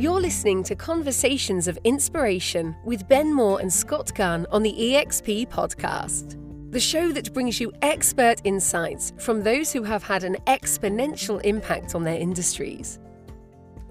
You're 0.00 0.18
listening 0.18 0.62
to 0.62 0.74
Conversations 0.74 1.68
of 1.68 1.78
Inspiration 1.84 2.74
with 2.86 3.06
Ben 3.06 3.34
Moore 3.34 3.60
and 3.60 3.70
Scott 3.70 4.10
Gunn 4.14 4.46
on 4.50 4.62
the 4.62 4.72
EXP 4.72 5.48
podcast, 5.48 6.38
the 6.72 6.80
show 6.80 7.12
that 7.12 7.34
brings 7.34 7.60
you 7.60 7.70
expert 7.82 8.40
insights 8.44 9.12
from 9.18 9.42
those 9.42 9.74
who 9.74 9.82
have 9.82 10.02
had 10.02 10.24
an 10.24 10.38
exponential 10.46 11.38
impact 11.42 11.94
on 11.94 12.02
their 12.02 12.18
industries. 12.18 12.98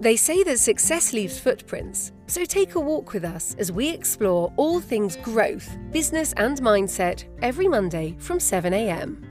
They 0.00 0.16
say 0.16 0.42
that 0.42 0.58
success 0.58 1.12
leaves 1.12 1.38
footprints, 1.38 2.10
so 2.26 2.44
take 2.44 2.74
a 2.74 2.80
walk 2.80 3.12
with 3.12 3.24
us 3.24 3.54
as 3.60 3.70
we 3.70 3.88
explore 3.90 4.52
all 4.56 4.80
things 4.80 5.14
growth, 5.14 5.78
business, 5.92 6.32
and 6.32 6.60
mindset 6.60 7.22
every 7.40 7.68
Monday 7.68 8.16
from 8.18 8.38
7am. 8.38 9.28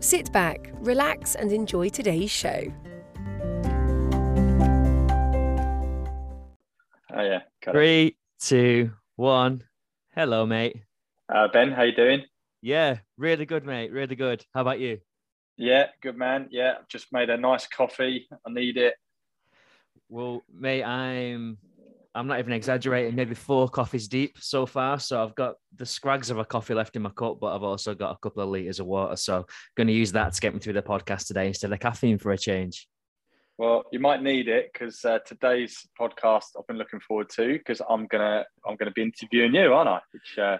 Sit 0.00 0.32
back, 0.32 0.70
relax, 0.76 1.34
and 1.34 1.52
enjoy 1.52 1.90
today's 1.90 2.30
show. 2.30 2.72
Oh 7.14 7.22
yeah. 7.22 7.40
got 7.62 7.74
it. 7.74 7.78
Three, 7.78 8.16
two, 8.40 8.92
one. 9.16 9.64
Hello, 10.14 10.46
mate. 10.46 10.82
Uh, 11.28 11.48
ben, 11.52 11.70
how 11.70 11.82
you 11.82 11.94
doing? 11.94 12.22
Yeah, 12.62 12.98
really 13.18 13.44
good, 13.44 13.66
mate. 13.66 13.92
Really 13.92 14.16
good. 14.16 14.44
How 14.54 14.62
about 14.62 14.80
you? 14.80 14.98
Yeah, 15.58 15.88
good 16.02 16.16
man. 16.16 16.48
Yeah, 16.50 16.76
just 16.88 17.12
made 17.12 17.28
a 17.28 17.36
nice 17.36 17.66
coffee. 17.66 18.28
I 18.46 18.50
need 18.50 18.78
it. 18.78 18.94
Well, 20.08 20.42
mate, 20.52 20.84
I'm 20.84 21.58
I'm 22.14 22.26
not 22.26 22.38
even 22.38 22.52
exaggerating, 22.52 23.14
maybe 23.14 23.34
four 23.34 23.68
coffees 23.68 24.08
deep 24.08 24.36
so 24.40 24.64
far. 24.64 24.98
So 24.98 25.22
I've 25.22 25.34
got 25.34 25.54
the 25.76 25.86
scrags 25.86 26.30
of 26.30 26.38
a 26.38 26.44
coffee 26.44 26.74
left 26.74 26.96
in 26.96 27.02
my 27.02 27.10
cup, 27.10 27.40
but 27.40 27.54
I've 27.54 27.62
also 27.62 27.94
got 27.94 28.12
a 28.12 28.18
couple 28.22 28.42
of 28.42 28.48
liters 28.48 28.80
of 28.80 28.86
water. 28.86 29.16
So 29.16 29.46
going 29.76 29.86
to 29.86 29.92
use 29.92 30.12
that 30.12 30.32
to 30.32 30.40
get 30.40 30.52
me 30.52 30.60
through 30.60 30.74
the 30.74 30.82
podcast 30.82 31.26
today 31.26 31.48
instead 31.48 31.72
of 31.72 31.80
caffeine 31.80 32.18
for 32.18 32.32
a 32.32 32.38
change. 32.38 32.86
Well, 33.62 33.84
you 33.92 34.00
might 34.00 34.24
need 34.24 34.48
it 34.48 34.72
because 34.72 35.04
uh, 35.04 35.20
today's 35.24 35.86
podcast 35.96 36.46
I've 36.58 36.66
been 36.66 36.78
looking 36.78 36.98
forward 36.98 37.30
to 37.36 37.52
because 37.52 37.80
I'm 37.88 38.08
gonna 38.08 38.44
I'm 38.66 38.74
gonna 38.74 38.90
be 38.90 39.02
interviewing 39.02 39.54
you, 39.54 39.72
aren't 39.72 39.88
I? 39.88 40.00
Which 40.10 40.36
uh, 40.36 40.58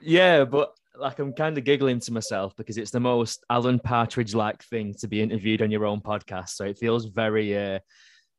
Yeah, 0.00 0.46
but 0.46 0.72
like 0.98 1.18
I'm 1.18 1.34
kind 1.34 1.58
of 1.58 1.64
giggling 1.64 2.00
to 2.00 2.12
myself 2.14 2.56
because 2.56 2.78
it's 2.78 2.92
the 2.92 3.00
most 3.00 3.44
Alan 3.50 3.78
Partridge 3.78 4.34
like 4.34 4.62
thing 4.62 4.94
to 5.00 5.06
be 5.06 5.20
interviewed 5.20 5.60
on 5.60 5.70
your 5.70 5.84
own 5.84 6.00
podcast. 6.00 6.50
So 6.50 6.64
it 6.64 6.78
feels 6.78 7.04
very 7.04 7.54
uh 7.54 7.80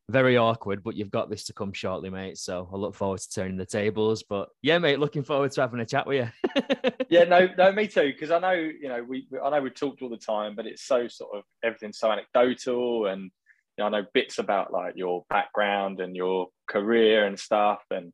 very 0.09 0.36
awkward, 0.36 0.81
but 0.84 0.96
you've 0.96 1.12
got 1.12 1.30
this 1.30 1.44
to 1.44 1.54
come 1.54 1.74
shortly, 1.74 2.09
mate. 2.09 2.40
So 2.40 2.68
I 2.74 2.76
look 2.76 2.96
forward 2.96 3.20
to 3.20 3.30
turning 3.30 3.58
the 3.58 3.68
tables. 3.68 4.24
But 4.28 4.50
yeah, 4.64 4.80
mate, 4.80 5.00
looking 5.00 5.24
forward 5.24 5.52
to 5.52 5.62
having 5.62 5.80
a 5.80 5.86
chat 5.86 6.08
with 6.08 6.28
you. 6.28 6.52
yeah, 7.09 7.26
no, 7.26 7.48
no, 7.56 7.72
me 7.72 7.88
too. 7.88 8.14
Because 8.14 8.31
I 8.31 8.40
know 8.40 8.54
you 8.54 8.90
know 8.90 9.04
we 9.08 9.28
I 9.44 9.52
know 9.52 9.62
we 9.62 9.70
talked 9.70 10.02
all 10.02 10.09
the 10.09 10.18
time, 10.18 10.56
but 10.56 10.66
it's 10.66 10.81
so 10.88 11.08
sort 11.08 11.38
of 11.38 11.44
everything's 11.64 12.00
so 12.00 12.12
anecdotal, 12.12 13.06
and 13.06 13.30
you 13.78 13.84
know, 13.84 13.88
I 13.88 14.02
know 14.02 14.08
bits 14.14 14.40
about 14.40 14.72
like 14.72 14.94
your 14.96 15.24
background 15.30 16.00
and 16.00 16.16
your 16.16 16.48
career 16.68 17.26
and 17.26 17.40
stuff, 17.40 17.80
and 17.92 18.14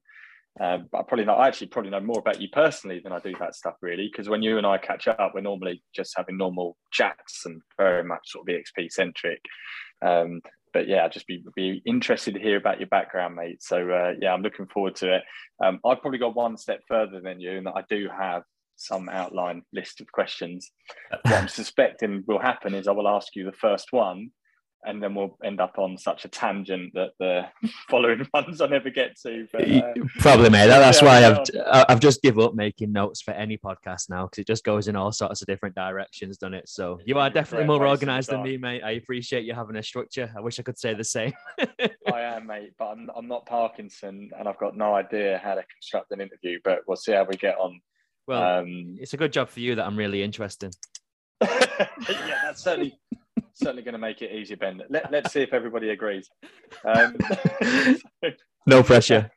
um, 0.60 0.88
I 0.94 1.04
probably 1.04 1.26
know 1.26 1.36
I 1.36 1.48
actually 1.48 1.68
probably 1.68 1.92
know 1.92 2.02
more 2.02 2.20
about 2.20 2.42
you 2.42 2.50
personally 2.52 3.02
than 3.04 3.14
I 3.14 3.20
do 3.20 3.34
that 3.40 3.56
stuff 3.56 3.76
really. 3.82 4.10
Because 4.12 4.30
when 4.30 4.42
you 4.42 4.58
and 4.58 4.68
I 4.68 4.78
catch 4.78 5.08
up, 5.08 5.32
we're 5.34 5.42
normally 5.42 5.82
just 5.96 6.14
having 6.16 6.38
normal 6.38 6.78
chats 6.92 7.46
and 7.46 7.62
very 7.78 8.04
much 8.04 8.22
sort 8.26 8.50
of 8.50 8.56
EXP 8.56 8.92
centric. 8.92 9.42
Um, 10.02 10.42
but 10.74 10.88
yeah, 10.88 11.06
I'd 11.06 11.12
just 11.12 11.28
be 11.28 11.44
be 11.56 11.82
interested 11.86 12.34
to 12.34 12.40
hear 12.40 12.58
about 12.58 12.80
your 12.80 12.88
background, 12.88 13.36
mate. 13.36 13.62
So 13.64 13.90
uh, 13.90 14.14
yeah, 14.22 14.34
I'm 14.34 14.42
looking 14.42 14.68
forward 14.68 14.96
to 14.98 15.16
it. 15.16 15.23
Um, 15.64 15.80
I've 15.86 16.02
probably 16.02 16.20
got 16.20 16.36
one 16.36 16.58
step 16.58 16.82
further 16.88 17.22
than 17.22 17.40
you, 17.40 17.58
and 17.58 17.68
I 17.68 17.84
do 17.90 18.08
have 18.18 18.44
some 18.76 19.10
outline 19.10 19.62
list 19.73 20.02
of 20.02 20.12
questions. 20.12 20.72
what 21.10 21.34
I'm 21.34 21.48
suspecting 21.48 22.23
will 22.28 22.40
happen 22.40 22.73
is 22.73 22.88
I 22.88 22.92
will 22.92 23.08
ask 23.08 23.36
you 23.36 23.46
the 23.46 23.52
first 23.52 23.92
one, 23.92 24.32
and 24.86 25.04
then 25.04 25.14
we'll 25.14 25.38
end 25.44 25.60
up 25.60 25.78
on 25.78 25.98
such 25.98 26.26
a 26.26 26.28
tangent 26.30 26.94
that 26.94 27.12
the 27.20 27.46
following 27.90 28.26
ones 28.34 28.62
I 28.62 28.68
never 28.68 28.90
get 28.90 29.18
to. 29.24 29.48
But, 29.52 29.70
uh, 29.70 29.94
Probably, 30.20 30.50
mate. 30.50 30.68
That's 30.68 31.02
Yeah, 31.02 31.08
why. 31.08 31.64
I've 31.72 31.86
I've 31.90 32.00
just 32.00 32.22
give 32.22 32.40
up 32.40 32.56
making 32.56 32.92
notes 32.92 33.22
for 33.22 33.32
any 33.32 33.58
podcast 33.58 34.10
now 34.10 34.26
because 34.26 34.39
it 34.42 34.48
just 34.48 34.64
goes 34.64 34.88
in 34.88 34.95
all 34.95 35.12
sorts 35.12 35.42
of 35.42 35.48
different 35.48 35.76
directions, 35.76 36.38
doesn't 36.38 36.54
it? 36.54 36.70
So 36.70 37.00
you 37.06 37.18
are 37.20 37.30
definitely 37.30 37.68
more 37.68 37.86
organised 37.88 38.30
than 38.30 38.42
me, 38.44 38.58
mate. 38.58 38.82
I 38.84 38.92
appreciate 38.92 39.44
you 39.44 39.54
having 39.54 39.76
a 39.76 39.84
structure. 39.84 40.32
I 40.36 40.42
wish 40.42 40.60
I 40.60 40.64
could 40.64 40.78
say 40.80 40.94
the 40.94 41.04
same. 41.04 41.34
I 42.12 42.22
am, 42.22 42.48
mate, 42.48 42.73
but 42.78 42.86
I'm, 42.88 43.10
I'm 43.16 43.28
not 43.28 43.45
Parkinson, 43.45 44.32
and 44.38 44.48
I've 44.48 44.60
got 44.60 44.78
no 44.78 44.95
idea 44.95 45.39
how 45.44 45.56
to 45.56 45.64
construct 45.73 46.12
an 46.12 46.22
interview. 46.22 46.60
But 46.64 46.80
we'll 46.88 46.98
see 46.98 47.12
how 47.12 47.26
we 47.26 47.36
get 47.36 47.58
on. 47.58 47.82
well, 48.28 48.60
Um, 48.60 48.95
it's 49.00 49.14
a 49.14 49.18
good 49.18 49.34
job 49.34 49.50
for 49.50 49.60
you 49.60 49.76
that 49.76 49.86
I'm 49.86 49.98
really 49.98 50.23
interesting. 50.23 50.72
yeah, 51.42 51.88
that's 52.44 52.64
certainly 52.64 53.00
certainly 53.59 53.83
going 53.83 53.93
to 53.93 53.99
make 53.99 54.21
it 54.21 54.31
easier, 54.31 54.58
Ben. 54.58 54.81
Let, 54.89 55.11
let's 55.11 55.33
see 55.33 55.42
if 55.42 55.53
everybody 55.53 55.89
agrees. 55.89 56.30
Um, 56.86 57.15
No 58.65 58.83
pressure. 58.83 59.31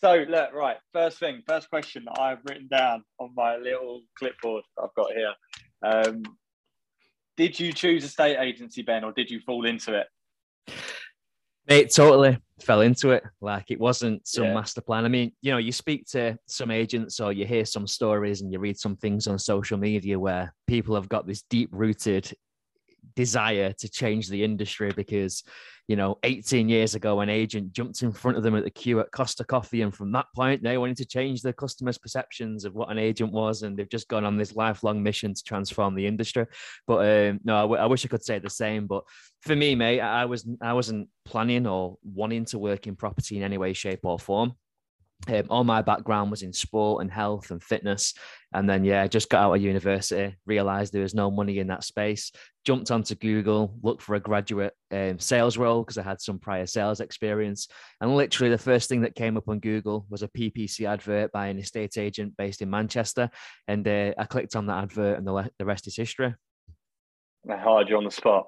so, 0.00 0.24
look, 0.28 0.52
right. 0.54 0.76
First 0.92 1.18
thing, 1.18 1.42
first 1.46 1.68
question 1.68 2.04
that 2.06 2.18
I've 2.20 2.38
written 2.48 2.68
down 2.68 3.04
on 3.18 3.30
my 3.36 3.56
little 3.56 4.02
clipboard 4.18 4.64
I've 4.82 4.94
got 4.96 5.12
here. 5.12 5.32
Um, 5.84 6.22
did 7.36 7.58
you 7.58 7.72
choose 7.72 8.04
estate 8.04 8.38
agency, 8.38 8.82
Ben, 8.82 9.04
or 9.04 9.12
did 9.12 9.30
you 9.30 9.40
fall 9.40 9.66
into 9.66 9.94
it? 9.98 10.06
Mate, 11.68 11.90
totally 11.90 12.38
fell 12.62 12.82
into 12.82 13.10
it. 13.10 13.24
Like 13.40 13.70
it 13.70 13.80
wasn't 13.80 14.26
some 14.26 14.44
Yeah. 14.44 14.54
master 14.54 14.80
plan. 14.80 15.04
I 15.04 15.08
mean, 15.08 15.32
you 15.42 15.50
know, 15.50 15.58
you 15.58 15.72
speak 15.72 16.06
to 16.12 16.38
some 16.46 16.70
agents 16.70 17.20
or 17.20 17.32
you 17.32 17.46
hear 17.46 17.64
some 17.64 17.86
stories 17.86 18.42
and 18.42 18.52
you 18.52 18.58
read 18.58 18.78
some 18.78 18.96
things 18.96 19.26
on 19.26 19.38
social 19.38 19.76
media 19.78 20.18
where 20.18 20.54
people 20.66 20.94
have 20.94 21.08
got 21.08 21.26
this 21.26 21.42
deep 21.50 21.68
rooted 21.72 22.32
desire 23.14 23.72
to 23.72 23.88
change 23.88 24.28
the 24.28 24.44
industry 24.44 24.92
because, 24.94 25.42
you 25.88 25.96
know, 25.96 26.18
18 26.22 26.68
years 26.68 26.94
ago, 26.94 27.20
an 27.20 27.28
agent 27.28 27.72
jumped 27.72 28.02
in 28.02 28.12
front 28.12 28.36
of 28.36 28.42
them 28.42 28.54
at 28.54 28.64
the 28.64 28.70
queue 28.70 29.00
at 29.00 29.10
Costa 29.12 29.44
Coffee. 29.44 29.82
And 29.82 29.94
from 29.94 30.12
that 30.12 30.26
point, 30.34 30.62
they 30.62 30.78
wanted 30.78 30.96
to 30.98 31.04
change 31.04 31.42
the 31.42 31.52
customers' 31.52 31.98
perceptions 31.98 32.64
of 32.64 32.74
what 32.74 32.90
an 32.90 32.98
agent 32.98 33.32
was. 33.32 33.62
And 33.62 33.76
they've 33.76 33.88
just 33.88 34.08
gone 34.08 34.24
on 34.24 34.36
this 34.36 34.56
lifelong 34.56 35.02
mission 35.02 35.34
to 35.34 35.42
transform 35.42 35.94
the 35.94 36.06
industry. 36.06 36.46
But 36.86 36.98
um, 36.98 37.40
no, 37.44 37.56
I, 37.56 37.62
w- 37.62 37.80
I 37.80 37.86
wish 37.86 38.04
I 38.04 38.08
could 38.08 38.24
say 38.24 38.38
the 38.38 38.50
same. 38.50 38.86
But 38.86 39.04
for 39.42 39.54
me, 39.54 39.74
mate, 39.74 40.00
I 40.00 40.24
was 40.24 40.46
I 40.62 40.72
wasn't 40.72 41.08
planning 41.24 41.66
or 41.66 41.98
wanting 42.02 42.46
to 42.46 42.58
work 42.58 42.86
in 42.86 42.96
property 42.96 43.36
in 43.36 43.42
any 43.42 43.58
way, 43.58 43.72
shape, 43.72 44.00
or 44.04 44.18
form. 44.18 44.54
Um, 45.26 45.46
all 45.48 45.64
my 45.64 45.80
background 45.80 46.30
was 46.30 46.42
in 46.42 46.52
sport 46.52 47.02
and 47.02 47.10
health 47.10 47.50
and 47.50 47.62
fitness, 47.62 48.14
and 48.52 48.68
then 48.68 48.84
yeah, 48.84 49.06
just 49.06 49.30
got 49.30 49.42
out 49.42 49.54
of 49.54 49.62
university, 49.62 50.36
realised 50.44 50.92
there 50.92 51.02
was 51.02 51.14
no 51.14 51.30
money 51.30 51.58
in 51.58 51.68
that 51.68 51.84
space. 51.84 52.30
Jumped 52.64 52.90
onto 52.90 53.14
Google, 53.14 53.74
looked 53.82 54.02
for 54.02 54.16
a 54.16 54.20
graduate 54.20 54.74
um, 54.90 55.18
sales 55.18 55.56
role 55.56 55.82
because 55.82 55.98
I 55.98 56.02
had 56.02 56.20
some 56.20 56.38
prior 56.38 56.66
sales 56.66 57.00
experience, 57.00 57.68
and 58.00 58.14
literally 58.14 58.50
the 58.50 58.58
first 58.58 58.88
thing 58.88 59.00
that 59.02 59.14
came 59.14 59.36
up 59.36 59.48
on 59.48 59.60
Google 59.60 60.04
was 60.10 60.22
a 60.22 60.28
PPC 60.28 60.86
advert 60.86 61.32
by 61.32 61.46
an 61.46 61.58
estate 61.58 61.96
agent 61.96 62.36
based 62.36 62.60
in 62.60 62.68
Manchester, 62.68 63.30
and 63.66 63.86
uh, 63.88 64.12
I 64.18 64.24
clicked 64.24 64.56
on 64.56 64.66
that 64.66 64.82
advert, 64.82 65.16
and 65.16 65.26
the, 65.26 65.32
le- 65.32 65.50
the 65.58 65.64
rest 65.64 65.86
is 65.86 65.96
history. 65.96 66.34
I 67.50 67.56
hired 67.56 67.88
you 67.88 67.96
on 67.96 68.04
the 68.04 68.10
spot. 68.10 68.46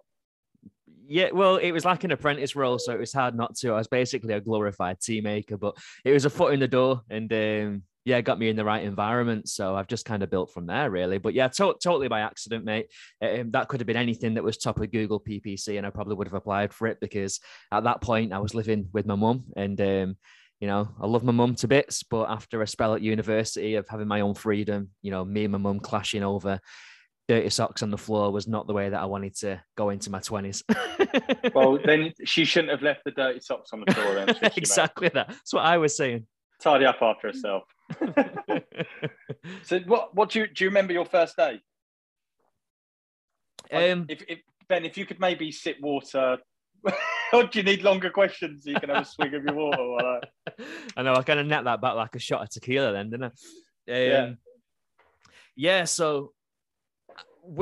Yeah, 1.08 1.30
well, 1.32 1.56
it 1.56 1.70
was 1.72 1.84
like 1.84 2.04
an 2.04 2.10
apprentice 2.10 2.56
role, 2.56 2.78
so 2.78 2.92
it 2.92 2.98
was 2.98 3.12
hard 3.12 3.34
not 3.36 3.54
to. 3.56 3.72
I 3.72 3.78
was 3.78 3.86
basically 3.86 4.34
a 4.34 4.40
glorified 4.40 5.00
tea 5.00 5.20
maker, 5.20 5.56
but 5.56 5.76
it 6.04 6.12
was 6.12 6.24
a 6.24 6.30
foot 6.30 6.52
in 6.52 6.60
the 6.60 6.66
door, 6.68 7.02
and 7.08 7.32
um, 7.32 7.82
yeah, 8.04 8.20
got 8.20 8.38
me 8.38 8.48
in 8.48 8.56
the 8.56 8.64
right 8.64 8.82
environment. 8.82 9.48
So 9.48 9.76
I've 9.76 9.86
just 9.86 10.04
kind 10.04 10.22
of 10.22 10.30
built 10.30 10.52
from 10.52 10.66
there, 10.66 10.90
really. 10.90 11.18
But 11.18 11.34
yeah, 11.34 11.48
to- 11.48 11.76
totally 11.82 12.08
by 12.08 12.20
accident, 12.20 12.64
mate. 12.64 12.86
Um, 13.22 13.50
that 13.52 13.68
could 13.68 13.80
have 13.80 13.86
been 13.86 13.96
anything 13.96 14.34
that 14.34 14.42
was 14.44 14.56
top 14.56 14.80
of 14.80 14.90
Google 14.90 15.20
PPC, 15.20 15.76
and 15.78 15.86
I 15.86 15.90
probably 15.90 16.16
would 16.16 16.26
have 16.26 16.34
applied 16.34 16.72
for 16.72 16.88
it 16.88 16.98
because 17.00 17.38
at 17.70 17.84
that 17.84 18.00
point 18.00 18.32
I 18.32 18.38
was 18.38 18.54
living 18.54 18.88
with 18.92 19.06
my 19.06 19.14
mum, 19.14 19.44
and 19.56 19.80
um, 19.80 20.16
you 20.60 20.66
know, 20.66 20.88
I 21.00 21.06
love 21.06 21.22
my 21.22 21.32
mum 21.32 21.54
to 21.56 21.68
bits. 21.68 22.02
But 22.02 22.30
after 22.30 22.62
a 22.62 22.66
spell 22.66 22.94
at 22.94 23.02
university 23.02 23.76
of 23.76 23.86
having 23.88 24.08
my 24.08 24.22
own 24.22 24.34
freedom, 24.34 24.90
you 25.02 25.12
know, 25.12 25.24
me 25.24 25.44
and 25.44 25.52
my 25.52 25.58
mum 25.58 25.78
clashing 25.78 26.24
over 26.24 26.58
dirty 27.28 27.50
socks 27.50 27.82
on 27.82 27.90
the 27.90 27.98
floor 27.98 28.30
was 28.32 28.46
not 28.46 28.66
the 28.66 28.72
way 28.72 28.88
that 28.88 29.00
I 29.00 29.04
wanted 29.06 29.34
to 29.38 29.60
go 29.76 29.90
into 29.90 30.10
my 30.10 30.20
twenties. 30.20 30.62
Well, 31.54 31.78
then 31.84 32.12
she 32.24 32.44
shouldn't 32.44 32.70
have 32.72 32.82
left 32.82 33.02
the 33.04 33.10
dirty 33.12 33.40
socks 33.40 33.70
on 33.72 33.82
the 33.86 33.92
floor. 33.94 34.14
Then 34.14 34.26
should 34.28 34.36
she, 34.36 34.42
mate? 34.42 34.58
exactly 34.58 35.08
that. 35.14 35.28
That's 35.28 35.52
what 35.54 35.64
I 35.64 35.78
was 35.78 35.96
saying. 35.96 36.26
Tidy 36.60 36.84
up 36.86 37.00
after 37.00 37.28
herself. 37.28 37.62
So, 39.62 39.78
what 39.80 40.14
what 40.14 40.30
do 40.30 40.40
you 40.40 40.46
do? 40.48 40.64
You 40.64 40.70
remember 40.70 40.92
your 40.92 41.04
first 41.04 41.36
day? 41.36 41.60
Like, 43.72 43.92
um, 43.92 44.06
if, 44.08 44.22
if 44.28 44.38
Ben, 44.68 44.84
if 44.84 44.96
you 44.98 45.06
could 45.06 45.20
maybe 45.20 45.52
sip 45.52 45.76
water, 45.80 46.38
or 47.32 47.44
do 47.44 47.58
you 47.58 47.62
need 47.64 47.82
longer 47.82 48.10
questions 48.10 48.64
so 48.64 48.70
you 48.70 48.80
can 48.80 48.90
have 48.90 49.02
a 49.02 49.08
swig 49.08 49.34
of 49.34 49.44
your 49.44 49.54
water? 49.54 49.82
while 49.88 50.20
I- 50.48 50.52
I 50.96 51.02
know 51.02 51.14
I 51.14 51.22
kind 51.22 51.38
of 51.40 51.46
net 51.46 51.64
that 51.64 51.80
back 51.80 51.94
like 51.94 52.14
a 52.16 52.18
shot 52.18 52.42
of 52.42 52.50
tequila, 52.50 52.92
then, 52.92 53.10
didn't 53.10 53.24
I? 53.24 53.26
Um, 53.26 53.32
Yeah. 53.88 54.30
yeah. 55.56 55.84
So 55.84 56.32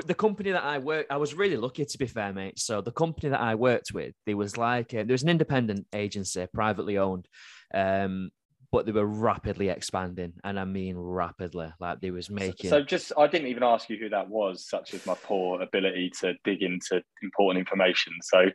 the 0.07 0.15
company 0.15 0.53
that 0.53 0.65
I 0.65 0.79
work, 0.79 1.07
I 1.11 1.17
was 1.17 1.35
really 1.35 1.57
lucky 1.57 1.85
to 1.85 1.99
be 1.99 2.07
fair, 2.07 2.33
mate. 2.33 2.59
So 2.59 2.81
the 2.81 2.93
company 2.93 3.31
that 3.31 3.41
I 3.41 3.55
worked 3.55 3.93
with, 3.93 4.15
there 4.27 4.37
was 4.37 4.57
like 4.57 4.95
uh, 4.95 5.05
there 5.05 5.15
was 5.15 5.23
an 5.23 5.29
independent 5.29 5.87
agency, 5.93 6.47
privately 6.53 6.99
owned, 6.99 7.27
um, 7.75 8.31
but 8.73 8.87
they 8.87 8.93
were 8.93 9.07
rapidly 9.07 9.69
expanding, 9.69 10.33
and 10.43 10.59
I 10.59 10.65
mean 10.65 10.97
rapidly. 10.97 11.73
Like 11.81 12.01
they 12.01 12.11
was 12.11 12.31
making. 12.31 12.71
So, 12.71 12.83
just 12.83 13.13
I 13.17 13.27
didn't 13.27 13.49
even 13.49 13.63
ask 13.63 13.89
you 13.89 13.97
who 13.97 14.09
that 14.09 14.29
was, 14.29 14.69
such 14.69 14.95
as 14.95 15.05
my 15.07 15.15
poor 15.15 15.61
ability 15.63 16.11
to 16.21 16.35
dig 16.45 16.63
into 16.63 17.03
important 17.23 17.61
information. 17.61 18.13
So, 18.23 18.47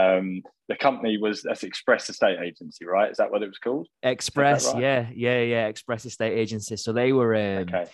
um, 0.00 0.42
the 0.68 0.76
company 0.76 1.18
was 1.18 1.42
that's 1.42 1.62
Express 1.62 2.08
Estate 2.08 2.38
Agency, 2.42 2.84
right? 2.84 3.10
Is 3.10 3.16
that 3.18 3.30
what 3.30 3.42
it 3.42 3.48
was 3.48 3.58
called? 3.58 3.88
Express, 4.02 4.72
right? 4.72 4.82
yeah, 4.82 5.08
yeah, 5.14 5.42
yeah. 5.42 5.66
Express 5.66 6.06
Estate 6.06 6.32
Agency. 6.32 6.76
So 6.76 6.92
they 6.92 7.12
were 7.12 7.34
um, 7.34 7.68
okay 7.68 7.86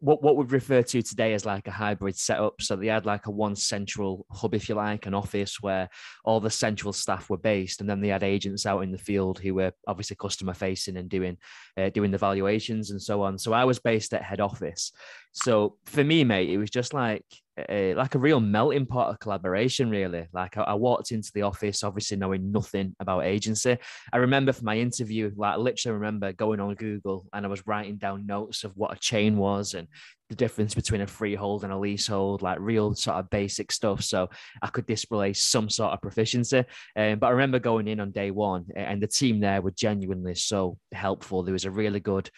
what 0.00 0.22
what 0.22 0.36
we'd 0.36 0.52
refer 0.52 0.82
to 0.82 1.02
today 1.02 1.34
as 1.34 1.46
like 1.46 1.66
a 1.66 1.72
hybrid 1.72 2.16
setup. 2.16 2.60
So 2.60 2.76
they 2.76 2.88
had 2.88 3.06
like 3.06 3.26
a 3.26 3.30
one 3.30 3.56
central 3.56 4.26
hub, 4.30 4.54
if 4.54 4.68
you 4.68 4.74
like, 4.74 5.06
an 5.06 5.14
office 5.14 5.60
where 5.60 5.88
all 6.24 6.40
the 6.40 6.50
central 6.50 6.92
staff 6.92 7.30
were 7.30 7.38
based, 7.38 7.80
and 7.80 7.88
then 7.88 8.00
they 8.00 8.08
had 8.08 8.22
agents 8.22 8.66
out 8.66 8.80
in 8.80 8.92
the 8.92 8.98
field 8.98 9.38
who 9.38 9.54
were 9.54 9.72
obviously 9.86 10.16
customer 10.16 10.54
facing 10.54 10.96
and 10.96 11.08
doing 11.08 11.36
uh, 11.76 11.90
doing 11.90 12.10
the 12.10 12.18
valuations 12.18 12.90
and 12.90 13.00
so 13.00 13.22
on. 13.22 13.38
So 13.38 13.52
I 13.52 13.64
was 13.64 13.78
based 13.78 14.12
at 14.14 14.22
head 14.22 14.40
office. 14.40 14.92
So 15.32 15.76
for 15.86 16.04
me, 16.04 16.24
mate, 16.24 16.50
it 16.50 16.58
was 16.58 16.70
just 16.70 16.92
like 16.94 17.24
a, 17.68 17.94
like 17.94 18.14
a 18.14 18.18
real 18.18 18.40
melting 18.40 18.86
pot 18.86 19.10
of 19.10 19.18
collaboration, 19.18 19.90
really. 19.90 20.26
Like 20.32 20.56
I, 20.56 20.62
I, 20.62 20.74
walked 20.74 21.12
into 21.12 21.30
the 21.34 21.42
office, 21.42 21.82
obviously 21.82 22.16
knowing 22.16 22.52
nothing 22.52 22.94
about 23.00 23.24
agency. 23.24 23.76
I 24.12 24.16
remember 24.18 24.52
for 24.52 24.64
my 24.64 24.76
interview, 24.76 25.30
like 25.36 25.54
I 25.54 25.56
literally 25.56 25.94
remember 25.94 26.32
going 26.32 26.60
on 26.60 26.74
Google 26.74 27.26
and 27.32 27.44
I 27.44 27.48
was 27.48 27.66
writing 27.66 27.96
down 27.96 28.26
notes 28.26 28.64
of 28.64 28.76
what 28.76 28.96
a 28.96 29.00
chain 29.00 29.36
was 29.36 29.74
and 29.74 29.88
the 30.28 30.34
difference 30.34 30.74
between 30.74 31.00
a 31.00 31.06
freehold 31.06 31.64
and 31.64 31.72
a 31.72 31.78
leasehold, 31.78 32.42
like 32.42 32.58
real 32.60 32.94
sort 32.94 33.16
of 33.16 33.30
basic 33.30 33.72
stuff. 33.72 34.02
So 34.02 34.28
I 34.60 34.68
could 34.68 34.86
display 34.86 35.32
some 35.32 35.70
sort 35.70 35.92
of 35.92 36.02
proficiency. 36.02 36.64
Um, 36.96 37.18
but 37.18 37.28
I 37.28 37.30
remember 37.30 37.58
going 37.58 37.88
in 37.88 38.00
on 38.00 38.10
day 38.10 38.30
one 38.30 38.66
and 38.76 39.02
the 39.02 39.06
team 39.06 39.40
there 39.40 39.62
were 39.62 39.70
genuinely 39.70 40.34
so 40.34 40.78
helpful. 40.92 41.42
There 41.42 41.54
was 41.54 41.64
a 41.64 41.70
really 41.70 42.00
good 42.00 42.30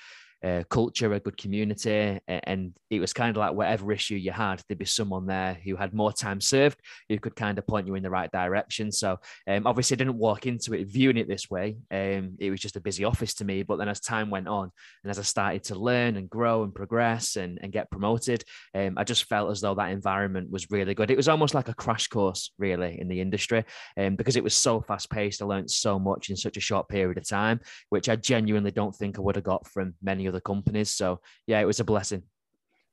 uh, 0.45 0.63
culture, 0.71 1.13
a 1.13 1.21
good 1.21 1.37
community, 1.37 2.19
and 2.27 2.73
it 2.91 3.01
was 3.01 3.13
kind 3.13 3.31
of 3.31 3.37
like 3.37 3.55
whatever 3.55 3.93
issue 3.93 4.15
you 4.15 4.33
had, 4.33 4.63
there'd 4.69 4.79
be 4.79 4.85
someone 4.85 5.27
there 5.27 5.59
who 5.65 5.77
had 5.77 5.95
more 5.95 6.13
time 6.13 6.41
served 6.41 6.79
who 7.09 7.19
could 7.19 7.37
kind 7.37 7.59
of 7.59 7.67
point 7.67 7.87
you 7.87 7.95
in 7.95 8.03
the 8.03 8.11
right 8.11 8.31
direction. 8.33 8.91
So 8.91 9.19
um, 9.49 9.67
obviously, 9.67 9.97
I 9.97 9.99
didn't 9.99 10.19
walk 10.19 10.47
into 10.47 10.75
it 10.75 10.89
viewing 10.89 11.17
it 11.17 11.29
this 11.29 11.51
way. 11.51 11.77
Um, 11.91 12.37
it 12.39 12.51
was 12.51 12.61
just 12.61 12.77
a 12.77 12.81
busy 12.81 13.05
office 13.05 13.35
to 13.35 13.45
me. 13.45 13.63
But 13.63 13.77
then 13.77 13.89
as 13.89 14.01
time 14.01 14.31
went 14.31 14.49
on, 14.49 14.71
and 15.05 15.11
as 15.11 15.19
I 15.19 15.23
started 15.23 15.65
to 15.65 15.75
learn 15.75 16.17
and 16.17 16.29
grow 16.29 16.63
and 16.63 16.75
progress 16.75 17.37
and, 17.37 17.59
and 17.63 17.73
get 17.73 17.91
promoted, 17.91 18.45
um, 18.75 18.95
I 18.97 19.05
just 19.05 19.25
felt 19.25 19.51
as 19.51 19.61
though 19.61 19.75
that 19.75 19.91
environment 19.91 20.51
was 20.51 20.71
really 20.71 20.95
good. 20.95 21.11
It 21.11 21.17
was 21.17 21.29
almost 21.29 21.55
like 21.55 21.69
a 21.69 21.75
crash 21.75 22.09
course, 22.09 22.53
really, 22.59 22.99
in 23.01 23.09
the 23.09 23.21
industry, 23.21 23.65
um, 23.97 24.17
because 24.17 24.37
it 24.37 24.45
was 24.45 24.55
so 24.55 24.81
fast 24.81 25.11
paced. 25.11 25.43
I 25.43 25.45
learned 25.45 25.71
so 25.71 25.99
much 25.99 26.31
in 26.31 26.37
such 26.37 26.57
a 26.57 26.61
short 26.61 26.89
period 26.89 27.19
of 27.19 27.29
time, 27.29 27.61
which 27.91 28.09
I 28.09 28.17
genuinely 28.17 28.71
don't 28.71 28.95
think 28.95 29.19
I 29.19 29.23
would 29.23 29.37
have 29.37 29.45
got 29.45 29.67
from 29.69 29.95
many 30.03 30.30
other 30.31 30.41
companies. 30.41 30.91
So 30.91 31.21
yeah, 31.47 31.61
it 31.61 31.67
was 31.67 31.81
a 31.81 31.85
blessing. 31.85 32.23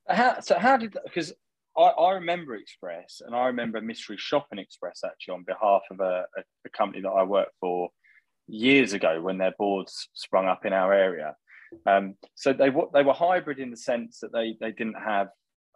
How, 0.08 0.40
so 0.40 0.58
how 0.58 0.76
did 0.76 0.96
because 1.04 1.32
I, 1.76 1.82
I, 1.82 2.12
remember 2.12 2.56
Express 2.56 3.20
and 3.24 3.34
I 3.34 3.46
remember 3.46 3.80
Mystery 3.80 4.16
Shopping 4.18 4.58
Express 4.58 5.00
actually 5.04 5.34
on 5.34 5.44
behalf 5.44 5.82
of 5.90 6.00
a, 6.00 6.24
a, 6.36 6.42
a 6.66 6.70
company 6.70 7.02
that 7.02 7.08
I 7.10 7.22
worked 7.24 7.52
for 7.60 7.90
years 8.46 8.94
ago 8.94 9.20
when 9.20 9.38
their 9.38 9.54
boards 9.58 10.08
sprung 10.14 10.46
up 10.46 10.64
in 10.64 10.72
our 10.72 10.92
area. 10.92 11.36
Um, 11.86 12.14
so 12.34 12.52
they 12.52 12.70
they 12.94 13.02
were 13.02 13.12
hybrid 13.12 13.58
in 13.58 13.70
the 13.70 13.76
sense 13.76 14.20
that 14.20 14.32
they 14.32 14.56
they 14.60 14.72
didn't 14.72 14.98
have 14.98 15.28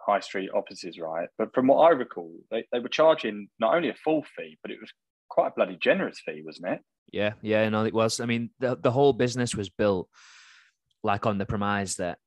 high 0.05 0.21
street 0.21 0.51
offices, 0.55 0.99
right? 0.99 1.29
But 1.39 1.55
from 1.55 1.69
what 1.69 1.87
I 1.87 1.91
recall, 1.91 2.33
they, 2.51 2.65
they 2.73 2.81
were 2.81 2.89
charging 2.89 3.49
not 3.61 3.75
only 3.75 3.89
a 3.89 3.95
full 3.95 4.25
fee, 4.37 4.59
but 4.63 4.71
it 4.71 4.81
was 4.81 4.91
quite 5.29 5.49
a 5.49 5.55
bloody 5.55 5.77
generous 5.81 6.21
fee, 6.25 6.43
wasn't 6.45 6.73
it? 6.73 6.81
Yeah, 7.13 7.33
yeah, 7.43 7.69
no, 7.69 7.85
it 7.85 7.95
was. 7.95 8.21
I 8.21 8.27
mean, 8.27 8.51
the, 8.59 8.77
the 8.77 8.91
whole 8.91 9.13
business 9.13 9.55
was 9.55 9.69
built 9.69 10.09
like 11.03 11.27
on 11.27 11.39
the 11.39 11.47
premise 11.47 11.97
that 11.97 12.19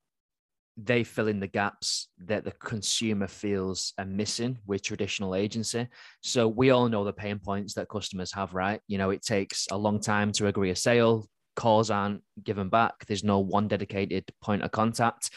they 0.78 1.04
fill 1.04 1.28
in 1.28 1.40
the 1.40 1.48
gaps 1.48 2.10
that 2.18 2.44
the 2.44 2.52
consumer 2.52 3.28
feels 3.28 3.94
are 3.98 4.06
missing 4.06 4.58
with 4.66 4.84
traditional 4.84 5.36
agency. 5.36 5.88
So 6.22 6.48
we 6.48 6.72
all 6.72 6.90
know 6.90 7.06
the 7.06 7.14
pain 7.14 7.40
points 7.40 7.74
that 7.76 7.90
customers 7.90 8.34
have, 8.34 8.54
right? 8.54 8.82
You 8.88 8.98
know, 8.98 9.10
it 9.12 9.22
takes 9.22 9.68
a 9.72 9.78
long 9.78 10.02
time 10.02 10.32
to 10.34 10.48
agree 10.48 10.72
a 10.72 10.76
sale. 10.76 11.28
Calls 11.56 11.90
aren't 11.90 12.22
given 12.44 12.68
back. 12.68 13.06
There's 13.08 13.24
no 13.24 13.40
one 13.40 13.70
dedicated 13.70 14.26
point 14.42 14.64
of 14.64 14.72
contact. 14.72 15.30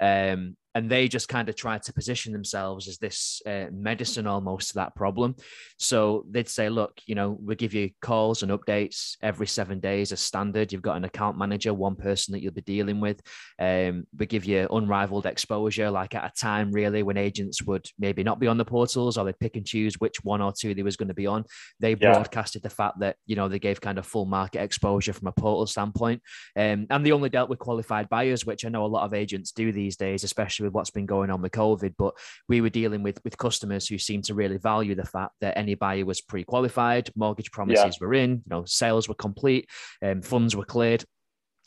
Um, 0.00 0.56
and 0.76 0.90
they 0.90 1.08
just 1.08 1.30
kind 1.30 1.48
of 1.48 1.56
tried 1.56 1.82
to 1.82 1.92
position 1.94 2.34
themselves 2.34 2.86
as 2.86 2.98
this 2.98 3.40
uh, 3.46 3.64
medicine 3.72 4.26
almost 4.26 4.68
to 4.68 4.74
that 4.74 4.94
problem. 4.94 5.34
So 5.78 6.26
they'd 6.30 6.50
say, 6.50 6.68
look, 6.68 7.00
you 7.06 7.14
know, 7.14 7.38
we 7.42 7.54
give 7.54 7.72
you 7.72 7.92
calls 8.02 8.42
and 8.42 8.52
updates 8.52 9.16
every 9.22 9.46
seven 9.46 9.80
days 9.80 10.12
as 10.12 10.20
standard. 10.20 10.70
You've 10.70 10.82
got 10.82 10.98
an 10.98 11.04
account 11.04 11.38
manager, 11.38 11.72
one 11.72 11.96
person 11.96 12.32
that 12.32 12.42
you'll 12.42 12.52
be 12.52 12.60
dealing 12.60 13.00
with. 13.00 13.22
Um, 13.58 14.06
we 14.18 14.26
give 14.26 14.44
you 14.44 14.68
unrivaled 14.70 15.24
exposure, 15.24 15.90
like 15.90 16.14
at 16.14 16.30
a 16.30 16.38
time 16.38 16.70
really 16.72 17.02
when 17.02 17.16
agents 17.16 17.62
would 17.62 17.88
maybe 17.98 18.22
not 18.22 18.38
be 18.38 18.46
on 18.46 18.58
the 18.58 18.64
portals 18.66 19.16
or 19.16 19.24
they'd 19.24 19.40
pick 19.40 19.56
and 19.56 19.64
choose 19.64 19.94
which 19.98 20.22
one 20.24 20.42
or 20.42 20.52
two 20.52 20.74
they 20.74 20.82
was 20.82 20.98
going 20.98 21.08
to 21.08 21.14
be 21.14 21.26
on. 21.26 21.46
They 21.80 21.92
yeah. 21.92 22.12
broadcasted 22.12 22.62
the 22.62 22.68
fact 22.68 23.00
that, 23.00 23.16
you 23.24 23.34
know, 23.34 23.48
they 23.48 23.58
gave 23.58 23.80
kind 23.80 23.96
of 23.96 24.04
full 24.04 24.26
market 24.26 24.60
exposure 24.60 25.14
from 25.14 25.28
a 25.28 25.32
portal 25.32 25.66
standpoint. 25.66 26.20
Um, 26.54 26.86
and 26.90 27.06
they 27.06 27.12
only 27.12 27.30
dealt 27.30 27.48
with 27.48 27.60
qualified 27.60 28.10
buyers, 28.10 28.44
which 28.44 28.66
I 28.66 28.68
know 28.68 28.84
a 28.84 28.94
lot 28.94 29.06
of 29.06 29.14
agents 29.14 29.52
do 29.52 29.72
these 29.72 29.96
days, 29.96 30.22
especially 30.22 30.65
with 30.66 30.74
what's 30.74 30.90
been 30.90 31.06
going 31.06 31.30
on 31.30 31.40
with 31.40 31.52
COVID. 31.52 31.94
But 31.96 32.14
we 32.48 32.60
were 32.60 32.70
dealing 32.70 33.02
with 33.02 33.18
with 33.24 33.38
customers 33.38 33.88
who 33.88 33.98
seemed 33.98 34.24
to 34.24 34.34
really 34.34 34.58
value 34.58 34.94
the 34.94 35.04
fact 35.04 35.32
that 35.40 35.56
any 35.56 35.74
buyer 35.74 36.04
was 36.04 36.20
pre-qualified, 36.20 37.10
mortgage 37.16 37.50
promises 37.50 37.98
yeah. 38.00 38.06
were 38.06 38.14
in, 38.14 38.30
you 38.30 38.50
know, 38.50 38.64
sales 38.66 39.08
were 39.08 39.14
complete, 39.14 39.68
um, 40.02 40.22
funds 40.22 40.54
were 40.54 40.64
cleared. 40.64 41.04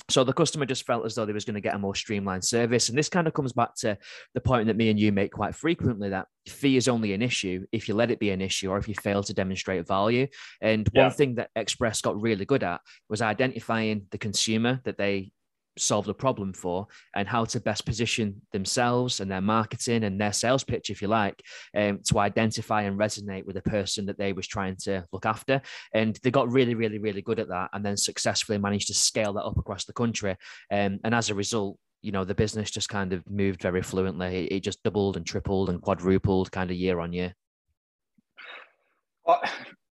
So 0.09 0.23
the 0.23 0.33
customer 0.33 0.65
just 0.65 0.85
felt 0.85 1.05
as 1.05 1.15
though 1.15 1.25
they 1.25 1.33
was 1.33 1.45
going 1.45 1.55
to 1.55 1.61
get 1.61 1.75
a 1.75 1.79
more 1.79 1.93
streamlined 1.93 2.45
service. 2.45 2.89
And 2.89 2.97
this 2.97 3.09
kind 3.09 3.27
of 3.27 3.33
comes 3.33 3.53
back 3.53 3.75
to 3.79 3.97
the 4.33 4.41
point 4.41 4.67
that 4.67 4.77
me 4.77 4.89
and 4.89 4.99
you 4.99 5.11
make 5.11 5.31
quite 5.31 5.55
frequently 5.55 6.09
that 6.09 6.27
fee 6.47 6.77
is 6.77 6.87
only 6.87 7.13
an 7.13 7.21
issue 7.21 7.65
if 7.71 7.87
you 7.87 7.93
let 7.93 8.09
it 8.09 8.19
be 8.19 8.31
an 8.31 8.41
issue 8.41 8.69
or 8.69 8.77
if 8.77 8.87
you 8.87 8.95
fail 8.95 9.23
to 9.23 9.33
demonstrate 9.33 9.87
value. 9.87 10.27
And 10.61 10.89
yeah. 10.93 11.03
one 11.03 11.11
thing 11.11 11.35
that 11.35 11.49
Express 11.55 12.01
got 12.01 12.19
really 12.19 12.45
good 12.45 12.63
at 12.63 12.81
was 13.09 13.21
identifying 13.21 14.05
the 14.11 14.17
consumer 14.17 14.79
that 14.85 14.97
they 14.97 15.31
solved 15.79 16.09
a 16.09 16.13
problem 16.13 16.53
for 16.53 16.87
and 17.15 17.27
how 17.27 17.45
to 17.45 17.59
best 17.59 17.85
position 17.85 18.41
themselves 18.51 19.19
and 19.19 19.31
their 19.31 19.41
marketing 19.41 20.03
and 20.03 20.19
their 20.19 20.33
sales 20.33 20.63
pitch 20.63 20.89
if 20.89 21.01
you 21.01 21.07
like 21.07 21.41
um, 21.75 21.99
to 22.05 22.19
identify 22.19 22.83
and 22.83 22.99
resonate 22.99 23.45
with 23.45 23.55
the 23.55 23.61
person 23.61 24.05
that 24.05 24.17
they 24.17 24.33
was 24.33 24.47
trying 24.47 24.75
to 24.75 25.05
look 25.11 25.25
after. 25.25 25.61
And 25.93 26.17
they 26.23 26.31
got 26.31 26.51
really 26.51 26.75
really 26.75 26.99
really 26.99 27.21
good 27.21 27.39
at 27.39 27.49
that 27.49 27.69
and 27.73 27.85
then 27.85 27.97
successfully 27.97 28.57
managed 28.57 28.87
to 28.87 28.93
scale 28.93 29.33
that 29.33 29.45
up 29.45 29.57
across 29.57 29.85
the 29.85 29.93
country. 29.93 30.35
Um, 30.71 30.99
and 31.03 31.15
as 31.15 31.29
a 31.29 31.35
result 31.35 31.77
you 32.01 32.11
know 32.11 32.23
the 32.23 32.35
business 32.35 32.71
just 32.71 32.89
kind 32.89 33.13
of 33.13 33.29
moved 33.29 33.61
very 33.61 33.81
fluently. 33.81 34.47
It 34.47 34.61
just 34.61 34.81
doubled 34.83 35.17
and 35.17 35.25
tripled 35.25 35.69
and 35.69 35.81
quadrupled 35.81 36.51
kind 36.51 36.71
of 36.71 36.77
year 36.77 36.99
on 36.99 37.13
year. 37.13 37.33
I, 39.27 39.49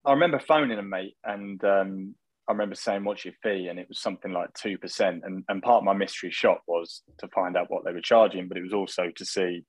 I 0.05 0.13
remember 0.13 0.39
phoning 0.39 0.79
a 0.79 0.83
mate 0.83 1.17
and 1.25 1.63
um, 1.65 2.15
I 2.49 2.53
remember 2.53 2.75
saying, 2.75 3.05
"What's 3.05 3.25
your 3.25 3.35
fee?" 3.43 3.69
and 3.69 3.79
it 3.79 3.89
was 3.89 4.01
something 4.01 4.33
like 4.33 4.53
two 4.55 4.79
percent. 4.79 5.23
And 5.25 5.45
and 5.49 5.63
part 5.63 5.79
of 5.79 5.85
my 5.85 5.95
mystery 5.95 6.31
shop 6.31 6.63
was 6.67 7.03
to 7.19 7.29
find 7.29 7.57
out 7.57 7.71
what 7.71 7.85
they 7.85 7.93
were 7.93 8.01
charging, 8.01 8.49
but 8.49 8.59
it 8.59 8.63
was 8.63 8.75
also 8.75 9.11
to 9.15 9.25
see 9.25 9.65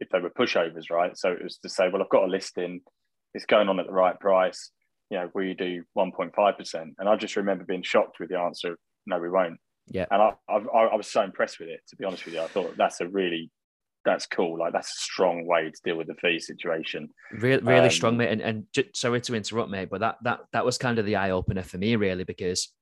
if 0.00 0.08
they 0.08 0.20
were 0.20 0.30
pushovers, 0.30 0.90
right? 0.90 1.16
So 1.16 1.30
it 1.32 1.42
was 1.42 1.58
to 1.58 1.68
say, 1.68 1.88
"Well, 1.88 2.02
I've 2.02 2.08
got 2.08 2.24
a 2.24 2.26
listing; 2.26 2.80
it's 3.34 3.46
going 3.46 3.68
on 3.68 3.80
at 3.80 3.86
the 3.86 3.92
right 3.92 4.18
price. 4.18 4.70
You 5.10 5.18
know, 5.18 5.30
will 5.34 5.44
you 5.44 5.54
do 5.54 5.84
one 5.94 6.12
point 6.12 6.34
five 6.34 6.56
percent?" 6.56 6.94
And 6.98 7.08
I 7.08 7.16
just 7.16 7.36
remember 7.36 7.64
being 7.64 7.82
shocked 7.82 8.18
with 8.18 8.30
the 8.30 8.38
answer, 8.38 8.76
"No, 9.06 9.18
we 9.18 9.28
won't." 9.28 9.58
Yeah, 9.88 10.06
and 10.10 10.22
I, 10.22 10.32
I 10.48 10.56
I 10.56 10.96
was 10.96 11.06
so 11.06 11.22
impressed 11.22 11.60
with 11.60 11.68
it. 11.68 11.80
To 11.88 11.96
be 11.96 12.04
honest 12.04 12.24
with 12.24 12.34
you, 12.34 12.40
I 12.40 12.46
thought 12.46 12.76
that's 12.76 13.00
a 13.00 13.08
really 13.08 13.50
that's 14.04 14.26
cool. 14.26 14.58
Like 14.58 14.72
that's 14.72 14.88
a 14.90 15.00
strong 15.00 15.46
way 15.46 15.70
to 15.70 15.80
deal 15.84 15.96
with 15.96 16.06
the 16.06 16.14
fee 16.14 16.40
situation. 16.40 17.08
Really, 17.32 17.62
really 17.62 17.84
um, 17.86 17.90
strong, 17.90 18.16
mate. 18.16 18.30
And 18.30 18.40
and 18.40 18.64
just, 18.72 18.96
sorry 18.96 19.20
to 19.22 19.34
interrupt, 19.34 19.70
mate, 19.70 19.88
but 19.90 20.00
that 20.00 20.16
that 20.22 20.40
that 20.52 20.64
was 20.64 20.78
kind 20.78 20.98
of 20.98 21.06
the 21.06 21.16
eye 21.16 21.30
opener 21.30 21.62
for 21.62 21.78
me, 21.78 21.96
really, 21.96 22.24
because 22.24 22.72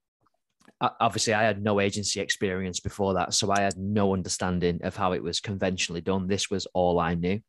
obviously 0.80 1.34
I 1.34 1.42
had 1.42 1.62
no 1.62 1.80
agency 1.80 2.20
experience 2.20 2.80
before 2.80 3.14
that, 3.14 3.34
so 3.34 3.50
I 3.50 3.60
had 3.60 3.76
no 3.76 4.12
understanding 4.12 4.80
of 4.84 4.96
how 4.96 5.12
it 5.12 5.22
was 5.22 5.40
conventionally 5.40 6.00
done. 6.00 6.28
This 6.28 6.50
was 6.50 6.66
all 6.72 7.00
I 7.00 7.14
knew, 7.14 7.40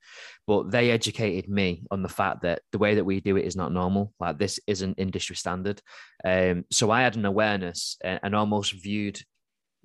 but 0.47 0.71
they 0.71 0.91
educated 0.91 1.49
me 1.49 1.83
on 1.91 2.01
the 2.01 2.09
fact 2.09 2.41
that 2.41 2.61
the 2.71 2.79
way 2.79 2.95
that 2.95 3.05
we 3.05 3.19
do 3.19 3.37
it 3.37 3.45
is 3.45 3.55
not 3.55 3.71
normal. 3.71 4.13
Like 4.19 4.39
this 4.39 4.59
isn't 4.65 4.99
industry 4.99 5.35
standard. 5.35 5.81
Um, 6.25 6.65
so 6.71 6.89
I 6.89 7.01
had 7.01 7.15
an 7.15 7.25
awareness 7.25 7.97
and, 8.03 8.19
and 8.23 8.35
almost 8.35 8.73
viewed 8.73 9.21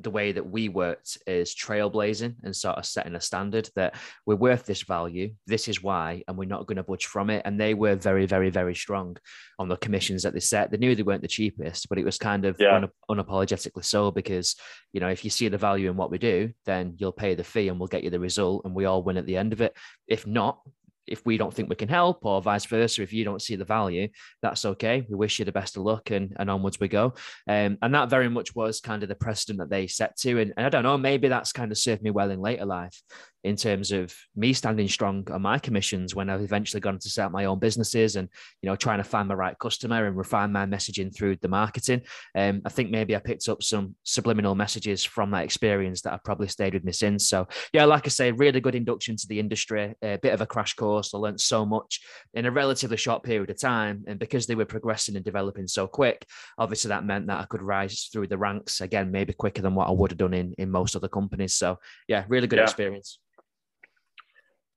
the 0.01 0.11
way 0.11 0.33
that 0.33 0.51
we 0.51 0.69
worked 0.69 1.19
is 1.27 1.55
trailblazing 1.55 2.35
and 2.43 2.55
sort 2.55 2.77
of 2.77 2.85
setting 2.85 3.15
a 3.15 3.21
standard 3.21 3.69
that 3.77 3.95
we're 4.27 4.35
worth 4.35 4.67
this 4.67 4.83
value. 4.83 5.33
This 5.47 5.69
is 5.69 5.83
why, 5.83 6.23
and 6.27 6.37
we're 6.37 6.47
not 6.47 6.67
going 6.67 6.77
to 6.77 6.83
budge 6.83 7.07
from 7.07 7.31
it. 7.31 7.43
And 7.45 7.61
they 7.61 7.75
were 7.75 7.95
very, 7.95 8.27
very, 8.27 8.51
very 8.51 8.75
strong 8.75 9.17
on 9.59 9.69
the 9.69 9.77
commissions 9.77 10.23
that 10.25 10.35
they 10.35 10.41
set. 10.41 10.71
They 10.71 10.79
knew 10.79 10.95
they 10.95 11.03
weren't 11.03 11.23
the 11.23 11.29
cheapest, 11.29 11.89
but 11.89 11.99
it 11.99 12.05
was 12.05 12.19
kind 12.19 12.45
of 12.45 12.57
yeah. 12.59 12.75
un- 12.75 12.89
unapologetically 13.09 13.85
so 13.85 14.11
because, 14.11 14.57
you 14.93 15.01
know, 15.01 15.09
if 15.09 15.25
you 15.25 15.31
see 15.31 15.49
the 15.49 15.59
value 15.59 15.91
in 15.91 15.97
what 15.97 16.11
we 16.11 16.19
do, 16.19 16.53
then 16.67 16.95
you'll 16.99 17.13
pay 17.13 17.35
the 17.35 17.45
fee 17.45 17.69
and 17.69 17.79
we'll 17.79 17.87
get 17.87 18.05
you 18.05 18.11
the 18.11 18.19
result 18.19 18.63
and 18.65 18.75
we 18.75 18.87
all 18.87 19.03
win 19.03 19.17
at 19.17 19.27
the 19.27 19.37
end 19.37 19.53
of 19.53 19.61
it. 19.61 19.77
If 20.09 20.27
not, 20.27 20.59
if 21.07 21.25
we 21.25 21.37
don't 21.37 21.53
think 21.53 21.69
we 21.69 21.77
can 21.77 21.89
help 21.89 22.25
or 22.25 22.41
vice 22.41 22.67
versa 22.67 23.03
if 23.03 23.13
you 23.13 23.25
don't 23.25 23.43
see 23.43 23.57
the 23.57 23.65
value 23.65 24.09
that's 24.43 24.65
okay. 24.65 25.07
We 25.09 25.17
wish 25.17 25.39
you 25.39 25.45
the 25.45 25.53
best 25.53 25.77
of 25.77 25.83
luck 25.83 26.11
and, 26.11 26.35
and 26.39 26.51
onwards 26.51 26.81
we 26.81 26.89
go. 26.89 27.15
Um, 27.49 27.79
and 27.83 27.95
that 27.95 28.11
very 28.11 28.29
much 28.29 28.55
was 28.55 28.81
kind 28.81 29.03
of 29.03 29.09
the 29.09 29.15
precedent 29.15 29.59
that 29.59 29.71
they 29.71 29.87
set 29.87 30.17
to. 30.19 30.41
And, 30.41 30.53
and 30.57 30.67
i 30.67 30.69
don't 30.69 30.83
know 30.83 30.99
maybe 30.99 31.29
that's 31.29 31.53
kind 31.53 31.71
of 31.71 31.79
served 31.79 32.03
me 32.03 32.11
well 32.11 32.31
in 32.31 32.41
later 32.41 32.65
life 32.65 33.01
in 33.45 33.57
terms 33.57 33.93
of 33.93 34.15
me 34.35 34.53
standing 34.55 34.89
strong 34.89 35.27
on 35.31 35.43
my 35.43 35.59
commissions 35.59 36.15
when 36.15 36.31
I've 36.31 36.41
eventually 36.41 36.81
gone 36.81 36.99
to 36.99 37.11
set 37.11 37.27
up 37.27 37.33
my 37.33 37.45
own 37.45 37.59
businesses 37.59 38.17
and 38.17 38.29
you 38.63 38.69
know 38.69 38.75
trying 38.75 38.99
to 38.99 39.05
find 39.05 39.29
the 39.29 39.37
right 39.37 39.57
customer 39.59 40.07
and 40.07 40.17
refine 40.17 40.51
my 40.51 40.65
messaging 40.65 41.15
through 41.15 41.37
the 41.37 41.49
marketing. 41.49 42.03
Um, 42.35 42.63
I 42.65 42.71
think 42.71 42.91
maybe 42.91 43.15
I 43.15 43.19
picked 43.19 43.49
up 43.49 43.63
some 43.63 43.95
subliminal 44.03 44.55
messages 44.55 45.05
from 45.05 45.31
that 45.33 45.45
experience 45.45 46.01
that 46.03 46.11
have 46.11 46.25
probably 46.25 46.49
stayed 46.49 46.73
with 46.73 46.85
me 46.85 46.93
since. 46.93 47.29
So 47.29 47.47
yeah, 47.73 47.85
like 47.85 48.07
I 48.07 48.09
say, 48.09 48.33
really 48.33 48.61
good 48.61 48.75
induction 48.75 49.17
to 49.17 49.29
the 49.29 49.39
industry, 49.39 49.95
a 50.03 50.17
bit 50.17 50.33
of 50.33 50.41
a 50.41 50.47
crash 50.47 50.75
course. 50.75 51.13
I 51.13 51.19
learned 51.19 51.41
so 51.41 51.67
much 51.67 52.01
in 52.33 52.47
a 52.47 52.51
relatively 52.51 52.97
short 52.97 53.23
period 53.23 53.51
of 53.51 53.61
time, 53.61 54.05
and 54.07 54.19
because 54.19 54.47
they 54.47 54.55
were 54.55 54.65
progressing 54.65 55.17
and 55.17 55.25
developing 55.25 55.69
so 55.69 55.87
quick, 55.87 56.27
obviously 56.57 56.89
that 56.89 57.05
meant 57.05 57.27
that 57.27 57.41
I 57.41 57.45
could 57.45 57.63
rise 57.63 58.09
through 58.11 58.29
the 58.29 58.39
ranks 58.39 58.81
again, 58.81 59.11
maybe 59.11 59.35
quicker 59.35 59.61
than 59.61 59.75
what 59.75 59.89
I 59.89 59.93
would 59.93 60.13
have 60.13 60.19
done 60.19 60.35
in 60.35 60.55
in 60.57 60.71
most 60.71 60.97
other 60.97 61.09
companies. 61.09 61.55
So 61.55 61.79
yeah, 62.09 62.25
really 62.29 62.47
good 62.47 62.59
yeah. 62.59 62.65
experience. 62.65 63.19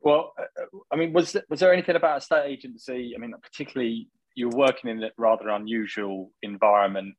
Well, 0.01 0.33
uh, 0.39 0.63
I 0.91 0.95
mean, 0.95 1.13
was 1.13 1.35
was 1.49 1.59
there 1.59 1.73
anything 1.73 1.95
about 1.95 2.19
estate 2.19 2.45
agency? 2.45 3.13
I 3.15 3.19
mean, 3.19 3.33
particularly 3.41 4.09
you're 4.35 4.49
working 4.49 4.89
in 4.89 5.03
a 5.03 5.09
rather 5.17 5.49
unusual 5.49 6.31
environment 6.43 7.15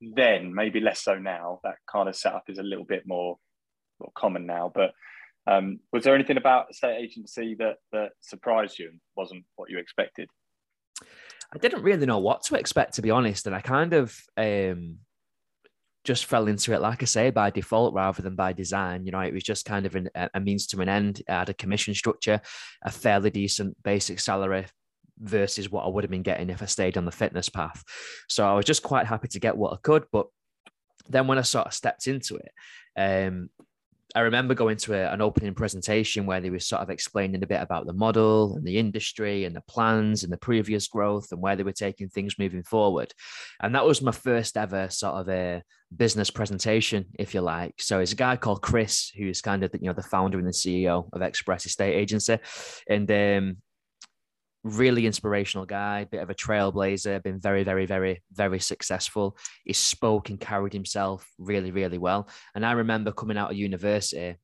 then, 0.00 0.54
maybe 0.54 0.80
less 0.80 1.02
so 1.02 1.14
now. 1.18 1.60
That 1.64 1.76
kind 1.90 2.08
of 2.08 2.16
setup 2.16 2.44
is 2.48 2.58
a 2.58 2.62
little 2.62 2.84
bit 2.84 3.04
more, 3.06 3.38
more 3.98 4.12
common 4.14 4.46
now. 4.46 4.70
But 4.72 4.92
um, 5.46 5.80
was 5.92 6.04
there 6.04 6.14
anything 6.14 6.36
about 6.36 6.70
estate 6.70 6.98
agency 6.98 7.56
that 7.58 7.76
that 7.92 8.10
surprised 8.20 8.78
you 8.78 8.88
and 8.90 9.00
wasn't 9.16 9.44
what 9.56 9.70
you 9.70 9.78
expected? 9.78 10.28
I 11.00 11.58
didn't 11.58 11.82
really 11.82 12.04
know 12.04 12.18
what 12.18 12.42
to 12.44 12.56
expect, 12.56 12.94
to 12.94 13.02
be 13.02 13.10
honest, 13.10 13.46
and 13.46 13.56
I 13.56 13.60
kind 13.60 13.94
of 13.94 14.14
um, 14.36 14.98
just 16.04 16.26
fell 16.26 16.48
into 16.48 16.72
it, 16.72 16.80
like 16.80 17.02
I 17.02 17.06
say, 17.06 17.30
by 17.30 17.50
default 17.50 17.94
rather 17.94 18.22
than 18.22 18.34
by 18.34 18.52
design. 18.52 19.04
You 19.04 19.12
know, 19.12 19.20
it 19.20 19.34
was 19.34 19.42
just 19.42 19.64
kind 19.64 19.86
of 19.86 19.94
an, 19.94 20.08
a 20.34 20.40
means 20.40 20.66
to 20.68 20.80
an 20.80 20.88
end. 20.88 21.22
I 21.28 21.40
had 21.40 21.48
a 21.48 21.54
commission 21.54 21.94
structure, 21.94 22.40
a 22.82 22.90
fairly 22.90 23.30
decent 23.30 23.82
basic 23.82 24.20
salary 24.20 24.66
versus 25.18 25.70
what 25.70 25.84
I 25.84 25.88
would 25.88 26.04
have 26.04 26.10
been 26.10 26.22
getting 26.22 26.50
if 26.50 26.62
I 26.62 26.66
stayed 26.66 26.96
on 26.96 27.04
the 27.04 27.10
fitness 27.10 27.48
path. 27.48 27.82
So 28.28 28.48
I 28.48 28.54
was 28.54 28.64
just 28.64 28.82
quite 28.82 29.06
happy 29.06 29.28
to 29.28 29.40
get 29.40 29.56
what 29.56 29.72
I 29.72 29.76
could. 29.82 30.04
But 30.12 30.26
then 31.08 31.26
when 31.26 31.38
I 31.38 31.42
sort 31.42 31.66
of 31.66 31.74
stepped 31.74 32.06
into 32.06 32.36
it, 32.36 32.52
um, 32.96 33.50
I 34.14 34.20
remember 34.20 34.54
going 34.54 34.78
to 34.78 34.94
a, 34.94 35.12
an 35.12 35.20
opening 35.20 35.54
presentation 35.54 36.24
where 36.24 36.40
they 36.40 36.50
were 36.50 36.58
sort 36.58 36.80
of 36.82 36.88
explaining 36.88 37.42
a 37.42 37.46
bit 37.46 37.60
about 37.60 37.86
the 37.86 37.92
model 37.92 38.56
and 38.56 38.66
the 38.66 38.78
industry 38.78 39.44
and 39.44 39.54
the 39.54 39.60
plans 39.62 40.24
and 40.24 40.32
the 40.32 40.38
previous 40.38 40.88
growth 40.88 41.30
and 41.30 41.42
where 41.42 41.56
they 41.56 41.62
were 41.62 41.72
taking 41.72 42.08
things 42.08 42.38
moving 42.38 42.62
forward. 42.62 43.12
And 43.60 43.74
that 43.74 43.84
was 43.84 44.00
my 44.00 44.12
first 44.12 44.56
ever 44.56 44.88
sort 44.88 45.14
of 45.14 45.28
a 45.28 45.62
business 45.94 46.30
presentation, 46.30 47.06
if 47.18 47.34
you 47.34 47.42
like. 47.42 47.74
So 47.78 48.00
it's 48.00 48.12
a 48.12 48.16
guy 48.16 48.36
called 48.36 48.62
Chris, 48.62 49.10
who's 49.10 49.42
kind 49.42 49.62
of 49.62 49.72
the, 49.72 49.78
you 49.80 49.88
know 49.88 49.92
the 49.92 50.02
founder 50.02 50.38
and 50.38 50.46
the 50.46 50.52
CEO 50.52 51.08
of 51.12 51.22
Express 51.22 51.66
Estate 51.66 51.94
Agency, 51.94 52.38
and 52.88 53.10
um, 53.10 53.56
really 54.64 55.06
inspirational 55.06 55.66
guy, 55.66 56.04
bit 56.04 56.22
of 56.22 56.30
a 56.30 56.34
trailblazer, 56.34 57.22
been 57.22 57.40
very, 57.40 57.64
very, 57.64 57.86
very, 57.86 58.22
very 58.32 58.58
successful. 58.58 59.36
He 59.64 59.72
spoke 59.72 60.30
and 60.30 60.40
carried 60.40 60.72
himself 60.72 61.28
really, 61.38 61.70
really 61.70 61.98
well. 61.98 62.28
And 62.54 62.64
I 62.66 62.72
remember 62.72 63.12
coming 63.12 63.38
out 63.38 63.50
of 63.50 63.56
university, 63.56 64.36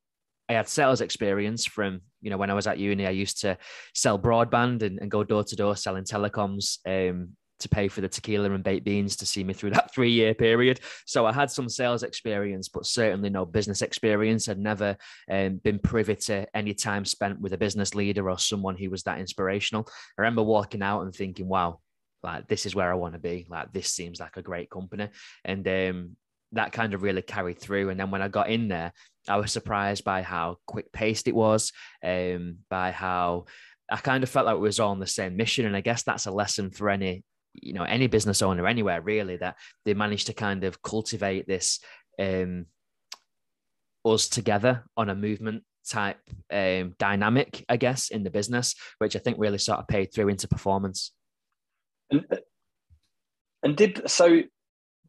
I 0.48 0.52
had 0.52 0.68
sales 0.68 1.00
experience 1.00 1.64
from, 1.64 2.00
you 2.20 2.30
know, 2.30 2.36
when 2.36 2.50
I 2.50 2.54
was 2.54 2.66
at 2.66 2.78
uni, 2.78 3.06
I 3.06 3.10
used 3.10 3.40
to 3.40 3.56
sell 3.94 4.18
broadband 4.18 4.82
and, 4.82 4.98
and 5.00 5.10
go 5.10 5.24
door 5.24 5.42
to 5.44 5.56
door 5.56 5.74
selling 5.76 6.04
telecoms. 6.04 6.78
Um, 6.86 7.30
to 7.60 7.68
pay 7.68 7.88
for 7.88 8.00
the 8.00 8.08
tequila 8.08 8.50
and 8.50 8.64
baked 8.64 8.84
beans 8.84 9.16
to 9.16 9.26
see 9.26 9.44
me 9.44 9.54
through 9.54 9.70
that 9.72 9.92
three 9.92 10.10
year 10.10 10.34
period. 10.34 10.80
So 11.06 11.26
I 11.26 11.32
had 11.32 11.50
some 11.50 11.68
sales 11.68 12.02
experience, 12.02 12.68
but 12.68 12.86
certainly 12.86 13.30
no 13.30 13.44
business 13.44 13.82
experience. 13.82 14.48
I'd 14.48 14.58
never 14.58 14.96
um, 15.30 15.56
been 15.56 15.78
privy 15.78 16.16
to 16.16 16.46
any 16.56 16.74
time 16.74 17.04
spent 17.04 17.40
with 17.40 17.52
a 17.52 17.58
business 17.58 17.94
leader 17.94 18.30
or 18.30 18.38
someone 18.38 18.76
who 18.76 18.90
was 18.90 19.02
that 19.04 19.18
inspirational. 19.18 19.86
I 20.18 20.22
remember 20.22 20.42
walking 20.42 20.82
out 20.82 21.02
and 21.02 21.14
thinking, 21.14 21.48
wow, 21.48 21.80
like 22.22 22.48
this 22.48 22.66
is 22.66 22.74
where 22.74 22.90
I 22.90 22.96
want 22.96 23.14
to 23.14 23.20
be. 23.20 23.46
Like 23.48 23.72
this 23.72 23.88
seems 23.88 24.20
like 24.20 24.36
a 24.36 24.42
great 24.42 24.70
company. 24.70 25.08
And 25.44 25.66
um, 25.68 26.16
that 26.52 26.72
kind 26.72 26.94
of 26.94 27.02
really 27.02 27.22
carried 27.22 27.58
through. 27.58 27.90
And 27.90 28.00
then 28.00 28.10
when 28.10 28.22
I 28.22 28.28
got 28.28 28.50
in 28.50 28.68
there, 28.68 28.92
I 29.28 29.36
was 29.36 29.52
surprised 29.52 30.04
by 30.04 30.22
how 30.22 30.58
quick 30.66 30.92
paced 30.92 31.28
it 31.28 31.34
was, 31.34 31.72
um, 32.02 32.58
by 32.68 32.90
how 32.90 33.46
I 33.90 33.96
kind 33.98 34.22
of 34.22 34.30
felt 34.30 34.46
like 34.46 34.56
we 34.56 34.62
was 34.62 34.80
all 34.80 34.90
on 34.90 35.00
the 35.00 35.06
same 35.06 35.36
mission. 35.36 35.66
And 35.66 35.76
I 35.76 35.80
guess 35.80 36.02
that's 36.02 36.26
a 36.26 36.30
lesson 36.30 36.70
for 36.70 36.90
any 36.90 37.22
you 37.54 37.72
know 37.72 37.84
any 37.84 38.06
business 38.06 38.42
owner 38.42 38.66
anywhere 38.66 39.00
really 39.00 39.36
that 39.36 39.56
they 39.84 39.94
manage 39.94 40.24
to 40.26 40.32
kind 40.32 40.64
of 40.64 40.82
cultivate 40.82 41.46
this 41.46 41.80
um 42.18 42.66
us 44.04 44.28
together 44.28 44.84
on 44.96 45.08
a 45.08 45.14
movement 45.14 45.62
type 45.88 46.18
um, 46.52 46.94
dynamic 46.98 47.64
i 47.68 47.76
guess 47.76 48.08
in 48.08 48.22
the 48.22 48.30
business 48.30 48.74
which 48.98 49.16
i 49.16 49.18
think 49.18 49.36
really 49.38 49.58
sort 49.58 49.78
of 49.78 49.88
paid 49.88 50.12
through 50.12 50.28
into 50.28 50.48
performance. 50.48 51.12
And, 52.10 52.24
and 53.62 53.76
did 53.76 54.08
so 54.10 54.42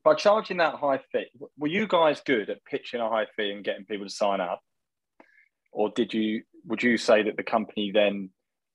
by 0.04 0.14
charging 0.14 0.58
that 0.58 0.76
high 0.76 1.00
fee 1.12 1.26
were 1.58 1.68
you 1.68 1.88
guys 1.88 2.22
good 2.26 2.50
at 2.50 2.64
pitching 2.64 3.02
a 3.02 3.10
high 3.10 3.26
fee 3.36 3.52
and 3.52 3.66
getting 3.66 3.86
people 3.86 4.06
to 4.06 4.14
sign 4.14 4.40
up? 4.40 4.62
Or 5.72 5.90
did 5.90 6.14
you 6.14 6.44
would 6.66 6.82
you 6.82 6.98
say 6.98 7.24
that 7.24 7.36
the 7.36 7.44
company 7.44 7.92
then 7.94 8.30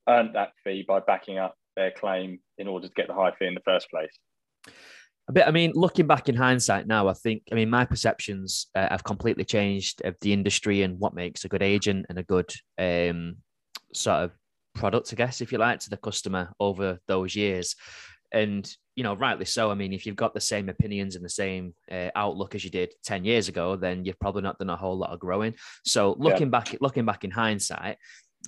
earned 0.07 0.35
that 0.35 0.51
fee 0.63 0.85
by 0.87 0.99
backing 0.99 1.39
up 1.39 1.55
their 1.75 1.91
claim 1.91 2.39
in 2.57 2.67
order 2.67 2.87
to 2.87 2.93
get 2.93 3.07
the 3.07 3.13
high 3.13 3.31
fee 3.31 3.47
in 3.47 3.53
the 3.53 3.61
first 3.61 3.89
place. 3.89 4.11
A 5.27 5.31
bit. 5.31 5.47
I 5.47 5.51
mean, 5.51 5.71
looking 5.75 6.07
back 6.07 6.29
in 6.29 6.35
hindsight 6.35 6.87
now, 6.87 7.07
I 7.07 7.13
think. 7.13 7.43
I 7.51 7.55
mean, 7.55 7.69
my 7.69 7.85
perceptions 7.85 8.67
uh, 8.75 8.89
have 8.89 9.03
completely 9.03 9.45
changed 9.45 10.01
of 10.03 10.15
the 10.21 10.33
industry 10.33 10.81
and 10.81 10.99
what 10.99 11.13
makes 11.13 11.45
a 11.45 11.49
good 11.49 11.61
agent 11.61 12.07
and 12.09 12.17
a 12.17 12.23
good 12.23 12.51
um, 12.79 13.37
sort 13.93 14.23
of 14.23 14.31
product, 14.73 15.13
I 15.13 15.15
guess, 15.15 15.41
if 15.41 15.51
you 15.51 15.57
like, 15.57 15.79
to 15.81 15.89
the 15.89 15.97
customer 15.97 16.51
over 16.59 16.99
those 17.07 17.35
years. 17.35 17.75
And 18.31 18.69
you 18.95 19.03
know, 19.03 19.15
rightly 19.15 19.45
so. 19.45 19.71
I 19.71 19.75
mean, 19.75 19.93
if 19.93 20.05
you've 20.05 20.15
got 20.15 20.33
the 20.33 20.41
same 20.41 20.69
opinions 20.69 21.15
and 21.15 21.23
the 21.23 21.29
same 21.29 21.73
uh, 21.91 22.09
outlook 22.15 22.55
as 22.55 22.63
you 22.63 22.69
did 22.69 22.93
ten 23.03 23.23
years 23.23 23.47
ago, 23.47 23.75
then 23.75 24.05
you've 24.05 24.19
probably 24.19 24.41
not 24.41 24.57
done 24.57 24.69
a 24.69 24.75
whole 24.75 24.97
lot 24.97 25.11
of 25.11 25.19
growing. 25.19 25.55
So, 25.85 26.15
looking 26.19 26.47
yeah. 26.47 26.59
back, 26.59 26.75
looking 26.81 27.05
back 27.05 27.23
in 27.23 27.31
hindsight, 27.31 27.97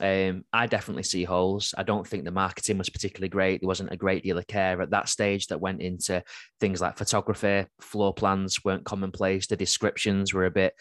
um, 0.02 0.44
I 0.52 0.66
definitely 0.66 1.04
see 1.04 1.24
holes. 1.24 1.74
I 1.78 1.84
don't 1.84 2.08
think 2.08 2.26
the 2.26 2.32
marketing 2.32 2.78
was 2.78 2.90
particularly 2.90 3.30
great. 3.30 3.62
There 3.62 3.68
wasn't 3.68 3.92
a 3.92 3.98
great 3.98 4.24
deal 4.24 4.38
of 4.38 4.48
care 4.48 4.82
at 4.82 4.90
that 4.90 5.08
stage 5.08 5.48
that 5.48 5.62
went 5.62 5.82
into 5.82 6.24
things 6.60 6.82
like 6.82 6.98
photography. 6.98 7.68
Floor 7.80 8.14
plans 8.14 8.64
weren't 8.64 8.86
commonplace. 8.86 9.48
The 9.48 9.56
descriptions 9.56 10.34
were 10.34 10.46
a 10.46 10.52
bit, 10.52 10.74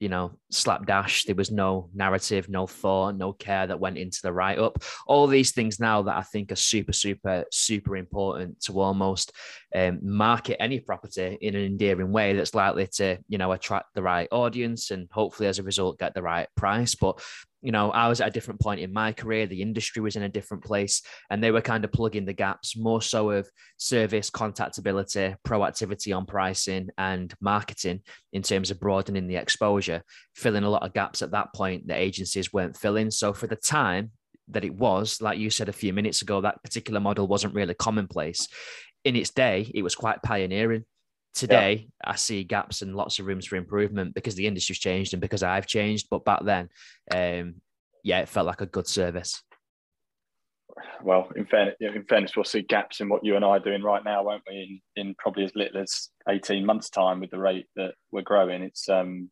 you 0.00 0.10
know, 0.10 0.38
slapdash. 0.50 1.24
There 1.24 1.34
was 1.34 1.50
no 1.50 1.88
narrative, 1.94 2.50
no 2.50 2.66
thought, 2.66 3.16
no 3.16 3.32
care 3.32 3.66
that 3.66 3.80
went 3.80 3.96
into 3.96 4.20
the 4.22 4.32
write 4.34 4.58
up. 4.58 4.84
All 5.06 5.26
these 5.26 5.52
things 5.52 5.80
now 5.80 6.02
that 6.02 6.16
I 6.16 6.22
think 6.22 6.52
are 6.52 6.56
super, 6.56 6.92
super, 6.92 7.44
super 7.50 7.96
important 7.96 8.60
to 8.64 8.78
almost 8.80 9.32
um, 9.74 9.98
market 10.02 10.62
any 10.62 10.80
property 10.80 11.38
in 11.40 11.54
an 11.54 11.64
endearing 11.64 12.12
way 12.12 12.34
that's 12.34 12.54
likely 12.54 12.86
to, 12.96 13.18
you 13.28 13.38
know, 13.38 13.52
attract 13.52 13.94
the 13.94 14.02
right 14.02 14.28
audience 14.30 14.90
and 14.90 15.08
hopefully 15.10 15.48
as 15.48 15.58
a 15.58 15.62
result 15.62 15.98
get 15.98 16.14
the 16.14 16.22
right 16.22 16.48
price. 16.54 16.94
But 16.94 17.20
you 17.60 17.72
know, 17.72 17.90
I 17.90 18.08
was 18.08 18.20
at 18.20 18.28
a 18.28 18.32
different 18.32 18.60
point 18.60 18.80
in 18.80 18.92
my 18.92 19.12
career. 19.12 19.46
The 19.46 19.62
industry 19.62 20.00
was 20.00 20.16
in 20.16 20.22
a 20.22 20.28
different 20.28 20.64
place, 20.64 21.02
and 21.30 21.42
they 21.42 21.50
were 21.50 21.60
kind 21.60 21.84
of 21.84 21.92
plugging 21.92 22.24
the 22.24 22.32
gaps 22.32 22.76
more 22.76 23.02
so 23.02 23.30
of 23.30 23.48
service, 23.78 24.30
contactability, 24.30 25.36
proactivity 25.46 26.16
on 26.16 26.24
pricing, 26.24 26.88
and 26.96 27.34
marketing 27.40 28.02
in 28.32 28.42
terms 28.42 28.70
of 28.70 28.78
broadening 28.78 29.26
the 29.26 29.36
exposure, 29.36 30.02
filling 30.34 30.64
a 30.64 30.70
lot 30.70 30.84
of 30.84 30.94
gaps 30.94 31.20
at 31.20 31.32
that 31.32 31.52
point 31.52 31.88
that 31.88 31.98
agencies 31.98 32.52
weren't 32.52 32.76
filling. 32.76 33.10
So, 33.10 33.32
for 33.32 33.48
the 33.48 33.56
time 33.56 34.12
that 34.48 34.64
it 34.64 34.74
was, 34.74 35.20
like 35.20 35.38
you 35.38 35.50
said 35.50 35.68
a 35.68 35.72
few 35.72 35.92
minutes 35.92 36.22
ago, 36.22 36.40
that 36.40 36.62
particular 36.62 37.00
model 37.00 37.26
wasn't 37.26 37.54
really 37.54 37.74
commonplace. 37.74 38.48
In 39.04 39.16
its 39.16 39.30
day, 39.30 39.70
it 39.74 39.82
was 39.82 39.94
quite 39.94 40.22
pioneering. 40.22 40.84
Today, 41.38 41.88
yeah. 42.04 42.10
I 42.12 42.16
see 42.16 42.42
gaps 42.42 42.82
and 42.82 42.96
lots 42.96 43.18
of 43.18 43.26
rooms 43.26 43.46
for 43.46 43.56
improvement 43.56 44.12
because 44.14 44.34
the 44.34 44.46
industry's 44.46 44.78
changed 44.78 45.14
and 45.14 45.20
because 45.20 45.44
I've 45.44 45.66
changed. 45.66 46.08
But 46.10 46.24
back 46.24 46.44
then, 46.44 46.68
um, 47.14 47.56
yeah, 48.02 48.20
it 48.20 48.28
felt 48.28 48.46
like 48.46 48.60
a 48.60 48.66
good 48.66 48.88
service. 48.88 49.40
Well, 51.02 51.30
in 51.36 51.46
fairness, 51.46 51.76
in 51.80 52.04
fairness, 52.04 52.36
we'll 52.36 52.44
see 52.44 52.62
gaps 52.62 53.00
in 53.00 53.08
what 53.08 53.24
you 53.24 53.36
and 53.36 53.44
I 53.44 53.50
are 53.50 53.60
doing 53.60 53.82
right 53.82 54.04
now, 54.04 54.24
won't 54.24 54.42
we? 54.48 54.82
In, 54.96 55.08
in 55.08 55.14
probably 55.18 55.44
as 55.44 55.52
little 55.54 55.80
as 55.80 56.08
eighteen 56.28 56.66
months' 56.66 56.90
time, 56.90 57.20
with 57.20 57.30
the 57.30 57.38
rate 57.38 57.66
that 57.76 57.94
we're 58.10 58.22
growing, 58.22 58.62
it's 58.62 58.88
um, 58.88 59.30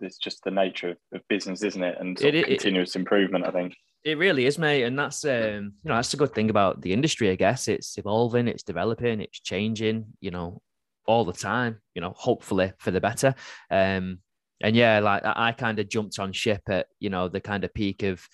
it's 0.00 0.18
just 0.18 0.44
the 0.44 0.50
nature 0.50 0.90
of, 0.90 0.96
of 1.14 1.28
business, 1.28 1.62
isn't 1.62 1.82
it? 1.82 1.96
And 1.98 2.20
it, 2.20 2.46
continuous 2.46 2.94
it, 2.94 2.98
improvement, 2.98 3.46
I 3.46 3.50
think. 3.50 3.74
It 4.04 4.18
really 4.18 4.46
is, 4.46 4.58
mate, 4.58 4.84
and 4.84 4.98
that's 4.98 5.24
um, 5.24 5.72
you 5.82 5.88
know 5.88 5.96
that's 5.96 6.14
a 6.14 6.18
good 6.18 6.34
thing 6.34 6.50
about 6.50 6.80
the 6.80 6.92
industry, 6.92 7.30
I 7.30 7.34
guess. 7.34 7.68
It's 7.68 7.98
evolving, 7.98 8.48
it's 8.48 8.62
developing, 8.62 9.20
it's 9.20 9.40
changing. 9.40 10.06
You 10.20 10.30
know, 10.30 10.62
all 11.08 11.24
the 11.24 11.32
time, 11.32 11.80
you 11.94 12.00
know, 12.00 12.12
hopefully 12.16 12.72
for 12.78 12.92
the 12.92 13.00
better. 13.00 13.34
Um, 13.70 14.20
and 14.60 14.76
yeah, 14.76 15.00
like 15.00 15.24
I, 15.24 15.48
I 15.48 15.52
kind 15.52 15.80
of 15.80 15.88
jumped 15.88 16.20
on 16.20 16.32
ship 16.32 16.62
at, 16.68 16.86
you 17.00 17.10
know, 17.10 17.28
the 17.28 17.40
kind 17.40 17.64
of 17.64 17.74
peak 17.74 18.04
of, 18.04 18.24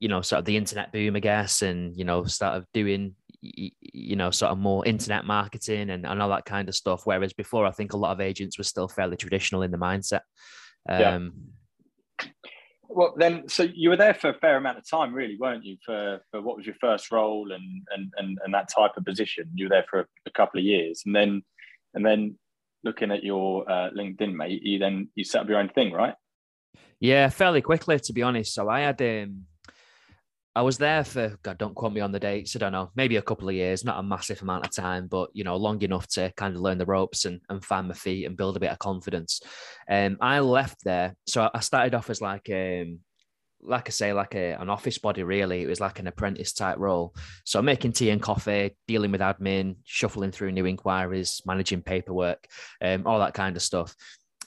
you 0.00 0.08
know, 0.08 0.20
sort 0.20 0.40
of 0.40 0.44
the 0.44 0.56
internet 0.56 0.92
boom, 0.92 1.16
I 1.16 1.20
guess, 1.20 1.62
and 1.62 1.96
you 1.96 2.04
know, 2.04 2.24
started 2.24 2.66
doing 2.74 3.14
you 3.42 4.16
know, 4.16 4.30
sort 4.30 4.52
of 4.52 4.58
more 4.58 4.86
internet 4.86 5.24
marketing 5.24 5.90
and, 5.90 6.06
and 6.06 6.22
all 6.22 6.28
that 6.28 6.44
kind 6.44 6.68
of 6.68 6.74
stuff. 6.74 7.02
Whereas 7.04 7.32
before, 7.32 7.66
I 7.66 7.72
think 7.72 7.92
a 7.92 7.96
lot 7.96 8.12
of 8.12 8.20
agents 8.20 8.56
were 8.56 8.64
still 8.64 8.88
fairly 8.88 9.16
traditional 9.16 9.62
in 9.62 9.72
the 9.72 9.78
mindset. 9.78 10.20
Um, 10.88 11.32
yeah. 12.20 12.28
Well, 12.88 13.14
then, 13.16 13.48
so 13.48 13.62
you 13.62 13.88
were 13.88 13.96
there 13.96 14.14
for 14.14 14.30
a 14.30 14.38
fair 14.38 14.58
amount 14.58 14.78
of 14.78 14.88
time, 14.88 15.14
really, 15.14 15.36
weren't 15.40 15.64
you? 15.64 15.76
For, 15.84 16.20
for 16.30 16.42
what 16.42 16.56
was 16.56 16.66
your 16.66 16.76
first 16.80 17.10
role 17.10 17.50
and 17.50 17.82
and 17.90 18.12
and, 18.18 18.38
and 18.44 18.52
that 18.52 18.68
type 18.68 18.92
of 18.96 19.04
position, 19.04 19.50
you 19.54 19.64
were 19.64 19.70
there 19.70 19.86
for 19.88 20.00
a, 20.00 20.06
a 20.26 20.30
couple 20.30 20.60
of 20.60 20.64
years, 20.64 21.02
and 21.06 21.16
then 21.16 21.42
and 21.94 22.04
then 22.04 22.38
looking 22.84 23.10
at 23.10 23.22
your 23.22 23.70
uh, 23.70 23.90
LinkedIn, 23.90 24.34
mate, 24.34 24.62
you 24.62 24.78
then 24.78 25.08
you 25.14 25.24
set 25.24 25.42
up 25.42 25.48
your 25.48 25.58
own 25.58 25.68
thing, 25.70 25.92
right? 25.92 26.14
Yeah, 27.00 27.28
fairly 27.28 27.62
quickly, 27.62 27.98
to 27.98 28.12
be 28.12 28.22
honest. 28.22 28.54
So 28.54 28.68
I 28.68 28.80
had 28.80 29.00
um, 29.02 29.44
I 30.54 30.62
was 30.62 30.76
there 30.76 31.02
for 31.02 31.38
God, 31.42 31.56
don't 31.56 31.74
quote 31.74 31.94
me 31.94 32.02
on 32.02 32.12
the 32.12 32.20
dates. 32.20 32.54
I 32.54 32.58
don't 32.58 32.72
know, 32.72 32.90
maybe 32.94 33.16
a 33.16 33.22
couple 33.22 33.48
of 33.48 33.54
years, 33.54 33.84
not 33.84 33.98
a 33.98 34.02
massive 34.02 34.42
amount 34.42 34.66
of 34.66 34.74
time, 34.74 35.06
but 35.08 35.30
you 35.32 35.44
know, 35.44 35.56
long 35.56 35.80
enough 35.82 36.06
to 36.08 36.30
kind 36.36 36.54
of 36.54 36.60
learn 36.60 36.78
the 36.78 36.84
ropes 36.84 37.24
and, 37.24 37.40
and 37.48 37.64
find 37.64 37.88
my 37.88 37.94
feet 37.94 38.26
and 38.26 38.36
build 38.36 38.56
a 38.56 38.60
bit 38.60 38.70
of 38.70 38.78
confidence. 38.78 39.40
Um, 39.90 40.18
I 40.20 40.40
left 40.40 40.84
there, 40.84 41.14
so 41.26 41.48
I 41.52 41.60
started 41.60 41.94
off 41.94 42.10
as 42.10 42.20
like 42.20 42.50
um, 42.50 43.00
like 43.62 43.88
I 43.88 43.90
say, 43.90 44.12
like 44.12 44.34
a, 44.34 44.52
an 44.52 44.68
office 44.68 44.98
body, 44.98 45.22
really. 45.22 45.62
It 45.62 45.68
was 45.68 45.80
like 45.80 45.98
an 45.98 46.06
apprentice 46.06 46.52
type 46.52 46.78
role. 46.78 47.14
So 47.44 47.62
making 47.62 47.92
tea 47.92 48.10
and 48.10 48.20
coffee, 48.20 48.76
dealing 48.88 49.12
with 49.12 49.20
admin, 49.20 49.76
shuffling 49.84 50.32
through 50.32 50.52
new 50.52 50.66
inquiries, 50.66 51.42
managing 51.46 51.82
paperwork, 51.82 52.46
um, 52.80 53.06
all 53.06 53.20
that 53.20 53.34
kind 53.34 53.56
of 53.56 53.62
stuff. 53.62 53.94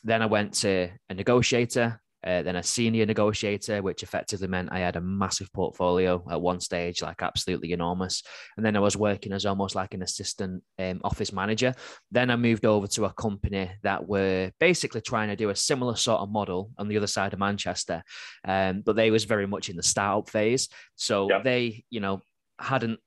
Then 0.04 0.22
I 0.22 0.28
went 0.28 0.54
to 0.56 0.90
a 1.10 1.14
negotiator 1.14 2.02
uh, 2.26 2.42
then 2.42 2.56
a 2.56 2.64
senior 2.64 3.06
negotiator, 3.06 3.82
which 3.82 4.04
effectively 4.04 4.48
meant 4.48 4.70
I 4.72 4.80
had 4.80 4.96
a 4.96 5.02
massive 5.02 5.52
portfolio 5.54 6.24
at 6.30 6.42
one 6.42 6.60
stage, 6.60 7.02
like 7.02 7.22
absolutely 7.22 7.72
enormous. 7.72 8.24
And 8.58 8.66
then 8.66 8.76
I 8.76 8.80
was 8.80 8.98
working 8.98 9.32
as 9.32 9.46
almost 9.46 9.76
like 9.76 9.94
an 9.94 10.02
assistant 10.02 10.64
um, 10.80 11.02
office 11.04 11.32
manager. 11.32 11.76
Then 12.12 12.32
I 12.32 12.36
moved 12.36 12.66
over 12.66 12.88
to 12.88 13.06
a 13.06 13.14
company 13.14 13.72
that 13.84 14.08
were 14.08 14.52
basically 14.60 15.02
trying 15.02 15.30
to 15.30 15.36
do 15.36 15.50
a 15.50 15.56
similar 15.56 15.96
sort 15.96 16.22
of 16.22 16.30
model 16.30 16.72
on 16.78 16.88
the 16.88 16.98
other 16.98 17.08
side 17.08 17.34
of 17.34 17.40
Manchester, 17.40 18.02
um, 18.48 18.82
but 18.86 18.96
they 18.96 19.12
was 19.12 19.26
very 19.26 19.46
much 19.46 19.70
in 19.70 19.76
the 19.76 19.84
startup 19.84 20.30
phase. 20.30 20.70
So 20.96 21.30
yeah. 21.30 21.42
they, 21.44 21.84
you 21.90 22.00
know, 22.00 22.22
hadn't 22.60 23.00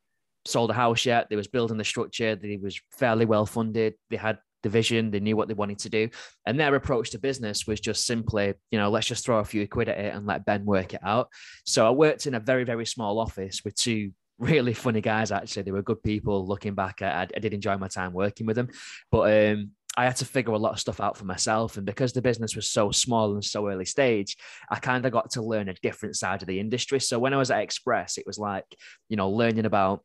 sold 0.45 0.71
a 0.71 0.75
house 0.75 1.05
yet. 1.05 1.29
They 1.29 1.37
was 1.37 1.49
building 1.49 1.77
the 1.77 1.85
structure. 1.85 2.37
They 2.37 2.57
was 2.57 2.81
fairly 2.93 3.25
well 3.25 3.47
funded. 3.47 3.95
They 4.11 4.17
had 4.17 4.39
division. 4.69 5.11
They 5.11 5.21
knew 5.21 5.37
what 5.37 5.49
they 5.49 5.55
wanted 5.55 5.79
to 5.81 5.89
do. 5.89 6.09
And 6.47 6.59
their 6.59 6.75
approach 6.75 7.11
to 7.11 7.19
business 7.19 7.67
was 7.67 7.81
just 7.81 8.07
simply, 8.07 8.55
you 8.71 8.79
know, 8.79 8.91
let's 8.91 9.07
just 9.07 9.25
throw 9.25 9.39
a 9.39 9.45
few 9.45 9.67
quid 9.67 9.89
at 9.89 9.99
it 9.99 10.15
and 10.15 10.27
let 10.27 10.45
Ben 10.45 10.65
work 10.65 10.95
it 10.95 11.01
out. 11.03 11.29
So 11.65 11.87
I 11.87 11.91
worked 11.91 12.27
in 12.27 12.35
a 12.35 12.41
very, 12.41 12.65
very 12.65 12.87
small 12.87 13.19
office 13.19 13.63
with 13.65 13.75
two 13.75 14.13
really 14.39 14.75
funny 14.75 15.01
guys, 15.01 15.33
actually. 15.33 15.65
They 15.65 15.73
were 15.73 15.83
good 15.83 16.03
people 16.03 16.47
looking 16.47 16.75
back. 16.75 17.03
I, 17.03 17.27
I 17.35 17.39
did 17.41 17.55
enjoy 17.55 17.77
my 17.77 17.89
time 17.89 18.13
working 18.13 18.47
with 18.47 18.57
them. 18.57 18.69
But 19.11 19.53
um, 19.55 19.73
I 19.97 20.05
had 20.05 20.17
to 20.17 20.25
figure 20.25 20.53
a 20.53 20.59
lot 20.59 20.75
of 20.75 20.79
stuff 20.79 21.01
out 21.01 21.17
for 21.17 21.25
myself. 21.25 21.77
And 21.77 21.85
because 21.85 22.13
the 22.13 22.23
business 22.23 22.55
was 22.55 22.71
so 22.71 22.93
small 22.93 23.33
and 23.35 23.45
so 23.45 23.67
early 23.67 23.85
stage, 23.85 24.37
I 24.71 24.77
kind 24.79 25.05
of 25.05 25.13
got 25.13 25.31
to 25.33 25.43
learn 25.43 25.69
a 25.69 25.75
different 25.75 26.15
side 26.15 26.41
of 26.41 26.47
the 26.47 26.61
industry. 26.61 27.01
So 27.01 27.19
when 27.19 27.35
I 27.35 27.39
was 27.39 27.51
at 27.51 27.63
Express, 27.63 28.17
it 28.17 28.25
was 28.25 28.39
like, 28.39 28.67
you 29.09 29.17
know, 29.17 29.31
learning 29.31 29.65
about 29.65 30.05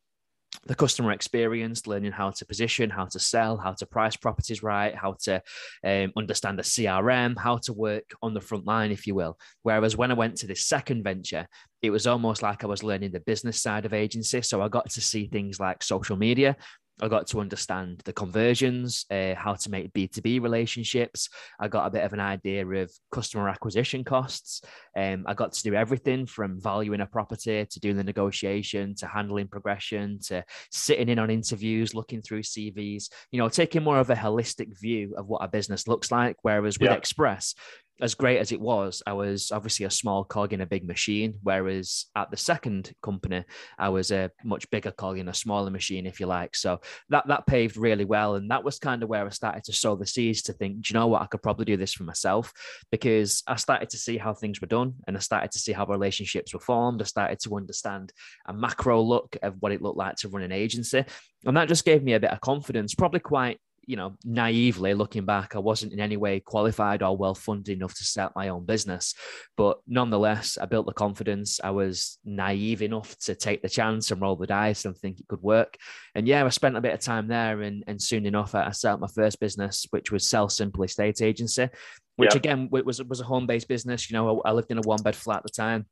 the 0.66 0.74
customer 0.74 1.12
experience, 1.12 1.86
learning 1.86 2.12
how 2.12 2.30
to 2.30 2.46
position, 2.46 2.90
how 2.90 3.06
to 3.06 3.18
sell, 3.18 3.56
how 3.56 3.72
to 3.72 3.86
price 3.86 4.16
properties 4.16 4.62
right, 4.62 4.94
how 4.94 5.16
to 5.24 5.42
um, 5.84 6.12
understand 6.16 6.58
the 6.58 6.62
CRM, 6.62 7.38
how 7.38 7.58
to 7.58 7.72
work 7.72 8.10
on 8.22 8.34
the 8.34 8.40
front 8.40 8.66
line, 8.66 8.90
if 8.90 9.06
you 9.06 9.14
will. 9.14 9.38
Whereas 9.62 9.96
when 9.96 10.10
I 10.10 10.14
went 10.14 10.36
to 10.38 10.46
this 10.46 10.66
second 10.66 11.04
venture, 11.04 11.46
it 11.82 11.90
was 11.90 12.06
almost 12.06 12.42
like 12.42 12.64
I 12.64 12.66
was 12.66 12.82
learning 12.82 13.12
the 13.12 13.20
business 13.20 13.60
side 13.60 13.84
of 13.84 13.92
agency. 13.92 14.40
So 14.42 14.62
I 14.62 14.68
got 14.68 14.88
to 14.90 15.00
see 15.00 15.26
things 15.26 15.60
like 15.60 15.82
social 15.82 16.16
media, 16.16 16.56
I 17.02 17.08
got 17.08 17.26
to 17.28 17.40
understand 17.40 18.02
the 18.04 18.12
conversions, 18.12 19.04
uh, 19.10 19.34
how 19.34 19.54
to 19.54 19.70
make 19.70 19.92
B2B 19.92 20.40
relationships. 20.40 21.28
I 21.58 21.66
got 21.66 21.86
a 21.86 21.90
bit 21.90 22.04
of 22.04 22.12
an 22.12 22.20
idea 22.20 22.64
of 22.66 22.92
customer 23.10 23.48
acquisition 23.48 24.04
costs. 24.04 24.62
Um, 24.96 25.24
I 25.26 25.34
got 25.34 25.52
to 25.54 25.62
do 25.62 25.74
everything 25.74 26.26
from 26.26 26.60
valuing 26.60 27.00
a 27.00 27.06
property 27.06 27.66
to 27.68 27.80
doing 27.80 27.96
the 27.96 28.04
negotiation 28.04 28.94
to 28.96 29.06
handling 29.08 29.48
progression 29.48 30.20
to 30.26 30.44
sitting 30.70 31.08
in 31.08 31.18
on 31.18 31.30
interviews, 31.30 31.94
looking 31.94 32.22
through 32.22 32.42
CVs, 32.42 33.10
you 33.32 33.38
know, 33.38 33.48
taking 33.48 33.82
more 33.82 33.98
of 33.98 34.10
a 34.10 34.14
holistic 34.14 34.78
view 34.78 35.14
of 35.16 35.26
what 35.26 35.42
a 35.42 35.48
business 35.48 35.88
looks 35.88 36.12
like. 36.12 36.36
Whereas 36.42 36.78
with 36.78 36.90
yeah. 36.90 36.96
Express, 36.96 37.54
as 38.00 38.14
great 38.14 38.38
as 38.38 38.50
it 38.50 38.60
was, 38.60 39.02
I 39.06 39.12
was 39.12 39.52
obviously 39.52 39.86
a 39.86 39.90
small 39.90 40.24
cog 40.24 40.52
in 40.52 40.60
a 40.60 40.66
big 40.66 40.84
machine. 40.84 41.34
Whereas 41.42 42.06
at 42.16 42.30
the 42.30 42.36
second 42.36 42.92
company, 43.02 43.44
I 43.78 43.88
was 43.90 44.10
a 44.10 44.30
much 44.44 44.68
bigger 44.70 44.90
cog 44.90 45.18
in 45.18 45.28
a 45.28 45.34
smaller 45.34 45.70
machine, 45.70 46.04
if 46.04 46.18
you 46.18 46.26
like. 46.26 46.56
So 46.56 46.80
that 47.10 47.28
that 47.28 47.46
paved 47.46 47.76
really 47.76 48.04
well, 48.04 48.34
and 48.34 48.50
that 48.50 48.64
was 48.64 48.78
kind 48.78 49.02
of 49.02 49.08
where 49.08 49.24
I 49.24 49.30
started 49.30 49.64
to 49.64 49.72
sow 49.72 49.94
the 49.94 50.06
seeds 50.06 50.42
to 50.42 50.52
think, 50.52 50.82
do 50.82 50.92
you 50.92 50.98
know 50.98 51.06
what, 51.06 51.22
I 51.22 51.26
could 51.26 51.42
probably 51.42 51.66
do 51.66 51.76
this 51.76 51.94
for 51.94 52.02
myself, 52.02 52.52
because 52.90 53.42
I 53.46 53.56
started 53.56 53.90
to 53.90 53.98
see 53.98 54.18
how 54.18 54.34
things 54.34 54.60
were 54.60 54.66
done, 54.66 54.94
and 55.06 55.16
I 55.16 55.20
started 55.20 55.52
to 55.52 55.58
see 55.58 55.72
how 55.72 55.86
relationships 55.86 56.52
were 56.52 56.60
formed. 56.60 57.00
I 57.00 57.04
started 57.04 57.38
to 57.40 57.56
understand 57.56 58.12
a 58.46 58.52
macro 58.52 59.02
look 59.02 59.36
of 59.42 59.54
what 59.60 59.72
it 59.72 59.82
looked 59.82 59.98
like 59.98 60.16
to 60.16 60.28
run 60.28 60.42
an 60.42 60.52
agency, 60.52 61.04
and 61.44 61.56
that 61.56 61.68
just 61.68 61.84
gave 61.84 62.02
me 62.02 62.14
a 62.14 62.20
bit 62.20 62.32
of 62.32 62.40
confidence, 62.40 62.94
probably 62.94 63.20
quite 63.20 63.60
you 63.86 63.96
know, 63.96 64.16
naively 64.24 64.94
looking 64.94 65.24
back, 65.24 65.54
I 65.54 65.58
wasn't 65.58 65.92
in 65.92 66.00
any 66.00 66.16
way 66.16 66.40
qualified 66.40 67.02
or 67.02 67.16
well 67.16 67.34
funded 67.34 67.76
enough 67.76 67.94
to 67.94 68.04
start 68.04 68.32
my 68.34 68.48
own 68.48 68.64
business. 68.64 69.14
But 69.56 69.78
nonetheless, 69.86 70.58
I 70.60 70.66
built 70.66 70.86
the 70.86 70.92
confidence. 70.92 71.60
I 71.62 71.70
was 71.70 72.18
naive 72.24 72.82
enough 72.82 73.16
to 73.20 73.34
take 73.34 73.62
the 73.62 73.68
chance 73.68 74.10
and 74.10 74.20
roll 74.20 74.36
the 74.36 74.46
dice 74.46 74.84
and 74.84 74.96
think 74.96 75.20
it 75.20 75.28
could 75.28 75.42
work. 75.42 75.76
And 76.14 76.26
yeah, 76.26 76.44
I 76.44 76.48
spent 76.48 76.76
a 76.76 76.80
bit 76.80 76.94
of 76.94 77.00
time 77.00 77.28
there. 77.28 77.62
And, 77.62 77.84
and 77.86 78.00
soon 78.00 78.26
enough, 78.26 78.54
I 78.54 78.70
set 78.70 78.92
up 78.92 79.00
my 79.00 79.08
first 79.14 79.40
business, 79.40 79.86
which 79.90 80.10
was 80.10 80.28
Sell 80.28 80.48
Simple 80.48 80.84
Estate 80.84 81.22
Agency, 81.22 81.68
which 82.16 82.34
yep. 82.34 82.36
again 82.36 82.68
was, 82.70 83.02
was 83.02 83.20
a 83.20 83.24
home 83.24 83.46
based 83.46 83.68
business. 83.68 84.10
You 84.10 84.14
know, 84.14 84.42
I, 84.44 84.50
I 84.50 84.52
lived 84.52 84.70
in 84.70 84.78
a 84.78 84.82
one 84.82 85.02
bed 85.02 85.16
flat 85.16 85.38
at 85.38 85.42
the 85.44 85.50
time 85.50 85.86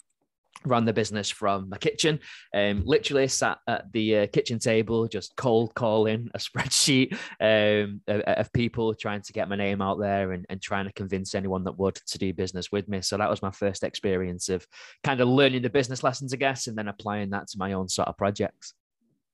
ran 0.64 0.84
the 0.84 0.92
business 0.92 1.30
from 1.30 1.68
my 1.68 1.78
kitchen. 1.78 2.20
Um, 2.54 2.82
literally 2.84 3.28
sat 3.28 3.58
at 3.66 3.92
the 3.92 4.18
uh, 4.18 4.26
kitchen 4.28 4.58
table 4.58 5.08
just 5.08 5.36
cold 5.36 5.74
calling 5.74 6.30
a 6.34 6.38
spreadsheet 6.38 7.12
um, 7.40 8.00
of, 8.06 8.20
of, 8.20 8.52
people 8.52 8.94
trying 8.94 9.22
to 9.22 9.32
get 9.32 9.48
my 9.48 9.56
name 9.56 9.82
out 9.82 9.98
there 9.98 10.32
and, 10.32 10.46
and 10.48 10.60
trying 10.60 10.86
to 10.86 10.92
convince 10.92 11.34
anyone 11.34 11.64
that 11.64 11.78
would 11.78 11.96
to 12.06 12.18
do 12.18 12.32
business 12.32 12.70
with 12.70 12.88
me. 12.88 13.00
So 13.00 13.16
that 13.16 13.30
was 13.30 13.42
my 13.42 13.50
first 13.50 13.82
experience 13.82 14.48
of 14.48 14.66
kind 15.02 15.20
of 15.20 15.28
learning 15.28 15.62
the 15.62 15.70
business 15.70 16.02
lessons 16.02 16.32
i 16.32 16.36
guess 16.36 16.66
and 16.66 16.76
then 16.76 16.88
applying 16.88 17.30
that 17.30 17.48
to 17.48 17.58
my 17.58 17.72
own 17.72 17.88
sort 17.88 18.08
of 18.08 18.16
projects. 18.16 18.74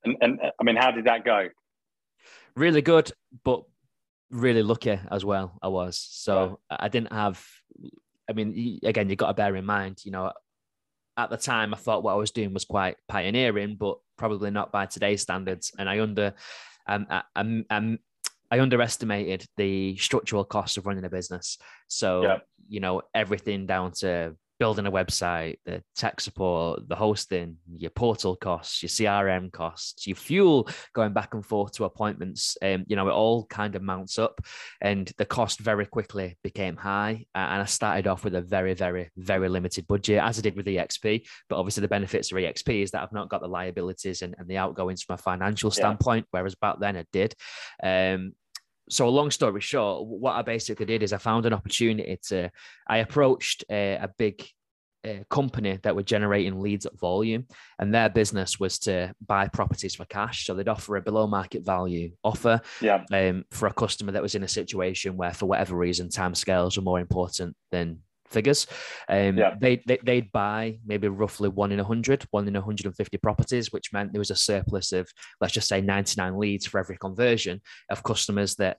And, 0.04 0.16
and 0.20 0.40
i 0.60 0.64
mean 0.64 0.76
how 0.76 0.90
did 0.90 1.04
that 1.04 1.24
go? 1.24 1.48
Really 2.54 2.82
good 2.82 3.12
but 3.44 3.64
really 4.30 4.62
lucky 4.62 4.98
as 5.10 5.24
well 5.24 5.58
i 5.62 5.68
was. 5.68 5.98
So 5.98 6.60
right. 6.70 6.80
i 6.80 6.88
didn't 6.88 7.12
have 7.12 7.44
I 8.30 8.34
mean, 8.34 8.78
again, 8.82 9.08
you've 9.08 9.16
got 9.16 9.28
to 9.28 9.34
bear 9.34 9.56
in 9.56 9.64
mind, 9.64 10.02
you 10.04 10.10
know, 10.10 10.30
at 11.18 11.30
the 11.30 11.36
time, 11.36 11.74
I 11.74 11.76
thought 11.76 12.04
what 12.04 12.12
I 12.12 12.16
was 12.16 12.30
doing 12.30 12.54
was 12.54 12.64
quite 12.64 12.96
pioneering, 13.08 13.76
but 13.78 13.98
probably 14.16 14.50
not 14.50 14.70
by 14.70 14.86
today's 14.86 15.20
standards. 15.20 15.72
And 15.78 15.90
I 15.90 16.00
under, 16.00 16.32
um, 16.86 17.06
I, 17.10 17.22
um, 17.34 17.64
um, 17.70 17.98
I 18.50 18.60
underestimated 18.60 19.44
the 19.56 19.96
structural 19.96 20.44
costs 20.44 20.76
of 20.76 20.86
running 20.86 21.04
a 21.04 21.10
business. 21.10 21.58
So, 21.88 22.22
yeah. 22.22 22.38
you 22.68 22.78
know, 22.80 23.02
everything 23.14 23.66
down 23.66 23.92
to 23.98 24.36
building 24.58 24.86
a 24.86 24.92
website, 24.92 25.58
the 25.64 25.82
tech 25.94 26.20
support, 26.20 26.88
the 26.88 26.96
hosting, 26.96 27.56
your 27.76 27.90
portal 27.90 28.36
costs, 28.36 28.82
your 28.82 28.88
CRM 28.88 29.52
costs, 29.52 30.06
your 30.06 30.16
fuel 30.16 30.68
going 30.92 31.12
back 31.12 31.34
and 31.34 31.44
forth 31.44 31.72
to 31.72 31.84
appointments, 31.84 32.56
um, 32.62 32.84
you 32.88 32.96
know, 32.96 33.08
it 33.08 33.12
all 33.12 33.46
kind 33.46 33.76
of 33.76 33.82
mounts 33.82 34.18
up 34.18 34.40
and 34.80 35.12
the 35.18 35.24
cost 35.24 35.60
very 35.60 35.86
quickly 35.86 36.36
became 36.42 36.76
high. 36.76 37.24
And 37.34 37.62
I 37.62 37.66
started 37.66 38.06
off 38.06 38.24
with 38.24 38.34
a 38.34 38.40
very, 38.40 38.74
very, 38.74 39.10
very 39.16 39.48
limited 39.48 39.86
budget, 39.86 40.22
as 40.22 40.38
I 40.38 40.42
did 40.42 40.56
with 40.56 40.66
EXP. 40.66 41.26
But 41.48 41.56
obviously, 41.56 41.82
the 41.82 41.88
benefits 41.88 42.32
of 42.32 42.38
EXP 42.38 42.82
is 42.82 42.90
that 42.90 43.02
I've 43.02 43.12
not 43.12 43.28
got 43.28 43.40
the 43.40 43.48
liabilities 43.48 44.22
and, 44.22 44.34
and 44.38 44.48
the 44.48 44.56
outgoings 44.56 45.02
from 45.02 45.14
a 45.14 45.18
financial 45.18 45.70
standpoint, 45.70 46.26
yeah. 46.26 46.38
whereas 46.38 46.54
back 46.54 46.76
then 46.80 46.96
I 46.96 47.04
did. 47.12 47.34
Um, 47.82 48.32
so 48.90 49.06
a 49.06 49.10
long 49.10 49.30
story 49.30 49.60
short 49.60 50.06
what 50.06 50.34
i 50.34 50.42
basically 50.42 50.86
did 50.86 51.02
is 51.02 51.12
i 51.12 51.18
found 51.18 51.46
an 51.46 51.52
opportunity 51.52 52.18
to 52.22 52.50
i 52.88 52.98
approached 52.98 53.64
a, 53.70 53.94
a 53.94 54.08
big 54.18 54.44
uh, 55.06 55.22
company 55.30 55.78
that 55.82 55.94
were 55.94 56.02
generating 56.02 56.60
leads 56.60 56.84
at 56.84 56.98
volume 56.98 57.46
and 57.78 57.94
their 57.94 58.08
business 58.08 58.58
was 58.58 58.80
to 58.80 59.12
buy 59.26 59.46
properties 59.46 59.94
for 59.94 60.04
cash 60.06 60.44
so 60.44 60.54
they'd 60.54 60.68
offer 60.68 60.96
a 60.96 61.00
below 61.00 61.26
market 61.26 61.64
value 61.64 62.10
offer 62.24 62.60
yeah. 62.80 63.04
um, 63.12 63.44
for 63.50 63.68
a 63.68 63.72
customer 63.72 64.10
that 64.10 64.22
was 64.22 64.34
in 64.34 64.42
a 64.42 64.48
situation 64.48 65.16
where 65.16 65.32
for 65.32 65.46
whatever 65.46 65.76
reason 65.76 66.08
time 66.08 66.34
scales 66.34 66.76
were 66.76 66.82
more 66.82 66.98
important 66.98 67.54
than 67.70 68.00
figures. 68.30 68.66
Um, 69.08 69.38
yeah. 69.38 69.54
they, 69.60 69.82
they, 69.86 69.98
they'd 70.02 70.32
buy 70.32 70.78
maybe 70.86 71.08
roughly 71.08 71.48
one 71.48 71.72
in 71.72 71.78
100, 71.78 72.26
one 72.30 72.48
in 72.48 72.54
150 72.54 73.18
properties, 73.18 73.72
which 73.72 73.92
meant 73.92 74.12
there 74.12 74.20
was 74.20 74.30
a 74.30 74.36
surplus 74.36 74.92
of, 74.92 75.08
let's 75.40 75.54
just 75.54 75.68
say, 75.68 75.80
99 75.80 76.38
leads 76.38 76.66
for 76.66 76.78
every 76.78 76.96
conversion 76.96 77.60
of 77.90 78.02
customers 78.02 78.54
that 78.56 78.78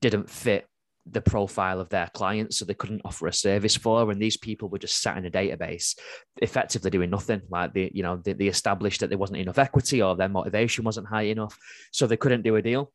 didn't 0.00 0.28
fit 0.28 0.66
the 1.12 1.20
profile 1.20 1.80
of 1.80 1.88
their 1.88 2.08
clients 2.12 2.58
so 2.58 2.64
they 2.64 2.74
couldn't 2.74 3.00
offer 3.04 3.26
a 3.26 3.32
service 3.32 3.76
for 3.76 4.10
and 4.10 4.20
these 4.20 4.36
people 4.36 4.68
were 4.68 4.78
just 4.78 5.00
sat 5.00 5.16
in 5.16 5.26
a 5.26 5.30
database 5.30 5.96
effectively 6.42 6.90
doing 6.90 7.10
nothing 7.10 7.40
like 7.50 7.72
the 7.72 7.90
you 7.94 8.02
know 8.02 8.16
they, 8.16 8.32
they 8.32 8.46
established 8.46 9.00
that 9.00 9.08
there 9.08 9.18
wasn't 9.18 9.38
enough 9.38 9.58
equity 9.58 10.02
or 10.02 10.16
their 10.16 10.28
motivation 10.28 10.84
wasn't 10.84 11.06
high 11.06 11.22
enough 11.22 11.56
so 11.92 12.06
they 12.06 12.16
couldn't 12.16 12.42
do 12.42 12.56
a 12.56 12.62
deal 12.62 12.92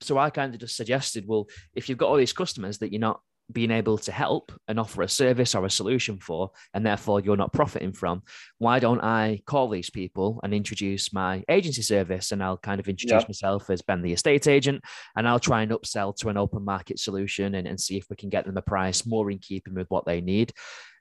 so 0.00 0.18
i 0.18 0.30
kind 0.30 0.54
of 0.54 0.60
just 0.60 0.76
suggested 0.76 1.24
well 1.26 1.48
if 1.74 1.88
you've 1.88 1.98
got 1.98 2.08
all 2.08 2.16
these 2.16 2.32
customers 2.32 2.78
that 2.78 2.92
you're 2.92 3.00
not 3.00 3.20
being 3.52 3.70
able 3.70 3.98
to 3.98 4.12
help 4.12 4.52
and 4.68 4.80
offer 4.80 5.02
a 5.02 5.08
service 5.08 5.54
or 5.54 5.64
a 5.64 5.70
solution 5.70 6.18
for, 6.18 6.50
and 6.74 6.84
therefore 6.84 7.20
you're 7.20 7.36
not 7.36 7.52
profiting 7.52 7.92
from, 7.92 8.22
why 8.58 8.78
don't 8.78 9.02
I 9.02 9.40
call 9.46 9.68
these 9.68 9.90
people 9.90 10.40
and 10.42 10.54
introduce 10.54 11.12
my 11.12 11.44
agency 11.48 11.82
service? 11.82 12.32
And 12.32 12.42
I'll 12.42 12.58
kind 12.58 12.80
of 12.80 12.88
introduce 12.88 13.28
myself 13.28 13.70
as 13.70 13.82
Ben, 13.82 14.02
the 14.02 14.12
estate 14.12 14.46
agent, 14.46 14.82
and 15.16 15.28
I'll 15.28 15.38
try 15.38 15.62
and 15.62 15.72
upsell 15.72 16.16
to 16.16 16.28
an 16.28 16.36
open 16.36 16.64
market 16.64 16.98
solution 16.98 17.54
and, 17.54 17.66
and 17.66 17.80
see 17.80 17.96
if 17.96 18.08
we 18.10 18.16
can 18.16 18.28
get 18.28 18.46
them 18.46 18.56
a 18.56 18.62
price 18.62 19.06
more 19.06 19.30
in 19.30 19.38
keeping 19.38 19.74
with 19.74 19.90
what 19.90 20.06
they 20.06 20.20
need. 20.20 20.52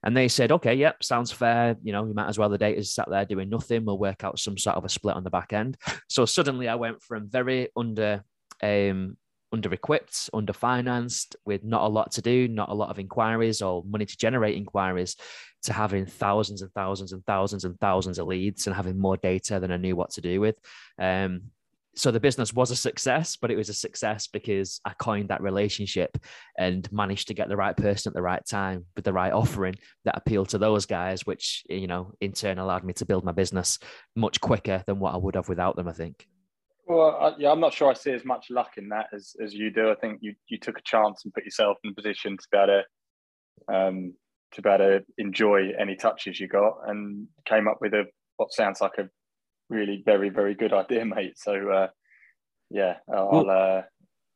And 0.04 0.18
they 0.18 0.28
said, 0.28 0.52
okay, 0.52 0.74
yep, 0.74 1.04
sounds 1.04 1.32
fair. 1.32 1.76
You 1.84 1.92
know, 1.92 2.06
you 2.06 2.14
might 2.14 2.28
as 2.28 2.40
well 2.40 2.50
the 2.50 2.58
data's 2.58 2.94
sat 2.94 3.08
there 3.10 3.26
doing 3.26 3.50
nothing. 3.50 3.86
We'll 3.86 4.00
work 4.00 4.24
out 4.24 4.40
some 4.40 4.58
sort 4.58 4.76
of 4.76 4.86
a 4.86 4.90
split 4.90 5.16
on 5.16 5.24
the 5.24 5.30
back 5.30 5.54
end. 5.54 5.78
So 6.10 6.26
suddenly 6.26 6.68
I 6.68 6.76
went 6.76 7.04
from 7.04 7.30
very 7.30 7.70
under 7.76 8.24
um, 8.64 9.18
under 9.52 9.74
equipped, 9.74 10.30
under 10.34 10.54
financed, 10.54 11.36
with 11.46 11.64
not 11.64 11.84
a 11.84 11.88
lot 11.88 12.12
to 12.14 12.22
do, 12.22 12.48
not 12.48 12.70
a 12.70 12.74
lot 12.74 12.90
of 12.90 13.00
inquiries 13.00 13.62
or 13.62 13.84
money 13.84 14.06
to 14.06 14.18
generate 14.18 14.56
inquiries, 14.56 15.16
to 15.64 15.74
having 15.74 16.06
thousands 16.06 16.62
and 16.62 16.72
thousands 16.74 17.12
and 17.12 17.26
thousands 17.26 17.66
and 17.66 17.80
thousands 17.80 18.20
of 18.20 18.28
leads 18.28 18.68
and 18.68 18.76
having 18.76 18.98
more 18.98 19.18
data 19.18 19.60
than 19.60 19.72
I 19.72 19.78
knew 19.78 19.96
what 19.96 20.12
to 20.12 20.22
do 20.22 20.40
with. 20.42 20.56
Um, 21.00 21.44
so 21.96 22.10
the 22.10 22.20
business 22.20 22.54
was 22.54 22.72
a 22.72 22.76
success, 22.76 23.36
but 23.36 23.52
it 23.52 23.58
was 23.58 23.70
a 23.70 23.74
success 23.74 24.28
because 24.28 24.80
I 24.86 24.94
coined 24.94 25.30
that 25.30 25.42
relationship 25.42 26.18
and 26.58 26.90
managed 26.92 27.28
to 27.28 27.34
get 27.34 27.50
the 27.50 27.58
right 27.58 27.76
person 27.76 28.10
at 28.10 28.14
the 28.14 28.22
right 28.22 28.46
time 28.46 28.86
with 28.96 29.04
the 29.04 29.14
right 29.14 29.34
offering 29.34 29.76
that 30.06 30.18
appealed 30.18 30.50
to 30.50 30.58
those 30.58 30.86
guys, 30.86 31.26
which 31.26 31.64
you 31.70 31.88
know 31.88 32.14
in 32.22 32.32
turn 32.32 32.60
allowed 32.60 32.86
me 32.86 32.94
to 32.94 33.06
build 33.06 33.26
my 33.26 33.34
business 33.34 33.78
much 34.16 34.40
quicker 34.40 34.84
than 34.88 35.00
what 35.00 35.14
I 35.14 35.18
would 35.18 35.36
have 35.36 35.50
without 35.50 35.76
them. 35.76 35.88
I 35.88 35.94
think. 35.94 36.28
Well, 36.92 37.18
I, 37.22 37.34
yeah, 37.40 37.52
I'm 37.52 37.62
not 37.62 37.74
sure 37.74 37.90
I 37.90 37.94
see 37.94 38.12
as 38.12 38.26
much 38.26 38.48
luck 38.50 38.72
in 38.76 38.90
that 38.90 39.08
as, 39.14 39.34
as 39.42 39.54
you 39.54 39.72
do. 39.72 39.92
I 39.92 39.96
think 39.96 40.20
you, 40.22 40.36
you 40.50 40.58
took 40.58 40.78
a 40.78 40.82
chance 40.84 41.24
and 41.24 41.34
put 41.34 41.46
yourself 41.46 41.78
in 41.86 41.92
a 41.92 41.94
position 41.94 42.36
to 42.36 42.48
be 42.52 42.58
able 42.58 42.68
to 42.68 43.74
um, 43.74 44.14
to 44.52 44.62
be 44.62 44.70
able 44.70 44.78
to 44.80 45.06
enjoy 45.18 45.70
any 45.80 45.96
touches 45.96 46.38
you 46.38 46.50
got, 46.50 46.80
and 46.88 47.28
came 47.46 47.70
up 47.70 47.78
with 47.80 47.94
a 47.94 48.04
what 48.36 48.52
sounds 48.52 48.82
like 48.82 48.98
a 48.98 49.08
really 49.70 50.04
very 50.06 50.28
very 50.28 50.54
good 50.54 50.74
idea, 50.84 51.06
mate. 51.06 51.38
So 51.38 51.70
uh, 51.70 51.88
yeah, 52.70 52.96
I'll. 53.14 53.46
Well, 53.46 53.50
uh, 53.50 53.82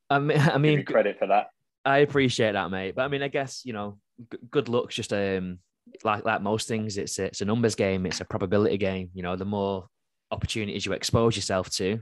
I 0.09 0.19
mean, 0.19 0.39
I 0.39 0.57
mean, 0.57 0.85
credit 0.85 1.19
for 1.19 1.27
that. 1.27 1.47
I 1.83 1.97
appreciate 1.99 2.53
that, 2.53 2.71
mate. 2.71 2.95
But 2.95 3.01
I 3.01 3.07
mean, 3.09 3.21
I 3.21 3.27
guess 3.27 3.63
you 3.65 3.73
know, 3.73 3.97
g- 4.31 4.39
good 4.49 4.69
luck's 4.69 4.95
just 4.95 5.11
um 5.11 5.59
like 6.05 6.23
like 6.23 6.41
most 6.41 6.69
things. 6.69 6.97
It's 6.97 7.19
it's 7.19 7.41
a 7.41 7.45
numbers 7.45 7.75
game. 7.75 8.05
It's 8.05 8.21
a 8.21 8.25
probability 8.25 8.77
game. 8.77 9.09
You 9.13 9.23
know, 9.23 9.35
the 9.35 9.43
more 9.43 9.87
opportunities 10.31 10.85
you 10.85 10.93
expose 10.93 11.35
yourself 11.35 11.69
to, 11.71 11.99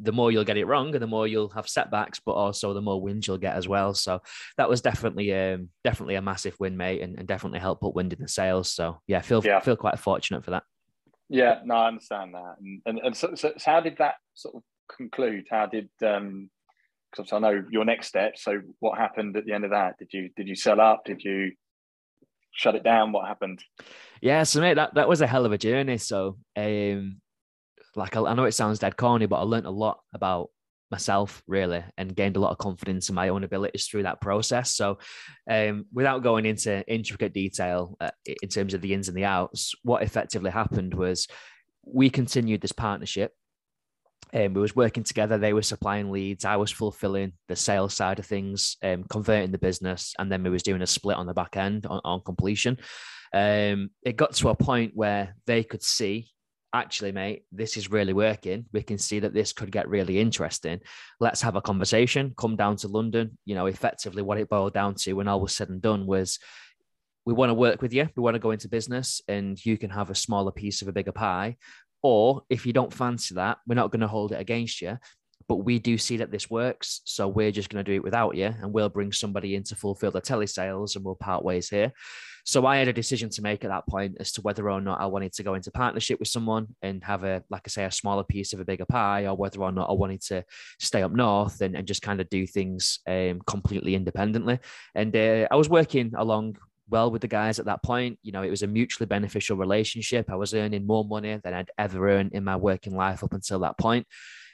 the 0.00 0.12
more 0.12 0.30
you'll 0.30 0.44
get 0.44 0.56
it 0.56 0.66
wrong 0.66 0.94
and 0.94 1.02
the 1.02 1.06
more 1.06 1.26
you'll 1.26 1.48
have 1.50 1.68
setbacks, 1.68 2.20
but 2.24 2.32
also 2.32 2.74
the 2.74 2.80
more 2.80 3.00
wins 3.00 3.26
you'll 3.26 3.38
get 3.38 3.56
as 3.56 3.68
well. 3.68 3.94
So 3.94 4.20
that 4.56 4.68
was 4.68 4.80
definitely 4.80 5.32
um, 5.34 5.70
definitely 5.82 6.16
a 6.16 6.22
massive 6.22 6.56
win, 6.58 6.76
mate, 6.76 7.02
and, 7.02 7.18
and 7.18 7.28
definitely 7.28 7.60
helped 7.60 7.82
put 7.82 7.94
wind 7.94 8.12
in 8.12 8.20
the 8.20 8.28
sails. 8.28 8.70
So 8.70 9.00
yeah, 9.06 9.20
feel 9.20 9.44
yeah. 9.44 9.60
feel 9.60 9.76
quite 9.76 9.98
fortunate 9.98 10.44
for 10.44 10.52
that. 10.52 10.64
Yeah, 11.28 11.60
no, 11.64 11.74
I 11.74 11.88
understand 11.88 12.34
that. 12.34 12.56
And 12.60 12.82
and, 12.86 12.98
and 12.98 13.16
so, 13.16 13.34
so, 13.34 13.52
so 13.56 13.70
how 13.70 13.80
did 13.80 13.98
that 13.98 14.14
sort 14.34 14.56
of 14.56 14.62
conclude? 14.96 15.46
How 15.50 15.66
did 15.66 15.88
um 16.04 16.50
because 17.14 17.32
I 17.32 17.38
know 17.38 17.64
your 17.70 17.84
next 17.84 18.08
step. 18.08 18.36
So 18.36 18.60
what 18.80 18.98
happened 18.98 19.36
at 19.36 19.44
the 19.44 19.52
end 19.52 19.64
of 19.64 19.70
that? 19.70 19.98
Did 19.98 20.08
you 20.12 20.30
did 20.36 20.48
you 20.48 20.56
sell 20.56 20.80
up? 20.80 21.04
Did 21.04 21.22
you 21.22 21.52
shut 22.52 22.74
it 22.74 22.84
down? 22.84 23.12
What 23.12 23.26
happened? 23.26 23.62
Yeah, 24.20 24.42
so 24.44 24.60
mate, 24.60 24.74
that, 24.74 24.94
that 24.94 25.08
was 25.08 25.20
a 25.20 25.26
hell 25.26 25.46
of 25.46 25.52
a 25.52 25.58
journey. 25.58 25.98
So 25.98 26.38
um 26.56 27.20
like 27.96 28.16
I, 28.16 28.22
I 28.22 28.34
know 28.34 28.44
it 28.44 28.52
sounds 28.52 28.78
dead 28.78 28.96
corny, 28.96 29.26
but 29.26 29.40
I 29.40 29.42
learned 29.42 29.66
a 29.66 29.70
lot 29.70 30.00
about 30.12 30.50
myself 30.90 31.42
really 31.46 31.82
and 31.96 32.14
gained 32.14 32.36
a 32.36 32.40
lot 32.40 32.52
of 32.52 32.58
confidence 32.58 33.08
in 33.08 33.14
my 33.14 33.28
own 33.28 33.42
abilities 33.42 33.86
through 33.86 34.04
that 34.04 34.20
process. 34.20 34.70
So 34.76 34.98
um, 35.50 35.86
without 35.92 36.22
going 36.22 36.46
into 36.46 36.86
intricate 36.86 37.32
detail 37.32 37.96
uh, 38.00 38.10
in 38.42 38.48
terms 38.48 38.74
of 38.74 38.80
the 38.80 38.94
ins 38.94 39.08
and 39.08 39.16
the 39.16 39.24
outs 39.24 39.74
what 39.82 40.02
effectively 40.02 40.50
happened 40.50 40.94
was 40.94 41.26
we 41.84 42.10
continued 42.10 42.60
this 42.60 42.72
partnership. 42.72 43.32
And 44.32 44.48
um, 44.48 44.54
we 44.54 44.60
was 44.60 44.74
working 44.74 45.04
together 45.04 45.36
they 45.36 45.52
were 45.52 45.62
supplying 45.62 46.10
leads 46.10 46.44
i 46.44 46.56
was 46.56 46.70
fulfilling 46.70 47.34
the 47.46 47.54
sales 47.54 47.94
side 47.94 48.18
of 48.18 48.26
things 48.26 48.76
um, 48.82 49.04
converting 49.04 49.52
the 49.52 49.58
business 49.58 50.14
and 50.18 50.32
then 50.32 50.42
we 50.42 50.50
was 50.50 50.62
doing 50.62 50.82
a 50.82 50.86
split 50.86 51.16
on 51.16 51.26
the 51.26 51.34
back 51.34 51.56
end 51.56 51.86
on, 51.86 52.00
on 52.04 52.20
completion. 52.20 52.78
Um, 53.32 53.90
it 54.02 54.16
got 54.16 54.32
to 54.34 54.48
a 54.48 54.54
point 54.54 54.92
where 54.94 55.36
they 55.46 55.62
could 55.62 55.82
see 55.82 56.30
actually, 56.74 57.12
mate, 57.12 57.44
this 57.52 57.76
is 57.76 57.90
really 57.90 58.12
working. 58.12 58.66
We 58.72 58.82
can 58.82 58.98
see 58.98 59.20
that 59.20 59.32
this 59.32 59.52
could 59.52 59.70
get 59.70 59.88
really 59.88 60.18
interesting. 60.18 60.80
Let's 61.20 61.40
have 61.42 61.54
a 61.54 61.62
conversation. 61.62 62.34
Come 62.36 62.56
down 62.56 62.76
to 62.78 62.88
London. 62.88 63.38
You 63.46 63.54
know, 63.54 63.66
effectively, 63.66 64.22
what 64.22 64.38
it 64.38 64.48
boiled 64.48 64.74
down 64.74 64.96
to 64.96 65.14
when 65.14 65.28
all 65.28 65.40
was 65.40 65.54
said 65.54 65.70
and 65.70 65.80
done 65.80 66.04
was 66.06 66.38
we 67.24 67.32
want 67.32 67.50
to 67.50 67.54
work 67.54 67.80
with 67.80 67.94
you. 67.94 68.08
We 68.16 68.22
want 68.22 68.34
to 68.34 68.40
go 68.40 68.50
into 68.50 68.68
business 68.68 69.22
and 69.28 69.64
you 69.64 69.78
can 69.78 69.90
have 69.90 70.10
a 70.10 70.14
smaller 70.14 70.52
piece 70.52 70.82
of 70.82 70.88
a 70.88 70.92
bigger 70.92 71.12
pie. 71.12 71.56
Or 72.02 72.42
if 72.50 72.66
you 72.66 72.72
don't 72.72 72.92
fancy 72.92 73.36
that, 73.36 73.58
we're 73.66 73.76
not 73.76 73.90
going 73.90 74.00
to 74.00 74.08
hold 74.08 74.32
it 74.32 74.40
against 74.40 74.82
you. 74.82 74.98
But 75.48 75.56
we 75.56 75.78
do 75.78 75.96
see 75.96 76.18
that 76.18 76.30
this 76.30 76.50
works. 76.50 77.00
So 77.04 77.28
we're 77.28 77.52
just 77.52 77.70
going 77.70 77.84
to 77.84 77.90
do 77.90 77.96
it 77.96 78.02
without 78.02 78.34
you 78.34 78.46
and 78.46 78.72
we'll 78.72 78.88
bring 78.88 79.12
somebody 79.12 79.54
in 79.54 79.62
to 79.64 79.76
fulfill 79.76 80.10
the 80.10 80.20
telesales 80.20 80.96
and 80.96 81.04
we'll 81.04 81.14
part 81.14 81.44
ways 81.44 81.68
here. 81.68 81.92
So 82.44 82.66
I 82.66 82.76
had 82.76 82.88
a 82.88 82.92
decision 82.92 83.30
to 83.30 83.42
make 83.42 83.64
at 83.64 83.70
that 83.70 83.86
point 83.86 84.18
as 84.20 84.32
to 84.32 84.42
whether 84.42 84.70
or 84.70 84.80
not 84.80 85.00
I 85.00 85.06
wanted 85.06 85.32
to 85.32 85.42
go 85.42 85.54
into 85.54 85.70
partnership 85.70 86.18
with 86.18 86.28
someone 86.28 86.68
and 86.82 87.02
have 87.02 87.24
a, 87.24 87.42
like 87.48 87.62
I 87.66 87.68
say, 87.68 87.84
a 87.84 87.90
smaller 87.90 88.22
piece 88.22 88.52
of 88.52 88.60
a 88.60 88.64
bigger 88.64 88.84
pie, 88.84 89.26
or 89.26 89.34
whether 89.34 89.60
or 89.60 89.72
not 89.72 89.88
I 89.88 89.94
wanted 89.94 90.20
to 90.22 90.44
stay 90.78 91.02
up 91.02 91.12
north 91.12 91.62
and, 91.62 91.74
and 91.74 91.86
just 91.86 92.02
kind 92.02 92.20
of 92.20 92.28
do 92.28 92.46
things 92.46 93.00
um, 93.06 93.40
completely 93.46 93.94
independently. 93.94 94.58
And 94.94 95.16
uh, 95.16 95.48
I 95.50 95.56
was 95.56 95.70
working 95.70 96.12
along 96.16 96.58
well 96.90 97.10
with 97.10 97.22
the 97.22 97.28
guys 97.28 97.58
at 97.58 97.64
that 97.64 97.82
point. 97.82 98.18
You 98.22 98.32
know, 98.32 98.42
it 98.42 98.50
was 98.50 98.62
a 98.62 98.66
mutually 98.66 99.06
beneficial 99.06 99.56
relationship. 99.56 100.30
I 100.30 100.36
was 100.36 100.52
earning 100.52 100.86
more 100.86 101.04
money 101.04 101.40
than 101.42 101.54
I'd 101.54 101.70
ever 101.78 102.10
earned 102.10 102.32
in 102.32 102.44
my 102.44 102.56
working 102.56 102.94
life 102.94 103.24
up 103.24 103.32
until 103.32 103.60
that 103.60 103.78
point. 103.78 104.06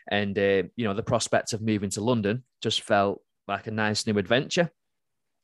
And, 0.09 0.39
uh, 0.39 0.63
you 0.77 0.85
know, 0.85 0.95
the 0.95 1.03
prospect 1.03 1.53
of 1.53 1.61
moving 1.61 1.91
to 1.91 2.01
London 2.01 2.45
just 2.63 2.83
felt 2.83 3.21
like 3.49 3.67
a 3.67 3.73
nice 3.73 4.07
new 4.07 4.17
adventure. 4.17 4.71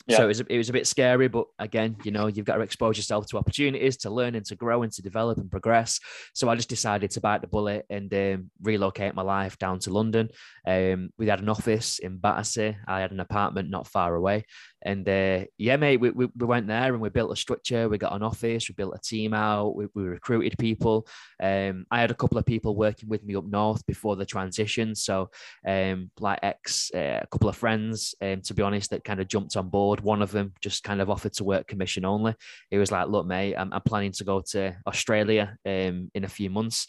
Yeah. 0.07 0.19
So 0.19 0.25
it 0.25 0.29
was, 0.29 0.41
it 0.41 0.57
was 0.57 0.69
a 0.69 0.73
bit 0.73 0.87
scary, 0.87 1.27
but 1.29 1.47
again, 1.59 1.97
you 2.05 2.13
know, 2.13 2.29
you've 2.29 2.47
got 2.47 2.57
to 2.57 2.63
expose 2.63 2.97
yourself 2.97 3.27
to 3.29 3.39
opportunities 3.39 3.97
to 3.99 4.11
learn 4.11 4.37
and 4.37 4.47
to 4.47 4.55
grow 4.55 4.83
and 4.83 4.93
to 4.93 5.03
develop 5.03 5.39
and 5.39 5.51
progress. 5.51 5.99
So 6.33 6.49
I 6.49 6.55
just 6.55 6.69
decided 6.69 7.11
to 7.13 7.21
bite 7.21 7.41
the 7.41 7.49
bullet 7.49 7.87
and 7.91 8.13
um, 8.15 8.51
relocate 8.63 9.15
my 9.15 9.23
life 9.23 9.59
down 9.59 9.81
to 9.81 9.91
London. 9.91 10.29
Um, 10.67 11.11
we 11.19 11.27
had 11.27 11.41
an 11.41 11.49
office 11.49 11.99
in 11.99 12.19
Battersea. 12.19 12.77
I 12.87 13.01
had 13.01 13.11
an 13.11 13.21
apartment 13.21 13.69
not 13.69 13.89
far 13.89 14.15
away. 14.15 14.45
And 14.87 15.09
uh, 15.09 15.47
yeah, 15.59 15.77
mate, 15.77 15.97
we, 15.97 16.11
we, 16.11 16.29
we, 16.37 16.47
went 16.47 16.69
there 16.69 16.93
and 16.93 17.01
we 17.01 17.09
built 17.09 17.33
a 17.33 17.37
structure. 17.37 17.89
We 17.89 17.99
got 17.99 18.15
an 18.15 18.23
office, 18.23 18.69
we 18.69 18.75
built 18.75 18.95
a 18.95 19.01
team 19.01 19.35
out, 19.35 19.75
we, 19.75 19.89
we 19.95 20.05
recruited 20.05 20.57
people. 20.59 21.09
Um, 21.43 21.87
I 21.91 22.01
had 22.01 22.13
a 22.13 22.15
couple 22.15 22.39
of 22.39 22.47
people 22.47 22.77
working 22.77 23.09
with 23.09 23.25
me 23.25 23.35
up 23.35 23.47
north 23.47 23.85
before 23.85 24.15
the 24.15 24.25
transition. 24.25 24.95
So, 24.95 25.31
um, 25.67 26.13
like 26.21 26.39
ex, 26.45 26.93
uh, 26.95 27.19
a 27.21 27.27
couple 27.27 27.49
of 27.49 27.57
friends, 27.57 28.15
um, 28.23 28.43
to 28.43 28.55
be 28.55 28.63
honest, 28.63 28.91
that 28.91 29.03
kind 29.03 29.21
of 29.21 29.27
jumped 29.27 29.57
on 29.57 29.71
board. 29.71 30.01
One 30.01 30.23
of 30.23 30.31
them 30.31 30.53
just 30.61 30.85
kind 30.85 31.01
of 31.01 31.11
offered 31.11 31.33
to 31.35 31.45
work 31.45 31.67
commission 31.67 32.05
only. 32.05 32.37
He 32.71 32.79
was 32.79 32.93
like, 32.93 33.09
Look, 33.09 33.27
mate, 33.27 33.57
I'm, 33.57 33.73
I'm 33.73 33.83
planning 33.83 34.13
to 34.13 34.25
go 34.25 34.41
to 34.53 34.77
Australia 34.87 35.59
um, 35.67 36.13
in 36.15 36.23
a 36.23 36.29
few 36.29 36.49
months 36.49 36.87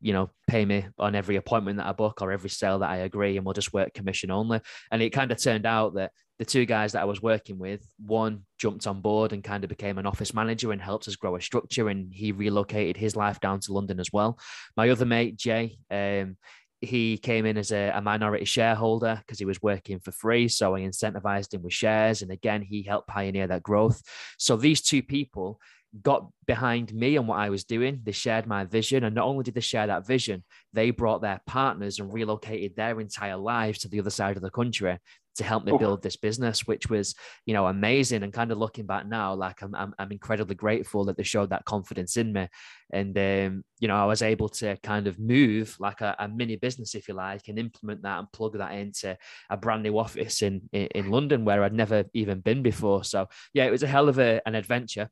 you 0.00 0.12
know, 0.12 0.30
pay 0.48 0.64
me 0.64 0.86
on 0.98 1.14
every 1.14 1.36
appointment 1.36 1.78
that 1.78 1.86
I 1.86 1.92
book 1.92 2.22
or 2.22 2.32
every 2.32 2.50
sale 2.50 2.78
that 2.80 2.90
I 2.90 2.98
agree, 2.98 3.36
and 3.36 3.44
we'll 3.44 3.52
just 3.52 3.72
work 3.72 3.94
commission 3.94 4.30
only. 4.30 4.60
And 4.90 5.02
it 5.02 5.10
kind 5.10 5.30
of 5.30 5.42
turned 5.42 5.66
out 5.66 5.94
that 5.94 6.12
the 6.38 6.44
two 6.44 6.64
guys 6.64 6.92
that 6.92 7.02
I 7.02 7.04
was 7.04 7.20
working 7.20 7.58
with, 7.58 7.86
one 7.98 8.44
jumped 8.58 8.86
on 8.86 9.02
board 9.02 9.32
and 9.32 9.44
kind 9.44 9.62
of 9.62 9.68
became 9.68 9.98
an 9.98 10.06
office 10.06 10.32
manager 10.32 10.72
and 10.72 10.80
helped 10.80 11.06
us 11.06 11.16
grow 11.16 11.36
a 11.36 11.40
structure, 11.40 11.88
and 11.88 12.12
he 12.12 12.32
relocated 12.32 12.96
his 12.96 13.14
life 13.14 13.40
down 13.40 13.60
to 13.60 13.72
London 13.72 14.00
as 14.00 14.12
well. 14.12 14.38
My 14.76 14.88
other 14.88 15.04
mate, 15.04 15.36
Jay, 15.36 15.76
um, 15.90 16.36
he 16.80 17.18
came 17.18 17.44
in 17.44 17.58
as 17.58 17.72
a, 17.72 17.92
a 17.94 18.00
minority 18.00 18.46
shareholder 18.46 19.16
because 19.18 19.38
he 19.38 19.44
was 19.44 19.60
working 19.60 20.00
for 20.00 20.12
free. 20.12 20.48
So 20.48 20.74
I 20.74 20.80
incentivized 20.80 21.52
him 21.52 21.62
with 21.62 21.74
shares. 21.74 22.22
And 22.22 22.30
again, 22.30 22.62
he 22.62 22.82
helped 22.82 23.08
pioneer 23.08 23.46
that 23.48 23.62
growth. 23.62 24.00
So 24.38 24.56
these 24.56 24.80
two 24.80 25.02
people 25.02 25.60
got 26.02 26.28
behind 26.46 26.92
me 26.94 27.16
and 27.16 27.26
what 27.26 27.38
I 27.38 27.50
was 27.50 27.64
doing. 27.64 28.00
They 28.04 28.12
shared 28.12 28.46
my 28.46 28.64
vision. 28.64 29.04
And 29.04 29.14
not 29.14 29.26
only 29.26 29.44
did 29.44 29.54
they 29.54 29.60
share 29.60 29.86
that 29.86 30.06
vision, 30.06 30.44
they 30.72 30.90
brought 30.90 31.22
their 31.22 31.40
partners 31.46 31.98
and 31.98 32.12
relocated 32.12 32.76
their 32.76 33.00
entire 33.00 33.36
lives 33.36 33.80
to 33.80 33.88
the 33.88 34.00
other 34.00 34.10
side 34.10 34.36
of 34.36 34.42
the 34.42 34.50
country 34.50 34.98
to 35.36 35.44
help 35.44 35.64
me 35.64 35.76
build 35.78 36.02
this 36.02 36.16
business, 36.16 36.66
which 36.66 36.90
was, 36.90 37.14
you 37.46 37.54
know, 37.54 37.66
amazing. 37.66 38.22
And 38.22 38.32
kind 38.32 38.50
of 38.50 38.58
looking 38.58 38.86
back 38.86 39.06
now, 39.06 39.34
like 39.34 39.62
I'm, 39.62 39.74
I'm, 39.74 39.94
I'm 39.98 40.12
incredibly 40.12 40.54
grateful 40.54 41.04
that 41.04 41.16
they 41.16 41.22
showed 41.22 41.50
that 41.50 41.64
confidence 41.64 42.16
in 42.16 42.32
me. 42.32 42.48
And, 42.92 43.16
um, 43.16 43.64
you 43.78 43.88
know, 43.88 43.96
I 43.96 44.04
was 44.06 44.22
able 44.22 44.48
to 44.48 44.76
kind 44.82 45.06
of 45.06 45.18
move 45.18 45.76
like 45.78 46.00
a, 46.00 46.16
a, 46.18 46.28
mini 46.28 46.56
business, 46.56 46.94
if 46.94 47.08
you 47.08 47.14
like, 47.14 47.48
and 47.48 47.58
implement 47.58 48.02
that 48.02 48.18
and 48.18 48.32
plug 48.32 48.58
that 48.58 48.72
into 48.72 49.16
a 49.48 49.56
brand 49.56 49.82
new 49.82 49.98
office 49.98 50.42
in, 50.42 50.62
in, 50.72 50.86
in 50.94 51.10
London 51.10 51.44
where 51.44 51.62
I'd 51.62 51.72
never 51.72 52.04
even 52.12 52.40
been 52.40 52.62
before. 52.62 53.04
So, 53.04 53.28
yeah, 53.54 53.64
it 53.64 53.70
was 53.70 53.84
a 53.84 53.88
hell 53.88 54.08
of 54.08 54.18
a, 54.18 54.40
an 54.46 54.56
adventure 54.56 55.08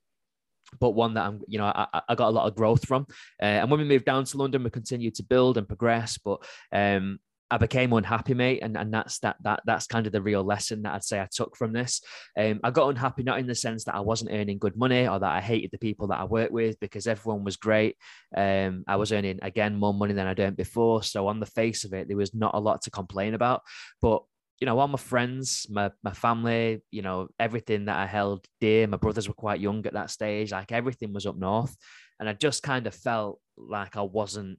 but 0.80 0.90
one 0.90 1.14
that 1.14 1.26
I'm, 1.26 1.40
you 1.46 1.58
know, 1.58 1.66
I, 1.66 2.02
I 2.08 2.14
got 2.14 2.28
a 2.28 2.30
lot 2.30 2.46
of 2.46 2.56
growth 2.56 2.86
from. 2.86 3.06
Uh, 3.42 3.46
and 3.46 3.70
when 3.70 3.80
we 3.80 3.86
moved 3.86 4.04
down 4.04 4.24
to 4.24 4.36
London, 4.36 4.64
we 4.64 4.70
continued 4.70 5.14
to 5.16 5.22
build 5.22 5.58
and 5.58 5.66
progress. 5.66 6.18
But 6.18 6.44
um, 6.72 7.18
I 7.50 7.56
became 7.56 7.92
unhappy, 7.92 8.34
mate, 8.34 8.60
and, 8.62 8.76
and 8.76 8.92
that's 8.92 9.20
that 9.20 9.36
that 9.42 9.60
that's 9.64 9.86
kind 9.86 10.06
of 10.06 10.12
the 10.12 10.20
real 10.20 10.44
lesson 10.44 10.82
that 10.82 10.94
I'd 10.94 11.04
say 11.04 11.20
I 11.20 11.28
took 11.30 11.56
from 11.56 11.72
this. 11.72 12.02
Um, 12.36 12.60
I 12.62 12.70
got 12.70 12.90
unhappy 12.90 13.22
not 13.22 13.38
in 13.38 13.46
the 13.46 13.54
sense 13.54 13.84
that 13.84 13.94
I 13.94 14.00
wasn't 14.00 14.32
earning 14.32 14.58
good 14.58 14.76
money 14.76 15.08
or 15.08 15.18
that 15.18 15.30
I 15.30 15.40
hated 15.40 15.70
the 15.70 15.78
people 15.78 16.08
that 16.08 16.20
I 16.20 16.24
worked 16.24 16.52
with 16.52 16.78
because 16.80 17.06
everyone 17.06 17.44
was 17.44 17.56
great. 17.56 17.96
Um, 18.36 18.84
I 18.86 18.96
was 18.96 19.12
earning 19.12 19.38
again 19.40 19.76
more 19.76 19.94
money 19.94 20.12
than 20.12 20.26
I'd 20.26 20.40
earned 20.40 20.56
before, 20.56 21.02
so 21.02 21.26
on 21.28 21.40
the 21.40 21.46
face 21.46 21.84
of 21.84 21.94
it, 21.94 22.08
there 22.08 22.16
was 22.16 22.34
not 22.34 22.54
a 22.54 22.60
lot 22.60 22.82
to 22.82 22.90
complain 22.90 23.32
about. 23.32 23.62
But 24.02 24.22
you 24.60 24.66
know, 24.66 24.78
all 24.78 24.88
my 24.88 24.98
friends, 24.98 25.66
my 25.70 25.90
my 26.02 26.12
family, 26.12 26.82
you 26.90 27.02
know, 27.02 27.28
everything 27.38 27.84
that 27.84 27.96
I 27.96 28.06
held 28.06 28.46
dear. 28.60 28.86
My 28.86 28.96
brothers 28.96 29.28
were 29.28 29.34
quite 29.34 29.60
young 29.60 29.86
at 29.86 29.92
that 29.92 30.10
stage. 30.10 30.50
Like 30.52 30.72
everything 30.72 31.12
was 31.12 31.26
up 31.26 31.36
north, 31.36 31.76
and 32.18 32.28
I 32.28 32.32
just 32.32 32.62
kind 32.62 32.86
of 32.86 32.94
felt 32.94 33.40
like 33.56 33.96
I 33.96 34.02
wasn't 34.02 34.58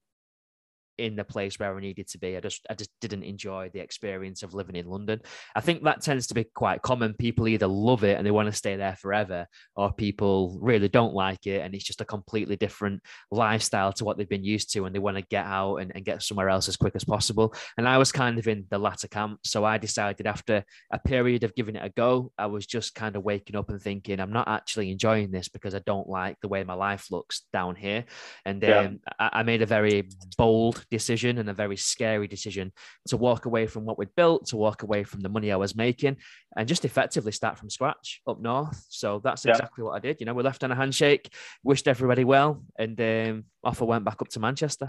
in 0.99 1.15
the 1.15 1.23
place 1.23 1.59
where 1.59 1.75
I 1.75 1.79
needed 1.79 2.07
to 2.09 2.17
be. 2.17 2.38
I 2.38 2.39
just 2.39 2.65
I 2.69 2.73
just 2.73 2.91
didn't 3.01 3.23
enjoy 3.23 3.69
the 3.73 3.79
experience 3.79 4.43
of 4.43 4.53
living 4.53 4.75
in 4.75 4.88
London. 4.88 5.21
I 5.55 5.62
think 5.62 5.83
that 5.83 6.01
tends 6.01 6.27
to 6.27 6.33
be 6.33 6.43
quite 6.43 6.81
common. 6.81 7.13
People 7.13 7.47
either 7.47 7.67
love 7.67 8.03
it 8.03 8.17
and 8.17 8.25
they 8.25 8.31
want 8.31 8.47
to 8.47 8.53
stay 8.53 8.75
there 8.75 8.95
forever, 8.95 9.47
or 9.75 9.93
people 9.93 10.57
really 10.62 10.89
don't 10.89 11.13
like 11.13 11.47
it 11.47 11.62
and 11.62 11.73
it's 11.73 11.83
just 11.83 12.01
a 12.01 12.05
completely 12.05 12.55
different 12.55 13.01
lifestyle 13.31 13.93
to 13.93 14.05
what 14.05 14.17
they've 14.17 14.29
been 14.29 14.43
used 14.43 14.71
to 14.73 14.85
and 14.85 14.93
they 14.93 14.99
want 14.99 15.17
to 15.17 15.23
get 15.23 15.45
out 15.45 15.77
and, 15.77 15.91
and 15.95 16.05
get 16.05 16.21
somewhere 16.21 16.49
else 16.49 16.67
as 16.67 16.77
quick 16.77 16.95
as 16.95 17.03
possible. 17.03 17.53
And 17.77 17.88
I 17.88 17.97
was 17.97 18.12
kind 18.12 18.38
of 18.38 18.47
in 18.47 18.65
the 18.69 18.77
latter 18.77 19.07
camp. 19.07 19.39
So 19.43 19.63
I 19.63 19.77
decided 19.77 20.27
after 20.27 20.63
a 20.91 20.99
period 20.99 21.43
of 21.43 21.55
giving 21.55 21.75
it 21.75 21.85
a 21.85 21.89
go, 21.89 22.31
I 22.38 22.47
was 22.47 22.65
just 22.65 22.95
kind 22.95 23.15
of 23.15 23.23
waking 23.23 23.55
up 23.55 23.69
and 23.69 23.81
thinking, 23.81 24.19
I'm 24.19 24.33
not 24.33 24.47
actually 24.47 24.91
enjoying 24.91 25.31
this 25.31 25.47
because 25.47 25.75
I 25.75 25.79
don't 25.85 26.09
like 26.09 26.38
the 26.41 26.47
way 26.47 26.63
my 26.63 26.73
life 26.73 27.07
looks 27.12 27.43
down 27.53 27.75
here. 27.75 28.05
And 28.45 28.62
then 28.62 28.85
um, 28.85 28.99
I, 29.19 29.29
I 29.39 29.43
made 29.43 29.62
a 29.62 29.65
very 29.65 30.09
bold 30.38 30.85
decision 30.89 31.38
and 31.38 31.49
a 31.49 31.54
very 31.54 31.78
scary 31.78 32.28
decision 32.28 32.71
to 33.08 33.17
walk 33.17 33.45
away 33.45 33.67
from 33.67 33.86
what 33.86 33.97
we'd 33.97 34.15
built, 34.15 34.47
to 34.47 34.58
walk 34.58 34.84
away 34.84 35.04
from 35.04 35.21
the 35.21 35.30
money 35.30 35.52
I 35.52 35.56
was 35.56 35.75
making, 35.75 36.17
and 36.56 36.67
just 36.67 36.86
effectively 36.86 37.32
start 37.32 37.58
from 37.58 37.69
scratch 37.69 38.21
up 38.28 38.39
north. 38.39 38.86
So 38.89 39.21
that's 39.23 39.45
yeah. 39.45 39.52
exactly 39.52 39.84
what 39.84 39.95
I 39.95 39.99
did. 39.99 40.19
You 40.19 40.25
know, 40.25 40.34
we 40.34 40.43
left 40.43 40.63
on 40.63 40.71
a 40.71 40.75
handshake, 40.75 41.34
wished 41.63 41.88
everybody 41.88 42.23
well, 42.23 42.63
and 42.78 42.99
um, 42.99 43.45
off 43.63 43.82
I 43.82 43.86
went 43.86 44.06
back 44.06 44.21
up 44.21 44.30
to 44.30 44.39
Manchester. 44.39 44.88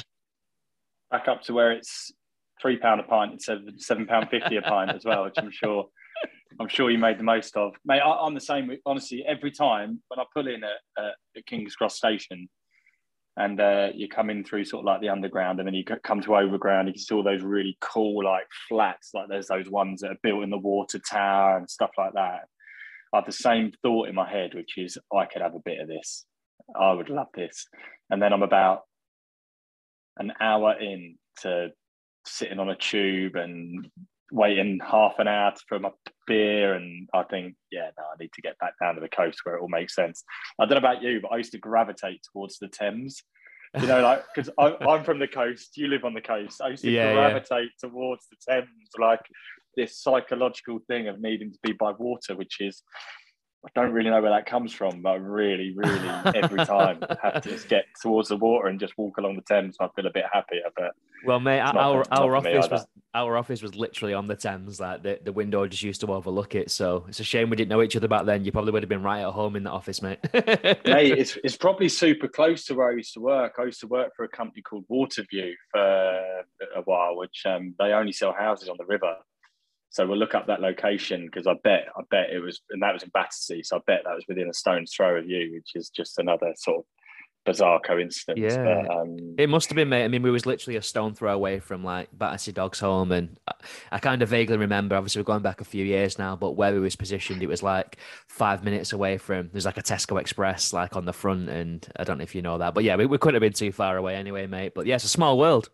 Back 1.11 1.29
up 1.29 1.43
to 1.43 1.53
where 1.53 1.73
it's 1.73 2.13
three 2.61 2.77
pound 2.77 3.01
a 3.01 3.05
pint 3.05 3.33
instead 3.33 3.59
of 3.59 3.65
seven 3.79 4.07
pound 4.07 4.29
fifty 4.31 4.57
a 4.57 4.63
pint 4.63 4.91
as 4.93 5.05
well, 5.05 5.25
which 5.25 5.35
I'm 5.39 5.51
sure. 5.51 5.87
I'm 6.59 6.69
sure 6.69 6.91
you 6.91 6.99
made 6.99 7.19
the 7.19 7.23
most 7.23 7.57
of, 7.57 7.75
mate. 7.87 8.01
I, 8.01 8.27
am 8.27 8.35
the 8.35 8.41
same. 8.41 8.71
Honestly, 8.85 9.25
every 9.27 9.51
time 9.51 10.03
when 10.09 10.19
I 10.19 10.25
pull 10.35 10.49
in 10.49 10.63
at, 10.63 11.05
at 11.37 11.47
King's 11.47 11.77
Cross 11.77 11.97
Station, 11.97 12.49
and 13.41 13.59
uh, 13.59 13.89
you 13.95 14.07
come 14.07 14.29
in 14.29 14.45
through 14.45 14.67
sort 14.67 14.83
of 14.83 14.85
like 14.85 15.01
the 15.01 15.09
underground 15.09 15.59
and 15.59 15.67
then 15.67 15.75
you 15.75 15.83
come 15.83 16.21
to 16.21 16.37
overground 16.37 16.87
you 16.87 16.93
can 16.93 17.01
see 17.01 17.15
all 17.15 17.23
those 17.23 17.43
really 17.43 17.77
cool 17.81 18.23
like 18.23 18.47
flats 18.69 19.13
like 19.15 19.29
there's 19.29 19.47
those 19.47 19.69
ones 19.71 20.03
that 20.03 20.11
are 20.11 20.19
built 20.23 20.43
in 20.43 20.51
the 20.51 20.59
water 20.59 20.99
tower 20.99 21.57
and 21.57 21.69
stuff 21.69 21.91
like 21.97 22.13
that. 22.13 22.43
I 23.13 23.17
have 23.17 23.27
the 23.27 23.33
same 23.33 23.73
thought 23.83 24.09
in 24.09 24.15
my 24.15 24.31
head 24.31 24.55
which 24.55 24.77
is 24.77 24.99
i 25.17 25.25
could 25.25 25.41
have 25.41 25.55
a 25.55 25.61
bit 25.65 25.81
of 25.81 25.89
this. 25.89 26.27
I 26.79 26.93
would 26.93 27.09
love 27.09 27.29
this. 27.35 27.67
And 28.11 28.21
then 28.21 28.35
i'm 28.35 28.43
about 28.43 28.83
an 30.19 30.33
hour 30.39 30.79
in 30.79 31.17
to 31.41 31.71
sitting 32.27 32.59
on 32.59 32.69
a 32.69 32.77
tube 32.77 33.37
and 33.37 33.89
waiting 34.31 34.81
half 34.87 35.15
an 35.19 35.29
hour 35.29 35.55
for 35.67 35.79
my 35.79 35.91
beer 36.31 36.75
and 36.75 37.09
I 37.13 37.25
think, 37.25 37.57
yeah, 37.73 37.91
no, 37.99 38.05
I 38.05 38.17
need 38.21 38.33
to 38.35 38.41
get 38.41 38.57
back 38.61 38.75
down 38.81 38.95
to 38.95 39.01
the 39.01 39.09
coast 39.09 39.41
where 39.43 39.57
it 39.57 39.61
all 39.61 39.69
makes 39.69 39.97
sense. 39.97 40.23
I 40.61 40.65
don't 40.65 40.81
know 40.81 40.89
about 40.89 41.03
you, 41.03 41.21
but 41.21 41.33
I 41.33 41.39
used 41.39 41.51
to 41.53 41.59
gravitate 41.59 42.21
towards 42.33 42.59
the 42.59 42.69
Thames. 42.69 43.21
You 43.81 43.87
know, 43.87 44.01
like 44.01 44.25
because 44.33 44.51
I'm 44.59 45.05
from 45.05 45.19
the 45.19 45.29
coast, 45.29 45.77
you 45.77 45.89
live 45.89 46.05
on 46.05 46.15
the 46.15 46.21
coast. 46.21 46.61
I 46.63 46.69
used 46.69 46.85
to 46.85 46.91
yeah, 46.91 47.13
gravitate 47.13 47.71
yeah. 47.83 47.89
towards 47.89 48.27
the 48.31 48.37
Thames, 48.49 48.91
like 48.99 49.21
this 49.77 49.99
psychological 49.99 50.79
thing 50.89 51.09
of 51.09 51.21
needing 51.21 51.53
to 51.53 51.59
be 51.63 51.73
by 51.73 51.93
water, 51.93 52.37
which 52.37 52.61
is 52.61 52.83
I 53.63 53.69
don't 53.75 53.93
really 53.93 54.09
know 54.09 54.23
where 54.23 54.31
that 54.31 54.47
comes 54.47 54.73
from, 54.73 55.03
but 55.03 55.11
I 55.11 55.15
really, 55.17 55.75
really 55.75 56.09
every 56.35 56.65
time 56.65 57.03
have 57.23 57.43
to 57.43 57.51
just 57.51 57.69
get 57.69 57.85
towards 58.01 58.31
the 58.31 58.37
water 58.37 58.69
and 58.69 58.81
just 58.81 58.97
walk 58.97 59.19
along 59.19 59.37
the 59.37 59.43
Thames. 59.43 59.77
I 59.79 59.89
feel 59.95 60.07
a 60.07 60.11
bit 60.11 60.25
happier. 60.33 60.63
But 60.75 60.93
well, 61.27 61.41
mate, 61.41 61.61
our 61.61 62.03
our 62.11 62.37
office 62.37 62.69
was 62.71 62.87
our 63.13 63.37
office 63.37 63.61
was 63.61 63.75
literally 63.75 64.15
on 64.15 64.29
the 64.29 64.37
Thames. 64.37 64.81
Like 64.81 65.03
the, 65.03 65.21
the 65.23 65.33
window 65.33 65.67
just 65.67 65.83
used 65.83 66.01
to 66.01 66.13
overlook 66.13 66.55
it. 66.55 66.71
So 66.71 67.05
it's 67.09 67.21
a 67.21 67.25
shame 67.25 67.51
we 67.51 67.57
didn't 67.57 67.69
know 67.69 67.83
each 67.83 67.97
other 67.97 68.09
back 68.09 68.25
then. 68.25 68.47
You 68.47 68.53
probably 68.53 68.73
would 68.73 68.83
have 68.83 68.89
been 68.89 69.03
right 69.03 69.21
at 69.21 69.33
home 69.33 69.57
in 69.57 69.65
the 69.65 69.71
office, 69.71 70.01
mate. 70.01 70.21
mate, 70.33 71.19
it's 71.19 71.37
it's 71.45 71.57
probably 71.57 71.91
super 71.91 72.29
close 72.29 72.65
to 72.67 72.75
where 72.75 72.91
I 72.91 72.95
used 72.95 73.13
to 73.15 73.21
work. 73.21 73.57
I 73.59 73.65
used 73.65 73.81
to 73.81 73.89
work 73.89 74.13
for 74.17 74.25
a 74.25 74.29
company 74.29 74.63
called 74.63 74.87
Waterview 74.91 75.53
for 75.71 75.81
a 76.77 76.81
while, 76.85 77.17
which 77.17 77.43
um, 77.45 77.75
they 77.79 77.93
only 77.93 78.13
sell 78.13 78.33
houses 78.33 78.71
on 78.71 78.77
the 78.79 78.87
river. 78.87 79.17
So 79.91 80.07
we'll 80.07 80.19
look 80.19 80.35
up 80.35 80.47
that 80.47 80.61
location 80.61 81.27
because 81.27 81.47
I 81.47 81.55
bet 81.63 81.89
I 81.97 82.03
bet 82.11 82.31
it 82.31 82.41
was, 82.41 82.61
and 82.71 82.83
that 82.83 82.95
was 82.95 83.03
in 83.03 83.11
Battersea. 83.11 83.65
So 83.65 83.77
I 83.77 83.81
bet 83.87 84.03
that 84.05 84.15
was 84.15 84.25
within 84.29 84.49
a 84.49 84.55
stone's 84.55 84.95
throw 84.95 85.17
of 85.17 85.29
you, 85.29 85.53
which 85.53 85.73
is 85.75 85.91
just 85.91 86.19
another 86.19 86.53
sort 86.57 86.79
of 86.79 86.85
bizarre 87.45 87.81
coincidence. 87.81 88.55
Yeah, 88.55 88.83
but, 88.87 88.97
um, 88.97 89.35
it 89.39 89.49
must 89.49 89.69
have 89.69 89.77
been, 89.77 89.89
mate. 89.89 90.05
I 90.05 90.09
mean, 90.09 90.23
we 90.23 90.31
was 90.31 90.47
literally 90.47 90.77
a 90.77 90.83
stone 90.83 91.15
throw 91.15 91.35
away 91.35 91.59
from 91.59 91.83
like 91.83 92.09
Battersea 92.13 92.53
Dogs 92.53 92.79
Home, 92.81 93.11
and 93.13 93.39
I 93.91 93.99
kind 93.99 94.23
of 94.23 94.29
vaguely 94.29 94.59
remember. 94.59 94.95
Obviously, 94.95 95.21
we're 95.21 95.27
going 95.27 95.43
back 95.43 95.61
a 95.61 95.65
few 95.65 95.85
years 95.85 96.19
now, 96.19 96.37
but 96.37 96.53
where 96.53 96.73
we 96.73 96.81
was 96.81 96.97
positioned, 96.97 97.43
it 97.43 97.49
was 97.49 97.63
like 97.63 97.97
five 98.29 98.63
minutes 98.63 98.93
away 98.93 99.19
from. 99.19 99.51
There's 99.53 99.67
like 99.67 99.79
a 99.79 99.83
Tesco 99.83 100.21
Express 100.21 100.73
like 100.73 100.97
on 100.97 101.05
the 101.05 101.13
front, 101.13 101.49
and 101.49 101.87
I 101.97 102.05
don't 102.05 102.19
know 102.19 102.25
if 102.25 102.35
you 102.35 102.43
know 102.43 102.59
that, 102.59 102.75
but 102.75 102.85
yeah, 102.85 102.97
we, 102.97 103.07
we 103.07 103.19
couldn't 103.19 103.35
have 103.35 103.41
been 103.41 103.53
too 103.53 103.73
far 103.73 103.97
away 103.97 104.15
anyway, 104.15 104.47
mate. 104.47 104.73
But 104.75 104.87
yeah, 104.87 104.97
it's 104.97 105.05
a 105.05 105.09
small 105.09 105.39
world. 105.39 105.69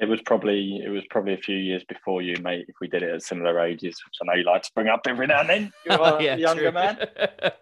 It 0.00 0.08
was 0.08 0.20
probably 0.22 0.80
it 0.84 0.88
was 0.88 1.04
probably 1.10 1.34
a 1.34 1.38
few 1.38 1.56
years 1.56 1.84
before 1.84 2.22
you, 2.22 2.34
mate. 2.42 2.64
If 2.68 2.76
we 2.80 2.88
did 2.88 3.02
it 3.02 3.10
at 3.10 3.22
similar 3.22 3.60
ages, 3.60 4.00
which 4.04 4.14
I 4.22 4.24
know 4.24 4.38
you 4.38 4.44
like 4.44 4.62
to 4.62 4.70
bring 4.74 4.88
up 4.88 5.02
every 5.06 5.26
now 5.26 5.40
and 5.40 5.50
then. 5.50 5.72
You're 5.84 5.98
yeah, 6.22 6.34
a 6.34 6.38
younger 6.38 6.70
true. 6.70 6.72
man. 6.72 6.98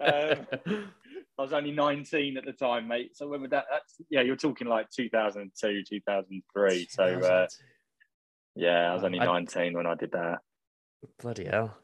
Um, 0.00 0.92
I 1.38 1.42
was 1.42 1.52
only 1.52 1.70
19 1.70 2.36
at 2.36 2.44
the 2.44 2.52
time, 2.52 2.88
mate. 2.88 3.16
So 3.16 3.28
when 3.28 3.42
would 3.42 3.50
that? 3.50 3.66
That's, 3.70 3.94
yeah, 4.10 4.22
you're 4.22 4.36
talking 4.36 4.66
like 4.66 4.90
2002, 4.90 5.84
2003. 5.88 6.88
So 6.90 7.04
uh, 7.04 7.46
yeah, 8.56 8.90
I 8.90 8.94
was 8.94 9.04
only 9.04 9.20
19 9.20 9.62
I, 9.62 9.76
when 9.76 9.86
I 9.86 9.94
did 9.94 10.10
that. 10.12 10.38
Bloody 11.20 11.44
hell! 11.44 11.76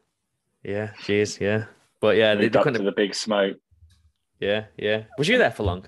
Yeah, 0.63 0.91
cheers. 1.03 1.39
Yeah, 1.39 1.65
but 2.01 2.17
yeah, 2.17 2.35
they, 2.35 2.49
they 2.49 2.59
up 2.59 2.65
to 2.65 2.71
the 2.71 2.91
big 2.91 3.15
smoke. 3.15 3.57
Yeah, 4.41 4.65
yeah. 4.77 5.03
Was 5.17 5.29
you 5.29 5.37
there 5.37 5.51
for 5.51 5.63
long? 5.63 5.85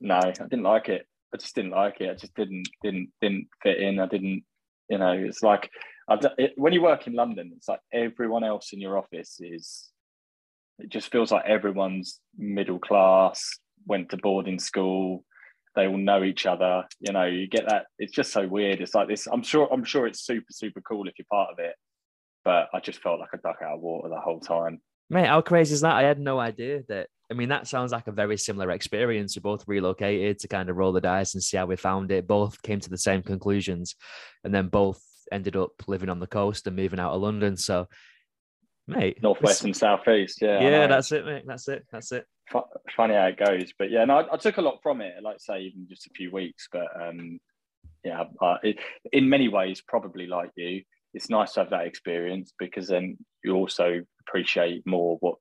No, 0.00 0.16
I 0.16 0.32
didn't 0.32 0.62
like 0.62 0.88
it. 0.88 1.06
I 1.34 1.36
just 1.36 1.54
didn't 1.56 1.72
like 1.72 2.00
it. 2.00 2.10
I 2.10 2.14
just 2.14 2.34
didn't 2.34 2.68
didn't 2.82 3.10
didn't 3.20 3.48
fit 3.62 3.78
in. 3.78 3.98
I 3.98 4.06
didn't, 4.06 4.44
you 4.88 4.98
know. 4.98 5.12
It's 5.12 5.42
like 5.42 5.68
it, 6.38 6.52
when 6.56 6.72
you 6.72 6.80
work 6.80 7.06
in 7.08 7.14
London, 7.14 7.52
it's 7.56 7.68
like 7.68 7.80
everyone 7.92 8.44
else 8.44 8.72
in 8.72 8.80
your 8.80 8.96
office 8.96 9.38
is. 9.40 9.90
It 10.78 10.88
just 10.88 11.10
feels 11.10 11.30
like 11.30 11.44
everyone's 11.44 12.20
middle 12.36 12.78
class, 12.78 13.58
went 13.86 14.10
to 14.10 14.16
boarding 14.16 14.58
school. 14.58 15.24
They 15.76 15.88
all 15.88 15.96
know 15.96 16.22
each 16.22 16.46
other. 16.46 16.84
You 17.00 17.12
know, 17.12 17.24
you 17.24 17.48
get 17.48 17.68
that. 17.68 17.86
It's 17.98 18.12
just 18.12 18.32
so 18.32 18.46
weird. 18.46 18.80
It's 18.80 18.94
like 18.94 19.08
this. 19.08 19.26
I'm 19.26 19.42
sure. 19.42 19.68
I'm 19.72 19.84
sure 19.84 20.06
it's 20.06 20.24
super 20.24 20.52
super 20.52 20.80
cool 20.82 21.08
if 21.08 21.14
you're 21.18 21.26
part 21.30 21.50
of 21.52 21.58
it, 21.58 21.74
but 22.44 22.68
I 22.72 22.78
just 22.78 23.02
felt 23.02 23.18
like 23.18 23.30
a 23.34 23.38
duck 23.38 23.58
out 23.60 23.74
of 23.74 23.80
water 23.80 24.08
the 24.08 24.20
whole 24.20 24.40
time. 24.40 24.80
Mate, 25.10 25.26
how 25.26 25.40
crazy 25.40 25.74
is 25.74 25.82
that? 25.82 25.94
I 25.94 26.02
had 26.02 26.18
no 26.18 26.38
idea 26.38 26.82
that 26.88 27.08
I 27.30 27.34
mean, 27.34 27.48
that 27.48 27.66
sounds 27.66 27.92
like 27.92 28.06
a 28.06 28.12
very 28.12 28.36
similar 28.36 28.70
experience. 28.70 29.34
We 29.34 29.40
both 29.40 29.66
relocated 29.66 30.38
to 30.40 30.48
kind 30.48 30.68
of 30.68 30.76
roll 30.76 30.92
the 30.92 31.00
dice 31.00 31.34
and 31.34 31.42
see 31.42 31.56
how 31.56 31.66
we 31.66 31.76
found 31.76 32.10
it. 32.10 32.26
Both 32.26 32.60
came 32.62 32.80
to 32.80 32.90
the 32.90 32.98
same 32.98 33.22
conclusions, 33.22 33.96
and 34.44 34.54
then 34.54 34.68
both 34.68 35.02
ended 35.32 35.56
up 35.56 35.70
living 35.86 36.10
on 36.10 36.20
the 36.20 36.26
coast 36.26 36.66
and 36.66 36.76
moving 36.76 37.00
out 37.00 37.12
of 37.12 37.22
London. 37.22 37.56
So, 37.56 37.88
mate, 38.86 39.22
northwest 39.22 39.64
and 39.64 39.74
southeast. 39.74 40.42
Yeah, 40.42 40.60
yeah, 40.60 40.86
that's 40.86 41.12
it, 41.12 41.24
mate. 41.24 41.44
That's 41.46 41.66
it. 41.68 41.86
That's 41.90 42.12
it. 42.12 42.26
funny 42.94 43.14
how 43.14 43.26
it 43.26 43.38
goes, 43.38 43.72
but 43.78 43.90
yeah, 43.90 44.04
no, 44.04 44.18
I, 44.18 44.34
I, 44.34 44.36
took 44.36 44.58
a 44.58 44.62
lot 44.62 44.80
from 44.82 45.00
it. 45.00 45.14
Like 45.22 45.40
say, 45.40 45.62
even 45.62 45.86
just 45.88 46.06
a 46.06 46.10
few 46.10 46.30
weeks, 46.30 46.68
but 46.70 46.88
um, 47.00 47.40
yeah, 48.04 48.24
it, 48.62 48.76
in 49.12 49.30
many 49.30 49.48
ways, 49.48 49.80
probably 49.80 50.26
like 50.26 50.50
you, 50.56 50.82
it's 51.14 51.30
nice 51.30 51.52
to 51.52 51.60
have 51.60 51.70
that 51.70 51.86
experience 51.86 52.52
because 52.58 52.88
then 52.88 53.16
you 53.42 53.54
also 53.54 54.02
appreciate 54.26 54.86
more 54.86 55.16
what 55.20 55.36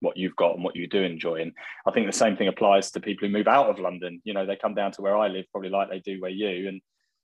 what 0.00 0.16
you've 0.16 0.36
got 0.36 0.54
and 0.54 0.62
what 0.62 0.76
you 0.76 0.86
do 0.86 1.02
enjoy. 1.02 1.40
And 1.40 1.52
I 1.86 1.90
think 1.90 2.06
the 2.06 2.12
same 2.12 2.36
thing 2.36 2.48
applies 2.48 2.90
to 2.90 3.00
people 3.00 3.26
who 3.26 3.32
move 3.32 3.48
out 3.48 3.70
of 3.70 3.78
London. 3.78 4.20
You 4.24 4.34
know, 4.34 4.44
they 4.44 4.56
come 4.56 4.74
down 4.74 4.92
to 4.92 5.02
where 5.02 5.16
I 5.16 5.28
live, 5.28 5.46
probably 5.50 5.70
like 5.70 5.88
they 5.88 6.00
do 6.00 6.20
where 6.20 6.30
you, 6.30 6.68
and 6.68 6.80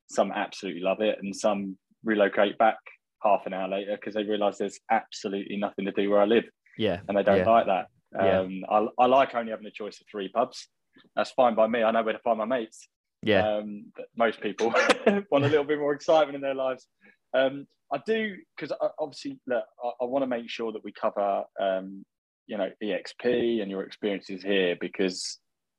some 0.08 0.32
absolutely 0.32 0.80
love 0.80 1.00
it, 1.00 1.18
and 1.22 1.36
some 1.36 1.76
relocate 2.02 2.56
back 2.58 2.78
half 3.22 3.44
an 3.44 3.52
hour 3.52 3.68
later 3.68 3.96
because 3.96 4.14
they 4.14 4.22
realise 4.22 4.56
there's 4.56 4.80
absolutely 4.90 5.58
nothing 5.58 5.84
to 5.84 5.92
do 5.92 6.10
where 6.10 6.22
I 6.22 6.24
live. 6.24 6.44
Yeah, 6.78 7.00
and 7.06 7.16
they 7.16 7.22
don't 7.22 7.38
yeah. 7.38 7.50
like 7.50 7.66
that. 7.66 7.86
Um, 8.18 8.50
Yeah. 8.50 8.66
I, 8.70 8.86
I 8.98 9.06
like 9.06 9.34
only 9.34 9.50
having 9.50 9.66
a 9.66 9.70
choice 9.70 10.00
of 10.00 10.06
three 10.10 10.28
pubs. 10.28 10.68
That's 11.14 11.30
fine 11.32 11.54
by 11.54 11.66
me. 11.66 11.82
I 11.82 11.90
know 11.90 12.02
where 12.02 12.14
to 12.14 12.18
find 12.20 12.38
my 12.38 12.44
mates. 12.44 12.88
yeah, 13.22 13.56
Um, 13.56 13.92
but 13.94 14.06
most 14.16 14.40
people 14.40 14.68
want 15.30 15.44
a 15.44 15.48
little 15.48 15.64
bit 15.64 15.78
more 15.78 15.92
excitement 15.92 16.34
in 16.34 16.40
their 16.40 16.54
lives. 16.54 16.86
Um, 17.34 17.66
I 17.92 17.98
do 18.06 18.36
because 18.56 18.76
obviously 18.98 19.38
look, 19.46 19.64
I, 19.82 19.90
I 20.02 20.04
want 20.04 20.22
to 20.22 20.26
make 20.26 20.48
sure 20.48 20.72
that 20.72 20.84
we 20.84 20.92
cover 20.92 21.44
um, 21.60 22.04
you 22.46 22.56
know 22.56 22.70
EXP 22.82 23.62
and 23.62 23.70
your 23.70 23.82
experiences 23.82 24.42
here 24.42 24.76
because 24.80 25.38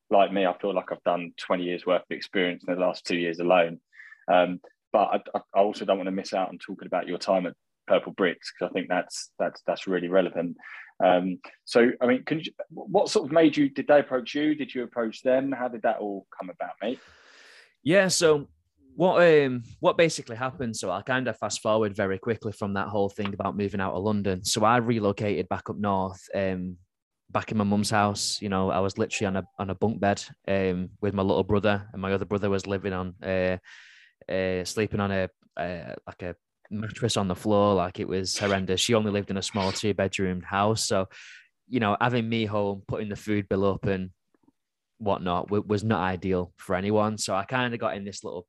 like 0.09 0.31
me, 0.31 0.45
I 0.45 0.57
feel 0.57 0.75
like 0.75 0.91
I've 0.91 1.03
done 1.03 1.31
20 1.37 1.63
years 1.63 1.85
worth 1.85 2.01
of 2.01 2.15
experience 2.15 2.63
in 2.67 2.73
the 2.73 2.79
last 2.79 3.05
two 3.05 3.15
years 3.15 3.39
alone. 3.39 3.79
Um, 4.31 4.59
but 4.91 5.23
I, 5.33 5.39
I 5.55 5.61
also 5.61 5.85
don't 5.85 5.97
want 5.97 6.07
to 6.07 6.11
miss 6.11 6.33
out 6.33 6.49
on 6.49 6.57
talking 6.57 6.85
about 6.85 7.07
your 7.07 7.17
time 7.17 7.47
at 7.47 7.53
Purplebricks 7.89 8.51
because 8.53 8.69
I 8.69 8.73
think 8.73 8.89
that's 8.89 9.31
that's 9.39 9.61
that's 9.65 9.87
really 9.87 10.09
relevant. 10.09 10.57
Um, 11.03 11.39
so, 11.65 11.91
I 11.99 12.05
mean, 12.05 12.23
can 12.25 12.39
you, 12.39 12.51
what 12.69 13.09
sort 13.09 13.25
of 13.25 13.31
made 13.31 13.57
you? 13.57 13.69
Did 13.69 13.87
they 13.87 13.99
approach 13.99 14.35
you? 14.35 14.53
Did 14.53 14.75
you 14.75 14.83
approach 14.83 15.23
them? 15.23 15.51
How 15.51 15.67
did 15.67 15.81
that 15.83 15.97
all 15.97 16.27
come 16.37 16.49
about, 16.49 16.73
mate? 16.81 16.99
yeah. 17.83 18.07
So 18.09 18.47
what 18.95 19.21
um 19.27 19.63
what 19.79 19.97
basically 19.97 20.35
happened? 20.35 20.75
So 20.75 20.91
I 20.91 21.01
kind 21.01 21.27
of 21.27 21.37
fast 21.37 21.61
forward 21.61 21.95
very 21.95 22.19
quickly 22.19 22.51
from 22.51 22.73
that 22.73 22.87
whole 22.87 23.09
thing 23.09 23.33
about 23.33 23.57
moving 23.57 23.81
out 23.81 23.93
of 23.93 24.03
London. 24.03 24.43
So 24.43 24.63
I 24.63 24.77
relocated 24.77 25.49
back 25.49 25.69
up 25.69 25.77
north. 25.77 26.21
Um, 26.33 26.77
back 27.31 27.51
in 27.51 27.57
my 27.57 27.63
mum's 27.63 27.89
house. 27.89 28.41
You 28.41 28.49
know, 28.49 28.69
I 28.69 28.79
was 28.79 28.97
literally 28.97 29.27
on 29.27 29.37
a 29.37 29.43
on 29.57 29.69
a 29.69 29.75
bunk 29.75 29.99
bed 29.99 30.23
um, 30.47 30.89
with 31.01 31.13
my 31.13 31.23
little 31.23 31.43
brother, 31.43 31.87
and 31.93 32.01
my 32.01 32.11
other 32.11 32.25
brother 32.25 32.49
was 32.49 32.67
living 32.67 32.93
on 32.93 33.15
uh, 33.23 33.57
uh, 34.31 34.65
sleeping 34.65 34.99
on 34.99 35.11
a 35.11 35.29
uh, 35.57 35.95
like 36.05 36.21
a 36.23 36.35
mattress 36.69 37.17
on 37.17 37.27
the 37.27 37.35
floor. 37.35 37.75
Like 37.75 37.99
it 37.99 38.07
was 38.07 38.37
horrendous. 38.37 38.81
She 38.81 38.93
only 38.93 39.11
lived 39.11 39.29
in 39.29 39.37
a 39.37 39.41
small 39.41 39.71
two 39.71 39.93
bedroom 39.93 40.41
house, 40.41 40.85
so 40.85 41.07
you 41.67 41.79
know, 41.79 41.95
having 42.01 42.27
me 42.27 42.45
home, 42.45 42.83
putting 42.87 43.09
the 43.09 43.15
food 43.15 43.47
bill 43.47 43.65
up 43.65 43.85
and 43.85 44.09
whatnot 44.97 45.49
was 45.49 45.83
not 45.83 46.01
ideal 46.01 46.53
for 46.57 46.75
anyone. 46.75 47.17
So 47.17 47.33
I 47.33 47.43
kind 47.45 47.73
of 47.73 47.79
got 47.79 47.95
in 47.95 48.03
this 48.03 48.23
little 48.23 48.45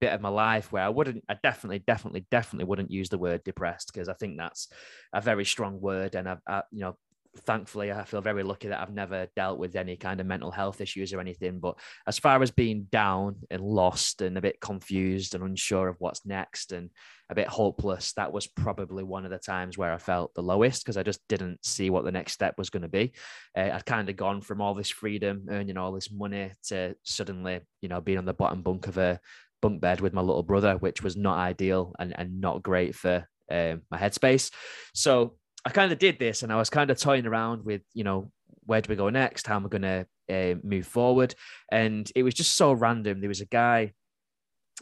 bit 0.00 0.12
of 0.12 0.20
my 0.20 0.28
life 0.28 0.72
where 0.72 0.82
I 0.82 0.88
wouldn't, 0.88 1.24
I 1.28 1.36
definitely, 1.42 1.80
definitely, 1.80 2.26
definitely 2.30 2.64
wouldn't 2.64 2.90
use 2.90 3.08
the 3.08 3.18
word 3.18 3.44
depressed 3.44 3.92
because 3.92 4.08
I 4.08 4.14
think 4.14 4.36
that's 4.36 4.68
a 5.12 5.20
very 5.20 5.44
strong 5.44 5.80
word. 5.80 6.14
And 6.14 6.28
I've, 6.28 6.40
I, 6.46 6.62
you 6.70 6.80
know, 6.80 6.96
thankfully, 7.38 7.92
I 7.92 8.04
feel 8.04 8.20
very 8.20 8.42
lucky 8.42 8.68
that 8.68 8.80
I've 8.80 8.92
never 8.92 9.28
dealt 9.36 9.58
with 9.58 9.76
any 9.76 9.96
kind 9.96 10.20
of 10.20 10.26
mental 10.26 10.50
health 10.50 10.80
issues 10.80 11.12
or 11.12 11.20
anything. 11.20 11.60
But 11.60 11.78
as 12.06 12.18
far 12.18 12.42
as 12.42 12.50
being 12.50 12.88
down 12.90 13.36
and 13.50 13.62
lost 13.62 14.22
and 14.22 14.36
a 14.36 14.40
bit 14.40 14.60
confused 14.60 15.34
and 15.34 15.44
unsure 15.44 15.88
of 15.88 15.96
what's 15.98 16.26
next 16.26 16.72
and 16.72 16.90
a 17.30 17.34
bit 17.34 17.46
hopeless, 17.46 18.12
that 18.14 18.32
was 18.32 18.46
probably 18.46 19.04
one 19.04 19.24
of 19.24 19.30
the 19.30 19.38
times 19.38 19.78
where 19.78 19.92
I 19.92 19.98
felt 19.98 20.34
the 20.34 20.42
lowest 20.42 20.84
because 20.84 20.96
I 20.96 21.02
just 21.02 21.20
didn't 21.28 21.64
see 21.64 21.90
what 21.90 22.04
the 22.04 22.12
next 22.12 22.32
step 22.32 22.54
was 22.58 22.70
going 22.70 22.82
to 22.82 22.88
be. 22.88 23.12
Uh, 23.56 23.70
I'd 23.72 23.86
kind 23.86 24.08
of 24.08 24.16
gone 24.16 24.40
from 24.40 24.60
all 24.60 24.74
this 24.74 24.90
freedom, 24.90 25.46
earning 25.48 25.76
all 25.76 25.92
this 25.92 26.10
money, 26.10 26.52
to 26.64 26.96
suddenly, 27.04 27.60
you 27.80 27.88
know, 27.88 28.00
being 28.00 28.18
on 28.18 28.24
the 28.24 28.34
bottom 28.34 28.62
bunk 28.62 28.88
of 28.88 28.98
a 28.98 29.20
bunk 29.60 29.80
bed 29.80 30.00
with 30.00 30.12
my 30.12 30.20
little 30.20 30.42
brother, 30.42 30.76
which 30.76 31.02
was 31.02 31.16
not 31.16 31.38
ideal 31.38 31.94
and, 31.98 32.14
and 32.18 32.40
not 32.40 32.62
great 32.62 32.94
for 32.94 33.26
um, 33.50 33.82
my 33.90 33.98
headspace. 33.98 34.50
So 34.94 35.36
I 35.64 35.70
kind 35.70 35.92
of 35.92 35.98
did 35.98 36.18
this 36.18 36.42
and 36.42 36.52
I 36.52 36.56
was 36.56 36.70
kind 36.70 36.90
of 36.90 36.98
toying 36.98 37.26
around 37.26 37.64
with, 37.64 37.82
you 37.92 38.04
know, 38.04 38.30
where 38.64 38.80
do 38.80 38.88
we 38.88 38.96
go 38.96 39.10
next? 39.10 39.46
How 39.46 39.56
am 39.56 39.66
I 39.66 39.68
going 39.68 39.82
to 39.82 40.06
uh, 40.30 40.54
move 40.62 40.86
forward? 40.86 41.34
And 41.70 42.10
it 42.14 42.22
was 42.22 42.34
just 42.34 42.54
so 42.54 42.72
random. 42.72 43.20
There 43.20 43.28
was 43.28 43.40
a 43.40 43.46
guy 43.46 43.92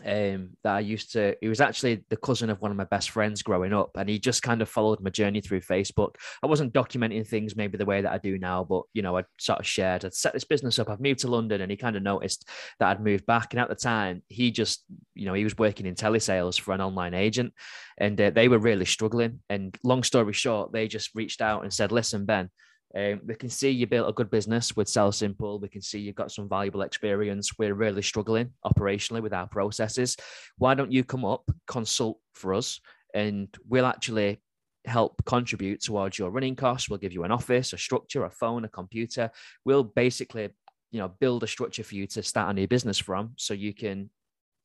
um, 0.04 0.50
that 0.62 0.74
I 0.74 0.80
used 0.80 1.12
to, 1.12 1.37
he 1.40 1.48
was 1.48 1.61
actually 1.61 2.04
the 2.08 2.16
cousin 2.16 2.50
of 2.50 2.61
one 2.61 2.70
of 2.70 2.76
my 2.76 2.84
best 2.84 3.11
friends 3.11 3.42
growing 3.42 3.72
up. 3.72 3.90
And 3.96 4.08
he 4.08 4.18
just 4.18 4.42
kind 4.42 4.62
of 4.62 4.68
followed 4.68 5.00
my 5.00 5.11
journey 5.11 5.40
through 5.40 5.61
Facebook. 5.61 6.14
I 6.42 6.46
wasn't 6.46 6.72
documenting 6.72 7.26
things 7.26 7.56
maybe 7.56 7.78
the 7.78 7.84
way 7.84 8.00
that 8.00 8.12
I 8.12 8.18
do 8.18 8.38
now, 8.38 8.64
but, 8.64 8.82
you 8.94 9.02
know, 9.02 9.18
I 9.18 9.24
sort 9.38 9.61
of 9.61 9.66
shared, 9.66 10.04
I'd 10.04 10.14
set 10.14 10.32
this 10.32 10.44
business 10.44 10.78
up. 10.78 10.88
I've 10.88 11.00
moved 11.00 11.20
to 11.20 11.28
London 11.28 11.61
and 11.61 11.70
he 11.70 11.76
kind 11.76 11.96
of 11.96 12.02
noticed 12.02 12.48
that 12.78 12.88
I'd 12.88 13.04
moved 13.04 13.26
back. 13.26 13.52
And 13.52 13.61
at 13.61 13.68
the 13.68 13.74
time, 13.74 14.22
he 14.28 14.50
just, 14.50 14.84
you 15.14 15.26
know, 15.26 15.34
he 15.34 15.44
was 15.44 15.58
working 15.58 15.87
in 15.87 15.94
telesales 15.94 16.61
for 16.61 16.72
an 16.74 16.80
online 16.80 17.14
agent 17.14 17.52
and 17.98 18.20
uh, 18.20 18.30
they 18.30 18.48
were 18.48 18.58
really 18.58 18.84
struggling. 18.84 19.40
And 19.48 19.76
long 19.82 20.02
story 20.02 20.32
short, 20.32 20.72
they 20.72 20.88
just 20.88 21.14
reached 21.14 21.40
out 21.40 21.62
and 21.62 21.72
said, 21.72 21.92
listen, 21.92 22.24
Ben, 22.24 22.50
um, 22.94 23.20
we 23.27 23.35
can 23.35 23.51
see 23.51 23.70
you 23.70 23.87
built 23.87 24.09
a 24.09 24.12
good 24.12 24.31
business 24.31 24.74
with 24.74 24.88
Sell 24.88 25.12
Simple. 25.12 25.59
We 25.59 25.68
can 25.68 25.83
see 25.83 25.98
you've 25.98 26.14
got 26.14 26.33
some 26.33 26.48
valuable 26.48 26.83
experience. 26.83 27.59
We're 27.59 27.74
really 27.74 28.03
struggling 28.03 28.53
operationally 28.64 29.22
with 29.22 29.35
our 29.35 29.46
processes. 29.46 30.16
Why 30.57 30.74
don't 30.74 30.92
you 30.92 31.05
come 31.05 31.24
up, 31.24 31.51
consult 31.66 32.18
for 32.35 32.55
us, 32.55 32.81
and 33.14 33.48
we'll 33.68 33.87
actually 33.87 34.40
help 34.87 35.22
contribute 35.27 35.83
towards 35.83 36.18
your 36.18 36.31
running 36.31 36.57
costs. 36.57 36.88
We'll 36.88 36.98
give 36.98 37.12
you 37.12 37.24
an 37.24 37.33
office, 37.33 37.72
a 37.74 37.79
structure, 37.79 38.24
a 38.24 38.31
phone, 38.31 38.64
a 38.64 38.68
computer. 38.68 39.31
We'll 39.64 39.85
basically, 39.85 40.48
you 40.90 40.98
know, 40.98 41.12
build 41.20 41.42
a 41.42 41.46
structure 41.46 41.85
for 41.85 41.94
you 41.94 42.07
to 42.07 42.22
start 42.22 42.51
a 42.51 42.55
new 42.55 42.66
business 42.66 42.98
from, 42.98 43.33
so 43.37 43.53
you 43.53 43.74
can 43.74 44.09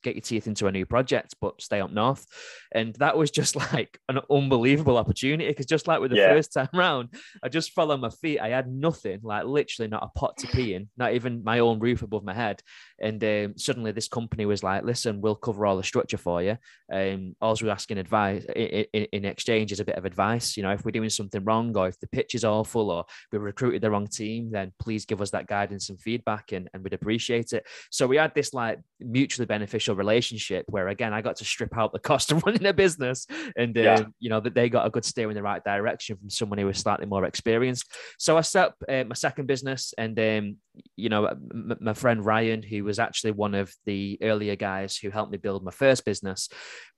get 0.04 0.14
your 0.14 0.22
teeth 0.22 0.46
into 0.46 0.66
a 0.68 0.72
new 0.72 0.86
project, 0.86 1.34
but 1.40 1.60
stay 1.60 1.80
up 1.80 1.90
north. 1.90 2.26
And 2.72 2.94
that 2.96 3.16
was 3.16 3.30
just 3.30 3.56
like 3.72 3.98
an 4.08 4.20
unbelievable 4.30 4.96
opportunity 4.96 5.48
because 5.50 5.66
just 5.66 5.88
like 5.88 6.00
with 6.00 6.12
the 6.12 6.18
Yeah. 6.18 6.28
first 6.34 6.52
time 6.52 6.68
round, 6.74 7.08
I 7.42 7.48
just 7.48 7.72
fell 7.72 7.90
on 7.90 8.00
my 8.00 8.10
feet. 8.10 8.38
I 8.40 8.50
had 8.50 8.68
nothing, 8.68 9.20
like 9.22 9.44
literally 9.44 9.88
not 9.88 10.04
a 10.04 10.18
pot 10.18 10.36
to 10.38 10.46
pee 10.48 10.74
in, 10.74 10.88
not 10.96 11.14
even 11.14 11.42
my 11.42 11.58
own 11.58 11.80
roof 11.80 12.02
above 12.02 12.22
my 12.24 12.34
head. 12.34 12.62
And 13.00 13.22
um, 13.24 13.54
suddenly 13.58 13.90
this 13.92 14.06
company 14.08 14.46
was 14.46 14.62
like, 14.62 14.84
listen, 14.84 15.20
we'll 15.20 15.34
cover 15.34 15.66
all 15.66 15.76
the 15.76 15.82
structure 15.82 16.16
for 16.16 16.42
you. 16.42 16.56
Um, 16.92 17.34
all 17.40 17.56
we're 17.60 17.70
asking 17.70 17.98
advice 17.98 18.44
in, 18.54 18.84
in, 18.92 19.06
in 19.12 19.24
exchange 19.24 19.72
is 19.72 19.80
a 19.80 19.84
bit 19.84 19.96
of 19.96 20.04
advice. 20.04 20.56
You 20.56 20.62
know, 20.62 20.70
if 20.72 20.84
we're 20.84 20.90
doing 20.90 21.10
something 21.10 21.42
wrong 21.44 21.76
or 21.76 21.88
if 21.88 21.98
the 21.98 22.06
pitch 22.06 22.34
is 22.34 22.44
awful 22.44 22.90
or 22.90 23.04
we 23.32 23.38
recruited 23.38 23.82
the 23.82 23.90
wrong 23.90 24.06
team, 24.06 24.50
then 24.50 24.72
please 24.78 25.06
give 25.06 25.20
us 25.20 25.30
that 25.30 25.46
guidance 25.46 25.88
and 25.88 26.00
feedback 26.00 26.52
and, 26.52 26.68
and 26.74 26.84
we'd 26.84 26.92
appreciate 26.92 27.52
it. 27.52 27.66
So 27.90 28.06
we 28.06 28.16
had 28.16 28.34
this 28.34 28.52
like 28.52 28.80
mutually 29.00 29.46
beneficial 29.46 29.93
relationship 29.96 30.64
where 30.68 30.88
again 30.88 31.12
I 31.12 31.22
got 31.22 31.36
to 31.36 31.44
strip 31.44 31.76
out 31.76 31.92
the 31.92 31.98
cost 31.98 32.32
of 32.32 32.42
running 32.46 32.66
a 32.66 32.72
business 32.72 33.26
and 33.56 33.76
uh, 33.76 33.80
Yeah. 33.80 34.04
you 34.20 34.30
know 34.30 34.40
that 34.40 34.54
they 34.54 34.68
got 34.68 34.86
a 34.86 34.90
good 34.90 35.04
steer 35.04 35.28
in 35.30 35.34
the 35.34 35.42
right 35.42 35.62
direction 35.64 36.16
from 36.16 36.30
someone 36.30 36.58
who 36.58 36.66
was 36.66 36.78
slightly 36.78 37.06
more 37.06 37.24
experienced. 37.24 37.86
So 38.18 38.36
I 38.36 38.42
set 38.42 38.66
up 38.68 38.74
uh, 38.88 39.04
my 39.04 39.14
second 39.14 39.46
business 39.46 39.94
and 39.98 40.18
um, 40.18 40.56
you 40.96 41.08
know 41.08 41.26
m- 41.26 41.76
my 41.80 41.92
friend 41.92 42.24
Ryan 42.24 42.62
who 42.62 42.84
was 42.84 42.98
actually 42.98 43.30
one 43.32 43.54
of 43.54 43.72
the 43.86 44.18
earlier 44.22 44.56
guys 44.56 44.96
who 44.96 45.10
helped 45.10 45.30
me 45.32 45.38
build 45.38 45.64
my 45.64 45.70
first 45.70 46.04
business 46.04 46.48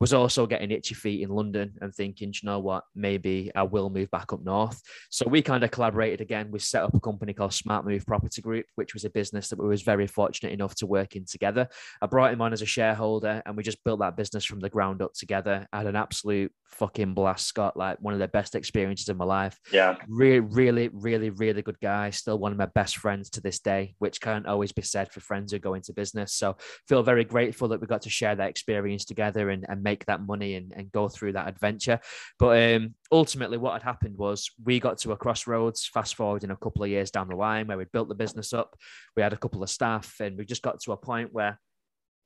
was 0.00 0.12
also 0.14 0.46
getting 0.46 0.70
itchy 0.70 0.94
feet 0.94 1.22
in 1.22 1.30
London 1.30 1.72
and 1.80 1.94
thinking, 1.94 2.30
"Do 2.30 2.38
you 2.42 2.46
know 2.48 2.58
what, 2.58 2.84
maybe 2.94 3.50
I 3.54 3.62
will 3.62 3.90
move 3.90 4.10
back 4.10 4.32
up 4.32 4.44
north. 4.44 4.80
So 5.10 5.26
we 5.28 5.40
kind 5.42 5.64
of 5.64 5.70
collaborated 5.70 6.20
again. 6.20 6.50
We 6.50 6.58
set 6.58 6.82
up 6.82 6.94
a 6.94 7.00
company 7.00 7.32
called 7.32 7.54
Smart 7.54 7.86
Move 7.86 8.04
Property 8.06 8.42
Group, 8.42 8.66
which 8.74 8.92
was 8.94 9.04
a 9.04 9.10
business 9.10 9.48
that 9.48 9.58
we 9.58 9.66
was 9.68 9.82
very 9.82 10.06
fortunate 10.06 10.52
enough 10.52 10.74
to 10.76 10.86
work 10.86 11.16
in 11.16 11.24
together. 11.24 11.68
I 12.02 12.06
brought 12.06 12.32
him 12.32 12.42
on 12.42 12.52
as 12.52 12.62
a 12.62 12.66
shareholder 12.86 13.42
and 13.44 13.56
we 13.56 13.62
just 13.62 13.82
built 13.84 14.00
that 14.00 14.16
business 14.16 14.44
from 14.44 14.60
the 14.60 14.70
ground 14.70 15.02
up 15.02 15.12
together. 15.14 15.66
I 15.72 15.78
had 15.78 15.86
an 15.86 15.96
absolute 15.96 16.52
fucking 16.66 17.14
blast, 17.14 17.46
Scott, 17.46 17.76
like 17.76 17.98
one 18.00 18.14
of 18.14 18.20
the 18.20 18.28
best 18.28 18.54
experiences 18.54 19.08
of 19.08 19.16
my 19.16 19.24
life. 19.24 19.58
Yeah, 19.72 19.96
Really, 20.08 20.40
really, 20.40 20.88
really, 20.92 21.30
really 21.30 21.62
good 21.62 21.80
guy. 21.80 22.10
Still 22.10 22.38
one 22.38 22.52
of 22.52 22.58
my 22.58 22.66
best 22.66 22.98
friends 22.98 23.30
to 23.30 23.40
this 23.40 23.58
day, 23.58 23.94
which 23.98 24.20
can't 24.20 24.46
always 24.46 24.72
be 24.72 24.82
said 24.82 25.10
for 25.10 25.20
friends 25.20 25.52
who 25.52 25.58
go 25.58 25.74
into 25.74 25.92
business. 25.92 26.34
So 26.34 26.56
feel 26.88 27.02
very 27.02 27.24
grateful 27.24 27.68
that 27.68 27.80
we 27.80 27.86
got 27.86 28.02
to 28.02 28.10
share 28.10 28.36
that 28.36 28.50
experience 28.50 29.04
together 29.04 29.50
and, 29.50 29.64
and 29.68 29.82
make 29.82 30.04
that 30.06 30.20
money 30.20 30.54
and, 30.54 30.72
and 30.76 30.92
go 30.92 31.08
through 31.08 31.32
that 31.32 31.48
adventure. 31.48 31.98
But 32.38 32.74
um, 32.74 32.94
ultimately, 33.10 33.58
what 33.58 33.72
had 33.72 33.82
happened 33.82 34.16
was 34.16 34.50
we 34.62 34.80
got 34.80 34.98
to 34.98 35.12
a 35.12 35.16
crossroads, 35.16 35.86
fast 35.86 36.14
forward 36.14 36.44
in 36.44 36.50
a 36.50 36.56
couple 36.56 36.82
of 36.82 36.90
years 36.90 37.10
down 37.10 37.28
the 37.28 37.36
line, 37.36 37.66
where 37.66 37.78
we 37.78 37.84
built 37.84 38.08
the 38.08 38.14
business 38.14 38.52
up. 38.52 38.76
We 39.16 39.22
had 39.22 39.32
a 39.32 39.38
couple 39.38 39.62
of 39.62 39.70
staff, 39.70 40.16
and 40.20 40.36
we 40.36 40.44
just 40.44 40.62
got 40.62 40.80
to 40.80 40.92
a 40.92 40.96
point 40.96 41.32
where 41.32 41.58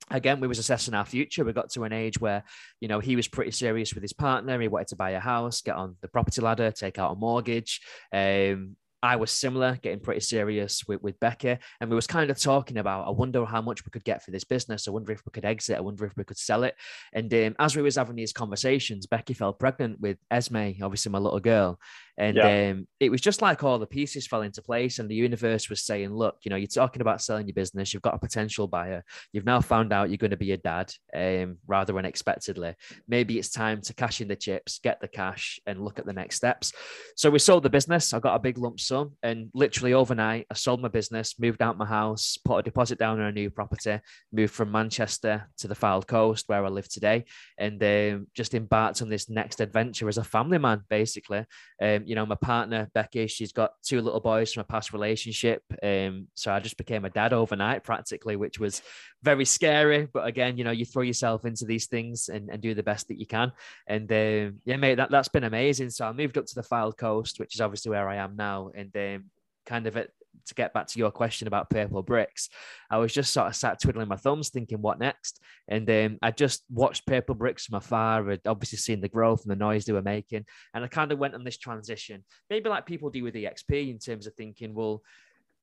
again 0.09 0.39
we 0.39 0.47
was 0.47 0.59
assessing 0.59 0.93
our 0.93 1.05
future 1.05 1.45
we 1.45 1.53
got 1.53 1.69
to 1.69 1.83
an 1.83 1.93
age 1.93 2.19
where 2.19 2.43
you 2.79 2.87
know 2.87 2.99
he 2.99 3.15
was 3.15 3.27
pretty 3.27 3.51
serious 3.51 3.93
with 3.93 4.01
his 4.01 4.13
partner 4.13 4.59
he 4.59 4.67
wanted 4.67 4.87
to 4.87 4.95
buy 4.95 5.11
a 5.11 5.19
house 5.19 5.61
get 5.61 5.75
on 5.75 5.95
the 6.01 6.07
property 6.07 6.41
ladder 6.41 6.71
take 6.71 6.97
out 6.97 7.11
a 7.11 7.15
mortgage 7.15 7.81
um 8.11 8.75
I 9.03 9.15
was 9.15 9.31
similar, 9.31 9.79
getting 9.81 9.99
pretty 9.99 10.19
serious 10.19 10.87
with, 10.87 11.01
with 11.01 11.19
Becca. 11.19 11.57
And 11.79 11.89
we 11.89 11.95
was 11.95 12.05
kind 12.05 12.29
of 12.29 12.39
talking 12.39 12.77
about, 12.77 13.07
I 13.07 13.09
wonder 13.09 13.43
how 13.45 13.61
much 13.61 13.83
we 13.83 13.89
could 13.89 14.03
get 14.03 14.23
for 14.23 14.29
this 14.29 14.43
business. 14.43 14.87
I 14.87 14.91
wonder 14.91 15.11
if 15.11 15.23
we 15.25 15.31
could 15.31 15.45
exit. 15.45 15.77
I 15.77 15.81
wonder 15.81 16.05
if 16.05 16.15
we 16.15 16.23
could 16.23 16.37
sell 16.37 16.63
it. 16.63 16.75
And 17.11 17.33
um, 17.33 17.55
as 17.57 17.75
we 17.75 17.81
was 17.81 17.95
having 17.95 18.15
these 18.15 18.31
conversations, 18.31 19.07
Becky 19.07 19.33
fell 19.33 19.53
pregnant 19.53 19.99
with 19.99 20.19
Esme, 20.29 20.73
obviously 20.83 21.11
my 21.11 21.17
little 21.17 21.39
girl. 21.39 21.79
And 22.21 22.37
yeah. 22.37 22.69
um, 22.69 22.87
it 22.99 23.09
was 23.09 23.19
just 23.19 23.41
like 23.41 23.63
all 23.63 23.79
the 23.79 23.87
pieces 23.87 24.27
fell 24.27 24.43
into 24.43 24.61
place, 24.61 24.99
and 24.99 25.09
the 25.09 25.15
universe 25.15 25.71
was 25.71 25.81
saying, 25.81 26.13
"Look, 26.13 26.37
you 26.43 26.51
know, 26.51 26.55
you're 26.55 26.67
talking 26.67 27.01
about 27.01 27.19
selling 27.19 27.47
your 27.47 27.55
business. 27.55 27.95
You've 27.95 28.03
got 28.03 28.13
a 28.13 28.19
potential 28.19 28.67
buyer. 28.67 29.03
You've 29.33 29.43
now 29.43 29.59
found 29.59 29.91
out 29.91 30.11
you're 30.11 30.19
going 30.19 30.29
to 30.29 30.37
be 30.37 30.51
a 30.51 30.57
dad, 30.57 30.93
um, 31.15 31.57
rather 31.65 31.97
unexpectedly. 31.97 32.75
Maybe 33.07 33.39
it's 33.39 33.49
time 33.49 33.81
to 33.81 33.95
cash 33.95 34.21
in 34.21 34.27
the 34.27 34.35
chips, 34.35 34.77
get 34.83 35.01
the 35.01 35.07
cash, 35.07 35.59
and 35.65 35.83
look 35.83 35.97
at 35.97 36.05
the 36.05 36.13
next 36.13 36.35
steps." 36.35 36.73
So 37.15 37.31
we 37.31 37.39
sold 37.39 37.63
the 37.63 37.71
business. 37.71 38.13
I 38.13 38.19
got 38.19 38.35
a 38.35 38.39
big 38.39 38.59
lump 38.59 38.79
sum, 38.79 39.13
and 39.23 39.49
literally 39.55 39.93
overnight, 39.93 40.45
I 40.51 40.53
sold 40.53 40.79
my 40.79 40.89
business, 40.89 41.39
moved 41.39 41.63
out 41.63 41.79
my 41.79 41.87
house, 41.87 42.37
put 42.45 42.59
a 42.59 42.61
deposit 42.61 42.99
down 42.99 43.19
on 43.19 43.25
a 43.25 43.31
new 43.31 43.49
property, 43.49 43.99
moved 44.31 44.53
from 44.53 44.71
Manchester 44.71 45.49
to 45.57 45.67
the 45.67 45.75
Fylde 45.75 46.05
Coast, 46.05 46.47
where 46.47 46.63
I 46.63 46.69
live 46.69 46.87
today, 46.87 47.25
and 47.57 47.81
um, 47.81 48.27
just 48.35 48.53
embarked 48.53 49.01
on 49.01 49.09
this 49.09 49.27
next 49.27 49.59
adventure 49.59 50.07
as 50.07 50.19
a 50.19 50.23
family 50.23 50.59
man, 50.59 50.83
basically. 50.87 51.45
Um, 51.81 52.05
you 52.11 52.15
know, 52.15 52.25
my 52.25 52.35
partner 52.35 52.89
Becky, 52.93 53.25
she's 53.27 53.53
got 53.53 53.71
two 53.83 54.01
little 54.01 54.19
boys 54.19 54.51
from 54.51 54.59
a 54.59 54.65
past 54.65 54.91
relationship, 54.91 55.63
um, 55.81 56.27
so 56.33 56.51
I 56.51 56.59
just 56.59 56.75
became 56.75 57.05
a 57.05 57.09
dad 57.09 57.31
overnight, 57.31 57.85
practically, 57.85 58.35
which 58.35 58.59
was 58.59 58.81
very 59.23 59.45
scary. 59.45 60.09
But 60.11 60.27
again, 60.27 60.57
you 60.57 60.65
know, 60.65 60.71
you 60.71 60.83
throw 60.83 61.03
yourself 61.03 61.45
into 61.45 61.63
these 61.63 61.87
things 61.87 62.27
and, 62.27 62.49
and 62.49 62.61
do 62.61 62.73
the 62.73 62.83
best 62.83 63.07
that 63.07 63.17
you 63.17 63.25
can. 63.25 63.53
And 63.87 64.11
um, 64.11 64.59
yeah, 64.65 64.75
mate, 64.75 64.95
that 64.95 65.09
that's 65.09 65.29
been 65.29 65.45
amazing. 65.45 65.89
So 65.89 66.05
I 66.05 66.11
moved 66.11 66.37
up 66.37 66.47
to 66.47 66.55
the 66.55 66.63
Fylde 66.63 66.97
Coast, 66.97 67.39
which 67.39 67.55
is 67.55 67.61
obviously 67.61 67.91
where 67.91 68.09
I 68.09 68.17
am 68.17 68.35
now, 68.35 68.71
and 68.75 68.93
um, 68.97 69.29
kind 69.65 69.87
of 69.87 69.95
at 69.95 70.09
to 70.45 70.55
get 70.55 70.73
back 70.73 70.87
to 70.87 70.99
your 70.99 71.11
question 71.11 71.47
about 71.47 71.69
Purplebricks, 71.69 72.49
I 72.89 72.97
was 72.97 73.13
just 73.13 73.33
sort 73.33 73.47
of 73.47 73.55
sat 73.55 73.81
twiddling 73.81 74.07
my 74.07 74.15
thumbs, 74.15 74.49
thinking, 74.49 74.81
what 74.81 74.99
next? 74.99 75.39
And 75.67 75.89
um, 75.89 76.17
I 76.21 76.31
just 76.31 76.63
watched 76.69 77.07
Purplebricks 77.07 77.63
from 77.63 77.77
afar, 77.77 78.31
I'd 78.31 78.47
obviously 78.47 78.77
seen 78.77 79.01
the 79.01 79.09
growth 79.09 79.43
and 79.43 79.51
the 79.51 79.55
noise 79.55 79.85
they 79.85 79.93
were 79.93 80.01
making. 80.01 80.45
And 80.73 80.83
I 80.83 80.87
kind 80.87 81.11
of 81.11 81.19
went 81.19 81.35
on 81.35 81.43
this 81.43 81.57
transition, 81.57 82.23
maybe 82.49 82.69
like 82.69 82.85
people 82.85 83.09
do 83.09 83.23
with 83.23 83.35
eXp 83.35 83.89
in 83.89 83.99
terms 83.99 84.27
of 84.27 84.33
thinking, 84.35 84.73
well, 84.73 85.01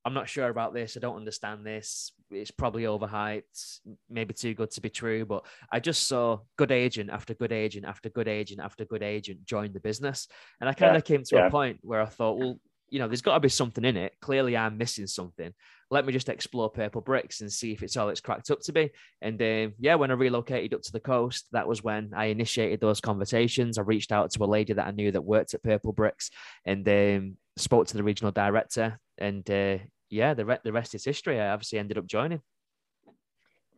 I'm 0.04 0.14
not 0.14 0.28
sure 0.28 0.48
about 0.48 0.72
this. 0.72 0.96
I 0.96 1.00
don't 1.00 1.16
understand 1.16 1.66
this. 1.66 2.12
It's 2.30 2.50
probably 2.50 2.84
overhyped, 2.84 3.80
maybe 4.08 4.32
too 4.32 4.54
good 4.54 4.70
to 4.70 4.80
be 4.80 4.88
true. 4.88 5.26
But 5.26 5.44
I 5.70 5.80
just 5.80 6.06
saw 6.06 6.38
good 6.56 6.72
agent 6.72 7.10
after 7.10 7.34
good 7.34 7.52
agent 7.52 7.84
after 7.84 8.08
good 8.08 8.28
agent 8.28 8.60
after 8.60 8.84
good 8.84 9.02
agent 9.02 9.44
join 9.44 9.72
the 9.72 9.80
business. 9.80 10.28
And 10.60 10.70
I 10.70 10.72
kind 10.72 10.96
of 10.96 11.04
came 11.04 11.24
to 11.24 11.36
yeah. 11.36 11.48
a 11.48 11.50
point 11.50 11.80
where 11.82 12.00
I 12.00 12.06
thought, 12.06 12.38
well, 12.38 12.58
you 12.90 12.98
know, 12.98 13.08
there's 13.08 13.22
got 13.22 13.34
to 13.34 13.40
be 13.40 13.48
something 13.48 13.84
in 13.84 13.96
it. 13.96 14.14
Clearly, 14.20 14.56
I'm 14.56 14.78
missing 14.78 15.06
something. 15.06 15.52
Let 15.90 16.04
me 16.04 16.12
just 16.12 16.28
explore 16.28 16.70
Purplebricks 16.70 17.40
and 17.40 17.52
see 17.52 17.72
if 17.72 17.82
it's 17.82 17.96
all 17.96 18.10
it's 18.10 18.20
cracked 18.20 18.50
up 18.50 18.60
to 18.60 18.72
be. 18.72 18.90
And 19.22 19.40
um, 19.40 19.74
yeah, 19.78 19.94
when 19.94 20.10
I 20.10 20.14
relocated 20.14 20.74
up 20.74 20.82
to 20.82 20.92
the 20.92 21.00
coast, 21.00 21.46
that 21.52 21.66
was 21.66 21.82
when 21.82 22.12
I 22.14 22.26
initiated 22.26 22.80
those 22.80 23.00
conversations. 23.00 23.78
I 23.78 23.82
reached 23.82 24.12
out 24.12 24.30
to 24.32 24.44
a 24.44 24.46
lady 24.46 24.74
that 24.74 24.86
I 24.86 24.90
knew 24.90 25.10
that 25.12 25.22
worked 25.22 25.54
at 25.54 25.62
Purplebricks 25.62 26.30
and 26.66 26.86
um, 26.88 27.36
spoke 27.56 27.86
to 27.86 27.96
the 27.96 28.02
regional 28.02 28.32
director. 28.32 28.98
And 29.16 29.48
uh, 29.50 29.78
yeah, 30.10 30.34
the, 30.34 30.44
re- 30.44 30.58
the 30.62 30.72
rest 30.72 30.94
is 30.94 31.04
history. 31.04 31.40
I 31.40 31.50
obviously 31.50 31.78
ended 31.78 31.98
up 31.98 32.06
joining. 32.06 32.42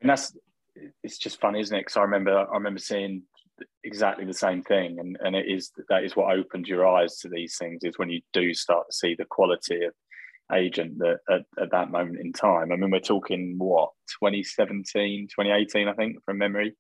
And 0.00 0.10
that's 0.10 0.36
it's 1.02 1.18
just 1.18 1.40
funny, 1.40 1.60
isn't 1.60 1.76
it? 1.76 1.80
Because 1.80 1.96
I 1.96 2.02
remember 2.02 2.36
I 2.36 2.54
remember 2.54 2.80
seeing 2.80 3.22
exactly 3.84 4.24
the 4.24 4.34
same 4.34 4.62
thing. 4.62 4.98
And 4.98 5.16
and 5.20 5.34
it 5.34 5.46
is 5.46 5.70
that 5.88 6.04
is 6.04 6.16
what 6.16 6.36
opens 6.36 6.68
your 6.68 6.86
eyes 6.86 7.18
to 7.18 7.28
these 7.28 7.56
things 7.58 7.80
is 7.82 7.98
when 7.98 8.10
you 8.10 8.20
do 8.32 8.54
start 8.54 8.86
to 8.90 8.96
see 8.96 9.14
the 9.14 9.24
quality 9.24 9.84
of 9.84 9.92
agent 10.52 10.98
that 10.98 11.18
at, 11.30 11.42
at 11.62 11.70
that 11.70 11.90
moment 11.90 12.20
in 12.20 12.32
time. 12.32 12.72
I 12.72 12.76
mean 12.76 12.90
we're 12.90 13.00
talking 13.00 13.54
what 13.58 13.90
2017 14.20 15.28
2018 15.28 15.88
i 15.88 15.92
think 15.94 16.24
from 16.24 16.38
memory. 16.38 16.76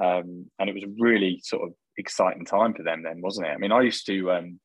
Um, 0.00 0.50
and 0.58 0.68
it 0.68 0.74
was 0.74 0.82
a 0.82 0.94
really 0.98 1.40
sort 1.44 1.62
of 1.62 1.74
exciting 1.96 2.44
time 2.44 2.74
for 2.74 2.82
them 2.82 3.02
then 3.02 3.20
wasn't 3.20 3.46
it? 3.46 3.50
I 3.50 3.58
mean 3.58 3.72
i 3.72 3.82
used 3.82 4.06
to 4.06 4.32
um, 4.32 4.58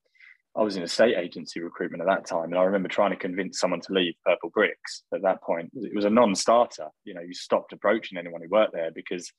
i 0.57 0.63
was 0.63 0.75
in 0.75 0.83
estate 0.83 1.15
agency 1.15 1.59
recruitment 1.59 2.01
at 2.01 2.07
that 2.07 2.25
time 2.25 2.45
and 2.45 2.57
i 2.57 2.63
remember 2.63 2.89
trying 2.89 3.11
to 3.11 3.17
convince 3.17 3.59
someone 3.59 3.81
to 3.81 3.93
leave 3.93 4.15
Purplebricks 4.27 5.03
at 5.13 5.21
that 5.21 5.43
point. 5.43 5.69
It 5.75 5.95
was 5.95 6.05
a 6.05 6.09
non-starter. 6.09 6.87
You 7.05 7.13
know 7.13 7.21
you 7.21 7.33
stopped 7.33 7.73
approaching 7.73 8.17
anyone 8.17 8.41
who 8.41 8.49
worked 8.49 8.73
there 8.73 8.91
because 8.93 9.31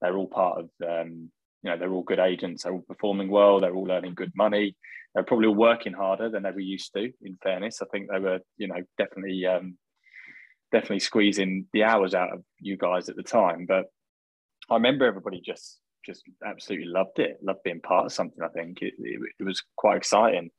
they're 0.00 0.16
all 0.16 0.28
part 0.28 0.58
of 0.60 0.70
um, 0.86 1.30
you 1.62 1.70
know 1.70 1.76
they're 1.76 1.92
all 1.92 2.02
good 2.02 2.18
agents 2.18 2.62
they're 2.62 2.72
all 2.72 2.84
performing 2.88 3.30
well 3.30 3.60
they're 3.60 3.74
all 3.74 3.90
earning 3.90 4.14
good 4.14 4.32
money. 4.34 4.76
They're 5.14 5.24
probably 5.24 5.48
all 5.48 5.54
working 5.54 5.92
harder 5.92 6.30
than 6.30 6.42
they 6.42 6.50
were 6.50 6.60
used 6.60 6.92
to 6.94 7.12
in 7.22 7.36
fairness. 7.42 7.82
I 7.82 7.86
think 7.92 8.08
they 8.10 8.18
were 8.18 8.40
you 8.56 8.68
know 8.68 8.82
definitely 8.98 9.44
um, 9.46 9.76
definitely 10.70 11.00
squeezing 11.00 11.66
the 11.72 11.84
hours 11.84 12.14
out 12.14 12.32
of 12.32 12.42
you 12.58 12.76
guys 12.76 13.08
at 13.08 13.16
the 13.16 13.22
time. 13.22 13.66
But 13.66 13.86
i 14.70 14.74
remember 14.74 15.06
everybody 15.06 15.42
just 15.44 15.80
just 16.06 16.22
absolutely 16.46 16.86
loved 16.86 17.18
it 17.18 17.36
loved 17.42 17.62
being 17.64 17.80
part 17.80 18.06
of 18.06 18.12
something 18.12 18.42
i 18.42 18.48
think. 18.48 18.80
It, 18.82 18.94
it, 18.98 19.20
it 19.40 19.44
was 19.44 19.62
quite 19.76 19.96
exciting. 19.96 20.50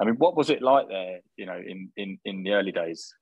I 0.00 0.04
mean 0.04 0.16
what 0.16 0.36
was 0.36 0.50
it 0.50 0.62
like 0.62 0.88
there 0.88 1.20
you 1.36 1.46
know 1.46 1.56
in 1.56 1.90
in 1.96 2.18
in 2.24 2.42
the 2.42 2.52
early 2.52 2.72
days 2.72 3.14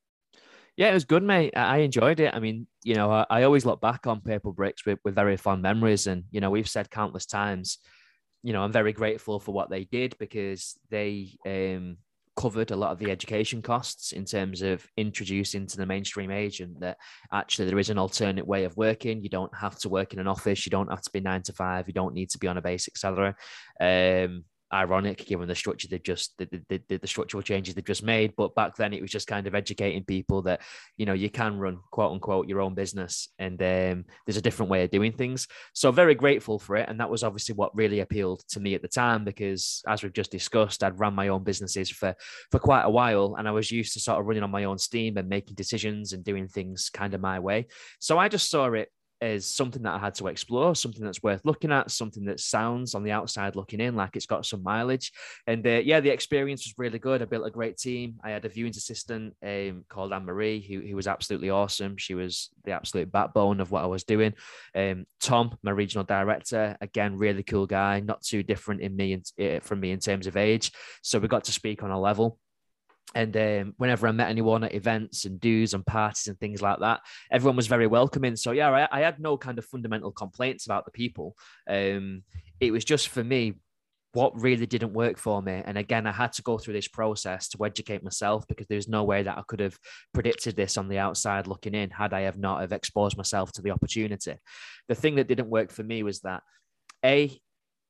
yeah, 0.81 0.89
it 0.89 0.95
was 0.95 1.05
good, 1.05 1.22
mate. 1.22 1.53
I 1.55 1.81
enjoyed 1.81 2.20
it. 2.20 2.35
I 2.35 2.41
mean, 2.41 2.66
you 2.85 2.95
know, 2.95 3.11
I, 3.11 3.26
I 3.28 3.43
always 3.43 3.66
look 3.66 3.83
back 3.83 4.07
on 4.07 4.22
Purplebricks 4.22 4.87
with, 4.87 4.99
with 5.05 5.14
very 5.14 5.37
fond 5.37 5.61
memories. 5.61 6.07
And, 6.07 6.24
you 6.31 6.41
know, 6.41 6.49
we've 6.49 6.70
said 6.70 6.91
countless 6.91 7.26
times, 7.26 7.76
you 8.43 8.55
know, 8.55 8.62
I'm 8.62 8.72
very 8.72 8.95
grateful 8.95 9.41
for 9.41 9.53
what 9.53 9.68
they 9.68 9.85
did 9.85 10.16
because 10.18 10.78
they 10.89 11.37
um, 11.45 11.99
covered 12.35 12.70
a 12.70 12.76
lot 12.76 12.93
of 12.93 12.99
the 12.99 13.11
education 13.11 13.61
costs 13.61 14.12
in 14.12 14.24
terms 14.24 14.62
of 14.62 14.87
introducing 14.97 15.66
to 15.66 15.76
the 15.76 15.85
mainstream 15.85 16.31
agent 16.31 16.81
that 16.81 16.97
actually 17.31 17.68
there 17.68 17.78
is 17.78 17.91
an 17.91 17.99
alternate 17.99 18.47
way 18.47 18.64
of 18.64 18.74
working. 18.78 19.22
You 19.22 19.28
don't 19.28 19.55
have 19.55 19.78
to 19.81 19.91
work 19.91 20.14
in 20.14 20.18
an 20.18 20.28
office. 20.28 20.64
You 20.64 20.70
don't 20.70 20.89
have 20.89 21.03
to 21.03 21.11
be 21.12 21.20
nine 21.20 21.43
to 21.43 21.53
five. 21.53 21.89
You 21.89 21.93
don't 21.93 22.14
need 22.14 22.31
to 22.31 22.39
be 22.39 22.49
on 22.49 22.57
a 22.57 22.62
basic 22.62 22.97
salary. 22.97 23.35
Um, 23.78 24.45
ironic 24.72 25.26
given 25.26 25.48
the 25.48 25.54
structure 25.54 25.88
they've 25.88 26.02
just 26.02 26.36
the, 26.38 26.46
the, 26.68 26.80
the, 26.88 26.96
the, 26.98 27.06
structural 27.06 27.42
changes 27.42 27.74
they've 27.74 27.84
just 27.84 28.02
made. 28.02 28.34
But 28.36 28.54
back 28.54 28.76
then 28.76 28.92
it 28.92 29.02
was 29.02 29.10
just 29.10 29.26
kind 29.26 29.46
of 29.46 29.54
educating 29.54 30.04
people 30.04 30.42
that 30.42 30.60
you 30.96 31.06
know 31.06 31.12
you 31.12 31.30
can 31.30 31.58
run 31.58 31.78
quote 31.90 32.12
unquote 32.12 32.48
your 32.48 32.60
own 32.60 32.74
business. 32.74 33.28
And 33.38 33.60
um, 33.62 34.04
there's 34.26 34.36
a 34.36 34.42
different 34.42 34.70
way 34.70 34.84
of 34.84 34.90
doing 34.90 35.12
things. 35.12 35.48
So 35.72 35.90
very 35.90 36.14
grateful 36.14 36.58
for 36.58 36.76
it. 36.76 36.88
And 36.88 37.00
that 37.00 37.10
was 37.10 37.24
obviously 37.24 37.54
what 37.54 37.74
really 37.74 38.00
appealed 38.00 38.42
to 38.50 38.60
me 38.60 38.74
at 38.74 38.82
the 38.82 38.88
time 38.88 39.24
because 39.24 39.82
as 39.88 40.02
we've 40.02 40.12
just 40.12 40.30
discussed 40.30 40.82
i'd 40.82 40.98
run 40.98 41.14
my 41.14 41.28
own 41.28 41.42
businesses 41.42 41.90
for 41.90 42.14
for 42.50 42.58
quite 42.58 42.82
a 42.82 42.90
while. 42.90 43.36
And 43.38 43.48
i 43.48 43.50
was 43.50 43.70
used 43.70 43.94
to 43.94 44.00
sort 44.00 44.20
of 44.20 44.26
running 44.26 44.42
on 44.42 44.50
my 44.50 44.64
own 44.64 44.78
steam 44.78 45.16
and 45.16 45.28
making 45.28 45.54
decisions 45.54 46.12
and 46.12 46.24
doing 46.24 46.48
things 46.48 46.90
kind 46.90 47.14
of 47.14 47.20
my 47.20 47.38
way. 47.38 47.66
So 47.98 48.18
i 48.18 48.28
just 48.28 48.50
saw 48.50 48.66
it 48.72 48.88
is 49.20 49.46
something 49.46 49.82
that 49.82 49.94
I 49.94 49.98
had 49.98 50.14
to 50.16 50.28
explore, 50.28 50.74
something 50.74 51.04
that's 51.04 51.22
worth 51.22 51.42
looking 51.44 51.72
at, 51.72 51.90
something 51.90 52.24
that 52.24 52.40
sounds 52.40 52.94
on 52.94 53.02
the 53.02 53.12
outside 53.12 53.56
looking 53.56 53.80
in 53.80 53.94
like 53.94 54.16
it's 54.16 54.26
got 54.26 54.46
some 54.46 54.62
mileage. 54.62 55.12
And 55.46 55.66
uh, 55.66 55.80
yeah, 55.84 56.00
the 56.00 56.10
experience 56.10 56.64
was 56.64 56.74
really 56.78 56.98
good. 56.98 57.22
I 57.22 57.26
built 57.26 57.46
a 57.46 57.50
great 57.50 57.76
team. 57.76 58.16
I 58.24 58.30
had 58.30 58.44
a 58.44 58.48
viewing 58.48 58.70
assistant 58.70 59.34
um, 59.44 59.84
called 59.88 60.12
Anne 60.12 60.24
Marie, 60.24 60.60
who, 60.60 60.80
who 60.80 60.96
was 60.96 61.06
absolutely 61.06 61.50
awesome. 61.50 61.96
She 61.96 62.14
was 62.14 62.50
the 62.64 62.72
absolute 62.72 63.12
backbone 63.12 63.60
of 63.60 63.70
what 63.70 63.84
I 63.84 63.86
was 63.86 64.04
doing. 64.04 64.34
Um, 64.74 65.06
Tom, 65.20 65.56
my 65.62 65.70
regional 65.70 66.04
director, 66.04 66.76
again, 66.80 67.16
really 67.16 67.42
cool 67.42 67.66
guy, 67.66 68.00
not 68.00 68.22
too 68.22 68.42
different 68.42 68.80
in 68.80 68.96
me 68.96 69.22
uh, 69.40 69.60
from 69.60 69.80
me 69.80 69.90
in 69.90 69.98
terms 69.98 70.26
of 70.26 70.36
age. 70.36 70.72
So 71.02 71.18
we 71.18 71.28
got 71.28 71.44
to 71.44 71.52
speak 71.52 71.82
on 71.82 71.90
a 71.90 72.00
level. 72.00 72.38
And 73.14 73.36
um, 73.36 73.74
whenever 73.76 74.06
I 74.06 74.12
met 74.12 74.30
anyone 74.30 74.64
at 74.64 74.74
events 74.74 75.24
and 75.24 75.40
dues 75.40 75.74
and 75.74 75.84
parties 75.84 76.28
and 76.28 76.38
things 76.38 76.62
like 76.62 76.78
that, 76.80 77.00
everyone 77.30 77.56
was 77.56 77.66
very 77.66 77.86
welcoming. 77.86 78.36
So 78.36 78.52
yeah, 78.52 78.70
I, 78.70 78.98
I 78.98 79.00
had 79.00 79.18
no 79.18 79.36
kind 79.36 79.58
of 79.58 79.64
fundamental 79.64 80.12
complaints 80.12 80.66
about 80.66 80.84
the 80.84 80.92
people. 80.92 81.36
Um, 81.68 82.22
it 82.61 82.70
was 82.70 82.84
just 82.84 83.08
for 83.08 83.24
me 83.24 83.54
what 84.12 84.40
really 84.40 84.66
didn't 84.66 84.92
work 84.92 85.18
for 85.18 85.40
me. 85.40 85.62
And 85.64 85.78
again, 85.78 86.06
I 86.06 86.12
had 86.12 86.32
to 86.34 86.42
go 86.42 86.58
through 86.58 86.74
this 86.74 86.88
process 86.88 87.48
to 87.48 87.64
educate 87.64 88.02
myself 88.02 88.46
because 88.48 88.66
there's 88.66 88.88
no 88.88 89.04
way 89.04 89.22
that 89.22 89.38
I 89.38 89.42
could 89.46 89.61
have 89.61 89.78
predicted 90.12 90.56
this 90.56 90.76
on 90.76 90.88
the 90.88 90.98
outside 90.98 91.46
looking 91.46 91.74
in 91.74 91.90
had 91.90 92.12
I 92.12 92.22
have 92.22 92.38
not 92.38 92.61
have 92.61 92.72
exposed 92.72 93.16
myself 93.16 93.52
to 93.52 93.62
the 93.62 93.70
opportunity. 93.70 94.34
The 94.88 94.94
thing 94.94 95.14
that 95.16 95.28
didn't 95.28 95.48
work 95.48 95.70
for 95.70 95.84
me 95.84 96.02
was 96.02 96.20
that 96.20 96.42
a 97.04 97.40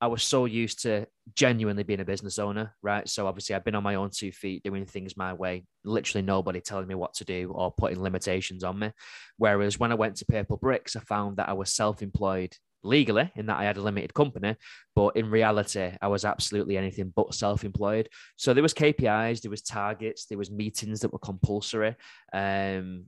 I 0.00 0.06
was 0.06 0.22
so 0.22 0.46
used 0.46 0.82
to 0.82 1.06
genuinely 1.34 1.82
being 1.82 2.00
a 2.00 2.04
business 2.04 2.38
owner, 2.38 2.74
right? 2.82 3.06
So 3.06 3.26
obviously 3.26 3.54
I've 3.54 3.64
been 3.64 3.74
on 3.74 3.82
my 3.82 3.96
own 3.96 4.10
two 4.10 4.32
feet 4.32 4.62
doing 4.62 4.86
things 4.86 5.16
my 5.16 5.34
way, 5.34 5.64
literally 5.84 6.22
nobody 6.22 6.60
telling 6.60 6.86
me 6.86 6.94
what 6.94 7.12
to 7.14 7.24
do 7.24 7.52
or 7.54 7.70
putting 7.70 8.02
limitations 8.02 8.64
on 8.64 8.78
me. 8.78 8.92
Whereas 9.36 9.78
when 9.78 9.92
I 9.92 9.96
went 9.96 10.16
to 10.16 10.24
Purplebricks, 10.24 10.96
I 10.96 11.00
found 11.00 11.36
that 11.36 11.50
I 11.50 11.52
was 11.52 11.72
self-employed 11.72 12.56
legally 12.82 13.30
in 13.36 13.44
that 13.46 13.58
I 13.58 13.64
had 13.64 13.76
a 13.76 13.82
limited 13.82 14.14
company, 14.14 14.56
but 14.96 15.16
in 15.16 15.30
reality, 15.30 15.92
I 16.00 16.08
was 16.08 16.24
absolutely 16.24 16.78
anything 16.78 17.12
but 17.14 17.34
self-employed. 17.34 18.08
So 18.36 18.54
there 18.54 18.62
was 18.62 18.72
KPIs, 18.72 19.42
there 19.42 19.50
was 19.50 19.60
targets, 19.60 20.24
there 20.24 20.38
was 20.38 20.50
meetings 20.50 21.00
that 21.00 21.12
were 21.12 21.18
compulsory. 21.18 21.94
Um, 22.32 23.04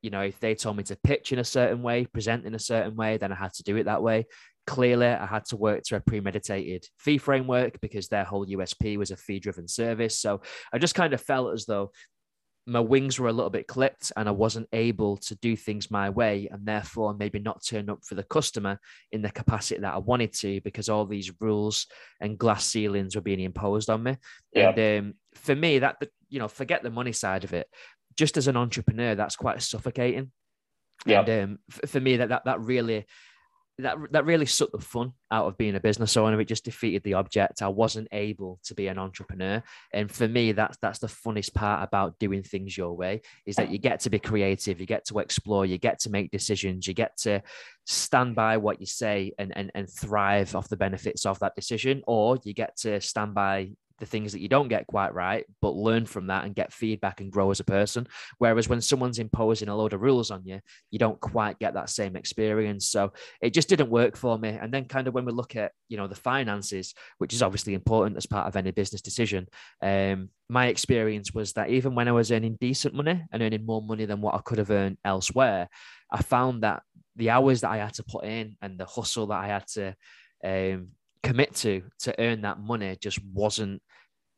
you 0.00 0.10
know, 0.10 0.20
if 0.20 0.38
they 0.38 0.54
told 0.54 0.76
me 0.76 0.84
to 0.84 0.96
pitch 1.02 1.32
in 1.32 1.40
a 1.40 1.44
certain 1.44 1.82
way, 1.82 2.06
present 2.06 2.46
in 2.46 2.54
a 2.54 2.60
certain 2.60 2.94
way, 2.94 3.16
then 3.16 3.32
I 3.32 3.34
had 3.34 3.54
to 3.54 3.64
do 3.64 3.76
it 3.76 3.84
that 3.84 4.02
way 4.02 4.26
clearly 4.66 5.06
I 5.06 5.26
had 5.26 5.44
to 5.46 5.56
work 5.56 5.82
to 5.84 5.96
a 5.96 6.00
premeditated 6.00 6.86
fee 6.98 7.18
framework 7.18 7.80
because 7.80 8.08
their 8.08 8.24
whole 8.24 8.46
USP 8.46 8.96
was 8.96 9.10
a 9.10 9.16
fee 9.16 9.40
driven 9.40 9.68
service. 9.68 10.18
So 10.18 10.42
I 10.72 10.78
just 10.78 10.94
kind 10.94 11.12
of 11.12 11.20
felt 11.20 11.54
as 11.54 11.66
though 11.66 11.92
my 12.68 12.80
wings 12.80 13.18
were 13.18 13.28
a 13.28 13.32
little 13.32 13.50
bit 13.50 13.68
clipped 13.68 14.10
and 14.16 14.28
I 14.28 14.32
wasn't 14.32 14.68
able 14.72 15.18
to 15.18 15.36
do 15.36 15.54
things 15.54 15.88
my 15.90 16.10
way 16.10 16.48
and 16.50 16.66
therefore 16.66 17.14
maybe 17.14 17.38
not 17.38 17.64
turn 17.64 17.88
up 17.88 18.00
for 18.04 18.16
the 18.16 18.24
customer 18.24 18.80
in 19.12 19.22
the 19.22 19.30
capacity 19.30 19.80
that 19.80 19.94
I 19.94 19.98
wanted 19.98 20.32
to 20.34 20.60
because 20.62 20.88
all 20.88 21.06
these 21.06 21.32
rules 21.40 21.86
and 22.20 22.36
glass 22.36 22.64
ceilings 22.64 23.14
were 23.14 23.22
being 23.22 23.40
imposed 23.40 23.88
on 23.88 24.02
me. 24.02 24.16
Yeah. 24.52 24.70
And 24.70 25.06
um, 25.06 25.14
for 25.34 25.54
me, 25.54 25.78
that, 25.78 25.96
you 26.28 26.40
know, 26.40 26.48
forget 26.48 26.82
the 26.82 26.90
money 26.90 27.12
side 27.12 27.44
of 27.44 27.52
it. 27.52 27.68
Just 28.16 28.36
as 28.36 28.48
an 28.48 28.56
entrepreneur, 28.56 29.14
that's 29.14 29.36
quite 29.36 29.62
suffocating. 29.62 30.32
Yeah. 31.04 31.20
And 31.20 31.42
um, 31.42 31.58
for 31.86 32.00
me, 32.00 32.16
that, 32.16 32.30
that, 32.30 32.46
that 32.46 32.60
really, 32.60 33.06
that 33.78 33.96
that 34.12 34.24
really 34.24 34.46
sucked 34.46 34.72
the 34.72 34.78
fun 34.78 35.12
out 35.30 35.46
of 35.46 35.58
being 35.58 35.74
a 35.74 35.80
business 35.80 36.16
owner. 36.16 36.40
It 36.40 36.46
just 36.46 36.64
defeated 36.64 37.02
the 37.02 37.14
object. 37.14 37.60
I 37.60 37.68
wasn't 37.68 38.08
able 38.10 38.58
to 38.64 38.74
be 38.74 38.88
an 38.88 38.98
entrepreneur, 38.98 39.62
and 39.92 40.10
for 40.10 40.26
me, 40.26 40.52
that's 40.52 40.78
that's 40.78 40.98
the 40.98 41.06
funnest 41.06 41.52
part 41.52 41.86
about 41.86 42.18
doing 42.18 42.42
things 42.42 42.76
your 42.76 42.94
way 42.94 43.20
is 43.44 43.56
that 43.56 43.70
you 43.70 43.78
get 43.78 44.00
to 44.00 44.10
be 44.10 44.18
creative, 44.18 44.80
you 44.80 44.86
get 44.86 45.04
to 45.06 45.18
explore, 45.18 45.66
you 45.66 45.78
get 45.78 45.98
to 46.00 46.10
make 46.10 46.30
decisions, 46.30 46.86
you 46.86 46.94
get 46.94 47.16
to 47.18 47.42
stand 47.84 48.34
by 48.34 48.56
what 48.56 48.80
you 48.80 48.86
say 48.86 49.32
and 49.38 49.56
and, 49.56 49.70
and 49.74 49.90
thrive 49.90 50.54
off 50.56 50.68
the 50.68 50.76
benefits 50.76 51.26
of 51.26 51.38
that 51.40 51.54
decision, 51.54 52.02
or 52.06 52.38
you 52.44 52.54
get 52.54 52.76
to 52.78 53.00
stand 53.00 53.34
by 53.34 53.70
the 53.98 54.06
things 54.06 54.32
that 54.32 54.40
you 54.40 54.48
don't 54.48 54.68
get 54.68 54.86
quite 54.86 55.14
right, 55.14 55.44
but 55.60 55.74
learn 55.74 56.06
from 56.06 56.26
that 56.26 56.44
and 56.44 56.54
get 56.54 56.72
feedback 56.72 57.20
and 57.20 57.32
grow 57.32 57.50
as 57.50 57.60
a 57.60 57.64
person. 57.64 58.06
Whereas 58.38 58.68
when 58.68 58.80
someone's 58.80 59.18
imposing 59.18 59.68
a 59.68 59.76
load 59.76 59.92
of 59.92 60.02
rules 60.02 60.30
on 60.30 60.44
you, 60.44 60.60
you 60.90 60.98
don't 60.98 61.20
quite 61.20 61.58
get 61.58 61.74
that 61.74 61.90
same 61.90 62.16
experience. 62.16 62.88
So 62.88 63.12
it 63.40 63.54
just 63.54 63.68
didn't 63.68 63.90
work 63.90 64.16
for 64.16 64.38
me. 64.38 64.50
And 64.50 64.72
then 64.72 64.84
kind 64.84 65.08
of 65.08 65.14
when 65.14 65.24
we 65.24 65.32
look 65.32 65.56
at, 65.56 65.72
you 65.88 65.96
know, 65.96 66.06
the 66.06 66.14
finances, 66.14 66.94
which 67.18 67.32
is 67.32 67.42
obviously 67.42 67.74
important 67.74 68.16
as 68.16 68.26
part 68.26 68.46
of 68.46 68.56
any 68.56 68.70
business 68.70 69.00
decision, 69.00 69.46
um, 69.82 70.30
my 70.48 70.66
experience 70.66 71.32
was 71.32 71.52
that 71.54 71.70
even 71.70 71.94
when 71.94 72.08
I 72.08 72.12
was 72.12 72.30
earning 72.30 72.56
decent 72.60 72.94
money 72.94 73.24
and 73.32 73.42
earning 73.42 73.66
more 73.66 73.82
money 73.82 74.04
than 74.04 74.20
what 74.20 74.34
I 74.34 74.40
could 74.44 74.58
have 74.58 74.70
earned 74.70 74.98
elsewhere, 75.04 75.68
I 76.12 76.22
found 76.22 76.62
that 76.62 76.82
the 77.16 77.30
hours 77.30 77.62
that 77.62 77.70
I 77.70 77.78
had 77.78 77.94
to 77.94 78.04
put 78.04 78.24
in 78.24 78.56
and 78.60 78.78
the 78.78 78.84
hustle 78.84 79.28
that 79.28 79.42
I 79.42 79.46
had 79.46 79.66
to 79.68 79.96
um, 80.44 80.88
commit 81.26 81.54
to 81.56 81.82
to 82.00 82.14
earn 82.20 82.42
that 82.42 82.60
money 82.60 82.96
just 83.00 83.18
wasn't 83.24 83.82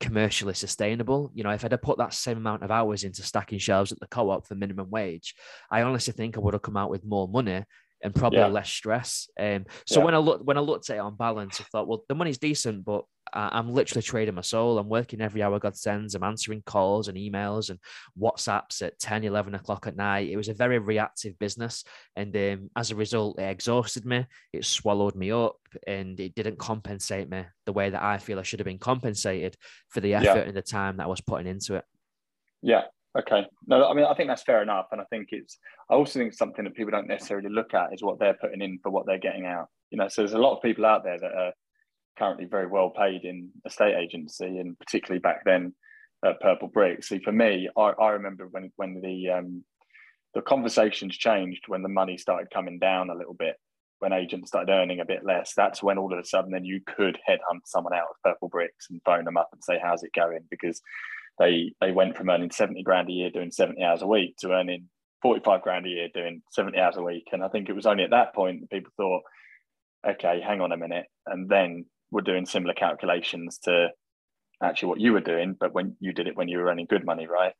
commercially 0.00 0.54
sustainable. 0.54 1.30
You 1.34 1.44
know, 1.44 1.50
if 1.50 1.64
I'd 1.64 1.72
have 1.72 1.82
put 1.82 1.98
that 1.98 2.14
same 2.14 2.38
amount 2.38 2.62
of 2.62 2.70
hours 2.70 3.04
into 3.04 3.22
stacking 3.22 3.58
shelves 3.58 3.92
at 3.92 4.00
the 4.00 4.06
co-op 4.06 4.46
for 4.46 4.54
minimum 4.54 4.88
wage, 4.90 5.34
I 5.70 5.82
honestly 5.82 6.14
think 6.14 6.36
I 6.36 6.40
would 6.40 6.54
have 6.54 6.62
come 6.62 6.76
out 6.76 6.90
with 6.90 7.04
more 7.04 7.28
money 7.28 7.64
and 8.02 8.14
probably 8.14 8.38
yeah. 8.38 8.46
less 8.46 8.70
stress. 8.70 9.28
Um, 9.38 9.66
so 9.86 10.00
yeah. 10.00 10.04
when 10.04 10.14
I 10.14 10.18
looked 10.18 10.44
when 10.44 10.56
I 10.56 10.60
looked 10.60 10.90
at 10.90 10.96
it 10.96 11.00
on 11.00 11.16
balance, 11.16 11.60
I 11.60 11.64
thought, 11.64 11.88
well, 11.88 12.04
the 12.08 12.14
money's 12.14 12.38
decent, 12.38 12.84
but 12.84 13.04
I'm 13.32 13.72
literally 13.72 14.02
trading 14.02 14.34
my 14.34 14.42
soul. 14.42 14.78
I'm 14.78 14.88
working 14.88 15.20
every 15.20 15.42
hour 15.42 15.58
God 15.58 15.76
sends. 15.76 16.14
I'm 16.14 16.22
answering 16.22 16.62
calls 16.64 17.08
and 17.08 17.16
emails 17.16 17.70
and 17.70 17.78
WhatsApps 18.18 18.82
at 18.82 18.98
10, 18.98 19.24
11 19.24 19.54
o'clock 19.54 19.86
at 19.86 19.96
night. 19.96 20.30
It 20.30 20.36
was 20.36 20.48
a 20.48 20.54
very 20.54 20.78
reactive 20.78 21.38
business. 21.38 21.84
And 22.16 22.34
um, 22.36 22.70
as 22.76 22.90
a 22.90 22.96
result, 22.96 23.38
it 23.38 23.44
exhausted 23.44 24.04
me. 24.04 24.26
It 24.52 24.64
swallowed 24.64 25.14
me 25.14 25.30
up 25.30 25.58
and 25.86 26.18
it 26.18 26.34
didn't 26.34 26.58
compensate 26.58 27.28
me 27.28 27.44
the 27.66 27.72
way 27.72 27.90
that 27.90 28.02
I 28.02 28.18
feel 28.18 28.38
I 28.38 28.42
should 28.42 28.60
have 28.60 28.66
been 28.66 28.78
compensated 28.78 29.56
for 29.88 30.00
the 30.00 30.14
effort 30.14 30.24
yeah. 30.24 30.44
and 30.44 30.56
the 30.56 30.62
time 30.62 30.96
that 30.96 31.04
I 31.04 31.08
was 31.08 31.20
putting 31.20 31.46
into 31.46 31.74
it. 31.74 31.84
Yeah. 32.62 32.84
Okay. 33.16 33.46
No, 33.66 33.88
I 33.88 33.94
mean, 33.94 34.04
I 34.04 34.14
think 34.14 34.28
that's 34.28 34.42
fair 34.42 34.62
enough. 34.62 34.86
And 34.92 35.00
I 35.00 35.04
think 35.04 35.28
it's, 35.30 35.58
I 35.90 35.94
also 35.94 36.18
think 36.18 36.34
something 36.34 36.64
that 36.64 36.74
people 36.74 36.90
don't 36.90 37.06
necessarily 37.06 37.48
look 37.48 37.74
at 37.74 37.92
is 37.92 38.02
what 38.02 38.18
they're 38.18 38.38
putting 38.40 38.60
in 38.60 38.78
for 38.82 38.90
what 38.90 39.06
they're 39.06 39.18
getting 39.18 39.46
out. 39.46 39.68
You 39.90 39.98
know, 39.98 40.08
so 40.08 40.22
there's 40.22 40.34
a 40.34 40.38
lot 40.38 40.56
of 40.56 40.62
people 40.62 40.84
out 40.84 41.04
there 41.04 41.18
that 41.18 41.32
are, 41.32 41.52
currently 42.18 42.46
very 42.46 42.66
well 42.66 42.90
paid 42.90 43.24
in 43.24 43.50
estate 43.64 43.94
agency, 43.94 44.58
and 44.58 44.78
particularly 44.78 45.20
back 45.20 45.44
then 45.44 45.72
at 46.24 46.40
Purple 46.40 46.68
Brick. 46.68 47.04
See, 47.04 47.20
for 47.20 47.32
me, 47.32 47.68
I, 47.76 47.92
I 48.00 48.10
remember 48.10 48.48
when 48.50 48.72
when 48.76 49.00
the 49.00 49.30
um, 49.30 49.64
the 50.34 50.42
conversations 50.42 51.16
changed 51.16 51.64
when 51.68 51.82
the 51.82 51.88
money 51.88 52.18
started 52.18 52.50
coming 52.52 52.78
down 52.78 53.10
a 53.10 53.14
little 53.14 53.34
bit, 53.34 53.56
when 54.00 54.12
agents 54.12 54.48
started 54.48 54.72
earning 54.72 55.00
a 55.00 55.06
bit 55.06 55.24
less. 55.24 55.52
That's 55.56 55.82
when 55.82 55.96
all 55.96 56.12
of 56.12 56.18
a 56.18 56.24
sudden 56.24 56.50
then 56.50 56.64
you 56.64 56.80
could 56.86 57.18
headhunt 57.28 57.60
someone 57.64 57.94
out 57.94 58.08
of 58.24 58.36
Purplebricks 58.42 58.90
and 58.90 59.00
phone 59.04 59.24
them 59.24 59.36
up 59.36 59.50
and 59.52 59.62
say, 59.62 59.78
"How's 59.80 60.02
it 60.02 60.12
going?" 60.12 60.40
Because 60.50 60.82
they 61.38 61.72
they 61.80 61.92
went 61.92 62.16
from 62.16 62.30
earning 62.30 62.50
seventy 62.50 62.82
grand 62.82 63.08
a 63.08 63.12
year 63.12 63.30
doing 63.30 63.50
seventy 63.50 63.82
hours 63.82 64.02
a 64.02 64.06
week 64.06 64.36
to 64.38 64.52
earning 64.52 64.88
45 65.22 65.62
grand 65.62 65.86
a 65.86 65.88
year 65.88 66.08
doing 66.14 66.42
70 66.52 66.78
hours 66.78 66.96
a 66.96 67.02
week. 67.02 67.28
And 67.32 67.42
I 67.42 67.48
think 67.48 67.68
it 67.68 67.74
was 67.74 67.86
only 67.86 68.04
at 68.04 68.10
that 68.10 68.34
point 68.34 68.60
that 68.60 68.70
people 68.70 68.92
thought, 68.96 69.22
okay, 70.08 70.40
hang 70.40 70.60
on 70.60 70.72
a 70.72 70.76
minute. 70.76 71.06
And 71.26 71.48
then 71.48 71.86
we're 72.10 72.20
doing 72.22 72.46
similar 72.46 72.74
calculations 72.74 73.58
to 73.64 73.88
actually 74.62 74.90
what 74.90 75.00
you 75.00 75.12
were 75.12 75.20
doing, 75.20 75.56
but 75.58 75.72
when 75.72 75.96
you 76.00 76.12
did 76.12 76.26
it 76.26 76.36
when 76.36 76.48
you 76.48 76.58
were 76.58 76.66
earning 76.66 76.86
good 76.88 77.04
money, 77.04 77.26
right? 77.26 77.52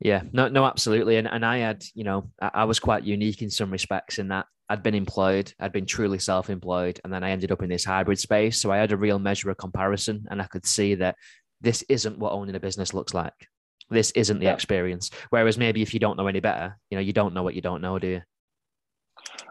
Yeah, 0.00 0.22
no, 0.32 0.48
no, 0.48 0.64
absolutely. 0.64 1.16
And 1.16 1.28
and 1.28 1.44
I 1.44 1.58
had, 1.58 1.84
you 1.94 2.04
know, 2.04 2.30
I, 2.40 2.64
was 2.64 2.80
quite 2.80 3.04
unique 3.04 3.40
in 3.40 3.50
some 3.50 3.70
respects 3.70 4.18
in 4.18 4.28
that 4.28 4.46
I'd 4.68 4.82
been 4.82 4.94
employed, 4.94 5.52
I'd 5.60 5.72
been 5.72 5.86
truly 5.86 6.18
self-employed, 6.18 7.00
and 7.04 7.12
then 7.12 7.22
I 7.22 7.30
ended 7.30 7.52
up 7.52 7.62
in 7.62 7.68
this 7.68 7.84
hybrid 7.84 8.18
space. 8.18 8.60
So 8.60 8.72
I 8.72 8.78
had 8.78 8.90
a 8.90 8.96
real 8.96 9.18
measure 9.18 9.50
of 9.50 9.58
comparison, 9.58 10.26
and 10.30 10.42
I 10.42 10.46
could 10.46 10.66
see 10.66 10.96
that 10.96 11.16
this 11.62 11.82
isn't 11.88 12.18
what 12.18 12.32
owning 12.32 12.54
a 12.54 12.60
business 12.60 12.92
looks 12.92 13.14
like. 13.14 13.48
This 13.90 14.10
isn't 14.12 14.38
the 14.38 14.46
yeah. 14.46 14.54
experience. 14.54 15.10
Whereas 15.30 15.58
maybe 15.58 15.82
if 15.82 15.94
you 15.94 16.00
don't 16.00 16.16
know 16.16 16.26
any 16.26 16.40
better, 16.40 16.78
you 16.90 16.96
know, 16.96 17.02
you 17.02 17.12
don't 17.12 17.34
know 17.34 17.42
what 17.42 17.54
you 17.54 17.60
don't 17.60 17.82
know, 17.82 17.98
do 17.98 18.08
you? 18.08 18.22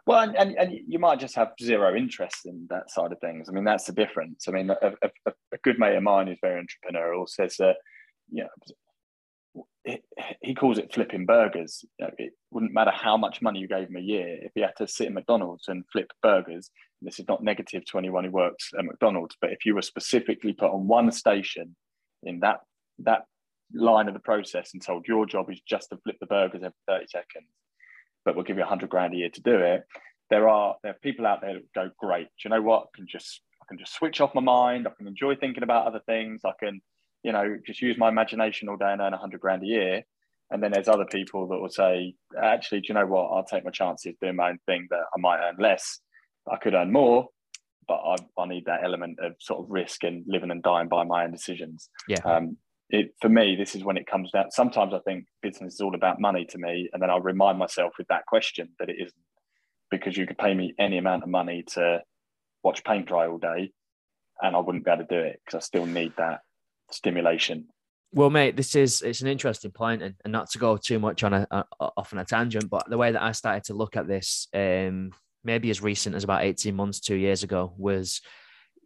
Well, 0.05 0.22
and, 0.22 0.36
and, 0.36 0.55
and, 0.57 0.80
you 0.88 0.99
might 0.99 1.20
just 1.20 1.36
have 1.36 1.51
zero 1.62 1.95
interest 1.95 2.45
in 2.45 2.66
that 2.70 2.89
side 2.89 3.12
of 3.12 3.20
things. 3.20 3.47
I 3.47 3.51
mean, 3.51 3.64
that's 3.64 3.86
the 3.86 3.93
difference. 3.93 4.47
I 4.47 4.51
mean, 4.51 4.70
a, 4.70 4.76
a, 4.82 5.32
a 5.53 5.57
good 5.64 5.78
mate 5.80 5.95
of 5.95 6.03
mine 6.03 6.28
who's 6.28 6.39
very 6.41 6.62
entrepreneurial 6.62 7.30
says 7.30 7.55
that, 7.57 7.76
you 8.32 8.43
know, 8.43 9.64
it, 9.86 10.03
he 10.41 10.55
calls 10.55 10.78
it 10.78 10.93
flipping 10.93 11.26
burgers. 11.26 11.86
You 11.99 12.07
know, 12.07 12.12
it 12.18 12.34
wouldn't 12.49 12.74
matter 12.74 12.91
how 12.91 13.18
much 13.18 13.41
money 13.41 13.59
you 13.59 13.68
gave 13.68 13.89
him 13.89 13.95
a 13.95 14.01
year 14.01 14.39
if 14.41 14.51
he 14.55 14.62
had 14.62 14.76
to 14.78 14.88
sit 14.88 15.07
in 15.07 15.14
McDonald's 15.14 15.68
and 15.68 15.84
flip 15.91 16.12
burgers. 16.22 16.70
this 17.01 17.20
is 17.20 17.28
not 17.28 17.43
negative 17.43 17.86
to 17.86 17.97
anyone 17.97 18.24
who 18.24 18.32
works 18.32 18.72
at 18.78 18.86
McDonald's, 18.86 19.36
but 19.39 19.51
if 19.51 19.66
you 19.66 19.76
were 19.76 19.82
specifically 19.82 20.53
put 20.53 20.72
on 20.72 20.88
one 20.88 21.12
station 21.12 21.76
in 22.24 22.39
that 22.41 22.61
that 22.99 23.26
line 23.74 24.07
of 24.07 24.13
the 24.13 24.19
process 24.19 24.72
and 24.74 24.82
told 24.82 25.07
your 25.07 25.26
job 25.26 25.49
is 25.49 25.61
just 25.61 25.89
to 25.89 25.97
flip 26.03 26.17
the 26.19 26.26
burgers 26.26 26.61
every 26.61 26.74
30 26.88 27.05
seconds 27.07 27.47
but 28.26 28.36
we'll 28.36 28.45
give 28.45 28.57
you 28.57 28.63
a 28.63 28.67
hundred 28.67 28.89
grand 28.89 29.13
a 29.13 29.17
year 29.17 29.30
to 29.30 29.41
do 29.41 29.55
it. 29.55 29.84
There 30.30 30.47
are 30.47 30.76
there 30.84 30.93
are 30.93 30.99
people 31.01 31.26
out 31.26 31.41
there 31.41 31.53
that 31.55 31.74
go, 31.74 31.89
great. 31.97 32.26
Do 32.26 32.32
you 32.45 32.49
know 32.49 32.61
what? 32.61 32.84
I 32.84 32.97
can 32.97 33.07
just 33.07 33.41
I 33.61 33.65
can 33.67 33.78
just 33.78 33.93
switch 33.93 34.22
off 34.22 34.36
my 34.36 34.41
mind. 34.41 34.88
I 34.88 34.91
can 34.97 35.07
enjoy 35.07 35.36
thinking 35.36 35.63
about 35.63 35.88
other 35.88 36.01
things. 36.05 36.41
I 36.45 36.53
can, 36.59 36.82
you 37.24 37.32
know, 37.32 37.57
just 37.65 37.82
use 37.82 37.97
my 37.97 38.09
imagination 38.09 38.69
all 38.69 38.78
day 38.78 38.91
and 38.91 39.01
earn 39.01 39.13
a 39.13 39.17
hundred 39.17 39.41
grand 39.41 39.63
a 39.63 39.67
year. 39.67 40.03
And 40.49 40.61
then 40.61 40.72
there's 40.74 40.89
other 40.89 41.05
people 41.05 41.47
that 41.47 41.59
will 41.59 41.69
say, 41.69 42.13
actually, 42.41 42.82
do 42.82 42.88
you 42.89 42.93
know 42.95 43.05
what? 43.05 43.30
I'll 43.30 43.45
take 43.45 43.63
my 43.63 43.72
chances 43.72 44.15
doing 44.19 44.36
my 44.36 44.49
own 44.49 44.59
thing 44.65 44.88
that 44.89 44.99
I 44.99 45.19
might 45.19 45.39
earn 45.39 45.55
less. 45.57 45.99
I 46.51 46.57
could 46.57 46.74
earn 46.74 46.91
more, 46.91 47.30
but 47.88 47.96
I, 47.96 48.16
I 48.38 48.48
need 48.48 48.66
that 48.66 48.84
element 48.84 49.20
of 49.22 49.34
sort 49.40 49.60
of 49.60 49.70
risk 49.70 50.04
and 50.04 50.24
living 50.28 50.52
and 50.52 50.62
dying 50.62 50.88
by 50.88 51.04
my 51.04 51.24
own 51.24 51.32
decisions. 51.32 51.90
Yeah. 52.08 52.22
Um, 52.24 52.58
it, 52.90 53.14
for 53.22 53.30
me, 53.30 53.56
this 53.56 53.76
is 53.76 53.84
when 53.84 53.98
it 53.98 54.06
comes 54.06 54.32
down. 54.32 54.52
Sometimes 54.52 54.94
I 54.94 55.00
think 55.00 55.26
business 55.42 55.76
is 55.76 55.82
all 55.82 55.96
about 55.96 56.20
money 56.20 56.46
to 56.46 56.58
me, 56.58 56.90
and 56.92 57.02
then 57.02 57.10
I'll 57.10 57.22
remind 57.22 57.58
myself 57.58 57.94
with 57.98 58.08
that 58.08 58.26
question 58.26 58.70
that 58.80 58.90
it 58.90 58.98
isn't, 59.00 59.14
because 59.90 60.18
you 60.18 60.28
could 60.28 60.38
pay 60.38 60.54
me 60.54 60.74
any 60.78 60.98
amount 60.98 61.24
of 61.24 61.30
money 61.30 61.64
to 61.74 62.02
watch 62.64 62.84
paint 62.84 63.08
dry 63.08 63.28
all 63.28 63.38
day, 63.38 63.72
and 64.42 64.56
I 64.56 64.60
wouldn't 64.60 64.86
be 64.86 64.92
able 64.92 65.06
to 65.06 65.16
do 65.16 65.22
it 65.22 65.40
because 65.46 65.58
I 65.58 65.66
still 65.66 65.86
need 65.86 66.14
that 66.18 66.42
stimulation. 66.92 67.68
Well, 68.14 68.30
mate, 68.30 68.58
this 68.58 68.76
is 68.76 69.02
it's 69.02 69.22
an 69.22 69.28
interesting 69.28 69.72
point, 69.72 70.02
and, 70.02 70.16
and 70.26 70.34
not 70.34 70.50
to 70.52 70.58
go 70.58 70.76
too 70.76 71.00
much 71.00 71.24
on 71.24 71.34
a, 71.34 71.48
a, 71.50 71.66
off 71.80 72.12
on 72.12 72.20
a 72.20 72.26
tangent, 72.26 72.70
but 72.70 72.90
the 72.90 72.98
way 72.98 73.14
that 73.14 73.22
I 73.22 73.32
started 73.32 73.64
to 73.66 73.74
look 73.74 73.96
at 73.96 74.08
this, 74.08 74.50
um, 74.54 75.12
maybe 75.44 75.70
as 75.70 75.82
recent 75.82 76.16
as 76.16 76.24
about 76.24 76.44
eighteen 76.44 76.76
months, 76.76 77.00
two 77.00 77.16
years 77.16 77.44
ago, 77.44 77.74
was 77.78 78.22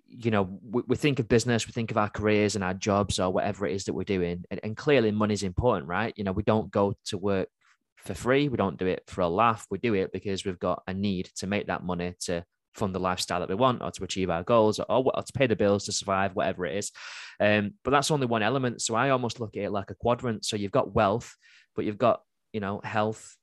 you 0.07 0.31
know, 0.31 0.59
we, 0.61 0.83
we, 0.87 0.95
think 0.95 1.19
of 1.19 1.27
business, 1.27 1.65
we 1.65 1.73
think 1.73 1.91
of 1.91 1.97
our 1.97 2.09
careers 2.09 2.55
and 2.55 2.63
our 2.63 2.73
jobs 2.73 3.19
or 3.19 3.31
whatever 3.31 3.65
it 3.65 3.75
is 3.75 3.85
that 3.85 3.93
we're 3.93 4.03
doing. 4.03 4.45
And, 4.51 4.59
and 4.63 4.77
clearly, 4.77 5.11
money 5.11 5.33
is 5.33 5.43
important, 5.43 5.87
right? 5.87 6.13
You 6.15 6.23
know, 6.23 6.31
we 6.31 6.43
don't 6.43 6.71
go 6.71 6.95
to 7.05 7.17
work 7.17 7.49
for 7.97 8.13
free. 8.13 8.47
We 8.47 8.57
don't 8.57 8.77
do 8.77 8.85
it 8.85 9.03
for 9.07 9.21
a 9.21 9.27
laugh. 9.27 9.65
We 9.69 9.79
do 9.79 9.93
it 9.95 10.11
because 10.13 10.45
we've 10.45 10.59
got 10.59 10.83
a 10.87 10.93
need 10.93 11.31
to 11.37 11.47
make 11.47 11.67
that 11.67 11.83
money 11.83 12.13
to 12.21 12.45
fund 12.75 12.93
the 12.93 12.99
lifestyle 12.99 13.39
that 13.39 13.49
we 13.49 13.55
want 13.55 13.81
or 13.81 13.91
to 13.91 14.03
achieve 14.03 14.29
our 14.29 14.43
goals 14.43 14.79
or, 14.79 14.85
or, 14.89 15.23
to 15.23 15.33
pay 15.33 15.47
the 15.47 15.55
bills 15.55 15.85
to 15.85 15.91
survive, 15.91 16.35
whatever 16.35 16.65
it 16.65 16.77
is. 16.77 16.91
Um, 17.39 17.73
but 17.83 17.91
that's 17.91 18.11
only 18.11 18.27
one 18.27 18.43
element. 18.43 18.81
So 18.81 18.95
I 18.95 19.09
almost 19.09 19.39
look 19.39 19.57
at 19.57 19.63
it 19.63 19.71
like 19.71 19.91
a 19.91 19.95
quadrant. 19.95 20.45
So 20.45 20.55
you've 20.55 20.71
got 20.71 20.93
wealth, 20.93 21.35
but 21.75 21.85
you've 21.85 21.97
got, 21.97 22.21
you 22.53 22.59
know, 22.59 22.81
health, 22.83 23.35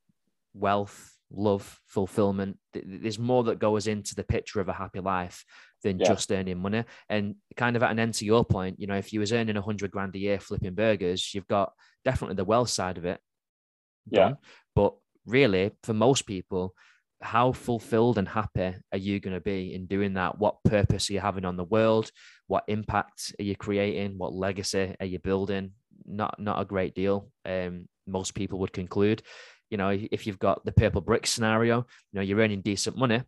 wealth, 0.54 1.11
love, 1.32 1.80
fulfillment. 1.86 2.58
There's 2.72 3.18
more 3.18 3.44
that 3.44 3.58
goes 3.58 3.86
into 3.86 4.14
the 4.14 4.24
picture 4.24 4.60
of 4.60 4.68
a 4.68 4.72
happy 4.72 5.00
life 5.00 5.44
than 5.82 5.98
yeah. 5.98 6.06
just 6.06 6.30
earning 6.30 6.58
money. 6.58 6.84
And 7.08 7.36
kind 7.56 7.76
of 7.76 7.82
at 7.82 7.90
an 7.90 7.98
end 7.98 8.14
to 8.14 8.24
your 8.24 8.44
point, 8.44 8.78
you 8.78 8.86
know, 8.86 8.96
if 8.96 9.12
you 9.12 9.20
was 9.20 9.32
earning 9.32 9.56
a 9.56 9.62
hundred 9.62 9.90
grand 9.90 10.14
a 10.14 10.18
year 10.18 10.40
flipping 10.40 10.74
burgers, 10.74 11.34
you've 11.34 11.48
got 11.48 11.72
definitely 12.04 12.36
the 12.36 12.44
wealth 12.44 12.70
side 12.70 12.98
of 12.98 13.04
it. 13.04 13.20
Done. 14.10 14.30
Yeah. 14.30 14.36
But 14.74 14.94
really, 15.26 15.72
for 15.82 15.94
most 15.94 16.26
people, 16.26 16.74
how 17.20 17.52
fulfilled 17.52 18.18
and 18.18 18.28
happy 18.28 18.74
are 18.90 18.98
you 18.98 19.20
going 19.20 19.34
to 19.34 19.40
be 19.40 19.74
in 19.74 19.86
doing 19.86 20.14
that? 20.14 20.38
What 20.38 20.62
purpose 20.64 21.08
are 21.08 21.12
you 21.12 21.20
having 21.20 21.44
on 21.44 21.56
the 21.56 21.64
world? 21.64 22.10
What 22.48 22.64
impact 22.68 23.34
are 23.38 23.44
you 23.44 23.56
creating? 23.56 24.18
What 24.18 24.34
legacy 24.34 24.94
are 24.98 25.06
you 25.06 25.18
building? 25.18 25.72
Not 26.04 26.40
not 26.40 26.60
a 26.60 26.64
great 26.64 26.94
deal. 26.94 27.30
Um, 27.44 27.88
most 28.06 28.34
people 28.34 28.58
would 28.58 28.72
conclude. 28.72 29.22
You 29.72 29.78
know, 29.78 29.88
if 29.88 30.26
you've 30.26 30.38
got 30.38 30.62
the 30.66 30.70
purple 30.70 31.00
brick 31.00 31.26
scenario, 31.26 31.78
you 31.78 31.84
know, 32.12 32.20
you're 32.20 32.38
earning 32.40 32.60
decent 32.60 32.94
money, 32.94 33.22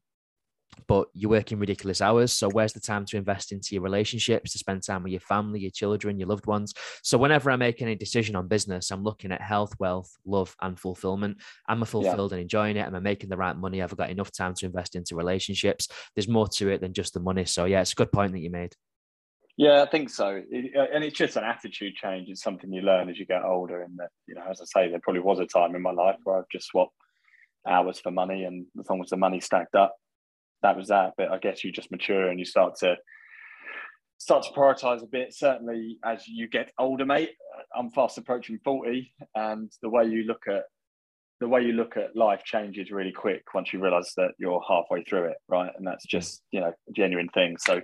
but 0.86 1.08
you're 1.14 1.30
working 1.30 1.58
ridiculous 1.58 2.02
hours. 2.02 2.34
So 2.34 2.50
where's 2.50 2.74
the 2.74 2.80
time 2.80 3.06
to 3.06 3.16
invest 3.16 3.50
into 3.50 3.74
your 3.74 3.80
relationships, 3.80 4.52
to 4.52 4.58
spend 4.58 4.82
time 4.82 5.02
with 5.02 5.12
your 5.12 5.20
family, 5.20 5.60
your 5.60 5.70
children, 5.70 6.18
your 6.18 6.28
loved 6.28 6.44
ones? 6.44 6.74
So 7.02 7.16
whenever 7.16 7.50
I 7.50 7.56
make 7.56 7.80
any 7.80 7.94
decision 7.94 8.36
on 8.36 8.46
business, 8.46 8.90
I'm 8.90 9.02
looking 9.02 9.32
at 9.32 9.40
health, 9.40 9.72
wealth, 9.78 10.14
love, 10.26 10.54
and 10.60 10.78
fulfillment. 10.78 11.38
Am 11.66 11.82
I 11.82 11.86
fulfilled 11.86 12.32
yeah. 12.32 12.36
and 12.36 12.42
enjoying 12.42 12.76
it? 12.76 12.86
Am 12.86 12.94
I 12.94 13.00
making 13.00 13.30
the 13.30 13.38
right 13.38 13.56
money? 13.56 13.78
Have 13.78 13.94
I 13.94 13.96
got 13.96 14.10
enough 14.10 14.30
time 14.30 14.52
to 14.56 14.66
invest 14.66 14.96
into 14.96 15.16
relationships? 15.16 15.88
There's 16.14 16.28
more 16.28 16.48
to 16.48 16.68
it 16.68 16.82
than 16.82 16.92
just 16.92 17.14
the 17.14 17.20
money. 17.20 17.46
So 17.46 17.64
yeah, 17.64 17.80
it's 17.80 17.92
a 17.92 17.96
good 17.96 18.12
point 18.12 18.32
that 18.32 18.40
you 18.40 18.50
made. 18.50 18.74
Yeah, 19.56 19.82
I 19.82 19.86
think 19.86 20.10
so. 20.10 20.42
It, 20.50 20.76
uh, 20.76 20.86
and 20.92 21.04
it's 21.04 21.16
just 21.16 21.36
an 21.36 21.44
attitude 21.44 21.94
change. 21.94 22.28
It's 22.28 22.42
something 22.42 22.72
you 22.72 22.82
learn 22.82 23.08
as 23.08 23.18
you 23.18 23.26
get 23.26 23.44
older. 23.44 23.82
And 23.82 23.96
that, 23.98 24.08
you 24.26 24.34
know, 24.34 24.42
as 24.50 24.60
I 24.60 24.64
say, 24.64 24.90
there 24.90 25.00
probably 25.00 25.22
was 25.22 25.38
a 25.38 25.46
time 25.46 25.76
in 25.76 25.82
my 25.82 25.92
life 25.92 26.16
where 26.24 26.38
I've 26.38 26.48
just 26.50 26.66
swapped 26.66 26.92
hours 27.66 28.00
for 28.00 28.10
money, 28.10 28.44
and 28.44 28.66
as 28.78 28.90
long 28.90 29.00
as 29.00 29.10
the 29.10 29.16
money 29.16 29.40
stacked 29.40 29.74
up, 29.74 29.94
that 30.62 30.76
was 30.76 30.88
that. 30.88 31.12
But 31.16 31.30
I 31.30 31.38
guess 31.38 31.62
you 31.62 31.72
just 31.72 31.90
mature 31.90 32.28
and 32.28 32.38
you 32.38 32.44
start 32.44 32.74
to 32.80 32.96
start 34.18 34.42
to 34.44 34.50
prioritize 34.50 35.02
a 35.02 35.06
bit. 35.06 35.32
Certainly, 35.34 35.98
as 36.04 36.26
you 36.26 36.48
get 36.48 36.72
older, 36.78 37.06
mate. 37.06 37.30
I'm 37.76 37.90
fast 37.90 38.18
approaching 38.18 38.58
forty, 38.64 39.12
and 39.34 39.70
the 39.82 39.88
way 39.88 40.04
you 40.04 40.24
look 40.24 40.42
at 40.48 40.64
the 41.44 41.48
way 41.48 41.60
you 41.60 41.74
look 41.74 41.98
at 41.98 42.16
life 42.16 42.42
changes 42.42 42.90
really 42.90 43.12
quick 43.12 43.42
once 43.52 43.70
you 43.70 43.78
realize 43.78 44.10
that 44.16 44.30
you're 44.38 44.62
halfway 44.66 45.04
through 45.04 45.24
it, 45.24 45.36
right? 45.46 45.70
And 45.76 45.86
that's 45.86 46.06
just 46.06 46.40
you 46.52 46.60
know 46.60 46.72
genuine 46.96 47.28
thing. 47.34 47.58
So, 47.58 47.82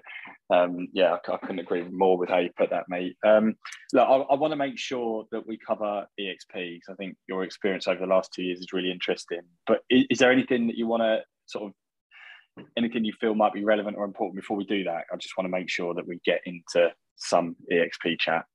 um, 0.48 0.88
yeah, 0.94 1.12
I, 1.12 1.32
I, 1.34 1.36
couldn't 1.36 1.58
agree 1.58 1.84
more 1.90 2.16
with 2.16 2.30
how 2.30 2.38
you 2.38 2.48
put 2.56 2.70
that, 2.70 2.86
mate. 2.88 3.18
Um, 3.22 3.56
look, 3.92 4.08
I, 4.08 4.14
I 4.32 4.34
want 4.36 4.52
to 4.52 4.56
make 4.56 4.78
sure 4.78 5.26
that 5.30 5.46
we 5.46 5.58
cover 5.58 6.06
eXp 6.18 6.54
because 6.54 6.88
I 6.88 6.94
think 6.94 7.16
your 7.28 7.44
experience 7.44 7.86
over 7.86 8.00
the 8.00 8.06
last 8.06 8.32
two 8.32 8.42
years 8.42 8.60
is 8.60 8.72
really 8.72 8.90
interesting. 8.90 9.42
But 9.66 9.80
is, 9.90 10.06
is 10.08 10.18
there 10.18 10.32
anything 10.32 10.66
that 10.68 10.78
you 10.78 10.86
want 10.86 11.02
to 11.02 11.20
sort 11.44 11.66
of 11.66 12.64
anything 12.78 13.04
you 13.04 13.12
feel 13.20 13.34
might 13.34 13.52
be 13.52 13.62
relevant 13.62 13.98
or 13.98 14.04
important 14.04 14.36
before 14.36 14.56
we 14.56 14.64
do 14.64 14.84
that? 14.84 15.04
I 15.12 15.16
just 15.18 15.36
want 15.36 15.44
to 15.44 15.50
make 15.50 15.68
sure 15.68 15.92
that 15.92 16.08
we 16.08 16.18
get 16.24 16.40
into 16.46 16.90
some 17.16 17.56
eXp 17.70 18.18
chat. 18.18 18.46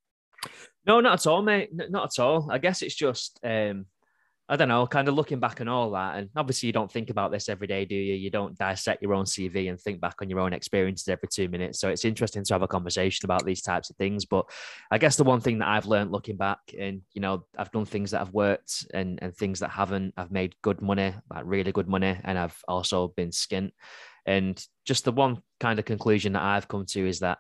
No, 0.88 1.00
not 1.00 1.14
at 1.14 1.28
all, 1.28 1.44
mate. 1.44 1.70
Not 1.74 2.18
at 2.18 2.24
all. 2.24 2.50
I 2.50 2.58
guess 2.58 2.82
it's 2.82 2.96
just 2.96 3.40
um, 3.44 3.86
I 4.48 4.58
don't 4.58 4.68
know, 4.68 4.86
kind 4.86 5.08
of 5.08 5.16
looking 5.16 5.40
back 5.40 5.60
on 5.60 5.68
all 5.68 5.90
that. 5.92 6.18
And 6.18 6.30
obviously, 6.36 6.68
you 6.68 6.74
don't 6.74 6.92
think 6.92 7.10
about 7.10 7.32
this 7.32 7.50
every 7.50 7.66
day, 7.66 7.84
do 7.84 7.96
you? 7.96 8.14
You 8.14 8.30
don't 8.30 8.56
dissect 8.56 9.02
your 9.02 9.16
own 9.16 9.26
CV 9.26 9.70
and 9.70 9.80
think 9.80 10.00
back 10.00 10.22
on 10.22 10.30
your 10.30 10.40
own 10.40 10.54
experiences 10.54 11.08
every 11.08 11.28
two 11.32 11.50
minutes. 11.50 11.80
So 11.80 11.90
it's 11.90 12.06
interesting 12.06 12.44
to 12.44 12.54
have 12.54 12.62
a 12.62 12.68
conversation 12.68 13.26
about 13.26 13.44
these 13.44 13.64
types 13.64 13.90
of 13.90 13.96
things. 13.96 14.26
But 14.26 14.46
I 14.92 15.00
guess 15.00 15.16
the 15.16 15.24
one 15.24 15.42
thing 15.42 15.60
that 15.60 15.68
I've 15.68 15.88
learned 15.88 16.12
looking 16.12 16.38
back, 16.38 16.60
and 16.80 17.02
you 17.14 17.22
know, 17.22 17.46
I've 17.58 17.72
done 17.72 17.86
things 17.86 18.12
that 18.12 18.20
have 18.20 18.34
worked 18.34 18.86
and, 18.94 19.18
and 19.20 19.36
things 19.36 19.62
that 19.62 19.72
haven't. 19.72 20.14
I've 20.16 20.32
made 20.32 20.56
good 20.62 20.80
money, 20.80 21.16
like 21.34 21.44
really 21.46 21.72
good 21.72 21.88
money, 21.88 22.16
and 22.24 22.38
I've 22.38 22.58
also 22.68 23.08
been 23.08 23.30
skint. 23.30 23.72
And 24.28 24.64
just 24.86 25.06
the 25.06 25.12
one 25.12 25.42
kind 25.60 25.80
of 25.80 25.86
conclusion 25.86 26.34
that 26.34 26.44
I've 26.44 26.68
come 26.68 26.86
to 26.90 27.08
is 27.08 27.22
that, 27.22 27.40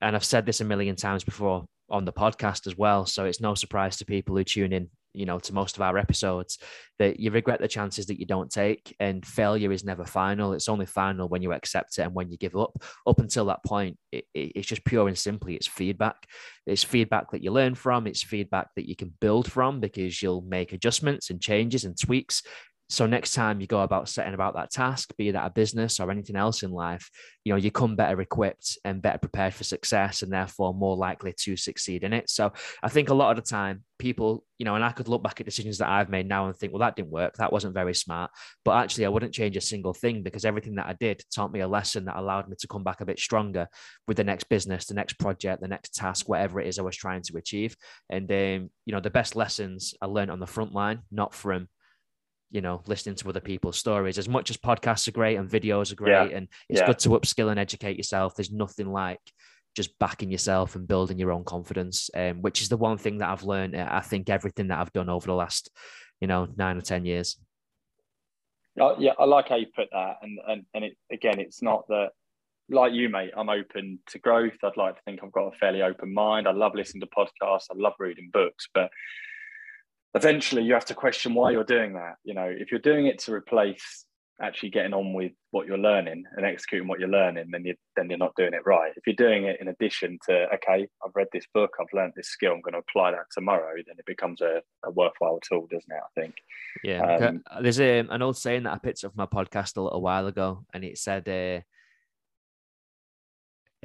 and 0.00 0.14
I've 0.14 0.24
said 0.24 0.46
this 0.46 0.60
a 0.60 0.64
million 0.64 0.94
times 0.94 1.24
before 1.24 1.64
on 1.90 2.04
the 2.04 2.12
podcast 2.12 2.68
as 2.68 2.76
well. 2.76 3.06
So 3.06 3.24
it's 3.24 3.40
no 3.40 3.56
surprise 3.56 3.96
to 3.96 4.04
people 4.04 4.36
who 4.36 4.44
tune 4.44 4.72
in 4.72 4.88
you 5.14 5.26
know 5.26 5.38
to 5.38 5.54
most 5.54 5.76
of 5.76 5.82
our 5.82 5.98
episodes 5.98 6.58
that 6.98 7.20
you 7.20 7.30
regret 7.30 7.60
the 7.60 7.68
chances 7.68 8.06
that 8.06 8.18
you 8.18 8.26
don't 8.26 8.50
take 8.50 8.94
and 9.00 9.24
failure 9.24 9.72
is 9.72 9.84
never 9.84 10.04
final. 10.04 10.52
It's 10.52 10.68
only 10.68 10.86
final 10.86 11.28
when 11.28 11.42
you 11.42 11.52
accept 11.52 11.98
it 11.98 12.02
and 12.02 12.14
when 12.14 12.30
you 12.30 12.36
give 12.36 12.56
up. 12.56 12.72
Up 13.06 13.20
until 13.20 13.46
that 13.46 13.64
point 13.64 13.98
it, 14.12 14.24
it, 14.34 14.52
it's 14.56 14.68
just 14.68 14.84
pure 14.84 15.08
and 15.08 15.16
simply 15.16 15.54
it's 15.54 15.66
feedback. 15.66 16.26
It's 16.66 16.84
feedback 16.84 17.30
that 17.30 17.42
you 17.42 17.50
learn 17.50 17.74
from. 17.74 18.06
It's 18.06 18.22
feedback 18.22 18.68
that 18.76 18.88
you 18.88 18.96
can 18.96 19.12
build 19.20 19.50
from 19.50 19.80
because 19.80 20.20
you'll 20.22 20.42
make 20.42 20.72
adjustments 20.72 21.30
and 21.30 21.40
changes 21.40 21.84
and 21.84 21.98
tweaks 21.98 22.42
so 22.90 23.06
next 23.06 23.34
time 23.34 23.60
you 23.60 23.66
go 23.66 23.80
about 23.80 24.08
setting 24.08 24.32
about 24.32 24.54
that 24.54 24.70
task, 24.70 25.14
be 25.18 25.30
that 25.30 25.46
a 25.46 25.50
business 25.50 26.00
or 26.00 26.10
anything 26.10 26.36
else 26.36 26.62
in 26.62 26.70
life, 26.70 27.10
you 27.44 27.52
know, 27.52 27.58
you 27.58 27.70
come 27.70 27.96
better 27.96 28.18
equipped 28.22 28.78
and 28.82 29.02
better 29.02 29.18
prepared 29.18 29.52
for 29.52 29.64
success 29.64 30.22
and 30.22 30.32
therefore 30.32 30.72
more 30.72 30.96
likely 30.96 31.34
to 31.40 31.54
succeed 31.54 32.02
in 32.02 32.14
it. 32.14 32.30
So 32.30 32.50
I 32.82 32.88
think 32.88 33.10
a 33.10 33.14
lot 33.14 33.30
of 33.30 33.44
the 33.44 33.48
time 33.48 33.84
people, 33.98 34.42
you 34.58 34.64
know, 34.64 34.74
and 34.74 34.82
I 34.82 34.92
could 34.92 35.08
look 35.08 35.22
back 35.22 35.38
at 35.38 35.44
decisions 35.44 35.78
that 35.78 35.88
I've 35.90 36.08
made 36.08 36.26
now 36.26 36.46
and 36.46 36.56
think, 36.56 36.72
well, 36.72 36.80
that 36.80 36.96
didn't 36.96 37.10
work. 37.10 37.34
That 37.34 37.52
wasn't 37.52 37.74
very 37.74 37.94
smart. 37.94 38.30
But 38.64 38.78
actually 38.78 39.04
I 39.04 39.10
wouldn't 39.10 39.34
change 39.34 39.58
a 39.58 39.60
single 39.60 39.92
thing 39.92 40.22
because 40.22 40.46
everything 40.46 40.76
that 40.76 40.86
I 40.86 40.94
did 40.94 41.22
taught 41.34 41.52
me 41.52 41.60
a 41.60 41.68
lesson 41.68 42.06
that 42.06 42.16
allowed 42.16 42.48
me 42.48 42.56
to 42.58 42.68
come 42.68 42.84
back 42.84 43.02
a 43.02 43.06
bit 43.06 43.18
stronger 43.18 43.68
with 44.06 44.16
the 44.16 44.24
next 44.24 44.44
business, 44.44 44.86
the 44.86 44.94
next 44.94 45.18
project, 45.18 45.60
the 45.60 45.68
next 45.68 45.94
task, 45.94 46.26
whatever 46.26 46.58
it 46.58 46.66
is 46.66 46.78
I 46.78 46.82
was 46.82 46.96
trying 46.96 47.20
to 47.24 47.36
achieve. 47.36 47.76
And 48.08 48.30
um, 48.32 48.70
you 48.86 48.94
know, 48.94 49.00
the 49.00 49.10
best 49.10 49.36
lessons 49.36 49.94
I 50.00 50.06
learned 50.06 50.30
on 50.30 50.40
the 50.40 50.46
front 50.46 50.72
line, 50.72 51.00
not 51.10 51.34
from 51.34 51.68
you 52.50 52.60
know, 52.60 52.82
listening 52.86 53.14
to 53.16 53.28
other 53.28 53.40
people's 53.40 53.78
stories. 53.78 54.18
As 54.18 54.28
much 54.28 54.50
as 54.50 54.56
podcasts 54.56 55.08
are 55.08 55.12
great 55.12 55.36
and 55.36 55.48
videos 55.48 55.92
are 55.92 55.96
great, 55.96 56.30
yeah. 56.30 56.36
and 56.36 56.48
it's 56.68 56.80
yeah. 56.80 56.86
good 56.86 56.98
to 57.00 57.10
upskill 57.10 57.50
and 57.50 57.60
educate 57.60 57.96
yourself, 57.96 58.34
there's 58.34 58.50
nothing 58.50 58.90
like 58.90 59.20
just 59.76 59.96
backing 59.98 60.30
yourself 60.30 60.74
and 60.74 60.88
building 60.88 61.18
your 61.18 61.30
own 61.30 61.44
confidence, 61.44 62.10
um, 62.16 62.42
which 62.42 62.62
is 62.62 62.68
the 62.68 62.76
one 62.76 62.98
thing 62.98 63.18
that 63.18 63.28
I've 63.28 63.44
learned. 63.44 63.76
Uh, 63.76 63.86
I 63.88 64.00
think 64.00 64.28
everything 64.28 64.68
that 64.68 64.78
I've 64.78 64.92
done 64.92 65.08
over 65.08 65.26
the 65.26 65.34
last, 65.34 65.70
you 66.20 66.26
know, 66.26 66.48
nine 66.56 66.76
or 66.76 66.80
10 66.80 67.04
years. 67.04 67.36
Oh, 68.80 68.96
yeah, 68.98 69.12
I 69.18 69.24
like 69.24 69.48
how 69.48 69.56
you 69.56 69.66
put 69.74 69.88
that. 69.92 70.16
And, 70.22 70.38
and, 70.48 70.64
and 70.74 70.84
it, 70.84 70.96
again, 71.12 71.38
it's 71.38 71.62
not 71.62 71.86
that, 71.88 72.10
like 72.70 72.92
you, 72.92 73.08
mate, 73.08 73.30
I'm 73.36 73.48
open 73.48 73.98
to 74.08 74.18
growth. 74.18 74.56
I'd 74.62 74.76
like 74.76 74.96
to 74.96 75.02
think 75.04 75.20
I've 75.22 75.32
got 75.32 75.54
a 75.54 75.56
fairly 75.56 75.82
open 75.82 76.12
mind. 76.12 76.46
I 76.46 76.52
love 76.52 76.74
listening 76.74 77.00
to 77.00 77.06
podcasts. 77.06 77.66
I 77.70 77.74
love 77.76 77.94
reading 77.98 78.30
books, 78.32 78.68
but 78.74 78.90
eventually 80.14 80.62
you 80.62 80.74
have 80.74 80.86
to 80.86 80.94
question 80.94 81.34
why 81.34 81.50
you're 81.50 81.64
doing 81.64 81.94
that. 81.94 82.14
You 82.24 82.34
know, 82.34 82.46
if 82.46 82.70
you're 82.70 82.80
doing 82.80 83.06
it 83.06 83.18
to 83.20 83.32
replace 83.32 84.04
actually 84.40 84.70
getting 84.70 84.94
on 84.94 85.12
with 85.12 85.32
what 85.50 85.66
you're 85.66 85.78
learning 85.78 86.22
and 86.36 86.46
executing 86.46 86.86
what 86.86 87.00
you're 87.00 87.08
learning, 87.08 87.48
then 87.50 87.64
you 87.64 87.74
then 87.96 88.08
you're 88.08 88.18
not 88.18 88.34
doing 88.36 88.52
it 88.52 88.64
right. 88.64 88.92
If 88.96 89.06
you're 89.06 89.16
doing 89.16 89.44
it 89.44 89.60
in 89.60 89.68
addition 89.68 90.18
to, 90.28 90.46
okay, 90.54 90.86
I've 91.04 91.14
read 91.14 91.28
this 91.32 91.46
book, 91.52 91.70
I've 91.80 91.86
learned 91.92 92.12
this 92.16 92.28
skill, 92.28 92.52
I'm 92.52 92.60
going 92.60 92.74
to 92.74 92.82
apply 92.88 93.12
that 93.12 93.26
tomorrow, 93.32 93.74
then 93.74 93.96
it 93.98 94.06
becomes 94.06 94.40
a, 94.40 94.62
a 94.84 94.90
worthwhile 94.90 95.40
tool, 95.48 95.66
doesn't 95.70 95.90
it? 95.90 95.96
I 95.96 96.20
think. 96.20 96.34
Yeah, 96.84 97.16
um, 97.16 97.42
there's 97.60 97.80
a, 97.80 97.98
an 97.98 98.22
old 98.22 98.36
saying 98.36 98.64
that 98.64 98.72
I 98.72 98.78
picked 98.78 99.04
up 99.04 99.14
from 99.14 99.18
my 99.18 99.26
podcast 99.26 99.76
a 99.76 99.82
little 99.82 100.00
while 100.00 100.26
ago, 100.26 100.64
and 100.72 100.84
it 100.84 100.98
said, 100.98 101.28
uh, 101.28 101.60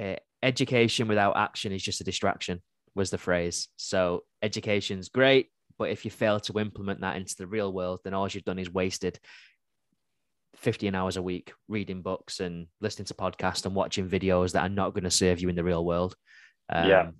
uh, 0.02 0.16
"Education 0.42 1.08
without 1.08 1.36
action 1.36 1.72
is 1.72 1.82
just 1.82 2.00
a 2.00 2.04
distraction." 2.04 2.62
Was 2.96 3.10
the 3.10 3.18
phrase. 3.18 3.66
So 3.74 4.22
education's 4.40 5.08
great 5.08 5.48
but 5.78 5.90
if 5.90 6.04
you 6.04 6.10
fail 6.10 6.40
to 6.40 6.58
implement 6.58 7.00
that 7.00 7.16
into 7.16 7.36
the 7.36 7.46
real 7.46 7.72
world, 7.72 8.00
then 8.04 8.14
all 8.14 8.28
you've 8.28 8.44
done 8.44 8.58
is 8.58 8.72
wasted 8.72 9.18
15 10.56 10.94
hours 10.94 11.16
a 11.16 11.22
week 11.22 11.52
reading 11.68 12.02
books 12.02 12.40
and 12.40 12.66
listening 12.80 13.06
to 13.06 13.14
podcasts 13.14 13.66
and 13.66 13.74
watching 13.74 14.08
videos 14.08 14.52
that 14.52 14.62
are 14.62 14.68
not 14.68 14.94
going 14.94 15.04
to 15.04 15.10
serve 15.10 15.40
you 15.40 15.48
in 15.48 15.56
the 15.56 15.64
real 15.64 15.84
world. 15.84 16.14
Um, 16.70 16.88
yeah, 16.88 17.10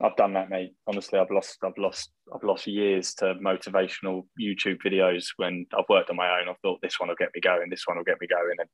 I've 0.00 0.16
done 0.16 0.32
that, 0.34 0.50
mate. 0.50 0.74
Honestly, 0.86 1.18
I've 1.18 1.30
lost, 1.30 1.58
I've 1.64 1.76
lost, 1.76 2.10
I've 2.34 2.42
lost 2.42 2.66
years 2.66 3.14
to 3.14 3.34
motivational 3.34 4.22
YouTube 4.40 4.78
videos 4.84 5.26
when 5.36 5.66
I've 5.76 5.88
worked 5.88 6.10
on 6.10 6.16
my 6.16 6.40
own. 6.40 6.48
I 6.48 6.54
thought 6.62 6.80
this 6.82 6.98
one 6.98 7.08
will 7.08 7.16
get 7.16 7.30
me 7.34 7.40
going, 7.40 7.68
this 7.68 7.84
one 7.86 7.96
will 7.96 8.04
get 8.04 8.20
me 8.20 8.26
going, 8.26 8.56
and 8.58 8.68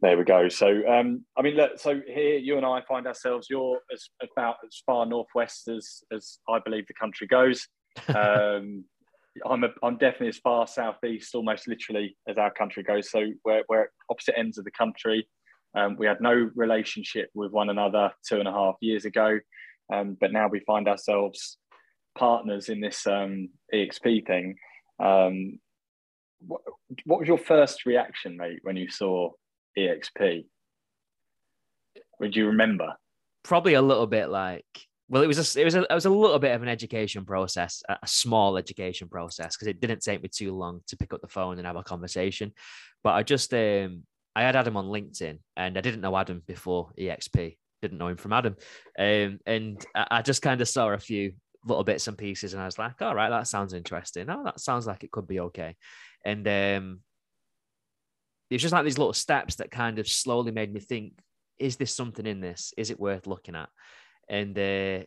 there 0.00 0.18
we 0.18 0.24
go. 0.24 0.48
So, 0.48 0.68
um, 0.88 1.24
I 1.36 1.42
mean, 1.42 1.54
look, 1.54 1.78
so 1.78 2.00
here 2.06 2.36
you 2.36 2.56
and 2.56 2.66
I 2.66 2.82
find 2.86 3.06
ourselves. 3.06 3.48
You're 3.50 3.80
as 3.92 4.08
about 4.22 4.56
as 4.66 4.82
far 4.86 5.06
northwest 5.06 5.68
as 5.68 6.02
as 6.12 6.38
I 6.48 6.58
believe 6.64 6.86
the 6.86 6.94
country 6.94 7.26
goes. 7.26 7.66
Um, 8.08 8.84
I'm 9.44 9.64
a, 9.64 9.68
I'm 9.82 9.96
definitely 9.96 10.28
as 10.28 10.38
far 10.38 10.66
southeast, 10.66 11.34
almost 11.34 11.66
literally, 11.66 12.16
as 12.28 12.38
our 12.38 12.52
country 12.52 12.82
goes. 12.82 13.10
So 13.10 13.26
we're, 13.44 13.64
we're 13.68 13.82
at 13.82 13.88
opposite 14.10 14.38
ends 14.38 14.58
of 14.58 14.64
the 14.64 14.70
country. 14.70 15.26
Um, 15.76 15.96
we 15.98 16.06
had 16.06 16.20
no 16.20 16.50
relationship 16.54 17.30
with 17.34 17.50
one 17.50 17.68
another 17.68 18.12
two 18.28 18.38
and 18.38 18.46
a 18.46 18.52
half 18.52 18.76
years 18.80 19.04
ago, 19.04 19.38
um, 19.92 20.16
but 20.20 20.32
now 20.32 20.48
we 20.48 20.60
find 20.60 20.86
ourselves 20.86 21.58
partners 22.16 22.68
in 22.68 22.80
this 22.80 23.06
um, 23.06 23.48
eXp 23.74 24.24
thing. 24.26 24.54
Um, 25.02 25.58
what 26.46 27.20
was 27.20 27.28
your 27.28 27.38
first 27.38 27.86
reaction, 27.86 28.36
mate, 28.36 28.60
when 28.62 28.76
you 28.76 28.88
saw 28.88 29.30
eXp? 29.76 30.44
Would 32.20 32.36
you 32.36 32.46
remember? 32.46 32.94
Probably 33.42 33.74
a 33.74 33.82
little 33.82 34.06
bit 34.06 34.28
like 34.28 34.64
well, 35.08 35.22
it 35.22 35.26
was 35.26 35.56
a, 35.56 35.60
it 35.60 35.64
was 35.64 35.74
a, 35.74 35.82
it 35.82 35.94
was 35.94 36.06
a 36.06 36.10
little 36.10 36.38
bit 36.38 36.54
of 36.54 36.62
an 36.62 36.68
education 36.68 37.24
process, 37.24 37.82
a 37.88 38.06
small 38.06 38.56
education 38.56 39.08
process, 39.08 39.56
because 39.56 39.68
it 39.68 39.80
didn't 39.80 40.02
take 40.02 40.22
me 40.22 40.28
too 40.28 40.54
long 40.54 40.80
to 40.86 40.96
pick 40.96 41.12
up 41.12 41.20
the 41.20 41.28
phone 41.28 41.58
and 41.58 41.66
have 41.66 41.76
a 41.76 41.82
conversation. 41.82 42.52
But 43.02 43.14
I 43.14 43.22
just, 43.22 43.52
um, 43.52 44.04
I 44.34 44.42
had 44.42 44.56
Adam 44.56 44.76
on 44.76 44.86
LinkedIn, 44.86 45.38
and 45.56 45.78
I 45.78 45.80
didn't 45.80 46.00
know 46.00 46.16
Adam 46.16 46.42
before 46.46 46.90
eXp. 46.98 47.56
Didn't 47.82 47.98
know 47.98 48.08
him 48.08 48.16
from 48.16 48.32
Adam, 48.32 48.56
um, 48.98 49.38
and 49.44 49.84
I, 49.94 50.06
I 50.10 50.22
just 50.22 50.40
kind 50.40 50.60
of 50.62 50.68
saw 50.68 50.88
a 50.88 50.98
few 50.98 51.34
little 51.66 51.84
bits 51.84 52.08
and 52.08 52.16
pieces, 52.16 52.54
and 52.54 52.62
I 52.62 52.64
was 52.64 52.78
like, 52.78 53.02
all 53.02 53.14
right, 53.14 53.28
that 53.28 53.46
sounds 53.46 53.74
interesting. 53.74 54.30
Oh, 54.30 54.42
that 54.44 54.58
sounds 54.58 54.86
like 54.86 55.04
it 55.04 55.10
could 55.10 55.26
be 55.26 55.40
okay. 55.40 55.76
And 56.24 56.48
um, 56.48 57.00
it 58.48 58.54
was 58.54 58.62
just 58.62 58.72
like 58.72 58.84
these 58.84 58.98
little 58.98 59.12
steps 59.12 59.56
that 59.56 59.70
kind 59.70 59.98
of 59.98 60.08
slowly 60.08 60.50
made 60.50 60.72
me 60.72 60.80
think, 60.80 61.12
is 61.58 61.76
this 61.76 61.92
something 61.92 62.26
in 62.26 62.40
this? 62.40 62.72
Is 62.78 62.90
it 62.90 62.98
worth 62.98 63.26
looking 63.26 63.54
at? 63.54 63.68
And 64.28 64.58
uh, 64.58 65.04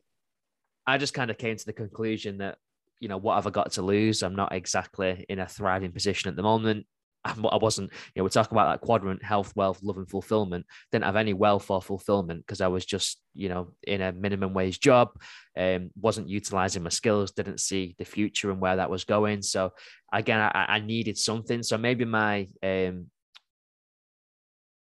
I 0.86 0.98
just 0.98 1.14
kind 1.14 1.32
of 1.32 1.38
came 1.38 1.58
to 1.58 1.66
the 1.66 1.74
conclusion 1.74 2.40
that, 2.40 2.58
you 3.00 3.08
know, 3.08 3.18
what 3.18 3.36
have 3.36 3.48
I 3.48 3.52
got 3.52 3.74
to 3.74 3.82
lose? 3.82 4.24
I'm 4.24 4.36
not 4.36 4.54
exactly 4.54 5.26
in 5.30 5.40
a 5.40 5.48
thriving 5.48 5.92
position 5.92 6.30
at 6.30 6.36
the 6.36 6.44
moment. 6.44 6.86
I 7.26 7.58
wasn't, 7.58 7.92
you 7.92 8.20
know, 8.20 8.24
we're 8.24 8.30
talking 8.30 8.56
about 8.56 8.72
that 8.72 8.86
quadrant 8.86 9.24
health, 9.24 9.54
wealth, 9.56 9.80
love, 9.84 9.98
and 9.98 10.10
fulfillment. 10.10 10.66
Didn't 10.92 11.06
have 11.06 11.18
any 11.18 11.34
wealth 11.34 11.70
or 11.70 11.82
fulfillment 11.82 12.46
because 12.46 12.62
I 12.62 12.68
was 12.68 12.86
just, 12.86 13.20
you 13.34 13.50
know, 13.50 13.74
in 13.84 14.02
a 14.02 14.14
minimum 14.14 14.54
wage 14.54 14.80
job, 14.80 15.10
um, 15.58 15.92
wasn't 16.00 16.30
utilizing 16.30 16.84
my 16.84 16.90
skills, 16.90 17.32
didn't 17.32 17.60
see 17.60 17.96
the 17.98 18.06
future 18.06 18.50
and 18.50 18.62
where 18.62 18.78
that 18.78 18.90
was 18.90 19.04
going. 19.04 19.42
So 19.42 19.74
again, 20.14 20.40
I, 20.40 20.66
I 20.70 20.80
needed 20.80 21.18
something. 21.18 21.64
So 21.64 21.78
maybe 21.78 22.06
my 22.06 22.48
um 22.64 23.08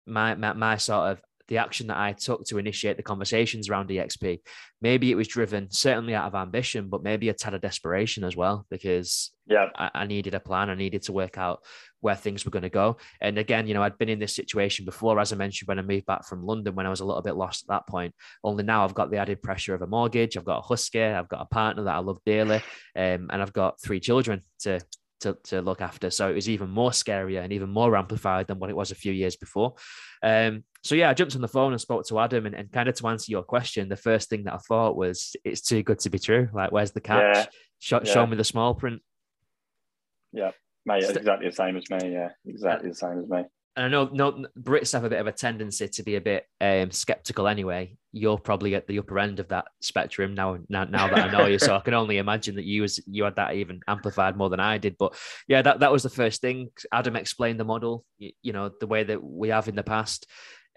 my, 0.05 0.35
my 0.35 0.53
my 0.53 0.77
sort 0.77 1.11
of 1.11 1.21
the 1.47 1.57
action 1.57 1.87
that 1.87 1.97
I 1.97 2.13
took 2.13 2.45
to 2.45 2.57
initiate 2.57 2.97
the 2.97 3.03
conversations 3.03 3.69
around 3.69 3.89
eXp, 3.89 4.39
maybe 4.81 5.11
it 5.11 5.15
was 5.15 5.27
driven 5.27 5.69
certainly 5.71 6.15
out 6.15 6.25
of 6.25 6.35
ambition, 6.35 6.89
but 6.89 7.03
maybe 7.03 7.29
a 7.29 7.33
tad 7.33 7.53
of 7.53 7.61
desperation 7.61 8.23
as 8.23 8.35
well, 8.35 8.65
because 8.69 9.31
yeah, 9.47 9.67
I, 9.75 9.91
I 9.93 10.05
needed 10.07 10.33
a 10.33 10.39
plan. 10.39 10.69
I 10.69 10.75
needed 10.75 11.03
to 11.03 11.13
work 11.13 11.37
out 11.37 11.59
where 12.01 12.15
things 12.15 12.45
were 12.45 12.51
going 12.51 12.63
to 12.63 12.69
go. 12.69 12.97
And 13.21 13.37
again, 13.37 13.67
you 13.67 13.73
know, 13.73 13.83
I'd 13.83 13.97
been 13.97 14.09
in 14.09 14.19
this 14.19 14.35
situation 14.35 14.85
before, 14.85 15.19
as 15.19 15.33
I 15.33 15.35
mentioned, 15.35 15.67
when 15.67 15.79
I 15.79 15.83
moved 15.83 16.05
back 16.05 16.25
from 16.25 16.45
London, 16.45 16.75
when 16.75 16.85
I 16.85 16.89
was 16.89 16.99
a 16.99 17.05
little 17.05 17.21
bit 17.21 17.35
lost 17.35 17.63
at 17.63 17.69
that 17.69 17.87
point. 17.87 18.13
Only 18.43 18.63
now 18.63 18.83
I've 18.83 18.93
got 18.93 19.11
the 19.11 19.17
added 19.17 19.41
pressure 19.41 19.73
of 19.73 19.81
a 19.81 19.87
mortgage. 19.87 20.37
I've 20.37 20.45
got 20.45 20.59
a 20.59 20.67
husky. 20.67 21.01
I've 21.01 21.29
got 21.29 21.41
a 21.41 21.45
partner 21.45 21.83
that 21.83 21.95
I 21.95 21.99
love 21.99 22.19
dearly, 22.25 22.57
um, 22.95 23.29
and 23.31 23.41
I've 23.41 23.53
got 23.53 23.81
three 23.81 23.99
children 23.99 24.41
to 24.61 24.79
to, 25.21 25.37
to 25.45 25.61
look 25.61 25.81
after. 25.81 26.09
So 26.09 26.29
it 26.29 26.35
was 26.35 26.49
even 26.49 26.69
more 26.69 26.91
scarier 26.91 27.43
and 27.43 27.53
even 27.53 27.69
more 27.69 27.95
amplified 27.95 28.47
than 28.47 28.59
what 28.59 28.69
it 28.69 28.75
was 28.75 28.91
a 28.91 28.95
few 28.95 29.13
years 29.13 29.35
before. 29.35 29.75
Um, 30.21 30.63
so 30.85 30.93
yeah, 30.93 31.09
I 31.09 31.15
jumped 31.15 31.33
on 31.33 31.41
the 31.41 31.47
phone 31.47 31.71
and 31.71 31.81
spoke 31.81 32.05
to 32.09 32.19
Adam, 32.19 32.45
and, 32.45 32.53
and 32.53 32.71
kind 32.71 32.87
of 32.87 32.93
to 32.97 33.07
answer 33.07 33.31
your 33.31 33.41
question, 33.41 33.89
the 33.89 33.95
first 33.95 34.29
thing 34.29 34.43
that 34.43 34.53
I 34.53 34.57
thought 34.57 34.95
was, 34.95 35.35
"It's 35.43 35.61
too 35.61 35.81
good 35.81 35.97
to 36.01 36.11
be 36.11 36.19
true." 36.19 36.47
Like, 36.53 36.71
where's 36.71 36.91
the 36.91 37.01
catch? 37.01 37.35
Yeah. 37.35 37.45
Show, 37.79 38.01
yeah. 38.03 38.13
show 38.13 38.27
me 38.27 38.37
the 38.37 38.43
small 38.43 38.75
print. 38.75 39.01
Yeah, 40.31 40.51
mate, 40.85 41.03
exactly 41.09 41.49
the 41.49 41.55
same 41.55 41.77
as 41.77 41.89
me. 41.89 42.13
Yeah, 42.13 42.29
exactly 42.45 42.89
the 42.89 42.95
same 42.95 43.19
as 43.19 43.27
me. 43.27 43.45
And 43.75 43.85
I 43.85 43.89
know 43.89 44.09
no 44.13 44.45
Brits 44.61 44.93
have 44.93 45.05
a 45.05 45.09
bit 45.09 45.19
of 45.19 45.25
a 45.25 45.31
tendency 45.31 45.87
to 45.87 46.03
be 46.03 46.17
a 46.17 46.21
bit 46.21 46.45
um, 46.61 46.91
skeptical 46.91 47.47
anyway. 47.47 47.97
You're 48.13 48.37
probably 48.37 48.75
at 48.75 48.85
the 48.85 48.99
upper 48.99 49.17
end 49.17 49.39
of 49.39 49.47
that 49.47 49.65
spectrum 49.81 50.35
now. 50.35 50.59
Now, 50.69 50.83
now 50.83 51.07
that 51.07 51.17
I 51.17 51.31
know 51.31 51.47
you, 51.47 51.57
so 51.57 51.75
I 51.75 51.79
can 51.83 51.95
only 51.95 52.19
imagine 52.19 52.55
that 52.57 52.65
you 52.65 52.83
was 52.83 53.01
you 53.07 53.23
had 53.23 53.37
that 53.37 53.55
even 53.55 53.81
amplified 53.87 54.37
more 54.37 54.49
than 54.51 54.59
I 54.59 54.77
did. 54.77 54.97
But 54.99 55.15
yeah, 55.47 55.63
that, 55.63 55.79
that 55.79 55.91
was 55.91 56.03
the 56.03 56.09
first 56.09 56.41
thing. 56.41 56.69
Adam 56.93 57.15
explained 57.15 57.59
the 57.59 57.65
model, 57.65 58.05
you, 58.19 58.33
you 58.43 58.53
know, 58.53 58.69
the 58.79 58.87
way 58.87 59.03
that 59.03 59.23
we 59.23 59.49
have 59.49 59.67
in 59.67 59.75
the 59.75 59.83
past. 59.83 60.27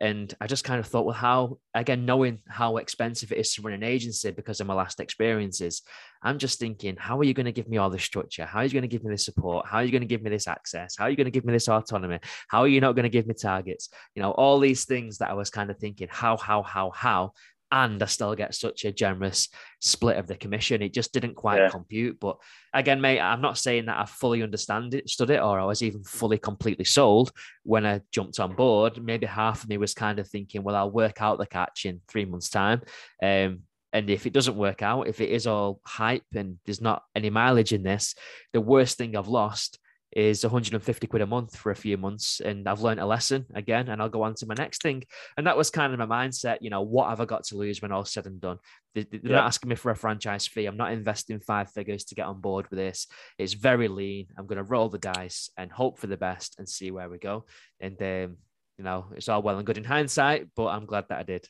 And 0.00 0.32
I 0.40 0.46
just 0.46 0.64
kind 0.64 0.78
of 0.78 0.86
thought, 0.86 1.06
well, 1.06 1.14
how, 1.14 1.58
again, 1.74 2.06
knowing 2.06 2.40
how 2.48 2.76
expensive 2.76 3.32
it 3.32 3.38
is 3.38 3.52
to 3.54 3.62
run 3.62 3.74
an 3.74 3.82
agency 3.82 4.30
because 4.30 4.60
of 4.60 4.66
my 4.66 4.74
last 4.74 5.00
experiences, 5.00 5.82
I'm 6.22 6.38
just 6.38 6.60
thinking, 6.60 6.96
how 6.96 7.18
are 7.18 7.24
you 7.24 7.34
going 7.34 7.46
to 7.46 7.52
give 7.52 7.68
me 7.68 7.78
all 7.78 7.90
this 7.90 8.04
structure? 8.04 8.44
How 8.44 8.60
are 8.60 8.64
you 8.64 8.70
going 8.70 8.82
to 8.82 8.88
give 8.88 9.02
me 9.02 9.10
this 9.10 9.24
support? 9.24 9.66
How 9.66 9.78
are 9.78 9.84
you 9.84 9.90
going 9.90 10.02
to 10.02 10.06
give 10.06 10.22
me 10.22 10.30
this 10.30 10.46
access? 10.46 10.96
How 10.96 11.06
are 11.06 11.10
you 11.10 11.16
going 11.16 11.26
to 11.26 11.32
give 11.32 11.44
me 11.44 11.52
this 11.52 11.68
autonomy? 11.68 12.20
How 12.48 12.60
are 12.60 12.68
you 12.68 12.80
not 12.80 12.94
going 12.94 13.04
to 13.04 13.08
give 13.08 13.26
me 13.26 13.34
targets? 13.34 13.88
You 14.14 14.22
know, 14.22 14.30
all 14.32 14.60
these 14.60 14.84
things 14.84 15.18
that 15.18 15.30
I 15.30 15.34
was 15.34 15.50
kind 15.50 15.70
of 15.70 15.78
thinking, 15.78 16.08
how, 16.10 16.36
how, 16.36 16.62
how, 16.62 16.90
how 16.90 17.32
and 17.70 18.02
I 18.02 18.06
still 18.06 18.34
get 18.34 18.54
such 18.54 18.84
a 18.84 18.92
generous 18.92 19.48
split 19.80 20.16
of 20.16 20.26
the 20.26 20.36
commission. 20.36 20.82
It 20.82 20.94
just 20.94 21.12
didn't 21.12 21.34
quite 21.34 21.58
yeah. 21.58 21.68
compute. 21.68 22.18
But 22.18 22.38
again, 22.72 23.00
mate, 23.00 23.20
I'm 23.20 23.40
not 23.40 23.58
saying 23.58 23.86
that 23.86 23.98
I 23.98 24.06
fully 24.06 24.42
understand 24.42 24.94
it, 24.94 25.08
stood 25.08 25.30
it, 25.30 25.40
or 25.40 25.60
I 25.60 25.64
was 25.64 25.82
even 25.82 26.02
fully 26.02 26.38
completely 26.38 26.84
sold 26.84 27.32
when 27.64 27.84
I 27.84 28.00
jumped 28.12 28.40
on 28.40 28.54
board. 28.54 29.02
Maybe 29.02 29.26
half 29.26 29.62
of 29.62 29.68
me 29.68 29.76
was 29.76 29.94
kind 29.94 30.18
of 30.18 30.28
thinking, 30.28 30.62
well, 30.62 30.76
I'll 30.76 30.90
work 30.90 31.20
out 31.20 31.38
the 31.38 31.46
catch 31.46 31.84
in 31.84 32.00
three 32.08 32.24
months' 32.24 32.50
time. 32.50 32.82
Um, 33.22 33.60
and 33.92 34.10
if 34.10 34.26
it 34.26 34.32
doesn't 34.32 34.56
work 34.56 34.82
out, 34.82 35.08
if 35.08 35.20
it 35.20 35.30
is 35.30 35.46
all 35.46 35.80
hype 35.84 36.24
and 36.34 36.58
there's 36.66 36.80
not 36.80 37.02
any 37.14 37.30
mileage 37.30 37.72
in 37.72 37.82
this, 37.82 38.14
the 38.52 38.60
worst 38.60 38.98
thing 38.98 39.16
I've 39.16 39.28
lost 39.28 39.78
is 40.12 40.42
150 40.42 41.06
quid 41.06 41.22
a 41.22 41.26
month 41.26 41.56
for 41.56 41.70
a 41.70 41.76
few 41.76 41.96
months 41.96 42.40
and 42.40 42.68
I've 42.68 42.80
learned 42.80 43.00
a 43.00 43.06
lesson 43.06 43.46
again 43.54 43.88
and 43.88 44.00
I'll 44.00 44.08
go 44.08 44.22
on 44.22 44.34
to 44.36 44.46
my 44.46 44.54
next 44.54 44.82
thing. 44.82 45.04
And 45.36 45.46
that 45.46 45.56
was 45.56 45.70
kind 45.70 45.92
of 45.92 45.98
my 45.98 46.06
mindset, 46.06 46.58
you 46.60 46.70
know, 46.70 46.82
what 46.82 47.10
have 47.10 47.20
I 47.20 47.24
got 47.24 47.44
to 47.44 47.56
lose 47.56 47.82
when 47.82 47.92
all's 47.92 48.12
said 48.12 48.26
and 48.26 48.40
done? 48.40 48.58
They're 48.94 49.04
yeah. 49.12 49.20
not 49.32 49.46
asking 49.46 49.68
me 49.68 49.76
for 49.76 49.90
a 49.90 49.96
franchise 49.96 50.46
fee. 50.46 50.66
I'm 50.66 50.76
not 50.76 50.92
investing 50.92 51.40
five 51.40 51.70
figures 51.70 52.04
to 52.06 52.14
get 52.14 52.26
on 52.26 52.40
board 52.40 52.68
with 52.70 52.78
this. 52.78 53.06
It's 53.38 53.52
very 53.52 53.88
lean. 53.88 54.28
I'm 54.36 54.46
going 54.46 54.56
to 54.56 54.62
roll 54.62 54.88
the 54.88 54.98
dice 54.98 55.50
and 55.56 55.70
hope 55.70 55.98
for 55.98 56.06
the 56.06 56.16
best 56.16 56.56
and 56.58 56.68
see 56.68 56.90
where 56.90 57.08
we 57.08 57.18
go. 57.18 57.44
And, 57.80 58.00
um, 58.02 58.36
you 58.78 58.84
know, 58.84 59.06
it's 59.14 59.28
all 59.28 59.42
well 59.42 59.58
and 59.58 59.66
good 59.66 59.78
in 59.78 59.84
hindsight, 59.84 60.48
but 60.56 60.68
I'm 60.68 60.86
glad 60.86 61.06
that 61.08 61.18
I 61.18 61.22
did 61.22 61.48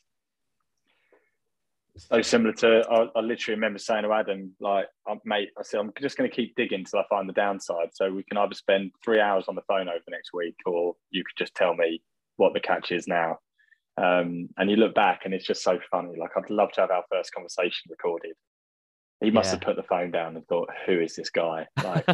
so 1.99 2.21
similar 2.21 2.53
to 2.53 2.83
I, 2.89 3.07
I, 3.15 3.21
literally 3.21 3.55
remember 3.55 3.79
saying 3.79 4.03
to 4.03 4.11
Adam, 4.11 4.53
like, 4.59 4.87
mate, 5.25 5.49
I 5.57 5.63
said 5.63 5.79
I'm 5.79 5.91
just 6.01 6.17
going 6.17 6.29
to 6.29 6.35
keep 6.35 6.55
digging 6.55 6.79
until 6.79 6.99
I 6.99 7.03
find 7.09 7.27
the 7.27 7.33
downside. 7.33 7.89
So 7.93 8.11
we 8.11 8.23
can 8.23 8.37
either 8.37 8.53
spend 8.53 8.91
three 9.03 9.19
hours 9.19 9.45
on 9.47 9.55
the 9.55 9.61
phone 9.67 9.87
over 9.87 10.03
next 10.09 10.31
week, 10.33 10.55
or 10.65 10.95
you 11.11 11.23
could 11.23 11.37
just 11.37 11.55
tell 11.55 11.75
me 11.75 12.01
what 12.37 12.53
the 12.53 12.59
catch 12.59 12.91
is 12.91 13.07
now. 13.07 13.39
Um, 13.97 14.49
and 14.57 14.69
you 14.69 14.77
look 14.77 14.95
back, 14.95 15.21
and 15.25 15.33
it's 15.33 15.45
just 15.45 15.63
so 15.63 15.79
funny. 15.91 16.17
Like 16.17 16.31
I'd 16.37 16.49
love 16.49 16.71
to 16.73 16.81
have 16.81 16.91
our 16.91 17.03
first 17.11 17.33
conversation 17.33 17.89
recorded. 17.89 18.33
He 19.21 19.31
must 19.31 19.47
yeah. 19.47 19.51
have 19.51 19.61
put 19.61 19.75
the 19.75 19.83
phone 19.83 20.11
down 20.11 20.37
and 20.37 20.47
thought, 20.47 20.69
"Who 20.85 20.99
is 21.01 21.15
this 21.15 21.29
guy?" 21.29 21.67
Like, 21.83 22.07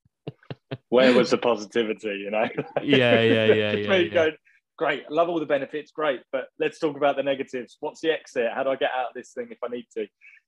where 0.88 1.12
was 1.12 1.30
the 1.30 1.38
positivity? 1.38 2.08
You 2.08 2.30
know? 2.30 2.48
yeah, 2.82 3.20
yeah, 3.20 3.20
yeah, 3.20 3.44
yeah, 3.72 3.72
yeah. 3.72 4.08
Going, 4.08 4.36
great. 4.76 5.04
I 5.08 5.12
love 5.12 5.28
all 5.28 5.40
the 5.40 5.46
benefits, 5.46 5.90
great. 5.92 6.20
But 6.32 6.46
let's 6.58 6.78
talk 6.78 6.96
about 6.96 7.16
the 7.16 7.22
negatives. 7.22 7.76
What's 7.80 8.00
the 8.00 8.10
exit? 8.10 8.48
How 8.54 8.62
do 8.62 8.70
I 8.70 8.76
get 8.76 8.90
out 8.96 9.08
of 9.08 9.14
this 9.14 9.32
thing 9.32 9.48
if 9.50 9.58
I 9.64 9.68
need 9.68 9.86
to, 9.96 10.06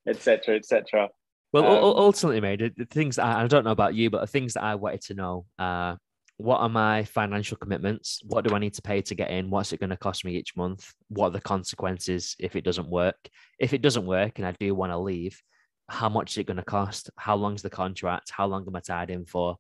etc., 0.09 0.57
etc. 0.57 1.09
Well, 1.53 1.65
um, 1.65 1.95
ultimately, 1.97 2.41
mate, 2.41 2.77
the 2.77 2.87
things 2.87 3.19
I, 3.19 3.45
I, 3.45 3.47
don't 3.47 3.65
know 3.65 3.71
about 3.71 3.95
you, 3.95 4.11
but 4.11 4.21
the 4.21 4.27
things 4.27 4.55
that 4.55 4.65
I 4.65 4.75
wanted 4.75 5.01
to 5.03 5.15
know 5.15 5.47
are 5.59 5.97
what 6.39 6.59
are 6.59 6.69
my 6.69 7.05
financial 7.05 7.57
commitments? 7.57 8.21
What 8.25 8.47
do 8.47 8.55
I 8.55 8.59
need 8.59 8.75
to 8.75 8.83
pay 8.83 9.01
to 9.03 9.15
get 9.15 9.31
in? 9.31 9.49
What's 9.49 9.73
it 9.73 9.81
going 9.81 9.91
to 9.91 9.97
cost 9.97 10.25
me 10.25 10.37
each 10.37 10.55
month? 10.57 10.93
What 11.09 11.29
are 11.29 11.31
the 11.31 11.41
consequences 11.41 12.37
if 12.39 12.57
it 12.57 12.65
doesn't 12.65 12.89
work? 12.89 13.17
If 13.59 13.73
it 13.73 13.81
doesn't 13.81 14.05
work 14.05 14.39
and 14.39 14.47
I 14.47 14.55
do 14.59 14.75
want 14.75 14.93
to 14.93 14.99
leave, 14.99 15.41
how 15.89 16.09
much 16.09 16.33
is 16.33 16.39
it 16.39 16.47
going 16.47 16.59
to 16.59 16.65
cost? 16.65 17.11
How 17.17 17.37
long 17.37 17.55
is 17.55 17.63
the 17.63 17.71
contract? 17.71 18.31
How 18.31 18.47
long 18.47 18.65
am 18.67 18.77
I 18.77 18.81
tied 18.81 19.11
in 19.11 19.25
for? 19.25 19.57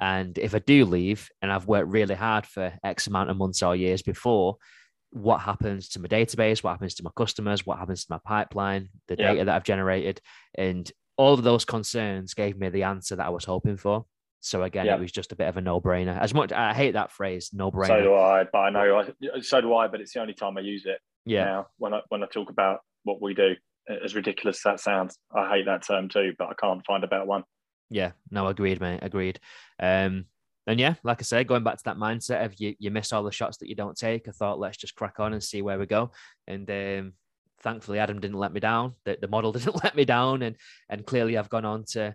And 0.00 0.38
if 0.38 0.54
I 0.54 0.60
do 0.60 0.84
leave 0.84 1.28
and 1.42 1.50
I've 1.52 1.66
worked 1.66 1.88
really 1.88 2.14
hard 2.14 2.46
for 2.46 2.72
X 2.84 3.06
amount 3.06 3.30
of 3.30 3.36
months 3.36 3.62
or 3.62 3.74
years 3.74 4.02
before, 4.02 4.56
what 5.10 5.38
happens 5.38 5.88
to 5.90 6.00
my 6.00 6.08
database? 6.08 6.62
What 6.62 6.72
happens 6.72 6.94
to 6.96 7.02
my 7.02 7.10
customers? 7.16 7.66
What 7.66 7.78
happens 7.78 8.04
to 8.04 8.12
my 8.12 8.20
pipeline, 8.24 8.90
the 9.08 9.16
yeah. 9.18 9.32
data 9.32 9.44
that 9.46 9.56
I've 9.56 9.64
generated? 9.64 10.20
And 10.56 10.90
all 11.16 11.34
of 11.34 11.42
those 11.42 11.64
concerns 11.64 12.34
gave 12.34 12.56
me 12.58 12.68
the 12.68 12.84
answer 12.84 13.16
that 13.16 13.26
I 13.26 13.30
was 13.30 13.44
hoping 13.44 13.76
for. 13.76 14.04
So 14.40 14.62
again, 14.62 14.86
yeah. 14.86 14.94
it 14.94 15.00
was 15.00 15.10
just 15.10 15.32
a 15.32 15.36
bit 15.36 15.48
of 15.48 15.56
a 15.56 15.60
no-brainer. 15.60 16.16
As 16.16 16.32
much 16.32 16.52
I 16.52 16.72
hate 16.72 16.92
that 16.92 17.10
phrase, 17.10 17.50
no-brainer. 17.52 17.88
So 17.88 18.02
do 18.02 18.14
I, 18.14 18.44
but 18.44 18.58
I 18.58 18.70
know 18.70 18.98
I, 18.98 19.40
so 19.40 19.60
do 19.60 19.74
I. 19.74 19.88
But 19.88 20.00
it's 20.00 20.12
the 20.12 20.20
only 20.20 20.34
time 20.34 20.56
I 20.56 20.60
use 20.60 20.86
it. 20.86 21.00
Yeah. 21.26 21.44
Now, 21.44 21.66
when 21.78 21.92
I 21.92 22.02
when 22.08 22.22
I 22.22 22.26
talk 22.26 22.48
about 22.48 22.80
what 23.02 23.20
we 23.20 23.34
do, 23.34 23.56
as 24.04 24.14
ridiculous 24.14 24.58
as 24.58 24.62
that 24.62 24.80
sounds, 24.80 25.18
I 25.34 25.48
hate 25.48 25.66
that 25.66 25.84
term 25.84 26.08
too. 26.08 26.34
But 26.38 26.50
I 26.50 26.54
can't 26.54 26.86
find 26.86 27.02
a 27.02 27.08
better 27.08 27.24
one. 27.24 27.42
Yeah, 27.90 28.12
no, 28.30 28.46
agreed, 28.46 28.80
mate. 28.80 29.00
Agreed. 29.02 29.40
Um, 29.80 30.26
and 30.66 30.78
yeah, 30.78 30.94
like 31.02 31.20
I 31.20 31.22
said, 31.22 31.46
going 31.46 31.64
back 31.64 31.78
to 31.78 31.84
that 31.84 31.96
mindset 31.96 32.44
of 32.44 32.60
you, 32.60 32.74
you 32.78 32.90
miss 32.90 33.12
all 33.12 33.22
the 33.22 33.32
shots 33.32 33.56
that 33.58 33.68
you 33.68 33.74
don't 33.74 33.96
take. 33.96 34.28
I 34.28 34.32
thought 34.32 34.60
let's 34.60 34.76
just 34.76 34.94
crack 34.94 35.18
on 35.18 35.32
and 35.32 35.42
see 35.42 35.62
where 35.62 35.78
we 35.78 35.86
go. 35.86 36.10
And 36.46 36.70
um, 36.70 37.12
thankfully, 37.60 37.98
Adam 37.98 38.20
didn't 38.20 38.36
let 38.36 38.52
me 38.52 38.60
down. 38.60 38.94
The, 39.04 39.16
the 39.18 39.28
model 39.28 39.52
didn't 39.54 39.82
let 39.82 39.96
me 39.96 40.04
down, 40.04 40.42
and 40.42 40.56
and 40.88 41.06
clearly, 41.06 41.38
I've 41.38 41.48
gone 41.48 41.64
on 41.64 41.84
to. 41.92 42.14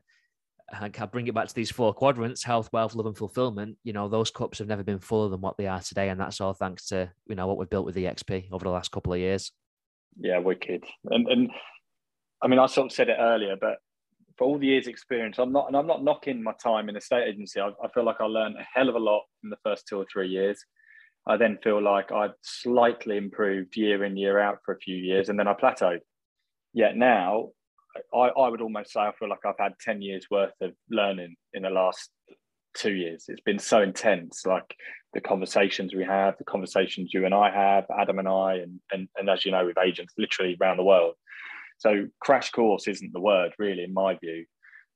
I 0.71 0.88
bring 0.88 1.28
it 1.28 1.36
back 1.36 1.47
to 1.47 1.55
these 1.55 1.71
four 1.71 1.93
quadrants: 1.93 2.43
health, 2.43 2.69
wealth, 2.71 2.93
love, 2.93 3.07
and 3.07 3.17
fulfillment. 3.17 3.78
You 3.84 3.93
know, 3.93 4.07
those 4.07 4.30
cups 4.30 4.59
have 4.59 4.67
never 4.67 4.84
been 4.84 4.99
fuller 4.99 5.30
than 5.30 5.41
what 5.41 5.57
they 5.57 5.67
are 5.67 5.82
today, 5.82 6.09
and 6.09 6.19
that's 6.19 6.39
all 6.39 6.53
thanks 6.53 6.88
to 6.88 7.11
you 7.28 7.36
know 7.36 7.47
what 7.47 7.57
we've 7.57 7.69
built 7.69 7.86
with 7.86 7.95
the 7.95 8.05
XP 8.05 8.51
over 8.51 8.63
the 8.63 8.71
last 8.71 8.91
couple 8.91 9.13
of 9.13 9.19
years. 9.19 9.51
Yeah, 10.19 10.38
wicked. 10.38 10.84
And 11.05 11.28
and 11.28 11.49
I 12.41 12.47
mean, 12.47 12.59
I 12.59 12.67
sort 12.67 12.91
of 12.91 12.91
said 12.91 13.09
it 13.09 13.17
earlier, 13.19 13.55
but 13.59 13.80
for 14.38 14.45
all 14.45 14.57
the 14.57 14.67
years 14.67 14.88
experience, 14.88 15.38
I'm 15.39 15.51
not, 15.51 15.67
and 15.67 15.75
I'm 15.75 15.88
not 15.88 16.03
knocking 16.03 16.43
my 16.43 16.53
time 16.61 16.89
in 16.89 16.95
estate 16.95 17.27
agency. 17.27 17.59
I, 17.59 17.67
I, 17.84 17.88
feel 17.93 18.05
like 18.05 18.19
I 18.19 18.25
learned 18.25 18.55
a 18.57 18.65
hell 18.73 18.89
of 18.89 18.95
a 18.95 18.99
lot 18.99 19.23
in 19.43 19.49
the 19.49 19.57
first 19.63 19.88
two 19.88 19.97
or 19.97 20.05
three 20.11 20.29
years. 20.29 20.63
I 21.27 21.38
then 21.38 21.57
feel 21.63 21.81
like 21.81 22.11
I've 22.11 22.34
slightly 22.41 23.17
improved 23.17 23.77
year 23.77 24.03
in, 24.03 24.17
year 24.17 24.39
out 24.39 24.59
for 24.65 24.73
a 24.73 24.79
few 24.79 24.95
years, 24.95 25.29
and 25.29 25.39
then 25.39 25.47
I 25.47 25.53
plateaued. 25.53 25.99
Yet 26.73 26.97
now, 26.97 27.49
I, 28.13 28.27
I 28.29 28.49
would 28.49 28.61
almost 28.61 28.91
say 28.91 29.01
I 29.01 29.11
feel 29.17 29.29
like 29.29 29.45
I've 29.45 29.59
had 29.59 29.73
10 29.79 30.01
years 30.01 30.25
worth 30.29 30.53
of 30.61 30.71
learning 30.89 31.36
in 31.53 31.63
the 31.63 31.69
last 31.69 32.09
two 32.75 32.93
years. 32.93 33.25
It's 33.27 33.41
been 33.41 33.59
so 33.59 33.81
intense, 33.81 34.45
like 34.45 34.75
the 35.13 35.21
conversations 35.21 35.93
we 35.93 36.03
have, 36.03 36.38
the 36.38 36.43
conversations 36.43 37.11
you 37.13 37.25
and 37.25 37.34
I 37.34 37.51
have, 37.51 37.86
Adam 37.97 38.19
and 38.19 38.27
I, 38.27 38.55
and, 38.55 38.79
and, 38.91 39.07
and 39.15 39.29
as 39.29 39.45
you 39.45 39.51
know, 39.51 39.65
with 39.65 39.77
agents 39.77 40.13
literally 40.17 40.57
around 40.59 40.77
the 40.77 40.84
world. 40.84 41.15
So 41.84 42.05
crash 42.21 42.49
course 42.51 42.88
isn't 42.88 43.11
the 43.11 43.19
word 43.19 43.51
really, 43.59 43.84
in 43.84 43.93
my 43.93 44.15
view. 44.15 44.45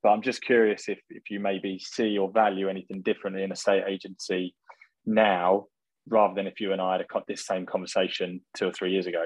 But 0.02 0.10
I'm 0.10 0.22
just 0.22 0.42
curious 0.42 0.88
if, 0.88 1.00
if 1.10 1.30
you 1.30 1.42
maybe 1.42 1.80
see 1.80 2.18
or 2.18 2.32
value 2.32 2.70
anything 2.70 3.02
differently 3.02 3.44
in 3.44 3.52
estate 3.52 3.84
agency 3.86 4.56
now 5.06 5.66
rather 6.08 6.34
than 6.34 6.48
if 6.48 6.62
you 6.62 6.72
and 6.72 6.82
I 6.82 6.98
had 6.98 7.08
got 7.10 7.28
this 7.28 7.46
same 7.46 7.66
conversation 7.66 8.40
two 8.56 8.68
or 8.68 8.72
three 8.72 8.92
years 8.92 9.06
ago. 9.06 9.26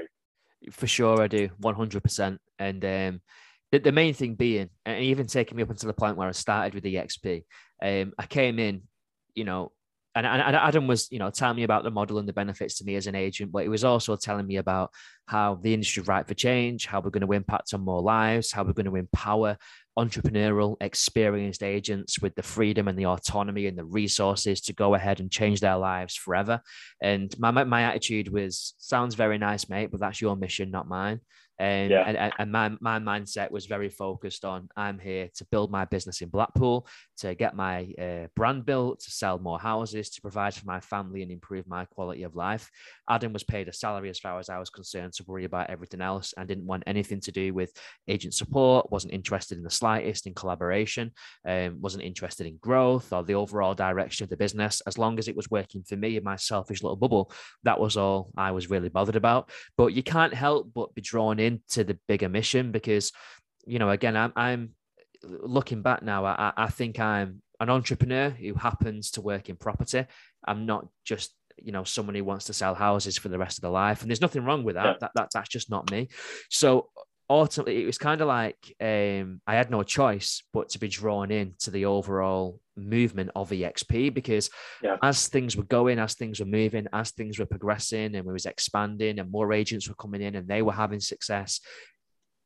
For 0.71 0.87
sure, 0.87 1.21
I 1.21 1.27
do 1.27 1.49
100%. 1.61 2.37
And 2.57 2.85
um, 2.85 3.21
the, 3.71 3.77
the 3.77 3.91
main 3.91 4.15
thing 4.15 4.33
being, 4.33 4.69
and 4.87 5.03
even 5.03 5.27
taking 5.27 5.55
me 5.55 5.61
up 5.61 5.69
until 5.69 5.87
the 5.87 5.93
point 5.93 6.17
where 6.17 6.27
I 6.27 6.31
started 6.31 6.73
with 6.73 6.83
the 6.83 6.95
eXp, 6.95 7.43
um, 7.83 8.13
I 8.17 8.25
came 8.25 8.57
in, 8.57 8.81
you 9.35 9.43
know, 9.43 9.71
and, 10.15 10.25
and 10.25 10.41
Adam 10.55 10.87
was, 10.87 11.11
you 11.11 11.19
know, 11.19 11.29
telling 11.29 11.55
me 11.55 11.63
about 11.63 11.83
the 11.83 11.91
model 11.91 12.17
and 12.17 12.27
the 12.27 12.33
benefits 12.33 12.77
to 12.77 12.83
me 12.83 12.95
as 12.95 13.07
an 13.07 13.15
agent, 13.15 13.51
but 13.51 13.63
he 13.63 13.69
was 13.69 13.83
also 13.83 14.15
telling 14.15 14.45
me 14.45 14.57
about 14.57 14.91
how 15.25 15.55
the 15.55 15.73
industry 15.73 16.01
is 16.01 16.07
right 16.07 16.27
for 16.27 16.33
change, 16.33 16.85
how 16.85 16.99
we're 16.99 17.11
going 17.11 17.25
to 17.25 17.33
impact 17.33 17.73
on 17.73 17.81
more 17.81 18.01
lives, 18.01 18.51
how 18.51 18.63
we're 18.63 18.73
going 18.73 18.85
to 18.85 18.97
empower 18.97 19.57
entrepreneurial, 19.97 20.75
experienced 20.81 21.63
agents 21.63 22.21
with 22.21 22.35
the 22.35 22.43
freedom 22.43 22.87
and 22.87 22.97
the 22.97 23.05
autonomy 23.05 23.67
and 23.67 23.77
the 23.77 23.85
resources 23.85 24.61
to 24.61 24.73
go 24.73 24.95
ahead 24.95 25.19
and 25.19 25.31
change 25.31 25.59
their 25.59 25.77
lives 25.77 26.15
forever. 26.15 26.61
And 27.01 27.33
my 27.39 27.51
my 27.51 27.83
attitude 27.83 28.29
was, 28.31 28.73
sounds 28.79 29.15
very 29.15 29.37
nice, 29.37 29.69
mate, 29.69 29.91
but 29.91 30.01
that's 30.01 30.21
your 30.21 30.35
mission, 30.35 30.71
not 30.71 30.87
mine. 30.87 31.21
Um, 31.61 31.91
yeah. 31.91 32.03
and, 32.07 32.33
and 32.39 32.51
my, 32.51 32.71
my 32.79 32.97
mindset 32.97 33.51
was 33.51 33.67
very 33.67 33.89
focused 33.89 34.45
on 34.45 34.67
I'm 34.75 34.97
here 34.97 35.29
to 35.35 35.45
build 35.51 35.69
my 35.69 35.85
business 35.85 36.21
in 36.21 36.29
Blackpool, 36.29 36.87
to 37.17 37.35
get 37.35 37.55
my 37.55 37.93
uh, 38.01 38.27
brand 38.35 38.65
built, 38.65 39.01
to 39.01 39.11
sell 39.11 39.37
more 39.37 39.59
houses, 39.59 40.09
to 40.09 40.21
provide 40.21 40.55
for 40.55 40.65
my 40.65 40.79
family 40.79 41.21
and 41.21 41.31
improve 41.31 41.67
my 41.67 41.85
quality 41.85 42.23
of 42.23 42.35
life. 42.35 42.71
Adam 43.07 43.31
was 43.31 43.43
paid 43.43 43.67
a 43.67 43.73
salary 43.73 44.09
as 44.09 44.17
far 44.17 44.39
as 44.39 44.49
I 44.49 44.57
was 44.57 44.71
concerned 44.71 45.13
to 45.13 45.23
worry 45.27 45.45
about 45.45 45.69
everything 45.69 46.01
else 46.01 46.33
and 46.35 46.47
didn't 46.47 46.65
want 46.65 46.81
anything 46.87 47.19
to 47.21 47.31
do 47.31 47.53
with 47.53 47.71
agent 48.07 48.33
support, 48.33 48.91
wasn't 48.91 49.13
interested 49.13 49.59
in 49.59 49.63
the 49.63 49.69
slightest 49.69 50.25
in 50.25 50.33
collaboration, 50.33 51.11
um, 51.47 51.79
wasn't 51.79 52.03
interested 52.03 52.47
in 52.47 52.57
growth 52.57 53.13
or 53.13 53.23
the 53.23 53.35
overall 53.35 53.75
direction 53.75 54.23
of 54.23 54.31
the 54.31 54.37
business. 54.37 54.81
As 54.87 54.97
long 54.97 55.19
as 55.19 55.27
it 55.27 55.35
was 55.35 55.51
working 55.51 55.83
for 55.83 55.95
me 55.95 56.17
in 56.17 56.23
my 56.23 56.37
selfish 56.37 56.81
little 56.81 56.95
bubble, 56.95 57.31
that 57.63 57.79
was 57.79 57.97
all 57.97 58.31
I 58.35 58.49
was 58.49 58.71
really 58.71 58.89
bothered 58.89 59.15
about. 59.15 59.51
But 59.77 59.93
you 59.93 60.01
can't 60.01 60.33
help 60.33 60.71
but 60.73 60.95
be 60.95 61.01
drawn 61.01 61.39
into 61.51 61.83
the 61.83 61.99
bigger 62.07 62.29
mission 62.29 62.71
because, 62.71 63.11
you 63.65 63.79
know, 63.79 63.89
again, 63.89 64.15
I'm, 64.17 64.33
I'm 64.35 64.71
looking 65.23 65.81
back 65.81 66.03
now, 66.03 66.25
I, 66.25 66.53
I 66.57 66.67
think 66.67 66.99
I'm 66.99 67.41
an 67.59 67.69
entrepreneur 67.69 68.29
who 68.29 68.53
happens 68.55 69.11
to 69.11 69.21
work 69.21 69.49
in 69.49 69.55
property. 69.55 70.05
I'm 70.45 70.65
not 70.65 70.87
just 71.05 71.33
you 71.63 71.71
know 71.71 71.83
someone 71.83 72.15
who 72.15 72.23
wants 72.23 72.45
to 72.45 72.53
sell 72.53 72.73
houses 72.73 73.17
for 73.17 73.29
the 73.29 73.37
rest 73.37 73.57
of 73.57 73.61
their 73.61 73.71
life 73.71 74.01
and 74.01 74.09
there's 74.09 74.21
nothing 74.21 74.43
wrong 74.43 74.63
with 74.63 74.75
that 74.75 74.85
yeah. 74.85 74.93
that, 74.99 75.11
that 75.13 75.29
that's 75.33 75.49
just 75.49 75.69
not 75.69 75.91
me 75.91 76.07
so 76.49 76.89
ultimately 77.31 77.81
it 77.81 77.85
was 77.85 77.97
kind 77.97 78.21
of 78.21 78.27
like 78.27 78.75
um, 78.81 79.41
i 79.47 79.55
had 79.55 79.71
no 79.71 79.83
choice 79.83 80.43
but 80.53 80.69
to 80.69 80.79
be 80.79 80.87
drawn 80.87 81.31
in 81.31 81.53
to 81.59 81.71
the 81.71 81.85
overall 81.85 82.59
movement 82.75 83.29
of 83.35 83.49
eXp 83.51 84.13
because 84.13 84.49
yeah. 84.83 84.97
as 85.01 85.27
things 85.27 85.55
were 85.55 85.63
going 85.63 85.99
as 85.99 86.15
things 86.15 86.39
were 86.39 86.45
moving 86.45 86.87
as 86.93 87.11
things 87.11 87.39
were 87.39 87.45
progressing 87.45 88.15
and 88.15 88.25
we 88.25 88.33
was 88.33 88.45
expanding 88.45 89.19
and 89.19 89.31
more 89.31 89.53
agents 89.53 89.87
were 89.87 89.95
coming 89.95 90.21
in 90.21 90.35
and 90.35 90.47
they 90.47 90.61
were 90.61 90.73
having 90.73 90.99
success 90.99 91.59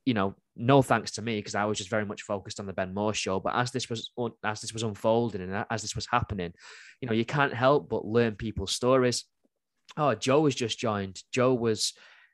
you 0.05 0.13
know, 0.13 0.35
no 0.55 0.81
thanks 0.81 1.11
to 1.11 1.21
me 1.21 1.39
because 1.39 1.55
I 1.55 1.65
was 1.65 1.79
just 1.79 1.89
very 1.89 2.05
much 2.05 2.21
focused 2.21 2.59
on 2.59 2.67
the 2.67 2.73
Ben 2.73 2.93
Moore 2.93 3.13
show. 3.13 3.39
But 3.39 3.55
as 3.55 3.71
this 3.71 3.89
was 3.89 4.11
as 4.43 4.61
this 4.61 4.71
was 4.71 4.83
unfolding 4.83 5.41
and 5.41 5.65
as 5.69 5.81
this 5.81 5.95
was 5.95 6.07
happening, 6.09 6.53
you 7.01 7.07
know, 7.07 7.13
you 7.13 7.25
can't 7.25 7.53
help 7.53 7.89
but 7.89 8.05
learn 8.05 8.35
people's 8.35 8.71
stories. 8.71 9.25
Oh, 9.97 10.13
Joe 10.13 10.41
was 10.41 10.55
just 10.55 10.77
joined. 10.77 11.21
Joe 11.31 11.53
was, 11.53 11.93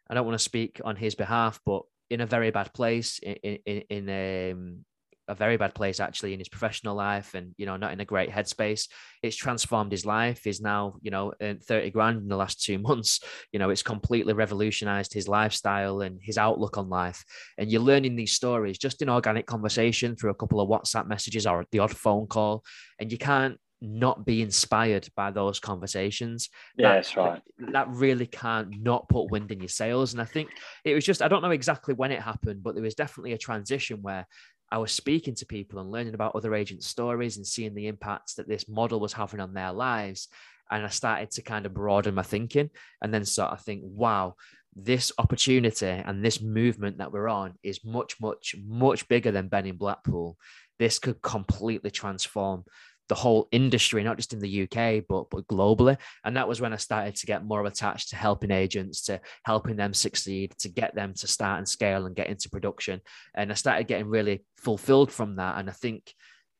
I 0.10 0.14
don't 0.14 0.26
want 0.26 0.38
to 0.38 0.43
speak 0.43 0.82
on 0.84 0.95
his 0.95 1.16
behalf, 1.16 1.60
but 1.66 1.84
in 2.12 2.22
a 2.22 2.26
very 2.26 2.51
bad 2.51 2.74
place 2.74 3.20
in 3.20 3.57
in, 3.66 3.84
in 3.89 4.51
um, 4.51 4.86
a 5.28 5.36
very 5.36 5.55
bad 5.55 5.74
place 5.74 6.01
actually 6.01 6.34
in 6.34 6.39
his 6.39 6.49
professional 6.49 6.93
life 6.93 7.36
and 7.36 7.53
you 7.57 7.66
know 7.66 7.78
not 7.78 7.93
in 7.93 8.01
a 8.01 8.05
great 8.05 8.30
headspace. 8.30 8.89
It's 9.24 9.36
transformed 9.36 9.91
his 9.91 10.05
life. 10.05 10.41
He's 10.43 10.59
now 10.59 10.95
you 11.01 11.09
know 11.09 11.34
30 11.39 11.89
grand 11.91 12.18
in 12.22 12.28
the 12.28 12.36
last 12.36 12.62
two 12.62 12.78
months. 12.89 13.22
You 13.53 13.59
know 13.59 13.70
it's 13.70 13.84
completely 13.84 14.34
revolutionized 14.34 15.14
his 15.14 15.30
lifestyle 15.30 16.01
and 16.01 16.20
his 16.22 16.38
outlook 16.38 16.78
on 16.78 16.89
life. 16.89 17.24
And 17.57 17.72
you're 17.72 17.82
learning 17.82 18.16
these 18.18 18.34
stories 18.34 18.78
just 18.78 19.01
in 19.01 19.09
organic 19.09 19.45
conversation 19.45 20.16
through 20.16 20.32
a 20.32 20.36
couple 20.36 20.59
of 20.59 20.70
whatsapp 20.70 21.07
messages 21.07 21.47
or 21.47 21.66
the 21.72 21.80
odd 21.80 21.95
phone 21.95 22.28
call. 22.28 22.64
And 22.99 23.12
you 23.12 23.18
can't 23.18 23.57
not 23.82 24.25
be 24.25 24.41
inspired 24.41 25.07
by 25.15 25.32
those 25.32 25.59
conversations. 25.59 26.49
Yeah, 26.77 26.89
that, 26.89 26.95
that's 26.95 27.17
right. 27.17 27.41
That 27.71 27.88
really 27.89 28.27
can't 28.27 28.82
not 28.82 29.09
put 29.09 29.32
wind 29.32 29.51
in 29.51 29.59
your 29.59 29.69
sails. 29.69 30.13
And 30.13 30.21
I 30.21 30.25
think 30.25 30.49
it 30.86 30.93
was 30.93 31.05
just, 31.05 31.21
I 31.21 31.27
don't 31.27 31.41
know 31.41 31.51
exactly 31.51 31.93
when 31.93 32.11
it 32.11 32.21
happened, 32.21 32.61
but 32.63 32.75
there 32.75 32.84
was 32.84 32.95
definitely 32.95 33.34
a 33.34 33.39
transition 33.39 34.01
where 34.01 34.27
I 34.71 34.77
was 34.77 34.91
speaking 34.91 35.36
to 35.36 35.45
people 35.45 35.79
and 35.79 35.91
learning 35.91 36.13
about 36.13 36.36
other 36.36 36.55
agents' 36.55 36.88
stories 36.88 37.38
and 37.38 37.45
seeing 37.45 37.73
the 37.73 37.88
impacts 37.88 38.36
that 38.36 38.47
this 38.47 38.69
model 38.69 38.99
was 38.99 39.13
having 39.13 39.39
on 39.39 39.53
their 39.53 39.73
lives. 39.73 40.27
And 40.69 40.86
I 40.86 40.89
started 40.89 41.32
to 41.32 41.41
kind 41.41 41.65
of 41.65 41.73
broaden 41.73 42.15
my 42.15 42.23
thinking 42.23 42.69
and 43.01 43.13
then 43.13 43.25
sort 43.25 43.49
of 43.51 43.61
think, 43.61 43.82
wow, 43.84 44.36
this 44.73 45.11
opportunity 45.17 45.88
and 45.88 46.23
this 46.23 46.39
movement 46.39 46.99
that 46.99 47.11
we're 47.11 47.27
on 47.27 47.55
is 47.63 47.84
much, 47.84 48.21
much, 48.21 48.55
much 48.65 49.07
bigger 49.09 49.32
than 49.32 49.49
Ben 49.49 49.65
in 49.65 49.75
Blackpool. 49.75 50.38
This 50.79 50.97
could 50.97 51.21
completely 51.21 51.91
transform 51.91 52.63
the 53.12 53.16
whole 53.16 53.49
industry, 53.51 54.05
not 54.05 54.16
just 54.16 54.32
in 54.32 54.39
the 54.39 54.64
UK, 54.64 55.03
but, 55.09 55.30
but 55.30 55.45
globally. 55.45 55.97
And 56.24 56.38
that 56.38 56.47
was 56.47 56.62
when 56.62 56.72
I 56.72 56.78
started 56.78 57.14
to 57.18 57.26
get 57.26 57.43
more 57.43 57.66
attached 57.66 58.07
to 58.12 58.16
helping 58.16 58.51
agents, 58.51 59.01
to 59.07 59.20
helping 59.43 59.76
them 59.76 59.93
succeed, 59.93 60.55
to 60.59 60.70
get 60.70 60.95
them 60.95 61.14
to 61.16 61.28
start 61.28 61.57
and 61.57 61.68
scale 61.68 62.05
and 62.05 62.16
get 62.16 62.30
into 62.30 62.49
production. 62.49 63.01
And 63.36 63.51
I 63.51 63.55
started 63.55 63.88
getting 63.88 64.07
really 64.07 64.45
fulfilled 64.55 65.12
from 65.12 65.36
that. 65.36 65.57
And 65.57 65.70
I 65.70 65.74
think 65.74 66.14